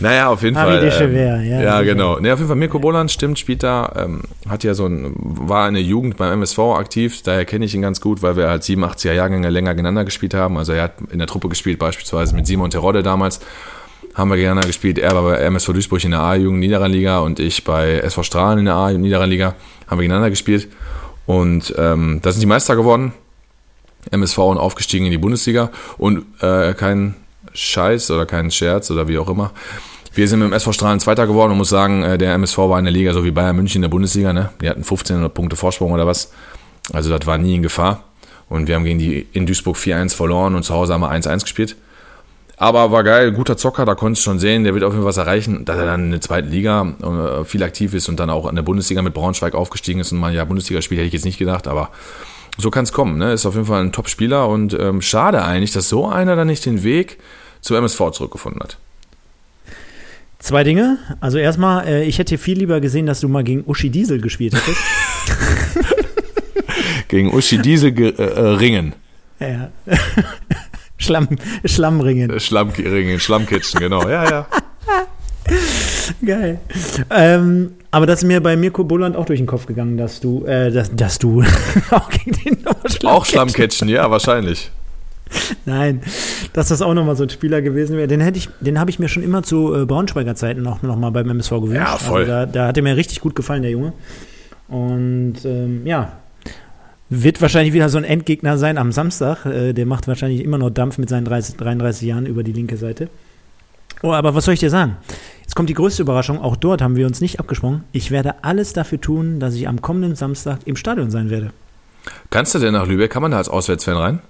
Naja, 0.00 0.28
auf 0.28 0.42
jeden 0.42 0.56
Fall. 0.56 0.90
Chever, 0.90 1.40
ja, 1.42 1.62
ja, 1.62 1.82
genau. 1.82 2.18
Nee, 2.18 2.32
auf 2.32 2.38
jeden 2.38 2.48
Fall, 2.48 2.56
Mirko 2.56 2.80
Boland 2.80 3.10
stimmt, 3.10 3.38
spielt 3.38 3.62
da, 3.62 3.92
ähm, 3.96 4.22
hat 4.48 4.64
ja 4.64 4.74
so 4.74 4.86
ein, 4.86 5.14
war 5.16 5.68
in 5.68 5.74
der 5.74 5.82
Jugend 5.82 6.16
beim 6.16 6.32
MSV 6.32 6.58
aktiv, 6.58 7.22
daher 7.22 7.44
kenne 7.44 7.64
ich 7.66 7.74
ihn 7.74 7.82
ganz 7.82 8.00
gut, 8.00 8.20
weil 8.20 8.36
wir 8.36 8.48
halt 8.48 8.62
87er 8.62 9.12
Jahrgänge 9.12 9.48
länger 9.48 9.70
gegeneinander 9.70 10.04
gespielt 10.04 10.34
haben. 10.34 10.58
Also 10.58 10.72
er 10.72 10.84
hat 10.84 10.94
in 11.12 11.18
der 11.18 11.28
Truppe 11.28 11.48
gespielt, 11.48 11.78
beispielsweise 11.78 12.34
mit 12.34 12.48
Simon 12.48 12.70
Terodde 12.70 13.04
damals, 13.04 13.40
haben 14.14 14.28
wir 14.28 14.36
gegeneinander 14.36 14.66
gespielt. 14.66 14.98
Er 14.98 15.12
war 15.12 15.22
bei 15.22 15.36
MSV 15.36 15.72
Duisburg 15.72 16.02
in 16.02 16.10
der 16.10 16.20
A-Jugend 16.20 16.58
Niederrhein-Liga 16.58 17.20
und 17.20 17.38
ich 17.38 17.62
bei 17.62 17.98
SV 17.98 18.24
Strahlen 18.24 18.58
in 18.58 18.64
der 18.64 18.74
A-Jugend 18.74 19.04
Niederrhein-Liga, 19.04 19.54
haben 19.86 19.98
wir 19.98 20.02
gegeneinander 20.02 20.30
gespielt. 20.30 20.68
Und 21.26 21.74
ähm, 21.78 22.20
da 22.22 22.32
sind 22.32 22.40
die 22.40 22.46
Meister 22.46 22.76
geworden. 22.76 23.12
MSV 24.10 24.38
und 24.38 24.58
aufgestiegen 24.58 25.06
in 25.06 25.12
die 25.12 25.18
Bundesliga 25.18 25.70
und 25.96 26.24
äh, 26.40 26.74
kein 26.74 27.14
Scheiß 27.54 28.10
oder 28.10 28.26
kein 28.26 28.50
Scherz 28.50 28.90
oder 28.90 29.06
wie 29.06 29.18
auch 29.18 29.28
immer. 29.28 29.52
Wir 30.14 30.28
sind 30.28 30.40
mit 30.40 30.48
dem 30.48 30.52
SV 30.52 30.72
Strahlen 30.72 31.00
Zweiter 31.00 31.26
geworden 31.26 31.52
und 31.52 31.58
muss 31.58 31.68
sagen, 31.68 32.02
äh, 32.02 32.18
der 32.18 32.34
MSV 32.34 32.58
war 32.58 32.78
in 32.78 32.84
der 32.84 32.92
Liga 32.92 33.12
so 33.12 33.24
wie 33.24 33.30
Bayern 33.30 33.56
München 33.56 33.76
in 33.76 33.82
der 33.82 33.88
Bundesliga. 33.88 34.32
Ne? 34.32 34.50
Die 34.60 34.68
hatten 34.68 34.80
1500 34.80 35.32
Punkte 35.32 35.56
Vorsprung 35.56 35.92
oder 35.92 36.06
was. 36.06 36.32
Also 36.92 37.16
das 37.16 37.26
war 37.26 37.38
nie 37.38 37.54
in 37.54 37.62
Gefahr. 37.62 38.04
Und 38.48 38.66
wir 38.68 38.74
haben 38.74 38.84
gegen 38.84 38.98
die 38.98 39.26
in 39.32 39.46
Duisburg 39.46 39.76
4-1 39.76 40.14
verloren 40.14 40.54
und 40.54 40.64
zu 40.64 40.74
Hause 40.74 40.92
haben 40.92 41.00
wir 41.00 41.10
1-1 41.10 41.42
gespielt. 41.42 41.76
Aber 42.62 42.92
war 42.92 43.02
geil, 43.02 43.32
guter 43.32 43.56
Zocker, 43.56 43.84
da 43.84 43.96
konntest 43.96 44.24
du 44.24 44.30
schon 44.30 44.38
sehen, 44.38 44.62
der 44.62 44.72
wird 44.72 44.84
auf 44.84 44.92
jeden 44.92 45.02
Fall 45.02 45.08
was 45.08 45.16
erreichen, 45.16 45.64
dass 45.64 45.76
er 45.78 45.86
dann 45.86 46.04
in 46.04 46.10
der 46.12 46.20
zweiten 46.20 46.48
Liga 46.48 46.94
äh, 47.02 47.44
viel 47.44 47.60
aktiv 47.64 47.92
ist 47.92 48.08
und 48.08 48.20
dann 48.20 48.30
auch 48.30 48.48
in 48.48 48.54
der 48.54 48.62
Bundesliga 48.62 49.02
mit 49.02 49.14
Braunschweig 49.14 49.56
aufgestiegen 49.56 49.98
ist 49.98 50.12
und 50.12 50.20
mal 50.20 50.32
ja 50.32 50.44
Bundesliga 50.44 50.80
spielt, 50.80 51.00
hätte 51.00 51.08
ich 51.08 51.12
jetzt 51.12 51.24
nicht 51.24 51.38
gedacht, 51.38 51.66
aber 51.66 51.90
so 52.58 52.70
kann 52.70 52.84
es 52.84 52.92
kommen. 52.92 53.18
Ne? 53.18 53.32
Ist 53.32 53.46
auf 53.46 53.54
jeden 53.54 53.66
Fall 53.66 53.82
ein 53.82 53.90
Top-Spieler 53.90 54.48
und 54.48 54.74
ähm, 54.78 55.02
schade 55.02 55.42
eigentlich, 55.44 55.72
dass 55.72 55.88
so 55.88 56.06
einer 56.06 56.36
dann 56.36 56.46
nicht 56.46 56.64
den 56.64 56.84
Weg 56.84 57.18
zum 57.62 57.76
MSV 57.78 58.12
zurückgefunden 58.12 58.60
hat. 58.62 58.76
Zwei 60.38 60.62
Dinge. 60.62 60.98
Also 61.18 61.38
erstmal, 61.38 61.88
äh, 61.88 62.04
ich 62.04 62.20
hätte 62.20 62.38
viel 62.38 62.58
lieber 62.58 62.80
gesehen, 62.80 63.06
dass 63.06 63.18
du 63.18 63.28
mal 63.28 63.42
gegen 63.42 63.64
Uschi 63.66 63.90
Diesel 63.90 64.20
gespielt 64.20 64.54
hättest. 64.54 64.78
Gegen 67.08 67.34
Uschi 67.34 67.58
Diesel 67.58 67.90
ge- 67.92 68.14
äh, 68.16 68.22
äh, 68.22 68.40
ringen. 68.54 68.92
ja. 69.40 69.70
Schlamm, 71.02 71.28
Schlammringen. 71.64 72.30
Äh, 72.30 72.40
Schlammringen, 72.40 73.20
Schlammkitchen, 73.20 73.80
genau. 73.80 74.08
Ja, 74.08 74.28
ja. 74.28 74.46
Geil. 76.24 76.60
Ähm, 77.10 77.72
aber 77.90 78.06
das 78.06 78.22
ist 78.22 78.28
mir 78.28 78.40
bei 78.40 78.56
Mirko 78.56 78.84
Bolland 78.84 79.16
auch 79.16 79.26
durch 79.26 79.40
den 79.40 79.46
Kopf 79.46 79.66
gegangen, 79.66 79.96
dass 79.96 80.20
du, 80.20 80.44
äh, 80.46 80.70
dass, 80.70 80.94
dass 80.94 81.18
du 81.18 81.42
auch 81.90 82.08
gegen 82.10 82.32
den 82.32 82.62
nochmal 82.62 83.14
Auch 83.14 83.26
Schlammkitchen, 83.26 83.88
ja, 83.88 84.10
wahrscheinlich. 84.10 84.70
Nein, 85.64 86.02
dass 86.52 86.68
das 86.68 86.82
auch 86.82 86.92
nochmal 86.92 87.16
so 87.16 87.22
ein 87.22 87.30
Spieler 87.30 87.62
gewesen 87.62 87.96
wäre. 87.96 88.06
Den 88.06 88.20
hätte 88.20 88.38
ich, 88.38 88.48
den 88.60 88.78
habe 88.78 88.90
ich 88.90 88.98
mir 88.98 89.08
schon 89.08 89.22
immer 89.22 89.42
zu 89.42 89.74
äh, 89.74 89.86
Braunschweiger 89.86 90.34
Zeiten 90.34 90.62
noch, 90.62 90.82
noch 90.82 90.96
mal 90.96 91.10
beim 91.10 91.28
MSV 91.28 91.50
gewünscht. 91.50 91.76
Ja, 91.76 91.96
voll. 91.96 92.20
Also 92.22 92.32
da, 92.32 92.46
da 92.46 92.66
hat 92.68 92.76
er 92.76 92.82
mir 92.82 92.96
richtig 92.96 93.20
gut 93.20 93.34
gefallen, 93.34 93.62
der 93.62 93.70
Junge. 93.70 93.94
Und 94.68 95.36
ähm, 95.44 95.86
ja, 95.86 96.12
wird 97.12 97.42
wahrscheinlich 97.42 97.74
wieder 97.74 97.88
so 97.88 97.98
ein 97.98 98.04
Endgegner 98.04 98.56
sein 98.56 98.78
am 98.78 98.90
Samstag. 98.90 99.44
Äh, 99.44 99.72
der 99.72 99.86
macht 99.86 100.08
wahrscheinlich 100.08 100.42
immer 100.42 100.58
noch 100.58 100.70
Dampf 100.70 100.98
mit 100.98 101.08
seinen 101.08 101.24
30, 101.24 101.56
33 101.56 102.08
Jahren 102.08 102.26
über 102.26 102.42
die 102.42 102.52
linke 102.52 102.76
Seite. 102.76 103.08
Oh, 104.02 104.12
aber 104.12 104.34
was 104.34 104.46
soll 104.46 104.54
ich 104.54 104.60
dir 104.60 104.70
sagen? 104.70 104.96
Jetzt 105.42 105.54
kommt 105.54 105.68
die 105.68 105.74
größte 105.74 106.02
Überraschung. 106.02 106.40
Auch 106.40 106.56
dort 106.56 106.80
haben 106.80 106.96
wir 106.96 107.06
uns 107.06 107.20
nicht 107.20 107.38
abgesprochen. 107.38 107.84
Ich 107.92 108.10
werde 108.10 108.42
alles 108.42 108.72
dafür 108.72 109.00
tun, 109.00 109.38
dass 109.38 109.54
ich 109.54 109.68
am 109.68 109.82
kommenden 109.82 110.16
Samstag 110.16 110.60
im 110.64 110.76
Stadion 110.76 111.10
sein 111.10 111.30
werde. 111.30 111.52
Kannst 112.30 112.54
du 112.54 112.58
denn 112.58 112.72
nach 112.72 112.86
Lübeck? 112.86 113.12
Kann 113.12 113.22
man 113.22 113.30
da 113.30 113.36
als 113.36 113.48
Auswärtsfan 113.48 113.96
rein? 113.96 114.20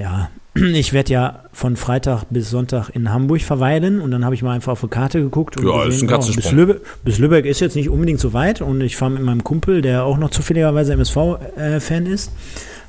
Ja, 0.00 0.30
ich 0.54 0.92
werde 0.92 1.12
ja 1.12 1.40
von 1.52 1.76
Freitag 1.76 2.24
bis 2.30 2.50
Sonntag 2.50 2.88
in 2.94 3.12
Hamburg 3.12 3.42
verweilen 3.42 4.00
und 4.00 4.10
dann 4.10 4.24
habe 4.24 4.34
ich 4.34 4.42
mal 4.42 4.54
einfach 4.54 4.72
auf 4.72 4.82
eine 4.82 4.88
Karte 4.90 5.20
geguckt. 5.20 5.58
Und 5.58 5.66
Ja, 5.66 5.84
das 5.84 5.96
ist 5.96 6.02
ein 6.02 6.06
bis, 6.08 6.16
Katzensprung. 6.16 6.56
Lübeck, 6.56 6.80
bis 7.04 7.18
Lübeck 7.18 7.44
ist 7.44 7.60
jetzt 7.60 7.76
nicht 7.76 7.90
unbedingt 7.90 8.18
so 8.20 8.32
weit 8.32 8.60
und 8.62 8.80
ich 8.80 8.96
fahre 8.96 9.12
mit 9.12 9.22
meinem 9.22 9.44
Kumpel, 9.44 9.82
der 9.82 10.04
auch 10.04 10.16
noch 10.18 10.30
zufälligerweise 10.30 10.94
MSV-Fan 10.94 12.06
ist, 12.06 12.32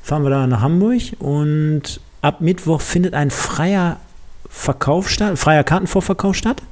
fahren 0.02 0.22
wir 0.24 0.30
da 0.30 0.46
nach 0.46 0.60
Hamburg 0.62 1.02
und 1.18 2.00
ab 2.22 2.40
Mittwoch 2.40 2.80
findet 2.80 3.14
ein 3.14 3.30
freier 3.30 3.98
Verkauf 4.48 5.08
statt, 5.08 5.38
freier 5.38 5.64
Kartenvorverkauf 5.64 6.34
statt. 6.34 6.62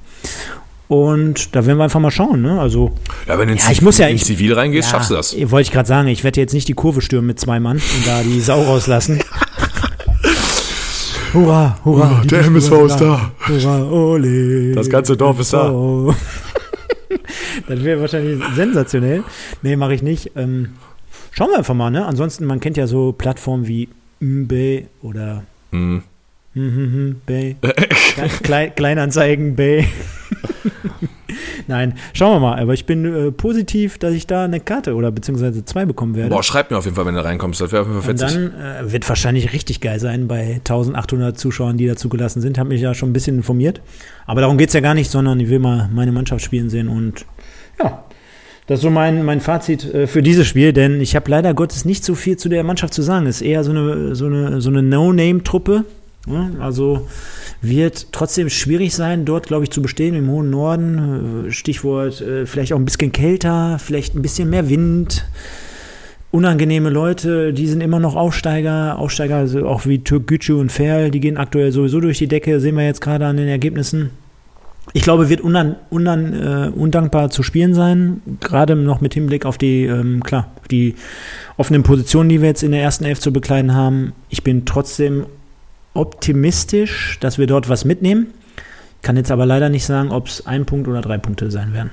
Und 0.89 1.55
da 1.55 1.65
werden 1.67 1.79
wir 1.79 1.85
einfach 1.85 2.01
mal 2.01 2.11
schauen. 2.11 2.43
Ne? 2.43 2.61
Also, 2.61 2.91
Ja, 3.29 3.39
wenn 3.39 3.49
du 3.49 3.55
Ja, 3.55 3.71
ich 3.71 3.81
muss 3.81 3.99
ja- 3.99 4.09
in 4.09 4.17
ich- 4.17 4.25
Zivil 4.25 4.53
reingehst, 4.55 4.91
schaffst 4.91 5.11
du 5.11 5.15
das. 5.15 5.35
Wollte 5.51 5.63
ich 5.69 5.71
gerade 5.73 5.87
sagen, 5.89 6.09
ich 6.09 6.25
werde 6.25 6.41
jetzt 6.41 6.53
nicht 6.53 6.67
die 6.67 6.75
Kurve 6.75 7.01
stürmen 7.01 7.29
mit 7.29 7.39
zwei 7.39 7.61
Mann 7.61 7.77
und 7.77 8.07
da 8.07 8.23
die 8.23 8.41
Sau 8.41 8.61
rauslassen. 8.63 9.21
hurra, 11.35 11.79
hurra. 11.85 12.21
die 12.23 12.29
der 12.29 12.45
MSV 12.45 12.73
ist 12.87 12.97
da. 12.97 13.31
Hurra, 13.47 13.83
ole. 13.85 14.73
Das 14.75 14.89
ganze 14.89 15.17
Dorf 15.17 15.41
ist 15.41 15.53
da. 15.53 15.71
Das 17.67 17.83
wäre 17.83 18.01
wahrscheinlich 18.01 18.41
sensationell. 18.55 19.25
Nee, 19.63 19.75
mache 19.77 19.95
ich 19.95 20.03
nicht. 20.03 20.31
Ähm, 20.37 20.71
schauen 21.33 21.51
wir 21.51 21.59
einfach 21.59 21.75
mal, 21.75 21.91
ne? 21.91 22.07
Ansonsten, 22.07 22.45
man 22.45 22.61
kennt 22.61 22.77
ja 22.77 22.87
so 22.87 23.13
Plattformen 23.13 23.67
wie 23.67 23.89
eBay 24.21 24.87
oder 25.03 25.43
Hm. 25.73 26.03
Mhm, 26.55 27.17
Bay. 27.27 27.57
Klein, 28.43 28.75
Kleinanzeigen, 28.75 29.57
Bay. 29.57 29.87
Nein, 31.71 31.95
schauen 32.15 32.35
wir 32.35 32.41
mal. 32.41 32.61
Aber 32.61 32.75
ich 32.75 32.85
bin 32.85 33.05
äh, 33.05 33.31
positiv, 33.31 33.97
dass 33.99 34.13
ich 34.13 34.27
da 34.27 34.45
eine 34.45 34.59
Karte 34.59 34.95
oder 34.97 35.13
beziehungsweise 35.13 35.65
zwei 35.65 35.85
bekommen 35.87 36.17
werde. 36.17 36.31
Boah, 36.31 36.43
schreib 36.43 36.73
mir 36.73 36.77
auf 36.77 36.85
jeden 36.85 36.97
Fall, 36.97 37.07
wenn 37.07 37.15
du 37.15 37.25
reinkommst. 37.25 37.61
Das 37.61 37.71
wäre 37.71 37.83
auf 37.83 37.89
jeden 37.89 38.03
Fall 38.03 38.11
Und 38.11 38.19
fetzig. 38.19 38.51
dann 38.53 38.87
äh, 38.89 38.93
wird 38.93 39.09
wahrscheinlich 39.09 39.53
richtig 39.53 39.81
geil 39.81 40.01
sein 40.01 40.27
bei 40.27 40.55
1800 40.57 41.39
Zuschauern, 41.39 41.77
die 41.77 41.87
da 41.87 41.95
zugelassen 41.95 42.41
sind. 42.41 42.59
Habe 42.59 42.71
mich 42.71 42.81
ja 42.81 42.93
schon 42.93 43.11
ein 43.11 43.13
bisschen 43.13 43.37
informiert. 43.37 43.81
Aber 44.27 44.41
darum 44.41 44.59
geht 44.59 44.69
es 44.71 44.75
ja 44.75 44.81
gar 44.81 44.95
nicht, 44.95 45.13
sondern 45.13 45.39
ich 45.39 45.49
will 45.49 45.61
mal 45.61 45.89
meine 45.95 46.11
Mannschaft 46.11 46.45
spielen 46.45 46.71
sehen. 46.71 46.89
Und 46.89 47.25
ja, 47.81 48.03
das 48.67 48.81
ist 48.81 48.83
so 48.83 48.91
mein, 48.91 49.25
mein 49.25 49.41
Fazit 49.41 49.85
äh, 49.95 50.09
für 50.09 50.23
dieses 50.23 50.49
Spiel. 50.49 50.73
Denn 50.73 51.01
ich 51.01 51.15
habe 51.15 51.31
leider 51.31 51.55
Gottes 51.55 51.85
nicht 51.85 52.05
so 52.05 52.17
viel 52.17 52.37
zu 52.37 52.49
der 52.49 52.65
Mannschaft 52.65 52.95
zu 52.95 53.03
sagen. 53.03 53.27
Es 53.27 53.37
ist 53.37 53.47
eher 53.47 53.63
so 53.63 53.71
eine, 53.71 54.17
so 54.17 54.27
eine, 54.27 54.61
so 54.61 54.71
eine 54.71 54.83
No-Name-Truppe. 54.83 55.85
Also 56.61 57.09
wird 57.63 58.13
trotzdem 58.13 58.51
schwierig 58.51 58.95
sein, 58.95 59.25
dort, 59.25 59.47
glaube 59.47 59.65
ich, 59.65 59.71
zu 59.71 59.81
bestehen 59.81 60.15
im 60.15 60.29
hohen 60.29 60.51
Norden. 60.51 61.47
Äh, 61.47 61.51
Stichwort 61.51 62.21
äh, 62.21 62.47
vielleicht 62.47 62.73
auch 62.73 62.79
ein 62.79 62.85
bisschen 62.85 63.13
kälter, 63.13 63.79
vielleicht 63.79 64.15
ein 64.15 64.23
bisschen 64.23 64.51
mehr 64.51 64.69
Wind 64.69 65.25
unangenehme 66.31 66.91
Leute, 66.91 67.53
die 67.53 67.67
sind 67.67 67.81
immer 67.81 67.99
noch 67.99 68.15
Aufsteiger, 68.15 68.99
Aufsteiger, 68.99 69.37
also 69.37 69.67
auch 69.67 69.87
wie 69.87 69.99
Türk 69.99 70.29
Gücü 70.29 70.55
und 70.55 70.71
Ferl, 70.71 71.11
die 71.11 71.21
gehen 71.21 71.37
aktuell 71.37 71.73
sowieso 71.73 72.01
durch 72.01 72.19
die 72.19 72.29
Decke, 72.29 72.61
sehen 72.61 72.77
wir 72.77 72.85
jetzt 72.85 73.01
gerade 73.01 73.27
an 73.27 73.37
den 73.37 73.49
Ergebnissen. 73.49 74.11
Ich 74.93 75.03
glaube, 75.03 75.29
wird 75.29 75.41
unan, 75.41 75.77
unan, 75.91 76.33
äh, 76.33 76.71
undankbar 76.75 77.31
zu 77.31 77.43
spielen 77.43 77.75
sein, 77.75 78.23
gerade 78.41 78.75
noch 78.77 79.01
mit 79.01 79.15
Hinblick 79.15 79.45
auf 79.45 79.59
die, 79.59 79.85
ähm, 79.85 80.23
klar, 80.23 80.51
die 80.71 80.95
offenen 81.57 81.83
Positionen, 81.83 82.29
die 82.29 82.41
wir 82.41 82.49
jetzt 82.49 82.63
in 82.63 82.73
der 82.73 82.83
ersten 82.83 83.05
Elf 83.05 83.21
zu 83.21 83.33
bekleiden 83.33 83.75
haben. 83.75 84.13
Ich 84.31 84.43
bin 84.43 84.65
trotzdem 84.65 85.27
optimistisch, 85.95 87.19
dass 87.21 87.39
wir 87.39 87.47
dort 87.47 87.69
was 87.69 87.85
mitnehmen. 87.85 88.29
Kann 89.03 89.17
jetzt 89.17 89.31
aber 89.31 89.47
leider 89.47 89.69
nicht 89.69 89.85
sagen, 89.85 90.11
ob 90.11 90.29
es 90.29 90.47
ein 90.47 90.67
Punkt 90.67 90.87
oder 90.89 91.01
drei 91.01 91.19
Punkte 91.19 91.51
sein 91.51 91.73
werden. 91.73 91.91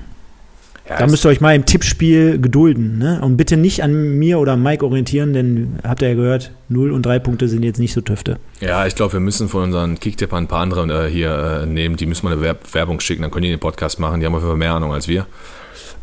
Ja, 0.89 0.99
da 0.99 1.07
müsst 1.07 1.25
ihr 1.25 1.29
euch 1.29 1.41
mal 1.41 1.53
im 1.53 1.65
Tippspiel 1.65 2.39
gedulden. 2.39 2.97
Ne? 2.97 3.19
Und 3.21 3.35
bitte 3.35 3.57
nicht 3.57 3.83
an 3.83 4.17
mir 4.17 4.39
oder 4.39 4.55
Mike 4.55 4.85
orientieren, 4.85 5.33
denn 5.33 5.79
habt 5.83 6.01
ihr 6.01 6.09
ja 6.09 6.15
gehört, 6.15 6.51
0 6.69 6.91
und 6.91 7.05
3 7.05 7.19
Punkte 7.19 7.49
sind 7.49 7.63
jetzt 7.63 7.79
nicht 7.79 7.93
so 7.93 7.99
Tüfte. 7.99 8.39
Ja, 8.61 8.87
ich 8.87 8.95
glaube, 8.95 9.13
wir 9.13 9.19
müssen 9.19 9.49
von 9.49 9.63
unseren 9.63 9.99
Kicktippern 9.99 10.45
ein 10.45 10.47
paar 10.47 10.61
andere 10.61 11.07
äh, 11.07 11.11
hier 11.11 11.63
äh, 11.63 11.65
nehmen. 11.65 11.97
Die 11.97 12.05
müssen 12.05 12.25
mal 12.25 12.33
eine 12.33 12.41
Werb 12.41 12.73
Werbung 12.73 12.99
schicken, 13.01 13.21
dann 13.23 13.31
können 13.31 13.43
die 13.43 13.49
den 13.49 13.59
Podcast 13.59 13.99
machen. 13.99 14.21
Die 14.21 14.25
haben 14.25 14.33
auf 14.33 14.41
jeden 14.41 14.51
Fall 14.51 14.57
mehr 14.57 14.73
Ahnung 14.73 14.93
als 14.93 15.09
wir. 15.09 15.25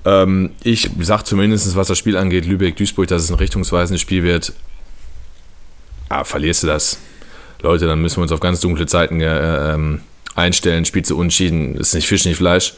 Ähm, 0.04 0.50
ich 0.62 0.90
sage 1.00 1.24
zumindest, 1.24 1.74
was 1.76 1.88
das 1.88 1.96
Spiel 1.96 2.16
angeht, 2.16 2.44
Lübeck-Duisburg, 2.44 3.08
dass 3.08 3.22
es 3.22 3.30
ein 3.30 3.36
richtungsweisendes 3.36 4.02
Spiel 4.02 4.22
wird. 4.22 4.52
Ah, 6.10 6.24
verlierst 6.24 6.62
du 6.62 6.66
das, 6.66 6.98
Leute, 7.64 7.86
dann 7.86 8.00
müssen 8.00 8.18
wir 8.18 8.22
uns 8.22 8.32
auf 8.32 8.40
ganz 8.40 8.60
dunkle 8.60 8.86
Zeiten 8.86 9.20
äh, 9.20 9.74
ähm, 9.74 10.00
einstellen. 10.34 10.84
Spielst 10.84 11.10
du 11.10 11.18
unschieden, 11.18 11.76
ist 11.76 11.94
nicht 11.94 12.06
Fisch, 12.06 12.24
nicht 12.24 12.36
Fleisch 12.36 12.74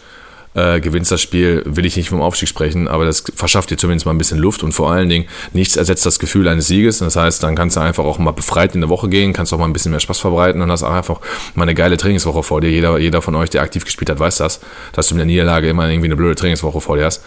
äh, 0.56 0.80
gewinnst 0.80 1.12
das 1.12 1.20
Spiel, 1.20 1.62
will 1.66 1.84
ich 1.84 1.96
nicht 1.96 2.08
vom 2.08 2.22
Aufstieg 2.22 2.48
sprechen, 2.48 2.88
aber 2.88 3.04
das 3.04 3.24
verschafft 3.34 3.70
dir 3.70 3.76
zumindest 3.76 4.06
mal 4.06 4.12
ein 4.12 4.18
bisschen 4.18 4.38
Luft 4.38 4.62
und 4.62 4.72
vor 4.72 4.90
allen 4.90 5.08
Dingen 5.08 5.26
nichts 5.52 5.76
ersetzt 5.76 6.06
das 6.06 6.18
Gefühl 6.18 6.48
eines 6.48 6.66
Sieges. 6.66 6.98
Das 6.98 7.14
heißt, 7.14 7.42
dann 7.42 7.54
kannst 7.54 7.76
du 7.76 7.80
einfach 7.80 8.04
auch 8.04 8.18
mal 8.18 8.30
befreit 8.30 8.74
in 8.74 8.80
der 8.80 8.88
Woche 8.88 9.08
gehen, 9.08 9.34
kannst 9.34 9.52
auch 9.52 9.58
mal 9.58 9.66
ein 9.66 9.74
bisschen 9.74 9.90
mehr 9.90 10.00
Spaß 10.00 10.18
verbreiten 10.18 10.62
und 10.62 10.70
hast 10.70 10.82
auch 10.82 10.92
einfach 10.92 11.20
mal 11.54 11.64
eine 11.64 11.74
geile 11.74 11.98
Trainingswoche 11.98 12.42
vor 12.42 12.62
dir. 12.62 12.70
Jeder, 12.70 12.98
jeder 12.98 13.20
von 13.20 13.34
euch, 13.34 13.50
der 13.50 13.62
aktiv 13.62 13.84
gespielt 13.84 14.08
hat, 14.08 14.18
weiß 14.18 14.38
das, 14.38 14.60
dass 14.92 15.08
du 15.08 15.14
mit 15.14 15.20
der 15.20 15.26
Niederlage 15.26 15.68
immer 15.68 15.88
irgendwie 15.88 16.08
eine 16.08 16.16
blöde 16.16 16.34
Trainingswoche 16.34 16.80
vor 16.80 16.96
dir 16.96 17.04
hast. 17.04 17.22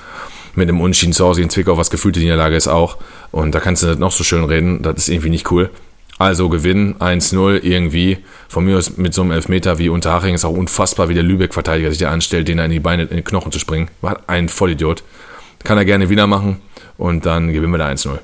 Mit 0.56 0.68
einem 0.68 0.82
Unschieden 0.82 1.14
zu 1.14 1.24
Hause 1.26 1.44
in 1.44 1.52
Zwickau, 1.52 1.78
was 1.78 1.92
gefühlte 1.92 2.20
Niederlage 2.20 2.56
ist 2.56 2.68
auch. 2.68 2.98
Und 3.32 3.54
da 3.54 3.60
kannst 3.60 3.84
du 3.84 3.88
nicht 3.88 4.00
noch 4.00 4.12
so 4.12 4.24
schön 4.24 4.44
reden, 4.44 4.82
das 4.82 4.98
ist 4.98 5.10
irgendwie 5.10 5.30
nicht 5.30 5.52
cool. 5.52 5.70
Also 6.20 6.50
gewinnen 6.50 6.96
1-0 7.00 7.64
irgendwie. 7.64 8.18
Von 8.50 8.66
mir 8.66 8.78
aus 8.78 8.98
mit 8.98 9.14
so 9.14 9.22
einem 9.22 9.32
Elfmeter 9.32 9.80
wie 9.80 9.88
Unterhaching 9.88 10.36
ist 10.36 10.44
auch 10.44 10.56
unfassbar, 10.56 11.08
wie 11.08 11.14
der 11.14 11.24
Lübeck-Verteidiger 11.24 11.90
sich 11.90 12.00
da 12.00 12.12
anstellt, 12.12 12.50
den 12.50 12.60
er 12.60 12.66
in 12.66 12.72
die 12.72 12.82
Beine, 12.82 13.04
in 13.04 13.16
die 13.16 13.24
Knochen 13.24 13.54
zu 13.54 13.58
springen. 13.58 13.88
War 14.02 14.20
ein 14.28 14.50
Vollidiot. 14.50 15.04
Kann 15.64 15.78
er 15.78 15.86
gerne 15.86 16.10
wieder 16.10 16.28
machen 16.28 16.58
und 16.98 17.26
dann 17.26 17.54
gewinnen 17.54 17.72
wir 17.72 17.78
da 17.78 17.88
1-0. 17.88 18.20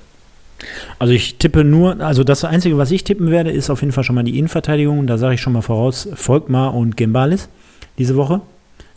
Also 0.99 1.13
ich 1.13 1.37
tippe 1.37 1.63
nur, 1.63 2.01
also 2.01 2.25
das 2.25 2.43
Einzige, 2.43 2.77
was 2.77 2.91
ich 2.91 3.05
tippen 3.05 3.31
werde, 3.31 3.51
ist 3.51 3.69
auf 3.69 3.81
jeden 3.81 3.93
Fall 3.93 4.03
schon 4.03 4.15
mal 4.15 4.23
die 4.23 4.37
Innenverteidigung. 4.37 5.07
Da 5.07 5.17
sage 5.17 5.35
ich 5.35 5.41
schon 5.41 5.53
mal 5.53 5.61
voraus, 5.61 6.09
Volkmar 6.15 6.73
und 6.73 6.97
Gembalis 6.97 7.47
diese 7.97 8.17
Woche. 8.17 8.41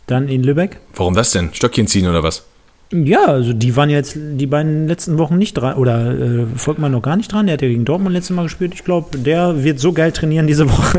Dann 0.07 0.27
in 0.27 0.43
Lübeck. 0.43 0.77
Warum 0.95 1.15
das 1.15 1.31
denn? 1.31 1.53
Stöckchen 1.53 1.87
ziehen 1.87 2.07
oder 2.07 2.23
was? 2.23 2.48
Ja, 2.91 3.25
also 3.25 3.53
die 3.53 3.75
waren 3.75 3.91
jetzt 3.91 4.17
die 4.17 4.47
beiden 4.47 4.87
letzten 4.87 5.19
Wochen 5.19 5.37
nicht 5.37 5.53
dran, 5.53 5.75
oder 5.75 6.11
äh, 6.11 6.45
Volkmann 6.55 6.91
noch 6.91 7.03
gar 7.03 7.15
nicht 7.17 7.31
dran. 7.31 7.45
Der 7.45 7.53
hat 7.53 7.61
ja 7.61 7.67
gegen 7.67 7.85
Dortmund 7.85 8.13
letztes 8.13 8.35
Mal 8.35 8.43
gespielt. 8.43 8.73
Ich 8.73 8.83
glaube, 8.83 9.15
der 9.17 9.63
wird 9.63 9.79
so 9.79 9.93
geil 9.93 10.11
trainieren 10.11 10.47
diese 10.47 10.67
Woche. 10.69 10.97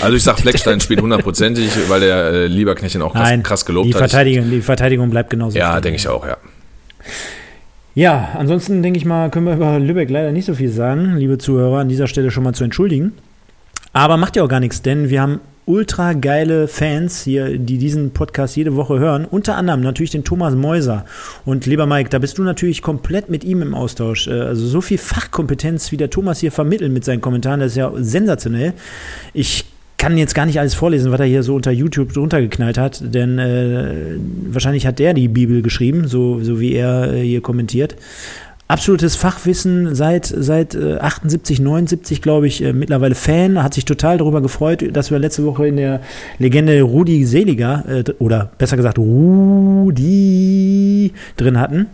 Also 0.00 0.16
ich 0.16 0.22
sag, 0.22 0.38
Fleckstein 0.38 0.80
spielt 0.80 1.02
hundertprozentig, 1.02 1.70
weil 1.88 2.00
der 2.00 2.16
äh, 2.24 2.46
Lieberknecht 2.46 2.96
auch 3.00 3.12
krass, 3.12 3.28
Nein, 3.28 3.42
krass 3.42 3.66
gelobt 3.66 3.88
die 3.88 3.92
Verteidigung, 3.92 4.44
hat. 4.44 4.52
Die 4.52 4.62
Verteidigung 4.62 5.10
bleibt 5.10 5.28
genauso. 5.28 5.58
Ja, 5.58 5.80
denke 5.80 5.98
ich 5.98 6.08
auch, 6.08 6.26
ja. 6.26 6.36
Ja, 7.94 8.28
ansonsten 8.38 8.82
denke 8.82 8.96
ich 8.96 9.04
mal, 9.04 9.28
können 9.28 9.46
wir 9.46 9.54
über 9.54 9.78
Lübeck 9.80 10.08
leider 10.08 10.30
nicht 10.30 10.44
so 10.44 10.54
viel 10.54 10.70
sagen, 10.70 11.16
liebe 11.16 11.36
Zuhörer, 11.36 11.80
an 11.80 11.88
dieser 11.88 12.06
Stelle 12.06 12.30
schon 12.30 12.44
mal 12.44 12.54
zu 12.54 12.64
entschuldigen. 12.64 13.12
Aber 13.92 14.16
macht 14.16 14.36
ja 14.36 14.44
auch 14.44 14.48
gar 14.48 14.60
nichts, 14.60 14.82
denn 14.82 15.10
wir 15.10 15.20
haben 15.20 15.40
ultra 15.68 16.14
geile 16.14 16.66
Fans 16.66 17.22
hier, 17.22 17.58
die 17.58 17.78
diesen 17.78 18.10
Podcast 18.12 18.56
jede 18.56 18.74
Woche 18.74 18.98
hören. 18.98 19.26
Unter 19.26 19.56
anderem 19.56 19.82
natürlich 19.82 20.10
den 20.10 20.24
Thomas 20.24 20.54
Mäuser. 20.54 21.04
Und 21.44 21.66
lieber 21.66 21.86
Mike, 21.86 22.08
da 22.08 22.18
bist 22.18 22.38
du 22.38 22.42
natürlich 22.42 22.80
komplett 22.82 23.28
mit 23.28 23.44
ihm 23.44 23.62
im 23.62 23.74
Austausch. 23.74 24.26
Äh, 24.26 24.40
also 24.40 24.66
so 24.66 24.80
viel 24.80 24.98
Fachkompetenz, 24.98 25.92
wie 25.92 25.96
der 25.98 26.10
Thomas 26.10 26.40
hier 26.40 26.50
vermittelt 26.50 26.92
mit 26.92 27.04
seinen 27.04 27.20
Kommentaren, 27.20 27.60
das 27.60 27.72
ist 27.72 27.76
ja 27.76 27.92
sensationell. 27.96 28.72
Ich 29.34 29.66
kann 29.98 30.16
jetzt 30.16 30.34
gar 30.34 30.46
nicht 30.46 30.58
alles 30.58 30.74
vorlesen, 30.74 31.12
was 31.12 31.20
er 31.20 31.26
hier 31.26 31.42
so 31.42 31.56
unter 31.56 31.72
YouTube 31.72 32.12
drunter 32.12 32.40
geknallt 32.40 32.78
hat, 32.78 33.02
denn 33.14 33.38
äh, 33.38 34.16
wahrscheinlich 34.48 34.86
hat 34.86 35.00
der 35.00 35.12
die 35.12 35.28
Bibel 35.28 35.60
geschrieben, 35.60 36.06
so, 36.06 36.40
so 36.40 36.60
wie 36.60 36.72
er 36.72 37.12
äh, 37.12 37.22
hier 37.22 37.40
kommentiert 37.40 37.96
absolutes 38.68 39.16
Fachwissen 39.16 39.94
seit, 39.94 40.26
seit 40.26 40.74
äh, 40.74 40.98
78, 40.98 41.58
79, 41.60 42.22
glaube 42.22 42.46
ich, 42.46 42.62
äh, 42.62 42.74
mittlerweile 42.74 43.14
Fan, 43.14 43.62
hat 43.62 43.74
sich 43.74 43.86
total 43.86 44.18
darüber 44.18 44.42
gefreut, 44.42 44.84
dass 44.92 45.10
wir 45.10 45.18
letzte 45.18 45.44
Woche 45.44 45.66
in 45.66 45.76
der 45.76 46.00
Legende 46.38 46.80
Rudi 46.82 47.24
Seliger, 47.24 47.84
äh, 47.88 48.04
oder 48.18 48.52
besser 48.58 48.76
gesagt 48.76 48.98
Rudi 48.98 49.94
drin 51.36 51.58
hatten. 51.58 51.86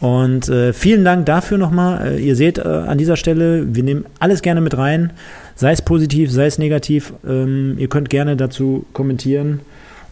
Und 0.00 0.48
äh, 0.48 0.72
vielen 0.72 1.04
Dank 1.04 1.26
dafür 1.26 1.58
nochmal. 1.58 2.16
Äh, 2.16 2.18
ihr 2.18 2.34
seht 2.36 2.58
äh, 2.58 2.62
an 2.62 2.96
dieser 2.98 3.16
Stelle, 3.16 3.74
wir 3.74 3.82
nehmen 3.82 4.06
alles 4.18 4.42
gerne 4.42 4.60
mit 4.60 4.76
rein, 4.76 5.12
sei 5.54 5.72
es 5.72 5.82
positiv, 5.82 6.30
sei 6.32 6.46
es 6.46 6.58
negativ. 6.58 7.12
Ähm, 7.26 7.76
ihr 7.78 7.88
könnt 7.88 8.10
gerne 8.10 8.36
dazu 8.36 8.86
kommentieren. 8.92 9.60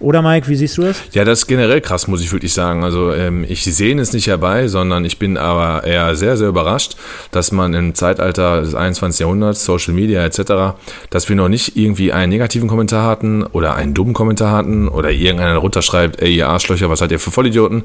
Oder 0.05 0.21
Mike, 0.21 0.49
wie 0.49 0.55
siehst 0.55 0.77
du 0.77 0.83
das? 0.83 1.03
Ja, 1.13 1.25
das 1.25 1.41
ist 1.41 1.47
generell 1.47 1.81
krass, 1.81 2.09
muss 2.09 2.21
ich 2.21 2.31
wirklich 2.31 2.53
sagen. 2.53 2.85
Also 2.85 3.15
ähm, 3.15 3.47
ich 3.49 3.65
sehe 3.65 3.99
es 3.99 4.13
nicht 4.13 4.27
herbei, 4.27 4.69
sondern 4.69 5.03
ich 5.07 5.19
bin 5.19 5.39
aber 5.39 5.85
eher 5.85 6.15
sehr, 6.15 6.37
sehr 6.37 6.49
überrascht, 6.49 6.97
dass 7.31 7.53
man 7.53 7.73
im 7.73 7.95
Zeitalter 7.95 8.61
des 8.61 8.75
21. 8.75 9.21
Jahrhunderts, 9.21 9.65
Social 9.65 9.95
Media 9.95 10.23
etc., 10.23 10.77
dass 11.09 11.31
wir 11.31 11.37
noch 11.37 11.49
nicht 11.49 11.79
irgendwie 11.79 12.13
einen 12.13 12.29
negativen 12.29 12.69
Kommentar 12.69 13.07
hatten 13.07 13.45
oder 13.45 13.77
einen 13.77 13.95
dummen 13.95 14.13
Kommentar 14.13 14.53
hatten 14.53 14.89
oder 14.89 15.11
irgendeiner 15.11 15.57
runterschreibt, 15.57 16.21
ey, 16.21 16.37
ihr 16.37 16.51
Arschlöcher, 16.51 16.91
was 16.91 16.99
seid 16.99 17.11
ihr 17.11 17.19
für 17.19 17.31
Vollidioten? 17.31 17.85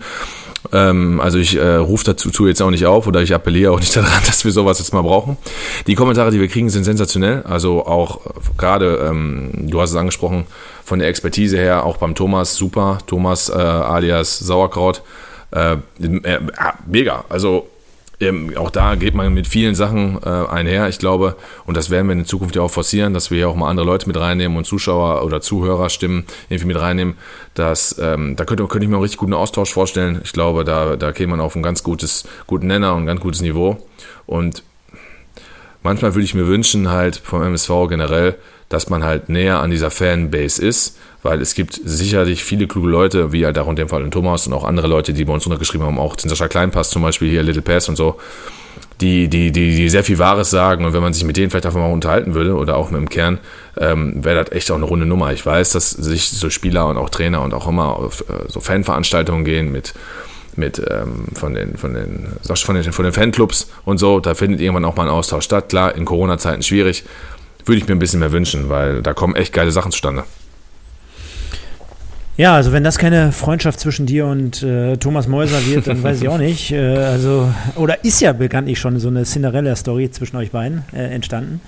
Ähm, 0.73 1.21
also 1.21 1.37
ich 1.37 1.55
äh, 1.55 1.75
rufe 1.75 2.03
dazu 2.03 2.47
jetzt 2.47 2.61
auch 2.61 2.69
nicht 2.69 2.85
auf 2.85 3.07
oder 3.07 3.21
ich 3.21 3.33
appelliere 3.33 3.71
auch 3.71 3.79
nicht 3.79 3.95
daran, 3.95 4.21
dass 4.25 4.43
wir 4.43 4.51
sowas 4.51 4.79
jetzt 4.79 4.93
mal 4.93 5.03
brauchen. 5.03 5.37
Die 5.87 5.95
Kommentare, 5.95 6.31
die 6.31 6.39
wir 6.41 6.49
kriegen, 6.49 6.69
sind 6.69 6.83
sensationell. 6.83 7.43
Also 7.43 7.85
auch 7.85 8.19
gerade, 8.57 9.07
ähm, 9.09 9.51
du 9.53 9.79
hast 9.79 9.91
es 9.91 9.95
angesprochen, 9.95 10.45
von 10.89 10.99
der 10.99 11.07
Expertise 11.07 11.57
her, 11.57 11.85
auch 11.85 11.97
beim 11.97 12.15
Thomas, 12.15 12.55
super. 12.55 12.97
Thomas 13.05 13.47
äh, 13.49 13.53
alias 13.53 14.39
Sauerkraut. 14.39 15.03
Äh, 15.51 15.77
äh, 15.99 16.39
mega. 16.87 17.25
Also 17.29 17.69
ähm, 18.19 18.51
auch 18.57 18.69
da 18.69 18.95
geht 18.95 19.13
man 19.15 19.33
mit 19.33 19.47
vielen 19.47 19.75
Sachen 19.75 20.19
äh, 20.25 20.29
einher, 20.29 20.89
ich 20.89 20.99
glaube, 20.99 21.37
und 21.65 21.77
das 21.77 21.89
werden 21.89 22.07
wir 22.07 22.13
in 22.13 22.25
Zukunft 22.25 22.55
ja 22.55 22.63
auch 22.63 22.71
forcieren, 22.71 23.13
dass 23.13 23.31
wir 23.31 23.39
ja 23.39 23.47
auch 23.47 23.55
mal 23.55 23.69
andere 23.69 23.85
Leute 23.85 24.07
mit 24.07 24.19
reinnehmen 24.19 24.57
und 24.57 24.65
Zuschauer 24.65 25.23
oder 25.23 25.39
Zuhörerstimmen 25.39 26.25
irgendwie 26.49 26.67
mit 26.67 26.79
reinnehmen. 26.79 27.15
Dass, 27.53 27.97
ähm, 27.99 28.35
da 28.35 28.43
könnte, 28.43 28.65
könnte 28.67 28.83
ich 28.83 28.89
mir 28.89 28.95
einen 28.95 29.03
richtig 29.03 29.19
guten 29.19 29.33
Austausch 29.33 29.71
vorstellen. 29.71 30.19
Ich 30.23 30.33
glaube, 30.33 30.65
da, 30.65 30.97
da 30.97 31.11
käme 31.13 31.31
man 31.31 31.39
auf 31.39 31.55
ein 31.55 31.63
ganz 31.63 31.83
gutes, 31.83 32.27
guten 32.47 32.67
Nenner 32.67 32.95
und 32.95 33.03
ein 33.03 33.05
ganz 33.05 33.21
gutes 33.21 33.41
Niveau. 33.41 33.77
Und 34.25 34.63
manchmal 35.81 36.13
würde 36.15 36.25
ich 36.25 36.33
mir 36.33 36.47
wünschen, 36.47 36.89
halt 36.89 37.15
vom 37.15 37.41
MSV 37.41 37.87
generell, 37.87 38.35
dass 38.69 38.89
man 38.89 39.03
halt 39.03 39.29
näher 39.29 39.59
an 39.59 39.71
dieser 39.71 39.91
Fanbase 39.91 40.63
ist, 40.63 40.97
weil 41.23 41.41
es 41.41 41.55
gibt 41.55 41.79
sicherlich 41.83 42.43
viele 42.43 42.67
kluge 42.67 42.87
Leute, 42.87 43.33
wie 43.33 43.45
halt 43.45 43.57
auch 43.57 43.67
in 43.67 43.75
dem 43.75 43.89
Fall 43.89 44.03
in 44.03 44.11
Thomas 44.11 44.47
und 44.47 44.53
auch 44.53 44.63
andere 44.63 44.87
Leute, 44.87 45.13
die 45.13 45.25
bei 45.25 45.33
uns 45.33 45.45
untergeschrieben 45.45 45.85
haben, 45.85 45.99
auch 45.99 46.15
Sascha 46.17 46.47
Kleinpass 46.47 46.91
zum 46.91 47.01
Beispiel 47.01 47.29
hier, 47.29 47.43
Little 47.43 47.63
Pass 47.63 47.89
und 47.89 47.95
so, 47.95 48.17
die, 49.01 49.27
die, 49.27 49.51
die, 49.51 49.75
die 49.75 49.89
sehr 49.89 50.03
viel 50.03 50.19
Wahres 50.19 50.49
sagen 50.49 50.85
und 50.85 50.93
wenn 50.93 51.01
man 51.01 51.13
sich 51.13 51.23
mit 51.23 51.35
denen 51.37 51.49
vielleicht 51.49 51.65
einfach 51.65 51.79
mal 51.79 51.91
unterhalten 51.91 52.35
würde 52.35 52.55
oder 52.55 52.77
auch 52.77 52.91
mit 52.91 52.99
dem 52.99 53.09
Kern, 53.09 53.39
ähm, 53.77 54.23
wäre 54.23 54.43
das 54.43 54.55
echt 54.55 54.71
auch 54.71 54.75
eine 54.75 54.85
runde 54.85 55.05
Nummer. 55.05 55.33
Ich 55.33 55.45
weiß, 55.45 55.71
dass 55.71 55.89
sich 55.91 56.29
so 56.29 56.49
Spieler 56.49 56.87
und 56.87 56.97
auch 56.97 57.09
Trainer 57.09 57.41
und 57.41 57.53
auch 57.53 57.67
immer 57.67 57.97
auf 57.97 58.21
äh, 58.21 58.47
so 58.47 58.59
Fanveranstaltungen 58.59 59.45
gehen 59.45 59.71
mit 59.71 59.93
mit 60.55 60.81
ähm, 60.89 61.25
von 61.33 61.53
den 61.53 61.77
von 61.77 61.93
den 61.93 62.33
von 62.43 62.75
den 62.75 62.91
von 62.91 63.05
den 63.05 63.13
Fanclubs 63.13 63.69
und 63.85 63.97
so, 63.97 64.19
da 64.19 64.35
findet 64.35 64.59
irgendwann 64.59 64.85
auch 64.85 64.95
mal 64.95 65.03
ein 65.03 65.09
Austausch 65.09 65.45
statt. 65.45 65.69
Klar, 65.69 65.95
in 65.95 66.05
Corona-Zeiten 66.05 66.63
schwierig, 66.63 67.05
würde 67.69 67.79
ich 67.79 67.87
mir 67.87 67.95
ein 67.95 67.99
bisschen 67.99 68.19
mehr 68.19 68.33
wünschen, 68.33 68.67
weil 68.67 69.01
da 69.01 69.13
kommen 69.13 69.35
echt 69.35 69.53
geile 69.53 69.71
Sachen 69.71 69.91
zustande. 69.91 70.25
Ja, 72.39 72.55
also 72.55 72.71
wenn 72.71 72.85
das 72.85 72.97
keine 72.97 73.33
Freundschaft 73.33 73.81
zwischen 73.81 74.05
dir 74.05 74.25
und 74.25 74.63
äh, 74.63 74.95
Thomas 74.95 75.27
Mäuser 75.27 75.65
wird, 75.65 75.87
dann 75.87 76.01
weiß 76.01 76.21
ich 76.21 76.29
auch 76.29 76.37
nicht. 76.37 76.71
Äh, 76.79 76.95
also, 76.97 77.53
oder 77.75 78.05
ist 78.05 78.21
ja 78.21 78.31
bekanntlich 78.31 78.79
schon 78.79 78.97
so 78.99 79.09
eine 79.09 79.23
Cinderella-Story 79.23 80.09
zwischen 80.11 80.37
euch 80.37 80.51
beiden 80.51 80.83
äh, 80.93 81.13
entstanden. 81.13 81.59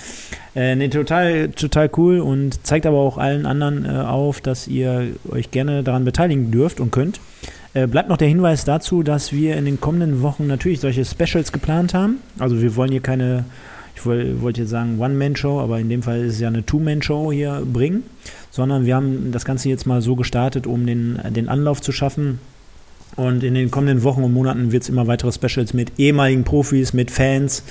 Äh, 0.55 0.75
nee, 0.77 0.87
total, 0.87 1.49
total 1.49 1.89
cool 1.97 2.19
und 2.19 2.65
zeigt 2.65 2.85
aber 2.85 2.99
auch 2.99 3.17
allen 3.17 3.45
anderen 3.45 3.83
äh, 3.83 3.89
auf, 3.89 4.39
dass 4.39 4.69
ihr 4.69 5.07
euch 5.29 5.51
gerne 5.51 5.83
daran 5.83 6.05
beteiligen 6.05 6.51
dürft 6.51 6.79
und 6.79 6.91
könnt. 6.91 7.19
Äh, 7.73 7.87
bleibt 7.87 8.07
noch 8.07 8.17
der 8.17 8.29
Hinweis 8.29 8.63
dazu, 8.63 9.03
dass 9.03 9.33
wir 9.33 9.57
in 9.57 9.65
den 9.65 9.81
kommenden 9.81 10.21
Wochen 10.21 10.47
natürlich 10.47 10.79
solche 10.79 11.03
Specials 11.03 11.51
geplant 11.51 11.93
haben. 11.93 12.17
Also 12.39 12.61
wir 12.61 12.77
wollen 12.77 12.91
hier 12.91 13.01
keine 13.01 13.43
ich 14.05 14.41
wollte 14.41 14.61
jetzt 14.61 14.69
sagen 14.69 14.99
One-Man-Show, 14.99 15.59
aber 15.59 15.79
in 15.79 15.89
dem 15.89 16.03
Fall 16.03 16.21
ist 16.21 16.33
es 16.33 16.39
ja 16.39 16.47
eine 16.47 16.65
Two-Man-Show 16.65 17.31
hier 17.31 17.63
bringen, 17.65 18.03
sondern 18.49 18.85
wir 18.85 18.95
haben 18.95 19.31
das 19.31 19.45
Ganze 19.45 19.69
jetzt 19.69 19.85
mal 19.85 20.01
so 20.01 20.15
gestartet, 20.15 20.67
um 20.67 20.85
den, 20.85 21.19
den 21.29 21.49
Anlauf 21.49 21.81
zu 21.81 21.91
schaffen. 21.91 22.39
Und 23.15 23.43
in 23.43 23.53
den 23.53 23.71
kommenden 23.71 24.03
Wochen 24.03 24.23
und 24.23 24.33
Monaten 24.33 24.71
wird 24.71 24.83
es 24.83 24.89
immer 24.89 25.07
weitere 25.07 25.31
Specials 25.31 25.73
mit 25.73 25.93
ehemaligen 25.97 26.43
Profis, 26.43 26.93
mit 26.93 27.11
Fans, 27.11 27.63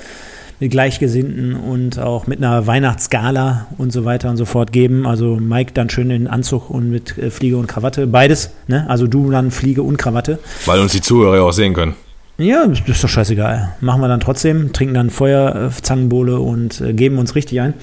mit 0.60 0.70
Gleichgesinnten 0.70 1.56
und 1.56 1.98
auch 1.98 2.26
mit 2.26 2.38
einer 2.38 2.66
Weihnachtsgala 2.66 3.66
und 3.78 3.92
so 3.92 4.04
weiter 4.04 4.28
und 4.28 4.36
so 4.36 4.44
fort 4.44 4.72
geben. 4.72 5.06
Also 5.06 5.36
Mike 5.36 5.72
dann 5.72 5.88
schön 5.88 6.10
in 6.10 6.28
Anzug 6.28 6.68
und 6.68 6.90
mit 6.90 7.16
äh, 7.16 7.30
Fliege 7.30 7.56
und 7.56 7.66
Krawatte. 7.66 8.06
Beides, 8.06 8.50
ne? 8.68 8.84
Also 8.88 9.06
du 9.06 9.30
dann 9.30 9.50
Fliege 9.50 9.82
und 9.82 9.96
Krawatte. 9.96 10.38
Weil 10.66 10.80
uns 10.80 10.92
die 10.92 11.00
Zuhörer 11.00 11.42
auch 11.42 11.52
sehen 11.52 11.72
können. 11.72 11.94
Ja, 12.40 12.64
ist 12.64 13.04
doch 13.04 13.08
scheißegal. 13.08 13.74
Machen 13.80 14.00
wir 14.00 14.08
dann 14.08 14.20
trotzdem, 14.20 14.72
trinken 14.72 14.94
dann 14.94 15.10
Feuerzangenbowle 15.10 16.40
und 16.40 16.80
äh, 16.80 16.94
geben 16.94 17.18
uns 17.18 17.34
richtig 17.34 17.60
ein. 17.60 17.74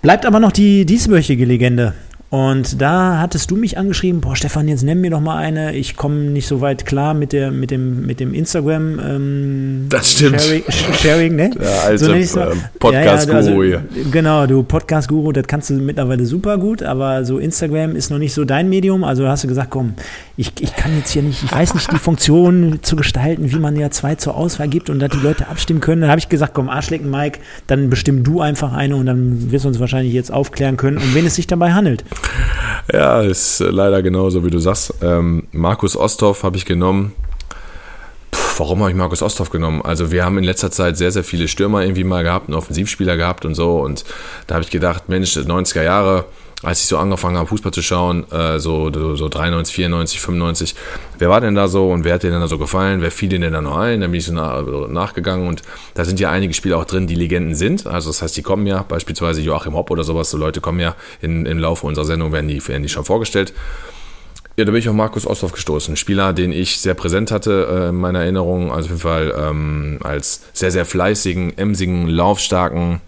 Bleibt 0.00 0.24
aber 0.24 0.40
noch 0.40 0.52
die 0.52 0.86
dieswöchige 0.86 1.44
Legende. 1.44 1.92
Und 2.36 2.82
da 2.82 3.18
hattest 3.18 3.50
du 3.50 3.56
mich 3.56 3.78
angeschrieben, 3.78 4.20
boah, 4.20 4.36
Stefan, 4.36 4.68
jetzt 4.68 4.82
nenn 4.82 5.00
mir 5.00 5.10
doch 5.10 5.22
mal 5.22 5.38
eine. 5.38 5.74
Ich 5.74 5.96
komme 5.96 6.16
nicht 6.16 6.46
so 6.46 6.60
weit 6.60 6.84
klar 6.84 7.14
mit, 7.14 7.32
der, 7.32 7.50
mit 7.50 7.70
dem, 7.70 8.04
mit 8.04 8.20
dem 8.20 8.34
Instagram 8.34 9.00
ähm, 9.02 9.86
Das 9.88 10.12
stimmt. 10.12 10.42
Sharing, 10.42 10.64
Sharing 11.00 11.34
ne? 11.34 11.50
Der 11.58 11.84
alte 11.84 12.24
So 12.26 12.40
ähm, 12.40 12.60
Podcast-Guru 12.78 13.62
Ja, 13.62 13.78
ja, 13.78 13.80
hier. 13.80 13.96
also, 13.96 14.10
Genau, 14.10 14.46
du 14.46 14.62
Podcast-Guru, 14.64 15.32
das 15.32 15.46
kannst 15.46 15.70
du 15.70 15.74
mittlerweile 15.76 16.26
super 16.26 16.58
gut, 16.58 16.82
aber 16.82 17.24
so 17.24 17.38
Instagram 17.38 17.96
ist 17.96 18.10
noch 18.10 18.18
nicht 18.18 18.34
so 18.34 18.44
dein 18.44 18.68
Medium. 18.68 19.02
Also 19.02 19.26
hast 19.26 19.44
du 19.44 19.48
gesagt, 19.48 19.70
komm, 19.70 19.94
ich, 20.36 20.52
ich 20.60 20.76
kann 20.76 20.94
jetzt 20.94 21.12
hier 21.12 21.22
nicht, 21.22 21.42
ich 21.42 21.50
weiß 21.50 21.72
nicht, 21.72 21.90
die 21.90 21.98
Funktion 21.98 22.80
zu 22.82 22.96
gestalten, 22.96 23.50
wie 23.50 23.58
man 23.58 23.76
ja 23.76 23.90
zwei 23.90 24.14
zur 24.16 24.36
Auswahl 24.36 24.68
gibt 24.68 24.90
und 24.90 24.98
dass 24.98 25.08
die 25.08 25.20
Leute 25.20 25.48
abstimmen 25.48 25.80
können. 25.80 26.02
Dann 26.02 26.10
habe 26.10 26.18
ich 26.18 26.28
gesagt, 26.28 26.52
komm, 26.52 26.68
Arschlecken 26.68 27.10
Mike, 27.10 27.38
dann 27.66 27.88
bestimm 27.88 28.24
du 28.24 28.42
einfach 28.42 28.74
eine 28.74 28.94
und 28.94 29.06
dann 29.06 29.50
wirst 29.50 29.64
du 29.64 29.68
uns 29.70 29.80
wahrscheinlich 29.80 30.12
jetzt 30.12 30.30
aufklären 30.30 30.76
können, 30.76 30.98
um 30.98 31.14
wen 31.14 31.24
es 31.24 31.36
sich 31.36 31.46
dabei 31.46 31.72
handelt. 31.72 32.04
Ja, 32.92 33.20
ist 33.22 33.60
leider 33.60 34.02
genauso, 34.02 34.44
wie 34.44 34.50
du 34.50 34.58
sagst. 34.58 34.94
Ähm, 35.02 35.48
Markus 35.52 35.96
Osthoff 35.96 36.42
habe 36.42 36.56
ich 36.56 36.64
genommen. 36.64 37.12
Puh, 38.30 38.38
warum 38.58 38.80
habe 38.80 38.90
ich 38.90 38.96
Markus 38.96 39.22
Osthoff 39.22 39.50
genommen? 39.50 39.82
Also 39.82 40.12
wir 40.12 40.24
haben 40.24 40.38
in 40.38 40.44
letzter 40.44 40.70
Zeit 40.70 40.96
sehr, 40.96 41.10
sehr 41.10 41.24
viele 41.24 41.48
Stürmer 41.48 41.82
irgendwie 41.82 42.04
mal 42.04 42.22
gehabt, 42.22 42.48
einen 42.48 42.56
Offensivspieler 42.56 43.16
gehabt 43.16 43.44
und 43.44 43.54
so. 43.54 43.80
Und 43.80 44.04
da 44.46 44.54
habe 44.54 44.64
ich 44.64 44.70
gedacht, 44.70 45.08
Mensch, 45.08 45.36
90er 45.36 45.82
Jahre, 45.82 46.26
als 46.62 46.80
ich 46.80 46.86
so 46.86 46.96
angefangen 46.96 47.36
habe, 47.36 47.48
Fußball 47.48 47.72
zu 47.72 47.82
schauen, 47.82 48.30
äh, 48.32 48.58
so, 48.58 48.90
so 49.14 49.28
93, 49.28 49.74
94, 49.74 50.20
95, 50.20 50.74
wer 51.18 51.28
war 51.28 51.40
denn 51.40 51.54
da 51.54 51.68
so 51.68 51.90
und 51.90 52.04
wer 52.04 52.14
hat 52.14 52.22
dir 52.22 52.30
denn 52.30 52.40
da 52.40 52.48
so 52.48 52.58
gefallen? 52.58 53.02
Wer 53.02 53.10
fiel 53.10 53.28
dir 53.28 53.38
denn 53.38 53.52
da 53.52 53.60
noch 53.60 53.76
ein? 53.76 54.00
Dann 54.00 54.10
bin 54.10 54.18
ich 54.18 54.26
so 54.26 54.32
nach, 54.32 54.64
nachgegangen 54.88 55.46
und 55.46 55.62
da 55.94 56.04
sind 56.04 56.18
ja 56.18 56.30
einige 56.30 56.54
Spieler 56.54 56.78
auch 56.78 56.86
drin, 56.86 57.06
die 57.06 57.14
Legenden 57.14 57.54
sind. 57.54 57.86
Also 57.86 58.08
das 58.08 58.22
heißt, 58.22 58.36
die 58.36 58.42
kommen 58.42 58.66
ja, 58.66 58.82
beispielsweise 58.82 59.42
Joachim 59.42 59.74
Hopp 59.74 59.90
oder 59.90 60.02
sowas, 60.02 60.30
so 60.30 60.38
Leute 60.38 60.60
kommen 60.60 60.80
ja 60.80 60.96
in, 61.20 61.44
im 61.44 61.58
Laufe 61.58 61.86
unserer 61.86 62.06
Sendung, 62.06 62.32
werden 62.32 62.48
die, 62.48 62.66
werden 62.66 62.82
die 62.82 62.88
schon 62.88 63.04
vorgestellt. 63.04 63.52
Ja, 64.56 64.64
da 64.64 64.72
bin 64.72 64.78
ich 64.78 64.88
auf 64.88 64.94
Markus 64.94 65.26
Osthoff 65.26 65.52
gestoßen. 65.52 65.96
Spieler, 65.96 66.32
den 66.32 66.50
ich 66.50 66.80
sehr 66.80 66.94
präsent 66.94 67.30
hatte 67.30 67.68
äh, 67.70 67.88
in 67.90 67.96
meiner 67.96 68.20
Erinnerung. 68.20 68.72
Also 68.72 68.86
auf 68.86 68.90
jeden 68.90 69.00
Fall 69.00 69.34
ähm, 69.38 69.98
als 70.02 70.44
sehr, 70.54 70.70
sehr 70.70 70.86
fleißigen, 70.86 71.58
emsigen, 71.58 72.08
laufstarken, 72.08 73.02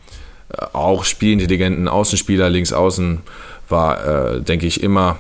auch 0.72 1.04
spielintelligenten 1.04 1.88
Außenspieler, 1.88 2.48
links 2.48 2.72
außen, 2.72 3.20
war, 3.68 4.34
äh, 4.36 4.40
denke 4.40 4.66
ich, 4.66 4.82
immer, 4.82 5.18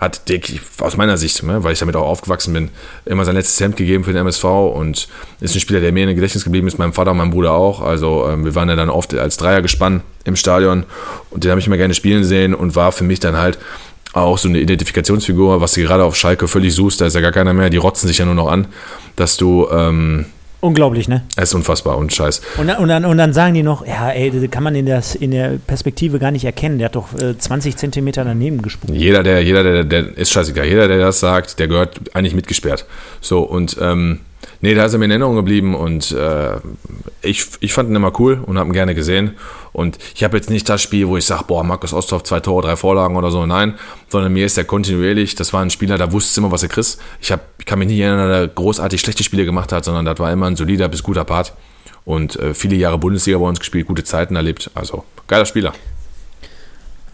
hat 0.00 0.30
ich, 0.30 0.60
aus 0.80 0.96
meiner 0.96 1.16
Sicht, 1.16 1.42
ne, 1.42 1.64
weil 1.64 1.72
ich 1.72 1.78
damit 1.78 1.96
auch 1.96 2.06
aufgewachsen 2.06 2.52
bin, 2.52 2.70
immer 3.04 3.24
sein 3.24 3.34
letztes 3.34 3.58
Hemd 3.60 3.76
gegeben 3.76 4.04
für 4.04 4.12
den 4.12 4.20
MSV 4.20 4.44
und 4.44 5.08
ist 5.40 5.54
ein 5.54 5.60
Spieler, 5.60 5.80
der 5.80 5.92
mir 5.92 6.08
in 6.08 6.14
Gedächtnis 6.14 6.44
geblieben 6.44 6.68
ist, 6.68 6.78
meinem 6.78 6.92
Vater 6.92 7.10
und 7.10 7.16
meinem 7.16 7.30
Bruder 7.30 7.52
auch. 7.52 7.80
Also 7.80 8.28
ähm, 8.28 8.44
wir 8.44 8.54
waren 8.54 8.68
ja 8.68 8.76
dann 8.76 8.90
oft 8.90 9.14
als 9.14 9.36
Dreier 9.38 9.62
gespannt 9.62 10.02
im 10.24 10.36
Stadion 10.36 10.84
und 11.30 11.44
den 11.44 11.50
habe 11.50 11.60
ich 11.60 11.66
immer 11.66 11.76
gerne 11.76 11.94
spielen 11.94 12.24
sehen 12.24 12.54
und 12.54 12.76
war 12.76 12.92
für 12.92 13.04
mich 13.04 13.20
dann 13.20 13.36
halt 13.36 13.58
auch 14.12 14.38
so 14.38 14.48
eine 14.48 14.60
Identifikationsfigur, 14.60 15.60
was 15.60 15.72
du 15.72 15.82
gerade 15.82 16.04
auf 16.04 16.16
Schalke 16.16 16.48
völlig 16.48 16.74
suchst, 16.74 17.00
da 17.00 17.06
ist 17.06 17.14
ja 17.14 17.20
gar 17.20 17.32
keiner 17.32 17.52
mehr, 17.52 17.70
die 17.70 17.76
rotzen 17.76 18.08
sich 18.08 18.18
ja 18.18 18.24
nur 18.24 18.34
noch 18.34 18.48
an, 18.48 18.66
dass 19.16 19.36
du, 19.36 19.68
ähm, 19.70 20.26
Unglaublich, 20.60 21.08
ne? 21.08 21.22
es 21.36 21.50
ist 21.50 21.54
unfassbar 21.54 21.96
und 21.98 22.12
scheiß. 22.12 22.42
Und 22.56 22.66
dann, 22.66 22.78
und, 22.78 22.88
dann, 22.88 23.04
und 23.04 23.16
dann 23.16 23.32
sagen 23.32 23.54
die 23.54 23.62
noch, 23.62 23.86
ja, 23.86 24.10
ey, 24.10 24.30
das 24.30 24.50
kann 24.50 24.64
man 24.64 24.74
in 24.74 24.86
der, 24.86 25.02
in 25.20 25.30
der 25.30 25.58
Perspektive 25.64 26.18
gar 26.18 26.32
nicht 26.32 26.44
erkennen. 26.44 26.78
Der 26.78 26.86
hat 26.86 26.96
doch 26.96 27.14
äh, 27.14 27.38
20 27.38 27.76
Zentimeter 27.76 28.24
daneben 28.24 28.60
gesprungen. 28.60 28.98
Jeder, 28.98 29.22
der, 29.22 29.42
jeder, 29.42 29.62
der, 29.62 29.84
der 29.84 30.18
ist 30.18 30.32
scheißegal, 30.32 30.66
jeder, 30.66 30.88
der 30.88 30.98
das 30.98 31.20
sagt, 31.20 31.60
der 31.60 31.68
gehört 31.68 32.00
eigentlich 32.12 32.34
mitgesperrt. 32.34 32.86
So, 33.20 33.40
und 33.40 33.76
ähm, 33.80 34.20
nee, 34.60 34.74
da 34.74 34.84
ist 34.84 34.92
er 34.92 34.98
mir 34.98 35.06
in 35.06 35.10
Erinnerung 35.12 35.36
geblieben 35.36 35.74
und 35.74 36.10
äh, 36.12 36.56
ich, 37.22 37.46
ich 37.60 37.72
fand 37.72 37.90
ihn 37.90 37.96
immer 37.96 38.18
cool 38.20 38.42
und 38.44 38.58
habe 38.58 38.70
ihn 38.70 38.72
gerne 38.72 38.94
gesehen. 38.94 39.36
Und 39.72 39.98
ich 40.14 40.24
habe 40.24 40.36
jetzt 40.36 40.50
nicht 40.50 40.68
das 40.68 40.82
Spiel, 40.82 41.06
wo 41.08 41.16
ich 41.16 41.24
sage, 41.24 41.44
boah, 41.46 41.62
Markus 41.62 41.92
Osthoff, 41.92 42.24
zwei 42.24 42.40
Tore, 42.40 42.66
drei 42.66 42.76
Vorlagen 42.76 43.16
oder 43.16 43.30
so, 43.30 43.46
nein, 43.46 43.78
sondern 44.08 44.32
mir 44.32 44.46
ist 44.46 44.58
er 44.58 44.64
kontinuierlich, 44.64 45.34
das 45.34 45.52
war 45.52 45.62
ein 45.62 45.70
Spieler, 45.70 45.98
da 45.98 46.12
wusste 46.12 46.40
immer, 46.40 46.50
was 46.50 46.62
er 46.62 46.68
kriegt. 46.68 46.98
Ich, 47.20 47.32
hab, 47.32 47.40
ich 47.58 47.66
kann 47.66 47.78
mich 47.78 47.88
nicht 47.88 48.00
erinnern, 48.00 48.28
dass 48.28 48.38
er 48.40 48.48
großartig 48.48 49.00
schlechte 49.00 49.24
Spiele 49.24 49.44
gemacht 49.44 49.72
hat, 49.72 49.84
sondern 49.84 50.04
das 50.04 50.18
war 50.18 50.32
immer 50.32 50.46
ein 50.46 50.56
solider 50.56 50.88
bis 50.88 51.02
guter 51.02 51.24
Part. 51.24 51.52
Und 52.04 52.36
äh, 52.36 52.54
viele 52.54 52.76
Jahre 52.76 52.98
Bundesliga 52.98 53.38
bei 53.38 53.46
uns 53.46 53.58
gespielt, 53.58 53.86
gute 53.86 54.04
Zeiten 54.04 54.34
erlebt. 54.34 54.70
Also, 54.74 55.04
geiler 55.26 55.44
Spieler. 55.44 55.74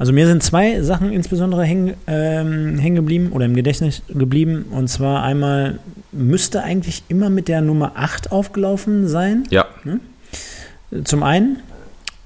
Also 0.05 0.13
mir 0.13 0.27
sind 0.27 0.43
zwei 0.43 0.83
Sachen 0.83 1.11
insbesondere 1.11 1.65
hängen 1.65 1.95
ähm, 2.07 2.77
hängen 2.79 2.97
geblieben 2.97 3.31
oder 3.33 3.47
im 3.47 3.55
Gedächtnis 3.55 4.03
geblieben. 4.11 4.67
Und 4.71 4.89
zwar 4.89 5.23
einmal 5.23 5.79
müsste 6.13 6.63
eigentlich 6.63 7.05
immer 7.09 7.31
mit 7.31 7.49
der 7.49 7.63
Nummer 7.63 7.93
8 7.95 8.31
aufgelaufen 8.31 9.09
sein. 9.09 9.45
Ja, 9.49 9.65
Zum 11.05 11.23
einen. 11.23 11.61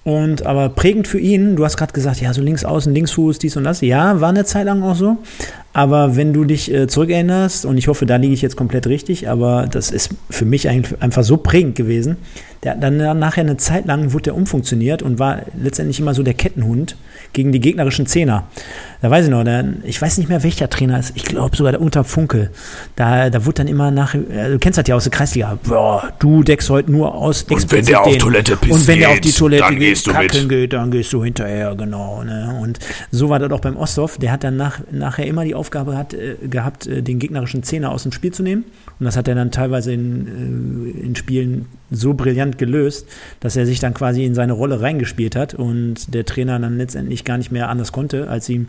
Und 0.02 0.44
aber 0.44 0.70
prägend 0.70 1.06
für 1.06 1.20
ihn, 1.20 1.54
du 1.54 1.64
hast 1.64 1.76
gerade 1.76 1.92
gesagt, 1.92 2.20
ja, 2.20 2.34
so 2.34 2.42
links 2.42 2.64
außen, 2.64 2.92
Linksfuß, 2.92 3.38
dies 3.38 3.56
und 3.56 3.62
das. 3.62 3.80
Ja, 3.80 4.20
war 4.20 4.30
eine 4.30 4.44
Zeit 4.44 4.66
lang 4.66 4.82
auch 4.82 4.96
so. 4.96 5.18
Aber 5.72 6.16
wenn 6.16 6.32
du 6.32 6.44
dich 6.44 6.74
äh, 6.74 6.88
zurückerinnerst, 6.88 7.64
und 7.64 7.78
ich 7.78 7.86
hoffe, 7.86 8.06
da 8.06 8.16
liege 8.16 8.34
ich 8.34 8.42
jetzt 8.42 8.56
komplett 8.56 8.88
richtig, 8.88 9.28
aber 9.28 9.68
das 9.70 9.92
ist 9.92 10.16
für 10.30 10.46
mich 10.46 10.68
eigentlich 10.68 11.00
einfach 11.00 11.22
so 11.22 11.36
prägend 11.36 11.76
gewesen. 11.76 12.16
Der, 12.64 12.74
dann 12.74 12.98
dann 12.98 13.20
nachher 13.20 13.42
eine 13.42 13.56
Zeit 13.56 13.86
lang 13.86 14.12
wurde 14.12 14.24
der 14.24 14.34
umfunktioniert 14.34 15.00
und 15.00 15.20
war 15.20 15.42
letztendlich 15.56 16.00
immer 16.00 16.14
so 16.14 16.24
der 16.24 16.34
Kettenhund 16.34 16.96
gegen 17.32 17.52
die 17.52 17.60
gegnerischen 17.60 18.06
Zehner. 18.06 18.48
Da 19.00 19.10
weiß 19.10 19.26
ich 19.26 19.30
noch, 19.30 19.44
der, 19.44 19.64
ich 19.84 20.00
weiß 20.00 20.18
nicht 20.18 20.28
mehr, 20.28 20.42
welcher 20.42 20.68
Trainer 20.68 20.98
ist. 20.98 21.12
Ich 21.14 21.24
glaube 21.24 21.56
sogar 21.56 21.72
der 21.72 21.80
Unter 21.80 22.02
Funkel. 22.02 22.50
Da, 22.96 23.30
da 23.30 23.44
wurde 23.44 23.54
dann 23.54 23.68
immer 23.68 23.90
nach, 23.90 24.14
äh, 24.14 24.50
du 24.50 24.58
kennst 24.58 24.78
das 24.78 24.88
ja 24.88 24.96
aus 24.96 25.04
der 25.04 25.12
Kreisliga. 25.12 25.58
Boah, 25.62 26.12
du 26.18 26.42
deckst 26.42 26.68
heute 26.68 26.90
nur 26.90 27.14
aus. 27.14 27.44
Und 27.44 27.70
wenn 27.70 27.84
der 27.84 28.02
auf 28.02 28.10
den. 28.10 28.18
Toilette 28.18 28.56
pisst 28.56 28.72
Und 28.72 28.86
wenn 28.88 28.98
der 28.98 29.10
auf 29.10 29.20
die 29.20 29.30
Toilette 29.30 29.62
dann 29.62 29.78
geht, 29.78 29.88
gehst 29.88 30.06
du 30.06 30.12
kackeln 30.12 30.42
mit. 30.44 30.48
geht, 30.48 30.72
dann 30.72 30.90
gehst 30.90 31.12
du 31.12 31.22
hinterher, 31.22 31.74
genau. 31.76 32.24
Ne? 32.24 32.58
Und 32.60 32.80
so 33.12 33.28
war 33.28 33.38
das 33.38 33.52
auch 33.52 33.60
beim 33.60 33.76
Osthoff. 33.76 34.18
Der 34.18 34.32
hat 34.32 34.42
dann 34.42 34.56
nach, 34.56 34.80
nachher 34.90 35.26
immer 35.26 35.44
die 35.44 35.54
Aufgabe 35.54 35.96
hat, 35.96 36.14
äh, 36.14 36.34
gehabt, 36.42 36.86
äh, 36.86 37.02
den 37.02 37.20
gegnerischen 37.20 37.62
Zehner 37.62 37.92
aus 37.92 38.02
dem 38.02 38.12
Spiel 38.12 38.32
zu 38.32 38.42
nehmen. 38.42 38.64
Und 38.98 39.04
das 39.06 39.16
hat 39.16 39.28
er 39.28 39.34
dann 39.34 39.50
teilweise 39.50 39.92
in, 39.92 40.96
äh, 40.96 41.06
in 41.06 41.16
Spielen 41.16 41.66
so 41.90 42.14
brillant 42.14 42.58
gelöst, 42.58 43.06
dass 43.40 43.56
er 43.56 43.66
sich 43.66 43.80
dann 43.80 43.94
quasi 43.94 44.24
in 44.24 44.34
seine 44.34 44.52
Rolle 44.52 44.80
reingespielt 44.80 45.36
hat 45.36 45.54
und 45.54 46.14
der 46.14 46.24
Trainer 46.24 46.58
dann 46.58 46.76
letztendlich 46.78 47.24
gar 47.24 47.38
nicht 47.38 47.52
mehr 47.52 47.68
anders 47.68 47.92
konnte, 47.92 48.28
als 48.28 48.48
ihm 48.48 48.68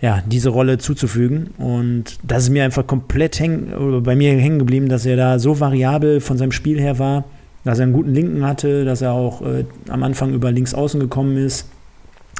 ja, 0.00 0.22
diese 0.26 0.50
Rolle 0.50 0.78
zuzufügen. 0.78 1.50
Und 1.58 2.18
das 2.22 2.44
ist 2.44 2.50
mir 2.50 2.64
einfach 2.64 2.86
komplett 2.86 3.38
häng, 3.38 4.02
bei 4.02 4.16
mir 4.16 4.32
hängen 4.32 4.58
geblieben, 4.58 4.88
dass 4.88 5.06
er 5.06 5.16
da 5.16 5.38
so 5.38 5.60
variabel 5.60 6.20
von 6.20 6.36
seinem 6.36 6.52
Spiel 6.52 6.80
her 6.80 6.98
war, 6.98 7.24
dass 7.64 7.78
er 7.78 7.84
einen 7.84 7.92
guten 7.92 8.12
Linken 8.12 8.44
hatte, 8.44 8.84
dass 8.84 9.00
er 9.00 9.12
auch 9.12 9.40
äh, 9.42 9.64
am 9.88 10.02
Anfang 10.02 10.34
über 10.34 10.52
links 10.52 10.74
außen 10.74 11.00
gekommen 11.00 11.36
ist, 11.36 11.68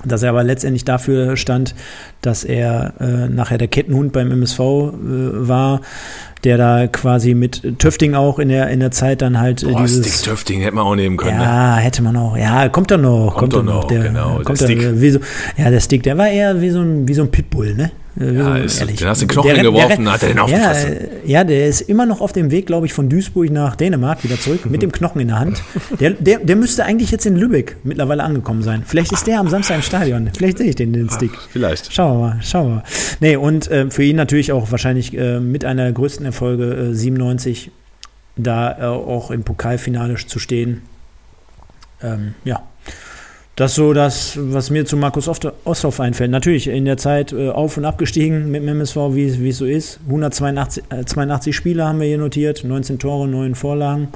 dass 0.04 0.22
er 0.22 0.30
aber 0.30 0.44
letztendlich 0.44 0.84
dafür 0.84 1.36
stand, 1.36 1.74
dass 2.20 2.44
er 2.44 2.94
äh, 3.00 3.28
nachher 3.28 3.58
der 3.58 3.68
Kettenhund 3.68 4.12
beim 4.12 4.30
MSV 4.30 4.60
äh, 4.60 4.92
war, 5.48 5.80
der 6.42 6.58
da 6.58 6.86
quasi 6.86 7.34
mit 7.34 7.78
Töfting 7.78 8.14
auch 8.14 8.38
in 8.38 8.48
der, 8.48 8.68
in 8.68 8.80
der 8.80 8.90
Zeit 8.90 9.22
dann 9.22 9.40
halt 9.40 9.62
äh, 9.62 9.66
Boah, 9.66 9.82
dieses. 9.82 10.18
Stick 10.18 10.24
Töfting 10.30 10.60
hätte 10.60 10.74
man 10.74 10.84
auch 10.84 10.94
nehmen 10.94 11.16
können. 11.16 11.38
Ne? 11.38 11.44
Ja, 11.44 11.76
hätte 11.76 12.02
man 12.02 12.16
auch. 12.16 12.36
Ja, 12.36 12.68
kommt 12.68 12.90
doch 12.90 12.98
noch. 12.98 13.34
Kommt 13.36 13.52
doch 13.52 13.64
doch 13.64 13.74
noch, 13.74 13.84
Der, 13.84 14.02
genau, 14.02 14.36
der 14.36 14.44
kommt 14.44 14.58
Stick. 14.58 14.80
Der, 14.80 15.00
wie 15.00 15.10
so, 15.10 15.20
ja, 15.56 15.70
der 15.70 15.80
Stick, 15.80 16.02
der 16.02 16.18
war 16.18 16.28
eher 16.28 16.60
wie 16.60 16.70
so 16.70 16.80
ein, 16.80 17.08
wie 17.08 17.14
so 17.14 17.22
ein 17.22 17.30
Pitbull, 17.30 17.74
ne? 17.74 17.90
Ja, 18.16 18.58
so, 18.58 18.62
ist- 18.62 18.80
ehrlich. 18.80 18.96
den 18.98 19.08
hast 19.08 19.22
du 19.22 19.26
den 19.26 19.32
Knochen 19.32 19.46
Der 19.48 19.54
der 19.54 19.64
geworfen, 19.64 20.06
rennt- 20.06 20.10
hat 20.12 20.22
er 20.22 20.28
den 20.28 20.36
ja, 20.36 20.42
aufgefressen. 20.44 20.92
äh, 20.92 21.08
ja, 21.24 21.42
der 21.44 21.66
ist 21.66 21.80
immer 21.80 22.06
noch 22.06 22.20
auf 22.20 22.32
dem 22.32 22.50
Weg, 22.52 22.66
glaube 22.66 22.86
ich, 22.86 22.92
von 22.92 23.08
Duisburg 23.08 23.50
nach 23.50 23.74
Dänemark 23.74 24.22
wieder 24.22 24.38
zurück, 24.38 24.66
mit 24.66 24.82
dem 24.82 24.92
Knochen 24.92 25.20
in 25.20 25.28
der 25.28 25.40
Hand. 25.40 25.62
Der, 25.98 26.10
der, 26.10 26.38
der 26.38 26.54
müsste 26.56 26.84
eigentlich 26.84 27.10
jetzt 27.10 27.26
in 27.26 27.34
Lübeck 27.36 27.76
mittlerweile 27.82 28.22
angekommen 28.22 28.62
sein. 28.62 28.82
Vielleicht 28.86 29.10
ist 29.12 29.26
der 29.26 29.40
am 29.40 29.48
Samstag 29.48 29.76
im 29.76 29.82
Stadion. 29.82 30.30
Vielleicht 30.36 30.58
sehe 30.58 30.68
ich 30.68 30.76
den, 30.76 30.92
den 30.92 31.10
Stick. 31.10 31.32
Vielleicht. 31.50 31.92
Schauen 31.92 32.18
wir 32.20 32.26
mal, 32.28 32.38
schauen 32.42 32.68
wir 32.68 32.74
mal. 32.76 32.82
Nee, 33.20 33.36
und 33.36 33.68
äh, 33.70 33.90
für 33.90 34.04
ihn 34.04 34.16
natürlich 34.16 34.52
auch 34.52 34.70
wahrscheinlich 34.70 35.16
äh, 35.16 35.40
mit 35.40 35.64
einer 35.64 35.82
der 35.84 35.92
größten 35.92 36.24
Erfolge 36.24 36.90
äh, 36.90 36.94
97, 36.94 37.72
da 38.36 38.78
äh, 38.78 38.84
auch 38.84 39.30
im 39.32 39.42
Pokalfinale 39.42 40.14
zu 40.16 40.38
stehen. 40.38 40.82
Ähm, 42.02 42.34
ja. 42.44 42.62
Das 43.56 43.70
ist 43.70 43.76
so 43.76 43.92
das, 43.92 44.36
was 44.40 44.70
mir 44.70 44.84
zu 44.84 44.96
Markus 44.96 45.28
Ost- 45.28 45.52
Osthoff 45.64 46.00
einfällt. 46.00 46.30
Natürlich 46.32 46.66
in 46.66 46.84
der 46.86 46.96
Zeit 46.96 47.32
äh, 47.32 47.50
auf- 47.50 47.76
und 47.76 47.84
abgestiegen 47.84 48.50
mit 48.50 48.62
dem 48.62 48.68
MSV, 48.68 48.96
wie, 49.12 49.26
es- 49.48 49.58
so 49.58 49.64
ist. 49.64 50.00
182 50.06 50.82
äh, 50.90 51.04
82 51.04 51.54
Spiele 51.54 51.84
haben 51.86 52.00
wir 52.00 52.06
hier 52.08 52.18
notiert, 52.18 52.64
19 52.64 52.98
Tore, 52.98 53.28
9 53.28 53.54
Vorlagen. 53.54 54.08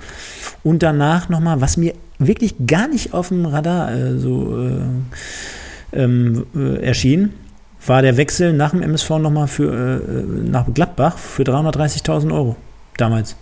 Und 0.64 0.82
danach 0.82 1.28
nochmal, 1.28 1.60
was 1.60 1.76
mir 1.76 1.94
wirklich 2.18 2.54
gar 2.66 2.88
nicht 2.88 3.14
auf 3.14 3.28
dem 3.28 3.46
Radar 3.46 3.92
äh, 3.94 4.18
so 4.18 4.58
äh, 4.58 6.00
ähm, 6.02 6.44
äh, 6.56 6.82
erschien, 6.84 7.32
war 7.86 8.02
der 8.02 8.16
Wechsel 8.16 8.52
nach 8.52 8.72
dem 8.72 8.82
MSV 8.82 9.10
nochmal 9.18 9.46
für, 9.46 9.72
äh, 9.72 10.50
nach 10.50 10.66
Gladbach 10.74 11.16
für 11.16 11.44
330.000 11.44 12.32
Euro 12.34 12.56
damals. 12.96 13.36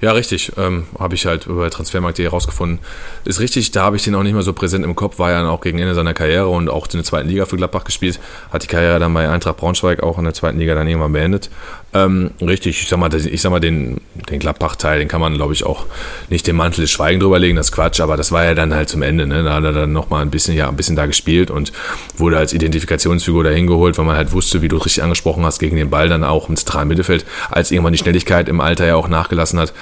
Ja, 0.00 0.12
richtig. 0.12 0.52
Ähm, 0.56 0.86
habe 0.98 1.14
ich 1.14 1.26
halt 1.26 1.46
über 1.46 1.68
Transfermarkt.de 1.70 2.24
herausgefunden. 2.24 2.78
Ist 3.24 3.40
richtig, 3.40 3.70
da 3.72 3.82
habe 3.82 3.96
ich 3.96 4.04
den 4.04 4.14
auch 4.14 4.22
nicht 4.22 4.32
mehr 4.32 4.42
so 4.42 4.52
präsent 4.52 4.84
im 4.84 4.96
Kopf, 4.96 5.18
war 5.18 5.30
ja 5.30 5.40
dann 5.40 5.50
auch 5.50 5.60
gegen 5.60 5.78
Ende 5.78 5.94
seiner 5.94 6.14
Karriere 6.14 6.48
und 6.48 6.70
auch 6.70 6.86
in 6.86 6.92
der 6.94 7.04
zweiten 7.04 7.28
Liga 7.28 7.44
für 7.44 7.56
Gladbach 7.56 7.84
gespielt. 7.84 8.18
Hat 8.50 8.62
die 8.62 8.66
Karriere 8.66 8.98
dann 8.98 9.12
bei 9.12 9.28
Eintracht 9.28 9.58
Braunschweig 9.58 10.02
auch 10.02 10.18
in 10.18 10.24
der 10.24 10.34
zweiten 10.34 10.58
Liga 10.58 10.74
dann 10.74 10.88
irgendwann 10.88 11.12
beendet. 11.12 11.50
Ähm, 11.92 12.30
richtig, 12.40 12.82
ich 12.82 12.88
sag 12.88 13.00
mal, 13.00 13.12
ich 13.12 13.42
sag 13.42 13.50
mal 13.50 13.58
den, 13.58 14.00
den 14.30 14.38
Gladbach-Teil, 14.38 15.00
den 15.00 15.08
kann 15.08 15.20
man, 15.20 15.34
glaube 15.34 15.52
ich, 15.54 15.64
auch 15.64 15.86
nicht 16.28 16.46
den 16.46 16.54
Mantel 16.54 16.82
des 16.82 16.90
Schweigen 16.90 17.18
drüber 17.18 17.40
legen, 17.40 17.56
das 17.56 17.72
Quatsch, 17.72 18.00
aber 18.00 18.16
das 18.16 18.30
war 18.30 18.44
ja 18.44 18.54
dann 18.54 18.72
halt 18.72 18.88
zum 18.88 19.02
Ende, 19.02 19.26
ne? 19.26 19.42
Da 19.42 19.54
hat 19.54 19.64
er 19.64 19.72
dann 19.72 19.92
nochmal 19.92 20.22
ein 20.22 20.30
bisschen, 20.30 20.54
ja, 20.54 20.68
ein 20.68 20.76
bisschen 20.76 20.94
da 20.94 21.06
gespielt 21.06 21.50
und 21.50 21.72
wurde 22.16 22.38
als 22.38 22.52
Identifikationsfigur 22.52 23.42
dahin 23.42 23.66
geholt, 23.66 23.98
weil 23.98 24.04
man 24.04 24.16
halt 24.16 24.30
wusste, 24.30 24.62
wie 24.62 24.68
du 24.68 24.76
richtig 24.76 25.02
angesprochen 25.02 25.44
hast, 25.44 25.58
gegen 25.58 25.76
den 25.76 25.90
Ball 25.90 26.08
dann 26.08 26.22
auch 26.22 26.48
im 26.48 26.56
zentralen 26.56 26.86
Mittelfeld, 26.86 27.24
als 27.50 27.72
irgendwann 27.72 27.92
die 27.92 27.98
Schnelligkeit 27.98 28.48
im 28.48 28.60
Alter 28.60 28.86
ja 28.86 28.94
auch 28.94 29.08
nachgelassen 29.08 29.58
hat, 29.58 29.72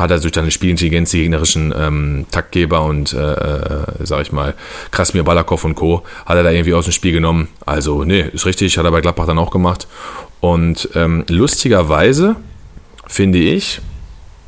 hat 0.00 0.10
er 0.10 0.18
durch 0.18 0.34
seine 0.34 0.50
Spielintelligenz 0.50 1.10
die 1.10 1.20
gegnerischen 1.22 1.72
ähm, 1.76 2.26
Taktgeber 2.30 2.84
und, 2.84 3.12
äh, 3.12 3.18
äh, 3.18 3.84
sag 4.00 4.22
ich 4.22 4.32
mal, 4.32 4.54
Krasmir 4.90 5.22
Balakov 5.22 5.64
und 5.64 5.74
Co. 5.74 6.02
hat 6.26 6.36
er 6.36 6.42
da 6.42 6.50
irgendwie 6.50 6.74
aus 6.74 6.86
dem 6.86 6.92
Spiel 6.92 7.12
genommen. 7.12 7.48
Also, 7.66 8.04
nee, 8.04 8.24
ist 8.32 8.46
richtig, 8.46 8.76
hat 8.78 8.84
er 8.84 8.90
bei 8.90 9.00
Gladbach 9.00 9.26
dann 9.26 9.38
auch 9.38 9.50
gemacht. 9.50 9.86
Und 10.40 10.88
ähm, 10.94 11.24
lustigerweise 11.28 12.36
finde 13.06 13.38
ich, 13.38 13.80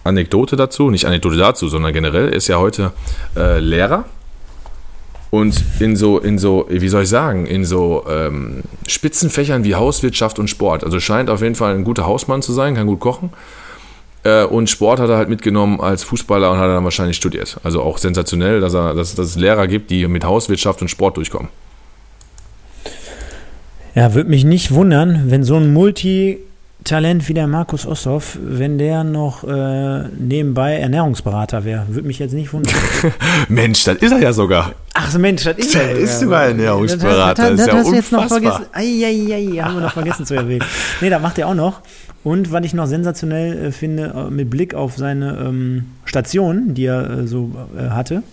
Anekdote 0.04 0.56
dazu, 0.56 0.90
nicht 0.90 1.04
Anekdote 1.04 1.36
dazu, 1.36 1.68
sondern 1.68 1.92
generell 1.92 2.28
ist 2.30 2.48
ja 2.48 2.58
heute 2.58 2.92
äh, 3.36 3.60
Lehrer. 3.60 4.04
Und 5.30 5.64
in 5.80 5.96
so, 5.96 6.18
in 6.18 6.38
so, 6.38 6.66
wie 6.68 6.88
soll 6.88 7.04
ich 7.04 7.08
sagen, 7.08 7.46
in 7.46 7.64
so 7.64 8.04
ähm, 8.08 8.64
Spitzenfächern 8.86 9.64
wie 9.64 9.74
Hauswirtschaft 9.74 10.38
und 10.38 10.48
Sport. 10.48 10.84
Also 10.84 11.00
scheint 11.00 11.30
auf 11.30 11.40
jeden 11.40 11.54
Fall 11.54 11.74
ein 11.74 11.84
guter 11.84 12.04
Hausmann 12.04 12.42
zu 12.42 12.52
sein, 12.52 12.74
kann 12.74 12.86
gut 12.86 13.00
kochen. 13.00 13.30
Äh, 14.24 14.44
und 14.44 14.70
Sport 14.70 15.00
hat 15.00 15.10
er 15.10 15.16
halt 15.16 15.28
mitgenommen 15.28 15.80
als 15.80 16.04
Fußballer 16.04 16.50
und 16.50 16.58
hat 16.58 16.66
er 16.66 16.74
dann 16.74 16.84
wahrscheinlich 16.84 17.16
studiert. 17.16 17.58
Also 17.64 17.82
auch 17.82 17.98
sensationell, 17.98 18.60
dass, 18.60 18.74
er, 18.74 18.94
dass, 18.94 19.14
dass 19.14 19.26
es 19.28 19.36
Lehrer 19.36 19.66
gibt, 19.66 19.90
die 19.90 20.06
mit 20.06 20.24
Hauswirtschaft 20.24 20.82
und 20.82 20.88
Sport 20.88 21.16
durchkommen. 21.16 21.48
Ja, 23.94 24.14
würde 24.14 24.30
mich 24.30 24.44
nicht 24.44 24.72
wundern, 24.72 25.24
wenn 25.26 25.44
so 25.44 25.56
ein 25.56 25.72
Multitalent 26.82 27.28
wie 27.28 27.34
der 27.34 27.46
Markus 27.46 27.86
Osthoff, 27.86 28.36
wenn 28.42 28.76
der 28.76 29.04
noch 29.04 29.44
äh, 29.44 30.08
nebenbei 30.18 30.78
Ernährungsberater 30.78 31.64
wäre. 31.64 31.84
Würde 31.86 32.08
mich 32.08 32.18
jetzt 32.18 32.32
nicht 32.32 32.52
wundern. 32.52 32.74
Mensch, 33.48 33.84
das 33.84 33.98
ist 33.98 34.10
er 34.10 34.18
ja 34.18 34.32
sogar. 34.32 34.72
Ach 34.92 35.16
Mensch, 35.16 35.44
das 35.44 35.58
ist 35.58 35.74
der 35.76 35.90
er. 35.90 35.96
ist 35.96 36.18
sogar 36.18 36.46
Ernährungsberater. 36.46 37.50
Das, 37.50 37.66
das, 37.66 37.66
das, 37.66 37.66
das, 37.66 37.66
das 37.66 37.66
ist 37.66 37.66
ja 37.68 37.78
hast 37.78 37.88
du 37.88 37.94
jetzt 37.94 38.12
noch 38.12 38.26
vergessen. 38.26 38.64
Eieiei, 38.72 39.62
haben 39.62 39.74
wir 39.74 39.80
noch 39.82 39.92
vergessen 39.92 40.26
zu 40.26 40.34
erwähnen. 40.34 40.64
Nee, 41.00 41.08
das 41.08 41.22
macht 41.22 41.38
er 41.38 41.46
auch 41.46 41.54
noch. 41.54 41.82
Und 42.24 42.50
was 42.50 42.64
ich 42.64 42.74
noch 42.74 42.86
sensationell 42.86 43.66
äh, 43.66 43.70
finde, 43.70 44.12
äh, 44.16 44.30
mit 44.32 44.50
Blick 44.50 44.74
auf 44.74 44.96
seine 44.96 45.38
ähm, 45.38 45.84
Station, 46.04 46.74
die 46.74 46.86
er 46.86 47.10
äh, 47.10 47.26
so 47.28 47.52
äh, 47.78 47.90
hatte, 47.90 48.24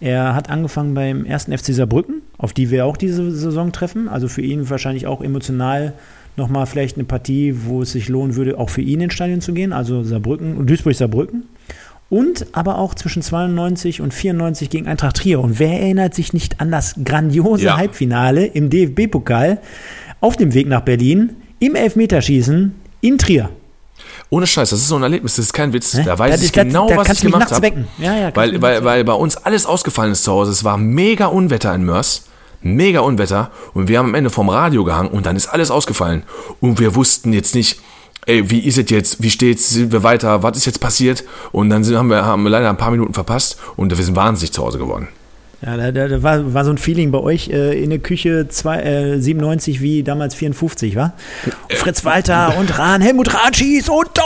er 0.00 0.34
hat 0.34 0.48
angefangen 0.48 0.94
beim 0.94 1.26
ersten 1.26 1.56
FC 1.56 1.74
Saarbrücken, 1.74 2.22
auf 2.38 2.54
die 2.54 2.70
wir 2.70 2.86
auch 2.86 2.96
diese 2.96 3.30
Saison 3.32 3.70
treffen. 3.70 4.08
Also 4.08 4.28
für 4.28 4.40
ihn 4.40 4.70
wahrscheinlich 4.70 5.06
auch 5.06 5.20
emotional 5.20 5.92
nochmal 6.36 6.66
vielleicht 6.66 6.96
eine 6.96 7.04
Partie, 7.04 7.54
wo 7.66 7.82
es 7.82 7.92
sich 7.92 8.08
lohnen 8.08 8.36
würde, 8.36 8.58
auch 8.58 8.70
für 8.70 8.80
ihn 8.80 9.00
ins 9.00 9.14
Stadion 9.14 9.40
zu 9.40 9.52
gehen. 9.52 9.72
Also 9.72 10.02
Saarbrücken, 10.02 10.66
Duisburg-Saarbrücken. 10.66 11.44
Und 12.10 12.46
aber 12.52 12.78
auch 12.78 12.94
zwischen 12.94 13.22
92 13.22 14.02
und 14.02 14.12
94 14.12 14.68
gegen 14.68 14.86
Eintracht 14.86 15.16
Trier. 15.16 15.40
Und 15.40 15.58
wer 15.58 15.80
erinnert 15.80 16.14
sich 16.14 16.34
nicht 16.34 16.60
an 16.60 16.70
das 16.70 16.96
grandiose 17.02 17.64
ja. 17.64 17.76
Halbfinale 17.76 18.44
im 18.44 18.68
DFB-Pokal 18.68 19.60
auf 20.20 20.36
dem 20.36 20.52
Weg 20.52 20.68
nach 20.68 20.82
Berlin 20.82 21.36
im 21.58 21.74
Elfmeterschießen 21.74 22.74
in 23.00 23.18
Trier? 23.18 23.48
Ohne 24.28 24.46
Scheiß, 24.46 24.70
das 24.70 24.80
ist 24.80 24.88
so 24.88 24.96
ein 24.96 25.02
Erlebnis, 25.02 25.36
das 25.36 25.46
ist 25.46 25.52
kein 25.52 25.72
Witz. 25.72 25.92
Da 25.92 26.18
weiß 26.18 26.36
das 26.36 26.42
ich 26.42 26.52
genau, 26.52 26.88
da 26.88 26.96
was 26.96 27.10
ich 27.10 27.20
gemacht 27.20 27.50
habe. 27.50 27.86
Ja, 27.98 28.16
ja, 28.16 28.34
weil, 28.34 28.60
weil, 28.62 28.82
weil 28.84 29.04
bei 29.04 29.12
uns 29.12 29.36
alles 29.36 29.66
ausgefallen 29.66 30.12
ist 30.12 30.24
zu 30.24 30.32
Hause. 30.32 30.52
Es 30.52 30.64
war 30.64 30.76
mega 30.78 31.26
Unwetter 31.26 31.74
in 31.74 31.84
Mörs. 31.84 32.24
Mega 32.62 33.00
Unwetter. 33.00 33.50
Und 33.74 33.88
wir 33.88 33.98
haben 33.98 34.08
am 34.08 34.14
Ende 34.14 34.30
vom 34.30 34.48
Radio 34.48 34.84
gehangen 34.84 35.10
und 35.10 35.26
dann 35.26 35.36
ist 35.36 35.48
alles 35.48 35.70
ausgefallen. 35.70 36.22
Und 36.60 36.80
wir 36.80 36.94
wussten 36.94 37.32
jetzt 37.32 37.54
nicht, 37.54 37.80
ey, 38.26 38.50
wie 38.50 38.60
ist 38.60 38.78
es 38.78 38.90
jetzt? 38.90 39.22
Wie 39.22 39.30
steht's? 39.30 39.70
Sind 39.70 39.92
wir 39.92 40.02
weiter? 40.02 40.42
Was 40.42 40.56
ist 40.56 40.66
jetzt 40.66 40.80
passiert? 40.80 41.24
Und 41.50 41.70
dann 41.70 41.84
sind, 41.84 41.96
haben, 41.96 42.08
wir, 42.08 42.24
haben 42.24 42.42
wir 42.42 42.50
leider 42.50 42.68
ein 42.68 42.76
paar 42.76 42.90
Minuten 42.90 43.14
verpasst 43.14 43.58
und 43.76 43.96
wir 43.96 44.04
sind 44.04 44.16
wahnsinnig 44.16 44.52
zu 44.52 44.62
Hause 44.62 44.78
geworden. 44.78 45.08
Ja, 45.64 45.76
da, 45.76 46.08
da, 46.08 46.22
war, 46.24 46.54
war, 46.54 46.64
so 46.64 46.72
ein 46.72 46.78
Feeling 46.78 47.12
bei 47.12 47.18
euch 47.20 47.48
äh, 47.48 47.80
in 47.80 47.90
der 47.90 48.00
Küche 48.00 48.48
zwei, 48.48 48.80
äh, 48.80 49.20
97 49.20 49.80
wie 49.80 50.02
damals 50.02 50.34
54, 50.34 50.96
wa? 50.96 51.12
Äh, 51.68 51.76
Fritz 51.76 52.04
Walter 52.04 52.56
und 52.58 52.76
Rahn, 52.76 53.00
Helmut 53.00 53.32
Rahn 53.32 53.54
schießt 53.54 53.88
und 53.88 54.12
Tor! 54.12 54.24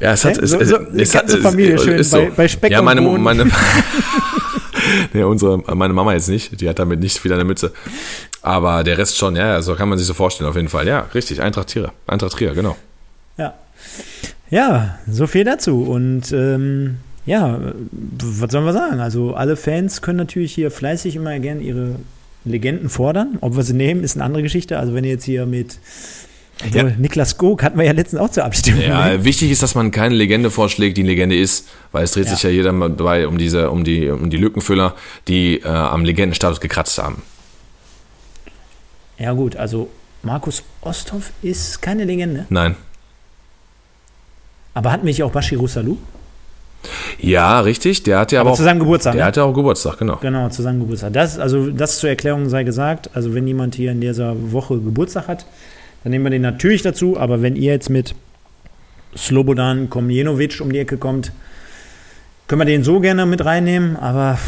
Ja, 0.00 0.12
es 0.12 0.24
hat, 0.24 0.36
es, 0.36 0.50
so, 0.50 0.62
so, 0.62 0.76
es, 0.76 1.10
die 1.10 1.16
ganze 1.16 1.38
Familie 1.38 1.78
schön 1.78 2.02
so. 2.02 2.18
bei, 2.18 2.30
bei 2.36 2.48
Speck 2.48 2.72
ja, 2.72 2.82
meine, 2.82 3.00
und 3.08 3.22
meine, 3.22 3.50
nee, 5.12 5.22
unsere, 5.22 5.58
meine 5.74 5.94
Mama 5.94 6.12
jetzt 6.12 6.28
nicht, 6.28 6.60
die 6.60 6.68
hat 6.68 6.78
damit 6.78 7.00
nicht 7.00 7.18
viel 7.18 7.32
an 7.32 7.38
der 7.38 7.46
Mütze. 7.46 7.72
Aber 8.42 8.84
der 8.84 8.98
Rest 8.98 9.16
schon, 9.16 9.36
ja, 9.36 9.60
so 9.62 9.74
kann 9.74 9.88
man 9.88 9.98
sich 9.98 10.06
so 10.06 10.14
vorstellen, 10.14 10.48
auf 10.48 10.56
jeden 10.56 10.68
Fall. 10.68 10.86
Ja, 10.86 11.00
richtig, 11.14 11.40
Eintracht 11.40 11.70
Trier, 11.70 11.92
Eintracht 12.06 12.32
Trier, 12.32 12.54
genau. 12.54 12.76
Ja. 13.36 13.54
Ja, 14.50 14.98
so 15.10 15.26
viel 15.26 15.44
dazu. 15.44 15.82
Und 15.82 16.32
ähm, 16.32 16.98
ja, 17.26 17.58
was 17.90 18.52
sollen 18.52 18.66
wir 18.66 18.72
sagen? 18.72 19.00
Also 19.00 19.34
alle 19.34 19.56
Fans 19.56 20.02
können 20.02 20.18
natürlich 20.18 20.54
hier 20.54 20.70
fleißig 20.70 21.16
immer 21.16 21.38
gerne 21.38 21.62
ihre 21.62 21.96
Legenden 22.44 22.90
fordern. 22.90 23.38
Ob 23.40 23.56
wir 23.56 23.62
sie 23.62 23.72
nehmen, 23.72 24.04
ist 24.04 24.16
eine 24.16 24.24
andere 24.24 24.42
Geschichte. 24.42 24.78
Also 24.78 24.94
wenn 24.94 25.04
ihr 25.04 25.10
jetzt 25.10 25.24
hier 25.24 25.46
mit 25.46 25.78
ja. 26.72 26.84
Niklas 26.84 27.36
Gog 27.36 27.62
hatten 27.62 27.78
wir 27.78 27.84
ja 27.84 27.92
letztens 27.92 28.20
auch 28.20 28.30
zur 28.30 28.44
Abstimmung. 28.44 28.82
Ja, 28.82 29.08
ne? 29.08 29.24
wichtig 29.24 29.50
ist, 29.50 29.62
dass 29.62 29.74
man 29.74 29.90
keine 29.90 30.14
Legende 30.14 30.50
vorschlägt, 30.50 30.96
die 30.96 31.02
eine 31.02 31.10
Legende 31.10 31.36
ist, 31.36 31.68
weil 31.92 32.04
es 32.04 32.12
dreht 32.12 32.26
ja. 32.26 32.30
sich 32.32 32.42
ja 32.42 32.50
jeder 32.50 32.72
mal 32.72 32.90
dabei 32.90 33.26
um 33.26 33.38
diese, 33.38 33.70
um 33.70 33.84
die, 33.84 34.08
um 34.08 34.30
die 34.30 34.36
Lückenfüller, 34.36 34.94
die 35.28 35.60
äh, 35.60 35.66
am 35.66 36.04
Legendenstatus 36.04 36.60
gekratzt 36.60 36.98
haben. 36.98 37.22
Ja 39.18 39.32
gut, 39.32 39.56
also 39.56 39.88
Markus 40.22 40.62
Osthoff 40.80 41.32
ist 41.42 41.82
keine 41.82 42.04
Legende. 42.04 42.46
Nein. 42.48 42.76
Aber 44.74 44.90
hat 44.90 45.04
mich 45.04 45.22
auch 45.22 45.30
Bashiru 45.30 45.68
Salou? 45.68 45.98
Ja, 47.18 47.60
richtig. 47.60 48.02
Der 48.02 48.18
hatte 48.18 48.38
aber, 48.38 48.48
aber 48.48 48.52
auch, 48.52 48.56
zu 48.56 48.64
seinem 48.64 48.80
Geburtstag. 48.80 49.14
Der 49.14 49.22
ne? 49.22 49.26
hatte 49.26 49.44
auch 49.44 49.52
Geburtstag, 49.52 49.98
genau. 49.98 50.16
Genau, 50.16 50.48
zu 50.48 50.62
seinem 50.62 50.80
Geburtstag. 50.80 51.12
Das, 51.12 51.38
also 51.38 51.70
das 51.70 51.98
zur 51.98 52.10
Erklärung 52.10 52.48
sei 52.48 52.64
gesagt. 52.64 53.10
Also 53.14 53.34
wenn 53.34 53.46
jemand 53.46 53.74
hier 53.74 53.92
in 53.92 54.00
dieser 54.00 54.34
Woche 54.52 54.78
Geburtstag 54.78 55.28
hat, 55.28 55.46
dann 56.04 56.10
nehmen 56.10 56.24
wir 56.24 56.30
den 56.30 56.42
natürlich 56.42 56.82
dazu. 56.82 57.18
Aber 57.18 57.42
wenn 57.42 57.56
ihr 57.56 57.72
jetzt 57.72 57.90
mit 57.90 58.14
Slobodan 59.16 59.90
Komjenovic 59.90 60.60
um 60.60 60.70
die 60.72 60.78
Ecke 60.78 60.98
kommt, 60.98 61.32
können 62.46 62.60
wir 62.60 62.66
den 62.66 62.84
so 62.84 63.00
gerne 63.00 63.26
mit 63.26 63.44
reinnehmen. 63.44 63.96
Aber 63.96 64.38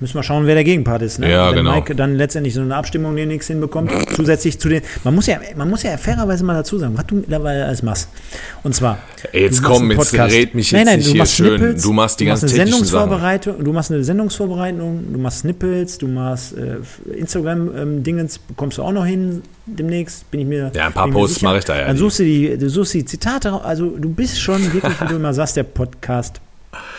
Müssen 0.00 0.14
wir 0.14 0.22
schauen, 0.22 0.46
wer 0.46 0.54
der 0.54 0.62
Gegenpart 0.62 1.02
ist. 1.02 1.18
Ne? 1.18 1.28
Ja, 1.28 1.48
Wenn 1.48 1.56
genau. 1.56 1.74
Mike 1.74 1.96
dann 1.96 2.14
letztendlich 2.14 2.54
so 2.54 2.60
eine 2.60 2.76
Abstimmung, 2.76 3.16
die 3.16 3.26
nichts 3.26 3.48
hinbekommt, 3.48 3.90
zusätzlich 4.14 4.60
zu 4.60 4.68
den. 4.68 4.82
Man 5.02 5.12
muss 5.14 5.26
ja, 5.26 5.40
man 5.56 5.68
muss 5.68 5.82
ja 5.82 5.96
fairerweise 5.96 6.44
mal 6.44 6.54
dazu 6.54 6.78
sagen, 6.78 6.96
was 6.96 7.06
du 7.06 7.16
mittlerweile 7.16 7.64
alles 7.64 7.82
machst. 7.82 8.08
Und 8.62 8.76
zwar. 8.76 8.98
Jetzt 9.32 9.60
komm, 9.62 9.90
jetzt 9.90 10.14
red 10.14 10.54
mich 10.54 10.70
jetzt 10.70 10.78
nein, 10.78 10.86
nein, 10.86 10.98
nicht 10.98 11.10
hier 11.10 11.26
schön. 11.26 11.58
Snippets, 11.58 11.82
du 11.82 11.92
machst 11.92 12.20
die 12.20 12.26
ganze 12.26 12.46
Sendungsvorbereitung, 12.46 13.54
Sachen. 13.54 13.64
Du 13.64 13.72
machst 13.72 13.90
eine 13.90 14.04
Sendungsvorbereitung, 14.04 15.12
du 15.12 15.18
machst 15.18 15.40
Snippets, 15.40 15.98
du 15.98 16.06
machst 16.06 16.54
äh, 16.56 16.76
Instagram-Dingens, 17.12 18.36
ähm, 18.36 18.42
bekommst 18.46 18.78
du 18.78 18.82
auch 18.82 18.92
noch 18.92 19.04
hin 19.04 19.42
demnächst, 19.66 20.30
bin 20.30 20.40
ich 20.40 20.46
mir. 20.46 20.70
Ja, 20.76 20.86
ein 20.86 20.92
paar 20.92 21.10
Posts 21.10 21.42
mache 21.42 21.58
ich 21.58 21.64
da 21.64 21.76
ja. 21.76 21.86
Dann 21.88 21.96
suchst 21.96 22.20
du 22.20 22.24
die, 22.24 22.56
du 22.56 22.70
suchst 22.70 22.94
die 22.94 23.04
Zitate, 23.04 23.52
also 23.64 23.90
du 23.90 24.10
bist 24.10 24.40
schon 24.40 24.72
wirklich, 24.72 25.00
wie 25.00 25.06
du 25.06 25.16
immer 25.16 25.34
sagst, 25.34 25.56
der 25.56 25.64
Podcast 25.64 26.40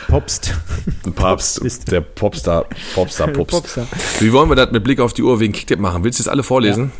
Popst. 0.07 0.55
Papst, 1.15 1.91
der 1.91 2.01
Popstar, 2.01 2.65
Popstar, 2.95 3.27
Pops. 3.33 3.53
Popstar. 3.53 3.87
Wie 4.19 4.33
wollen 4.33 4.49
wir 4.49 4.55
das 4.55 4.71
mit 4.71 4.83
Blick 4.83 4.99
auf 4.99 5.13
die 5.13 5.21
Uhr 5.21 5.39
wegen 5.39 5.53
Kicktip 5.53 5.79
machen? 5.79 6.03
Willst 6.03 6.19
du 6.19 6.23
jetzt 6.23 6.29
alle 6.29 6.43
vorlesen? 6.43 6.91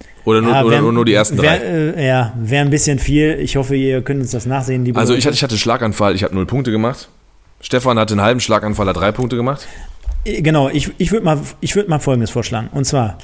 Ja. 0.00 0.06
Oder, 0.24 0.40
nur, 0.40 0.52
ja, 0.52 0.70
wär, 0.70 0.82
oder 0.82 0.92
nur 0.92 1.04
die 1.04 1.12
ersten 1.12 1.40
wär, 1.40 1.58
drei? 1.58 1.64
Äh, 1.64 2.06
ja, 2.06 2.32
wäre 2.38 2.64
ein 2.64 2.70
bisschen 2.70 2.98
viel. 2.98 3.38
Ich 3.40 3.56
hoffe, 3.56 3.76
ihr 3.76 4.00
könnt 4.02 4.20
uns 4.20 4.30
das 4.30 4.46
nachsehen. 4.46 4.96
also 4.96 5.14
ich 5.14 5.26
hatte, 5.26 5.34
ich 5.34 5.42
hatte 5.42 5.58
Schlaganfall, 5.58 6.14
ich 6.14 6.22
habe 6.22 6.34
null 6.34 6.46
Punkte 6.46 6.70
gemacht. 6.70 7.08
Stefan 7.60 7.98
hatte 7.98 8.14
einen 8.14 8.22
halben 8.22 8.40
Schlaganfall, 8.40 8.86
hat 8.86 8.96
drei 8.96 9.12
Punkte 9.12 9.36
gemacht. 9.36 9.66
Äh, 10.24 10.40
genau, 10.40 10.68
ich, 10.70 10.90
ich 10.98 11.12
würde 11.12 11.24
mal, 11.24 11.40
würd 11.60 11.88
mal 11.88 11.98
Folgendes 11.98 12.30
vorschlagen. 12.30 12.68
Und 12.72 12.84
zwar, 12.84 13.18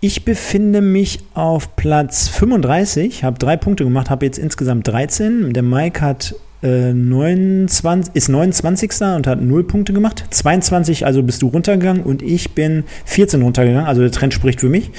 ich 0.00 0.24
befinde 0.24 0.80
mich 0.80 1.20
auf 1.34 1.76
Platz 1.76 2.28
35, 2.28 3.24
habe 3.24 3.38
drei 3.38 3.56
Punkte 3.56 3.84
gemacht, 3.84 4.08
habe 4.08 4.24
jetzt 4.24 4.38
insgesamt 4.38 4.88
13. 4.88 5.52
Der 5.52 5.62
Mike 5.62 6.00
hat 6.00 6.34
29, 6.62 8.14
äh, 8.14 8.18
ist 8.18 8.28
29. 8.28 8.90
und 9.16 9.26
hat 9.26 9.42
0 9.42 9.64
Punkte 9.64 9.92
gemacht. 9.92 10.24
22, 10.30 11.04
also 11.04 11.22
bist 11.22 11.42
du 11.42 11.48
runtergegangen 11.48 12.02
und 12.02 12.22
ich 12.22 12.54
bin 12.54 12.84
14 13.04 13.42
runtergegangen. 13.42 13.86
Also 13.86 14.00
der 14.02 14.10
Trend 14.10 14.32
spricht 14.32 14.60
für 14.60 14.68
mich. 14.68 14.90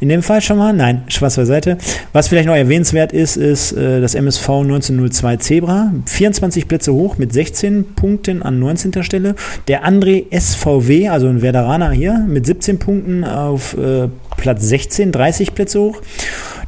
In 0.00 0.08
dem 0.08 0.22
Fall 0.22 0.40
schon 0.40 0.58
mal, 0.58 0.72
nein, 0.72 1.04
Spaß 1.08 1.36
beiseite. 1.36 1.78
Was 2.12 2.28
vielleicht 2.28 2.48
noch 2.48 2.56
erwähnenswert 2.56 3.12
ist, 3.12 3.36
ist 3.36 3.72
äh, 3.72 4.00
das 4.00 4.14
MSV 4.14 4.48
1902 4.48 5.36
Zebra. 5.36 5.92
24 6.06 6.68
Plätze 6.68 6.92
hoch 6.92 7.18
mit 7.18 7.32
16 7.32 7.94
Punkten 7.94 8.42
an 8.42 8.58
19. 8.58 9.02
Stelle. 9.02 9.36
Der 9.68 9.86
André 9.86 10.24
SVW, 10.36 11.08
also 11.08 11.28
ein 11.28 11.40
Werderaner 11.40 11.90
hier, 11.92 12.24
mit 12.28 12.46
17 12.46 12.78
Punkten 12.78 13.24
auf 13.24 13.76
äh, 13.78 14.08
Platz 14.36 14.62
16, 14.64 15.12
30 15.12 15.54
Plätze 15.54 15.80
hoch. 15.80 16.02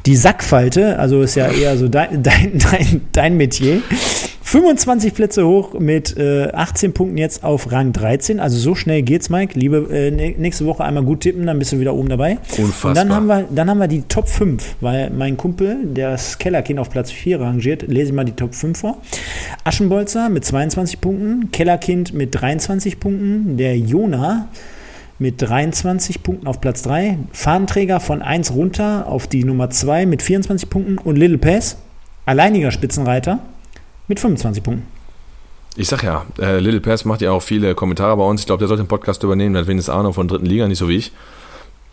Die 0.07 0.17
Sackfalte, 0.17 0.99
also 0.99 1.23
ist 1.23 1.35
ja 1.35 1.49
eher 1.49 1.77
so 1.77 1.89
dein, 1.89 2.23
dein, 2.23 2.59
dein, 2.59 3.01
dein 3.13 3.37
Metier, 3.37 3.83
25 4.49 5.13
Plätze 5.13 5.47
hoch 5.47 5.79
mit 5.79 6.17
äh, 6.17 6.51
18 6.51 6.95
Punkten 6.95 7.19
jetzt 7.19 7.45
auf 7.45 7.71
Rang 7.71 7.93
13. 7.93 8.41
Also 8.41 8.57
so 8.57 8.75
schnell 8.75 9.03
geht's, 9.03 9.29
Mike. 9.29 9.59
Liebe, 9.59 9.89
äh, 9.93 10.11
nächste 10.11 10.65
Woche 10.65 10.85
einmal 10.85 11.03
gut 11.03 11.21
tippen, 11.21 11.45
dann 11.45 11.59
bist 11.59 11.73
du 11.73 11.81
wieder 11.81 11.93
oben 11.93 12.09
dabei. 12.09 12.39
Unfassbar. 12.57 12.89
Und 12.89 12.97
dann 12.97 13.13
haben 13.13 13.27
wir, 13.27 13.45
dann 13.55 13.69
haben 13.69 13.77
wir 13.77 13.89
die 13.89 14.01
Top 14.09 14.27
5, 14.27 14.77
weil 14.81 15.11
mein 15.11 15.37
Kumpel, 15.37 15.77
der 15.85 16.13
das 16.13 16.39
Kellerkind 16.39 16.81
auf 16.81 16.89
Platz 16.89 17.11
4 17.11 17.43
rangiert, 17.43 17.83
lese 17.89 18.07
ich 18.07 18.15
mal 18.15 18.25
die 18.25 18.33
Top 18.33 18.55
5 18.55 18.79
vor. 18.79 19.03
Aschenbolzer 19.65 20.31
mit 20.31 20.47
22 20.47 21.03
Punkten, 21.03 21.51
Kellerkind 21.53 22.15
mit 22.15 22.35
23 22.35 22.99
Punkten, 22.99 23.59
der 23.59 23.77
Jona 23.77 24.49
mit 25.19 25.43
23 25.43 26.23
Punkten 26.23 26.47
auf 26.47 26.63
Platz 26.63 26.81
3, 26.85 27.19
Fahnenträger 27.33 28.01
von 28.01 28.23
1 28.23 28.55
runter 28.55 29.09
auf 29.09 29.27
die 29.27 29.45
Nummer 29.45 29.69
2 29.69 30.07
mit 30.07 30.23
24 30.23 30.71
Punkten 30.71 30.97
und 30.97 31.17
Little 31.17 31.37
Pass, 31.37 31.77
alleiniger 32.25 32.71
Spitzenreiter, 32.71 33.41
mit 34.09 34.19
25 34.19 34.63
Punkten. 34.63 34.87
Ich 35.77 35.89
sag 35.89 36.03
ja, 36.03 36.27
äh, 36.41 36.59
Little 36.59 36.81
Pass 36.81 37.05
macht 37.05 37.21
ja 37.21 37.31
auch 37.31 37.43
viele 37.43 37.75
Kommentare 37.75 38.17
bei 38.17 38.25
uns. 38.25 38.41
Ich 38.41 38.47
glaube, 38.47 38.59
der 38.59 38.69
sollte 38.69 38.83
den 38.83 38.89
Podcast 38.89 39.23
übernehmen, 39.23 39.55
der 39.55 39.63
hat 39.63 39.69
wenigstens 39.69 39.95
Ahnung 39.95 40.13
von 40.13 40.27
dritten 40.27 40.47
Liga, 40.47 40.67
nicht 40.67 40.79
so 40.79 40.89
wie 40.89 40.97
ich. 40.97 41.13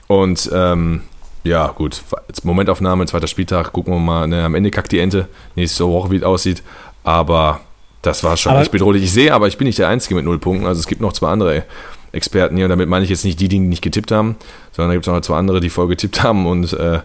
Und 0.07 0.49
ähm, 0.53 1.01
ja, 1.43 1.67
gut, 1.67 2.01
jetzt 2.27 2.43
Momentaufnahme, 2.43 3.05
zweiter 3.05 3.27
Spieltag, 3.27 3.71
gucken 3.71 3.93
wir 3.93 3.99
mal. 3.99 4.27
Ne, 4.27 4.43
am 4.43 4.55
Ende 4.55 4.71
kackt 4.71 4.91
die 4.91 4.99
Ente, 4.99 5.27
nächste 5.55 5.87
Woche, 5.87 6.09
wie 6.09 6.17
es 6.17 6.23
aussieht. 6.23 6.63
Aber 7.03 7.61
das 8.01 8.23
war 8.23 8.35
schon 8.37 8.53
aber 8.53 8.61
echt 8.61 8.71
bedrohlich. 8.71 9.03
Ich 9.03 9.11
sehe, 9.11 9.33
aber 9.33 9.47
ich 9.47 9.57
bin 9.57 9.67
nicht 9.67 9.77
der 9.77 9.87
Einzige 9.87 10.15
mit 10.15 10.25
null 10.25 10.39
Punkten. 10.39 10.65
Also 10.65 10.79
es 10.79 10.87
gibt 10.87 11.01
noch 11.01 11.13
zwei 11.13 11.29
andere 11.29 11.63
Experten 12.11 12.55
hier. 12.55 12.65
Und 12.65 12.69
damit 12.69 12.89
meine 12.89 13.03
ich 13.03 13.11
jetzt 13.11 13.25
nicht 13.25 13.39
die, 13.39 13.47
die 13.47 13.59
nicht 13.59 13.83
getippt 13.83 14.11
haben, 14.11 14.35
sondern 14.71 14.89
da 14.89 14.93
gibt 14.95 15.05
es 15.07 15.13
noch 15.13 15.21
zwei 15.21 15.37
andere, 15.37 15.59
die 15.59 15.69
voll 15.69 15.87
getippt 15.87 16.23
haben 16.23 16.47
und 16.47 16.73
äh, 16.73 17.01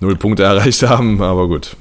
null 0.00 0.16
Punkte 0.16 0.42
erreicht 0.44 0.82
haben. 0.82 1.22
Aber 1.22 1.46
gut, 1.46 1.76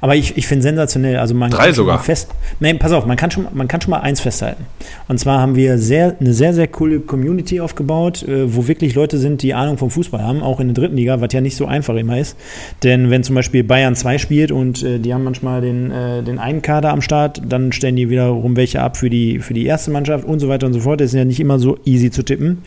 aber 0.00 0.16
ich, 0.16 0.36
ich 0.36 0.46
finde 0.46 0.62
sensationell. 0.62 1.16
Also 1.16 1.34
man 1.34 1.50
Drei 1.50 1.66
kann 1.66 1.74
sogar. 1.74 1.98
fest. 2.00 2.28
Nein, 2.60 2.78
pass 2.78 2.92
auf, 2.92 3.06
man 3.06 3.16
kann, 3.16 3.30
schon, 3.30 3.46
man 3.52 3.68
kann 3.68 3.80
schon 3.80 3.90
mal 3.90 4.00
eins 4.00 4.20
festhalten. 4.20 4.66
Und 5.08 5.18
zwar 5.18 5.40
haben 5.40 5.56
wir 5.56 5.78
sehr, 5.78 6.16
eine 6.20 6.32
sehr, 6.32 6.54
sehr 6.54 6.68
coole 6.68 7.00
Community 7.00 7.60
aufgebaut, 7.60 8.22
äh, 8.22 8.54
wo 8.54 8.66
wirklich 8.68 8.94
Leute 8.94 9.18
sind, 9.18 9.42
die 9.42 9.54
Ahnung 9.54 9.78
vom 9.78 9.90
Fußball 9.90 10.22
haben, 10.22 10.42
auch 10.42 10.60
in 10.60 10.68
der 10.68 10.74
dritten 10.74 10.96
Liga, 10.96 11.20
was 11.20 11.32
ja 11.32 11.40
nicht 11.40 11.56
so 11.56 11.66
einfach 11.66 11.96
immer 11.96 12.18
ist. 12.18 12.36
Denn 12.82 13.10
wenn 13.10 13.22
zum 13.22 13.34
Beispiel 13.34 13.64
Bayern 13.64 13.94
2 13.94 14.18
spielt 14.18 14.52
und 14.52 14.82
äh, 14.82 14.98
die 14.98 15.14
haben 15.14 15.24
manchmal 15.24 15.60
den, 15.60 15.90
äh, 15.90 16.22
den 16.22 16.38
einen 16.38 16.62
Kader 16.62 16.90
am 16.90 17.02
Start, 17.02 17.42
dann 17.48 17.72
stellen 17.72 17.96
die 17.96 18.10
wiederum 18.10 18.56
welche 18.56 18.80
ab 18.80 18.96
für 18.96 19.10
die, 19.10 19.38
für 19.38 19.54
die 19.54 19.66
erste 19.66 19.90
Mannschaft 19.90 20.24
und 20.24 20.40
so 20.40 20.48
weiter 20.48 20.66
und 20.66 20.72
so 20.72 20.80
fort. 20.80 21.00
Das 21.00 21.08
ist 21.08 21.14
ja 21.14 21.24
nicht 21.24 21.40
immer 21.40 21.58
so 21.58 21.78
easy 21.84 22.10
zu 22.10 22.22
tippen. 22.22 22.62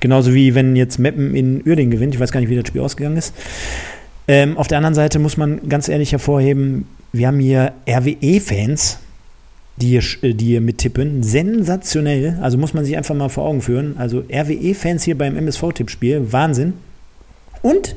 Genauso 0.00 0.34
wie 0.34 0.54
wenn 0.54 0.76
jetzt 0.76 0.98
Meppen 0.98 1.34
in 1.34 1.62
Uerdingen 1.66 1.90
gewinnt. 1.90 2.14
Ich 2.14 2.20
weiß 2.20 2.32
gar 2.32 2.40
nicht, 2.40 2.50
wie 2.50 2.56
das 2.56 2.66
Spiel 2.66 2.80
ausgegangen 2.80 3.16
ist. 3.16 3.34
Ähm, 4.28 4.56
auf 4.58 4.66
der 4.66 4.78
anderen 4.78 4.94
Seite 4.94 5.18
muss 5.18 5.36
man 5.36 5.68
ganz 5.68 5.88
ehrlich 5.88 6.12
hervorheben, 6.12 6.86
wir 7.12 7.28
haben 7.28 7.38
hier 7.38 7.72
RWE-Fans, 7.88 8.98
die 9.76 9.88
hier, 9.88 10.02
äh, 10.22 10.34
die 10.34 10.46
hier 10.46 10.60
mittippen. 10.60 11.22
Sensationell. 11.22 12.38
Also 12.40 12.58
muss 12.58 12.74
man 12.74 12.84
sich 12.84 12.96
einfach 12.96 13.14
mal 13.14 13.28
vor 13.28 13.44
Augen 13.44 13.62
führen. 13.62 13.96
Also 13.98 14.24
RWE-Fans 14.30 15.04
hier 15.04 15.16
beim 15.16 15.36
MSV-Tippspiel. 15.36 16.32
Wahnsinn. 16.32 16.74
Und 17.62 17.96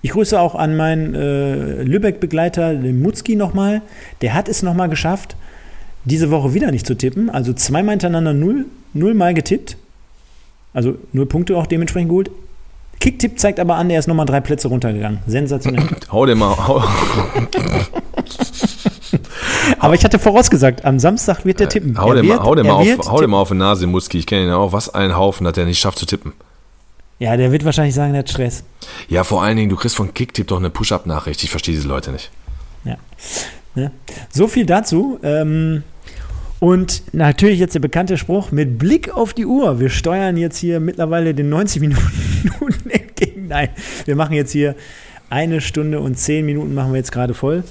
ich 0.00 0.10
grüße 0.10 0.38
auch 0.40 0.54
an 0.54 0.76
meinen 0.76 1.14
äh, 1.14 1.82
Lübeck-Begleiter, 1.82 2.74
den 2.74 3.02
Mutzki 3.02 3.36
nochmal. 3.36 3.82
Der 4.22 4.34
hat 4.34 4.48
es 4.48 4.62
nochmal 4.62 4.88
geschafft, 4.88 5.36
diese 6.04 6.30
Woche 6.30 6.54
wieder 6.54 6.70
nicht 6.70 6.86
zu 6.86 6.94
tippen. 6.94 7.28
Also 7.28 7.52
zweimal 7.52 7.92
hintereinander 7.92 8.32
null, 8.32 8.66
null 8.94 9.14
Mal 9.14 9.34
getippt. 9.34 9.76
Also 10.72 10.96
null 11.12 11.26
Punkte 11.26 11.56
auch 11.56 11.66
dementsprechend 11.66 12.10
geholt. 12.10 12.30
Kicktipp 13.00 13.38
zeigt 13.38 13.60
aber 13.60 13.76
an, 13.76 13.88
der 13.88 13.98
ist 13.98 14.08
nochmal 14.08 14.26
drei 14.26 14.40
Plätze 14.40 14.68
runtergegangen. 14.68 15.20
Sensationell. 15.26 15.86
hau 16.12 16.26
den 16.26 16.38
mal. 16.38 16.56
Hau. 16.56 16.82
aber 19.78 19.94
ich 19.94 20.04
hatte 20.04 20.18
vorausgesagt, 20.18 20.84
am 20.84 20.98
Samstag 20.98 21.44
wird 21.44 21.60
der 21.60 21.68
tippen. 21.68 21.96
Hau, 21.98 22.12
den 22.12 22.26
mal, 22.26 22.42
hau, 22.42 22.54
den 22.54 22.66
mal, 22.66 22.72
auf, 22.72 23.10
hau 23.10 23.20
den 23.20 23.30
mal 23.30 23.38
auf 23.38 23.48
die 23.48 23.54
Nase, 23.54 23.86
Muski. 23.86 24.18
Ich 24.18 24.26
kenne 24.26 24.42
ihn 24.42 24.48
ja 24.48 24.56
auch. 24.56 24.72
Was 24.72 24.92
ein 24.92 25.16
Haufen, 25.16 25.44
dass 25.44 25.56
er 25.56 25.64
nicht 25.64 25.78
schafft 25.78 25.98
zu 25.98 26.06
tippen. 26.06 26.32
Ja, 27.20 27.36
der 27.36 27.52
wird 27.52 27.64
wahrscheinlich 27.64 27.94
sagen, 27.94 28.12
der 28.12 28.20
hat 28.20 28.30
Stress. 28.30 28.64
Ja, 29.08 29.24
vor 29.24 29.42
allen 29.42 29.56
Dingen, 29.56 29.70
du 29.70 29.76
kriegst 29.76 29.96
von 29.96 30.14
Kicktipp 30.14 30.48
doch 30.48 30.58
eine 30.58 30.70
Push-Up-Nachricht. 30.70 31.42
Ich 31.42 31.50
verstehe 31.50 31.74
diese 31.74 31.88
Leute 31.88 32.12
nicht. 32.12 32.30
Ja. 32.84 32.96
ja. 33.74 33.90
So 34.30 34.46
viel 34.46 34.66
dazu. 34.66 35.18
Ähm, 35.22 35.82
und 36.60 37.02
natürlich 37.12 37.60
jetzt 37.60 37.74
der 37.74 37.80
bekannte 37.80 38.18
Spruch 38.18 38.50
mit 38.50 38.78
Blick 38.78 39.16
auf 39.16 39.32
die 39.32 39.46
Uhr. 39.46 39.78
Wir 39.78 39.90
steuern 39.90 40.36
jetzt 40.36 40.58
hier 40.58 40.80
mittlerweile 40.80 41.34
den 41.34 41.48
90 41.48 41.80
Minuten 41.80 42.27
entgegen. 42.88 43.46
Nein, 43.48 43.70
wir 44.04 44.16
machen 44.16 44.34
jetzt 44.34 44.52
hier 44.52 44.74
eine 45.30 45.60
Stunde 45.60 46.00
und 46.00 46.16
zehn 46.18 46.46
Minuten 46.46 46.74
machen 46.74 46.92
wir 46.92 46.98
jetzt 46.98 47.12
gerade 47.12 47.34
voll. 47.34 47.64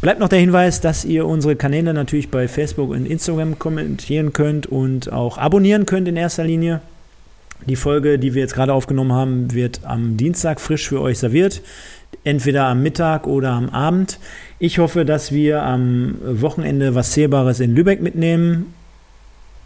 Bleibt 0.00 0.20
noch 0.20 0.28
der 0.28 0.38
Hinweis, 0.38 0.80
dass 0.80 1.04
ihr 1.04 1.26
unsere 1.26 1.56
Kanäle 1.56 1.94
natürlich 1.94 2.30
bei 2.30 2.46
Facebook 2.46 2.90
und 2.90 3.06
Instagram 3.06 3.58
kommentieren 3.58 4.32
könnt 4.32 4.66
und 4.66 5.12
auch 5.12 5.38
abonnieren 5.38 5.86
könnt 5.86 6.08
in 6.08 6.16
erster 6.16 6.44
Linie. 6.44 6.82
Die 7.66 7.76
Folge, 7.76 8.18
die 8.18 8.34
wir 8.34 8.42
jetzt 8.42 8.54
gerade 8.54 8.74
aufgenommen 8.74 9.12
haben, 9.12 9.54
wird 9.54 9.80
am 9.84 10.18
Dienstag 10.18 10.60
frisch 10.60 10.88
für 10.88 11.00
euch 11.00 11.18
serviert. 11.18 11.62
Entweder 12.22 12.66
am 12.66 12.82
Mittag 12.82 13.26
oder 13.26 13.52
am 13.52 13.70
Abend. 13.70 14.18
Ich 14.58 14.78
hoffe, 14.78 15.06
dass 15.06 15.32
wir 15.32 15.62
am 15.62 16.16
Wochenende 16.22 16.94
was 16.94 17.12
Zählbares 17.12 17.60
in 17.60 17.74
Lübeck 17.74 18.02
mitnehmen. 18.02 18.74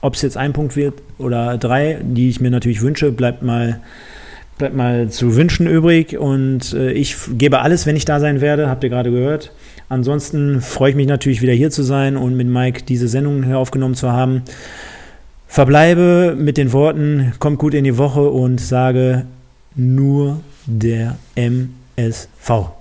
Ob 0.00 0.14
es 0.14 0.22
jetzt 0.22 0.36
ein 0.36 0.52
Punkt 0.52 0.76
wird 0.76 0.94
oder 1.18 1.58
drei, 1.58 1.98
die 2.00 2.28
ich 2.28 2.40
mir 2.40 2.52
natürlich 2.52 2.82
wünsche, 2.82 3.10
bleibt 3.10 3.42
mal, 3.42 3.80
bleibt 4.58 4.76
mal 4.76 5.08
zu 5.08 5.36
wünschen 5.36 5.66
übrig. 5.66 6.18
Und 6.18 6.72
äh, 6.74 6.92
ich 6.92 7.16
gebe 7.30 7.60
alles, 7.60 7.86
wenn 7.86 7.96
ich 7.96 8.04
da 8.04 8.20
sein 8.20 8.40
werde, 8.40 8.68
habt 8.68 8.84
ihr 8.84 8.90
gerade 8.90 9.10
gehört. 9.10 9.52
Ansonsten 9.88 10.60
freue 10.60 10.90
ich 10.90 10.96
mich 10.96 11.06
natürlich 11.06 11.40
wieder 11.40 11.52
hier 11.54 11.70
zu 11.70 11.82
sein 11.82 12.16
und 12.16 12.36
mit 12.36 12.46
Mike 12.46 12.82
diese 12.86 13.08
Sendung 13.08 13.42
hier 13.44 13.58
aufgenommen 13.58 13.94
zu 13.94 14.12
haben. 14.12 14.42
Verbleibe 15.46 16.36
mit 16.38 16.58
den 16.58 16.72
Worten, 16.72 17.32
kommt 17.38 17.58
gut 17.58 17.72
in 17.72 17.84
die 17.84 17.96
Woche 17.96 18.28
und 18.28 18.60
sage 18.60 19.24
nur 19.74 20.40
der 20.66 21.16
MSV. 21.36 22.77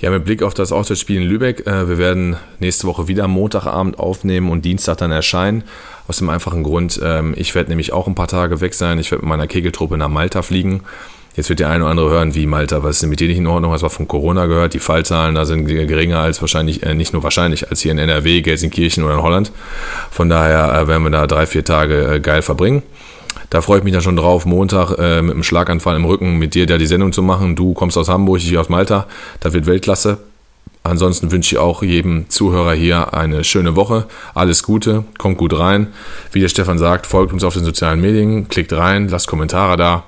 Ja, 0.00 0.10
mit 0.10 0.24
Blick 0.24 0.42
auf 0.42 0.54
das 0.54 0.72
Auswärtsspiel 0.72 1.22
in 1.22 1.28
Lübeck, 1.28 1.66
äh, 1.66 1.88
wir 1.88 1.98
werden 1.98 2.36
nächste 2.58 2.86
Woche 2.88 3.06
wieder 3.06 3.28
Montagabend 3.28 3.98
aufnehmen 3.98 4.50
und 4.50 4.64
Dienstag 4.64 4.96
dann 4.98 5.12
erscheinen. 5.12 5.62
Aus 6.08 6.18
dem 6.18 6.28
einfachen 6.28 6.64
Grund, 6.64 7.00
ähm, 7.02 7.32
ich 7.36 7.54
werde 7.54 7.70
nämlich 7.70 7.92
auch 7.92 8.08
ein 8.08 8.16
paar 8.16 8.28
Tage 8.28 8.60
weg 8.60 8.74
sein. 8.74 8.98
Ich 8.98 9.12
werde 9.12 9.24
mit 9.24 9.28
meiner 9.28 9.46
Kegeltruppe 9.46 9.96
nach 9.96 10.08
Malta 10.08 10.42
fliegen. 10.42 10.82
Jetzt 11.36 11.48
wird 11.48 11.60
der 11.60 11.68
eine 11.68 11.84
oder 11.84 11.90
andere 11.90 12.10
hören, 12.10 12.34
wie 12.34 12.46
Malta, 12.46 12.82
was 12.82 12.96
ist 12.96 13.02
denn 13.02 13.10
mit 13.10 13.18
dir 13.18 13.28
nicht 13.28 13.38
in 13.38 13.46
Ordnung? 13.46 13.72
Hast 13.72 13.82
du 13.82 13.88
von 13.88 14.06
Corona 14.06 14.46
gehört? 14.46 14.74
Die 14.74 14.78
Fallzahlen 14.78 15.34
da 15.34 15.44
sind 15.44 15.66
geringer 15.66 16.20
als 16.20 16.40
wahrscheinlich, 16.40 16.82
äh, 16.82 16.94
nicht 16.94 17.12
nur 17.12 17.22
wahrscheinlich, 17.22 17.70
als 17.70 17.80
hier 17.80 17.92
in 17.92 17.98
NRW, 17.98 18.40
Gelsenkirchen 18.40 19.04
oder 19.04 19.14
in 19.14 19.22
Holland. 19.22 19.52
Von 20.10 20.28
daher 20.28 20.72
äh, 20.76 20.88
werden 20.88 21.04
wir 21.04 21.10
da 21.10 21.26
drei, 21.26 21.46
vier 21.46 21.64
Tage 21.64 22.14
äh, 22.14 22.20
geil 22.20 22.42
verbringen. 22.42 22.82
Da 23.54 23.62
freue 23.62 23.78
ich 23.78 23.84
mich 23.84 23.92
dann 23.92 24.02
schon 24.02 24.16
drauf, 24.16 24.46
Montag 24.46 24.98
äh, 24.98 25.22
mit 25.22 25.34
einem 25.34 25.44
Schlaganfall 25.44 25.94
im 25.94 26.04
Rücken 26.04 26.38
mit 26.38 26.56
dir 26.56 26.66
da 26.66 26.76
die 26.76 26.88
Sendung 26.88 27.12
zu 27.12 27.22
machen. 27.22 27.54
Du 27.54 27.72
kommst 27.72 27.96
aus 27.96 28.08
Hamburg, 28.08 28.38
ich 28.38 28.58
aus 28.58 28.68
Malta. 28.68 29.06
Da 29.38 29.52
wird 29.52 29.66
Weltklasse. 29.66 30.18
Ansonsten 30.82 31.30
wünsche 31.30 31.54
ich 31.54 31.60
auch 31.60 31.84
jedem 31.84 32.28
Zuhörer 32.28 32.72
hier 32.72 33.14
eine 33.14 33.44
schöne 33.44 33.76
Woche. 33.76 34.06
Alles 34.34 34.64
Gute, 34.64 35.04
kommt 35.18 35.38
gut 35.38 35.56
rein. 35.56 35.92
Wie 36.32 36.40
der 36.40 36.48
Stefan 36.48 36.78
sagt, 36.78 37.06
folgt 37.06 37.32
uns 37.32 37.44
auf 37.44 37.54
den 37.54 37.62
sozialen 37.62 38.00
Medien, 38.00 38.48
klickt 38.48 38.72
rein, 38.72 39.06
lasst 39.06 39.28
Kommentare 39.28 39.76
da. 39.76 40.02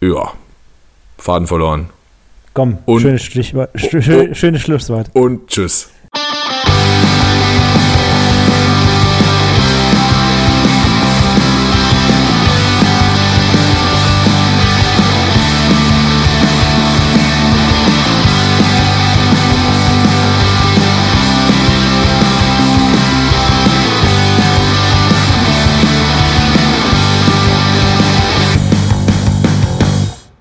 Ja, 0.00 0.32
Faden 1.18 1.46
verloren. 1.46 1.90
Komm, 2.54 2.78
und, 2.86 3.02
schönes, 3.02 3.22
Stichwort, 3.22 3.68
schönes 3.76 4.62
Schlusswort. 4.62 5.10
Und 5.12 5.46
tschüss. 5.48 5.90